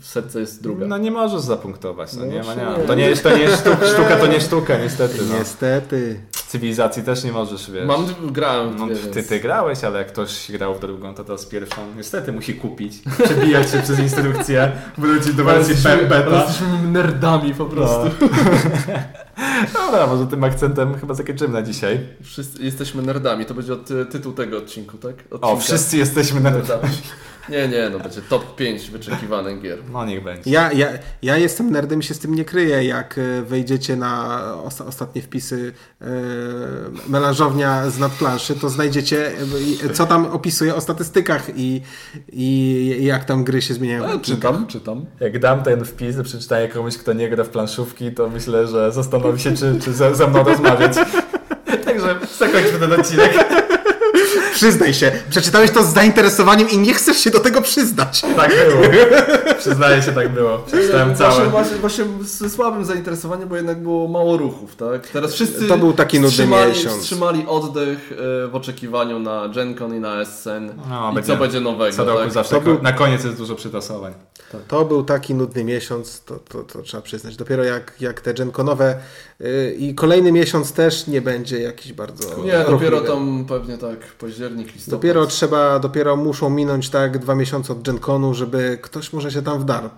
w 0.00 0.06
setce 0.06 0.40
jest 0.40 0.62
druga. 0.62 0.86
No 0.86 0.98
nie 0.98 1.10
możesz 1.10 1.40
zapunktować, 1.40 2.12
no, 2.12 2.20
No 2.20 2.26
nie 2.26 2.38
ma, 2.38 2.42
właśnie 2.44 2.62
nie 2.62 2.68
ma. 2.70 2.78
nie. 2.78 2.84
To 2.84 2.94
nie 2.94 3.08
jest, 3.08 3.22
to 3.22 3.36
nie 3.36 3.42
jest 3.42 3.60
sztuka, 3.60 3.86
sztuka 3.86 4.16
to 4.16 4.26
nie 4.26 4.40
sztuka, 4.40 4.78
niestety. 4.78 5.18
No. 5.28 5.38
Niestety. 5.38 6.20
Cywilizacji 6.56 7.02
też 7.02 7.24
nie 7.24 7.32
możesz, 7.32 7.70
wiesz. 7.70 7.86
Mam, 7.86 8.06
grałem 8.32 8.76
No, 8.78 8.86
ty, 9.12 9.22
ty 9.22 9.40
grałeś, 9.40 9.84
ale 9.84 9.98
jak 9.98 10.08
ktoś 10.08 10.52
grał 10.52 10.74
w 10.74 10.80
drugą, 10.80 11.14
to 11.14 11.24
teraz 11.24 11.46
pierwszą 11.46 11.76
niestety 11.96 12.32
musi 12.32 12.54
kupić, 12.54 12.92
przebijać 13.24 13.70
się 13.70 13.82
przez 13.82 13.98
instrukcję, 13.98 14.72
wrócić 14.98 15.34
do 15.34 15.44
wersji 15.44 15.74
beta. 16.08 16.44
jesteśmy 16.46 16.82
nerdami 16.82 17.54
po 17.54 17.64
prostu. 17.64 18.10
Dobra, 19.74 20.06
może 20.06 20.26
tym 20.26 20.44
akcentem 20.44 20.98
chyba 20.98 21.14
zakończymy 21.14 21.54
na 21.54 21.62
dzisiaj. 21.62 21.98
Wszyscy 22.22 22.62
jesteśmy 22.64 23.02
nerdami. 23.02 23.46
To 23.46 23.54
będzie 23.54 23.72
od, 23.72 23.88
tytuł 24.10 24.32
tego 24.32 24.58
odcinku, 24.58 24.98
tak? 24.98 25.12
Odcinka. 25.12 25.46
O, 25.46 25.56
wszyscy 25.56 25.96
jesteśmy 25.96 26.40
nerdami. 26.40 26.88
Nie, 27.48 27.68
nie, 27.68 27.90
no 27.90 27.98
będzie 27.98 28.22
top 28.22 28.56
5 28.56 28.90
wyczekiwanych 28.90 29.62
gier. 29.62 29.78
No 29.92 30.04
niech 30.04 30.22
będzie. 30.22 30.50
Ja, 30.50 30.72
ja, 30.72 30.88
ja 31.22 31.36
jestem 31.36 31.70
nerdem 31.70 32.00
i 32.00 32.02
się 32.02 32.14
z 32.14 32.18
tym 32.18 32.34
nie 32.34 32.44
kryję. 32.44 32.84
Jak 32.84 33.18
e, 33.18 33.42
wejdziecie 33.42 33.96
na 33.96 34.40
os 34.64 34.80
ostatnie 34.80 35.22
wpisy 35.22 35.72
e, 36.00 36.06
melanżownia 37.08 37.90
z 37.90 37.98
nadplanszy, 37.98 38.54
to 38.54 38.68
znajdziecie, 38.68 39.32
e, 39.84 39.92
co 39.92 40.06
tam 40.06 40.26
opisuje 40.26 40.74
o 40.74 40.80
statystykach 40.80 41.42
i, 41.56 41.82
i 42.32 43.04
jak 43.04 43.24
tam 43.24 43.44
gry 43.44 43.62
się 43.62 43.74
zmieniają. 43.74 44.04
E, 44.04 44.20
czytam, 44.20 44.66
czytam. 44.66 45.06
Jak 45.20 45.38
dam 45.38 45.62
ten 45.62 45.84
wpis 45.84 46.16
do 46.16 46.22
przeczytania 46.22 46.68
komuś, 46.68 46.96
kto 46.96 47.12
nie 47.12 47.28
gra 47.28 47.44
w 47.44 47.48
planszówki, 47.48 48.12
to 48.12 48.28
myślę, 48.28 48.66
że 48.66 48.92
zastanowi 48.92 49.40
się, 49.40 49.54
czy, 49.54 49.78
czy 49.80 49.92
ze, 49.92 50.14
ze 50.14 50.26
mną 50.26 50.44
rozmawiać. 50.44 50.92
Także 51.84 52.16
zakończmy 52.38 52.78
ten 52.78 52.92
odcinek. 52.92 53.66
Przyznaj 54.56 54.94
się, 54.94 55.12
przeczytałeś 55.30 55.70
to 55.70 55.82
z 55.84 55.94
zainteresowaniem 55.94 56.70
i 56.70 56.78
nie 56.78 56.94
chcesz 56.94 57.18
się 57.18 57.30
do 57.30 57.40
tego 57.40 57.62
przyznać. 57.62 58.22
Tak 58.36 58.50
było. 58.68 58.82
Przyznaję 59.58 60.02
się, 60.02 60.12
tak 60.12 60.28
było. 60.28 60.58
Przeczytałem 60.58 61.14
Właśnie, 61.14 61.36
całe. 61.36 61.48
właśnie, 61.50 61.76
właśnie 61.76 62.04
ze 62.22 62.50
słabym 62.50 62.84
zainteresowaniem, 62.84 63.48
bo 63.48 63.56
jednak 63.56 63.82
było 63.82 64.08
mało 64.08 64.36
ruchów, 64.36 64.76
tak? 64.76 65.08
Teraz 65.08 65.32
wszyscy 65.34 65.66
To 65.68 65.78
był 65.78 65.92
taki 65.92 66.16
nudny 66.16 66.30
wstrzymali, 66.30 66.68
miesiąc. 66.72 66.96
wstrzymali 66.96 67.44
oddech 67.46 68.12
e, 68.12 68.48
w 68.48 68.54
oczekiwaniu 68.54 69.18
na 69.18 69.48
GenCon 69.48 69.94
i 69.96 70.00
na 70.00 70.20
Essen 70.20 70.72
No, 70.90 71.10
i 71.12 71.14
będzie- 71.14 71.32
co 71.32 71.36
będzie 71.38 71.60
nowego, 71.60 71.96
Co 71.96 72.04
roku 72.04 72.18
tak? 72.20 72.32
zawsze 72.32 72.54
To 72.54 72.60
był- 72.60 72.82
na 72.82 72.92
koniec 72.92 73.24
jest 73.24 73.36
dużo 73.36 73.54
przytasowań. 73.54 74.12
To 74.68 74.84
był 74.84 75.04
taki 75.04 75.34
nudny 75.34 75.64
miesiąc, 75.64 76.20
to, 76.24 76.36
to, 76.36 76.62
to 76.62 76.82
trzeba 76.82 77.02
przyznać. 77.02 77.36
Dopiero 77.36 77.64
jak, 77.64 77.92
jak 78.00 78.20
te 78.20 78.34
genkonowe 78.34 78.98
yy, 79.40 79.74
i 79.78 79.94
kolejny 79.94 80.32
miesiąc 80.32 80.72
też 80.72 81.06
nie 81.06 81.20
będzie 81.22 81.60
jakiś 81.60 81.92
bardzo 81.92 82.42
Nie, 82.44 82.52
dopiero 82.52 82.70
ruchliwy. 82.70 83.06
tam 83.06 83.44
pewnie 83.48 83.78
tak, 83.78 83.98
październik, 84.18 84.66
listopad. 84.74 84.90
Dopiero 85.00 85.26
trzeba, 85.26 85.78
dopiero 85.78 86.16
muszą 86.16 86.50
minąć 86.50 86.90
tak 86.90 87.18
dwa 87.18 87.34
miesiące 87.34 87.72
od 87.72 87.82
GenConu, 87.82 88.34
żeby 88.34 88.78
ktoś 88.82 89.12
może 89.12 89.30
się 89.30 89.42
tam 89.42 89.60
wdarł. 89.60 89.88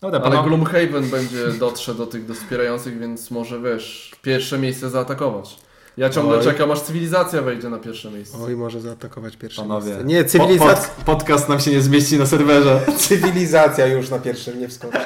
Dobra, 0.00 0.20
Ale 0.20 0.30
panowie- 0.36 0.48
Gloomhaven 0.48 1.10
będzie 1.10 1.48
dotrze 1.52 1.94
do 1.94 2.06
tych 2.06 2.26
wspierających, 2.34 2.98
więc 2.98 3.30
może 3.30 3.60
wiesz, 3.60 4.12
pierwsze 4.22 4.58
miejsce 4.58 4.90
zaatakować. 4.90 5.56
Ja 5.96 6.10
ciągle 6.10 6.38
Oj. 6.38 6.44
czekam, 6.44 6.70
aż 6.70 6.80
cywilizacja 6.80 7.42
wejdzie 7.42 7.68
na 7.68 7.78
pierwsze 7.78 8.10
miejsce. 8.10 8.38
Oj, 8.44 8.56
może 8.56 8.80
zaatakować 8.80 9.36
pierwsze 9.36 9.62
Panowie, 9.62 9.86
miejsce. 9.86 10.04
Nie, 10.04 10.24
cywilizacja, 10.24 10.88
po- 10.88 10.94
pod, 11.04 11.04
podcast 11.04 11.48
nam 11.48 11.60
się 11.60 11.70
nie 11.70 11.80
zmieści 11.80 12.18
na 12.18 12.26
serwerze. 12.26 12.80
cywilizacja 13.08 13.86
już 13.86 14.10
na 14.10 14.18
pierwszym 14.18 14.60
nie 14.60 14.68
wskoczy. 14.68 14.98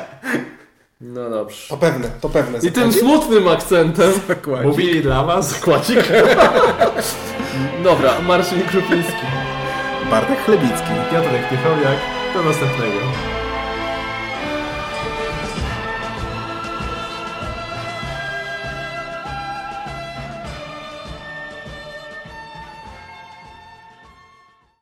No 1.00 1.30
dobrze. 1.30 1.56
To 1.68 1.76
pewne, 1.76 2.08
to 2.20 2.28
pewne. 2.28 2.58
I 2.58 2.72
tym 2.72 2.92
smutnym 2.92 3.48
akcentem 3.48 4.12
Zakładzik. 4.28 4.66
Mówili 4.66 5.02
dla 5.02 5.24
was. 5.24 5.48
zakładzik. 5.50 5.98
Dobra, 7.84 8.20
Marcin 8.20 8.62
Krupiński. 8.62 9.26
Bartek 10.10 10.44
Chlebicki. 10.44 10.90
Piotrek 11.10 11.48
Tychowiak. 11.48 11.98
Do 12.34 12.42
następnego. 12.42 12.98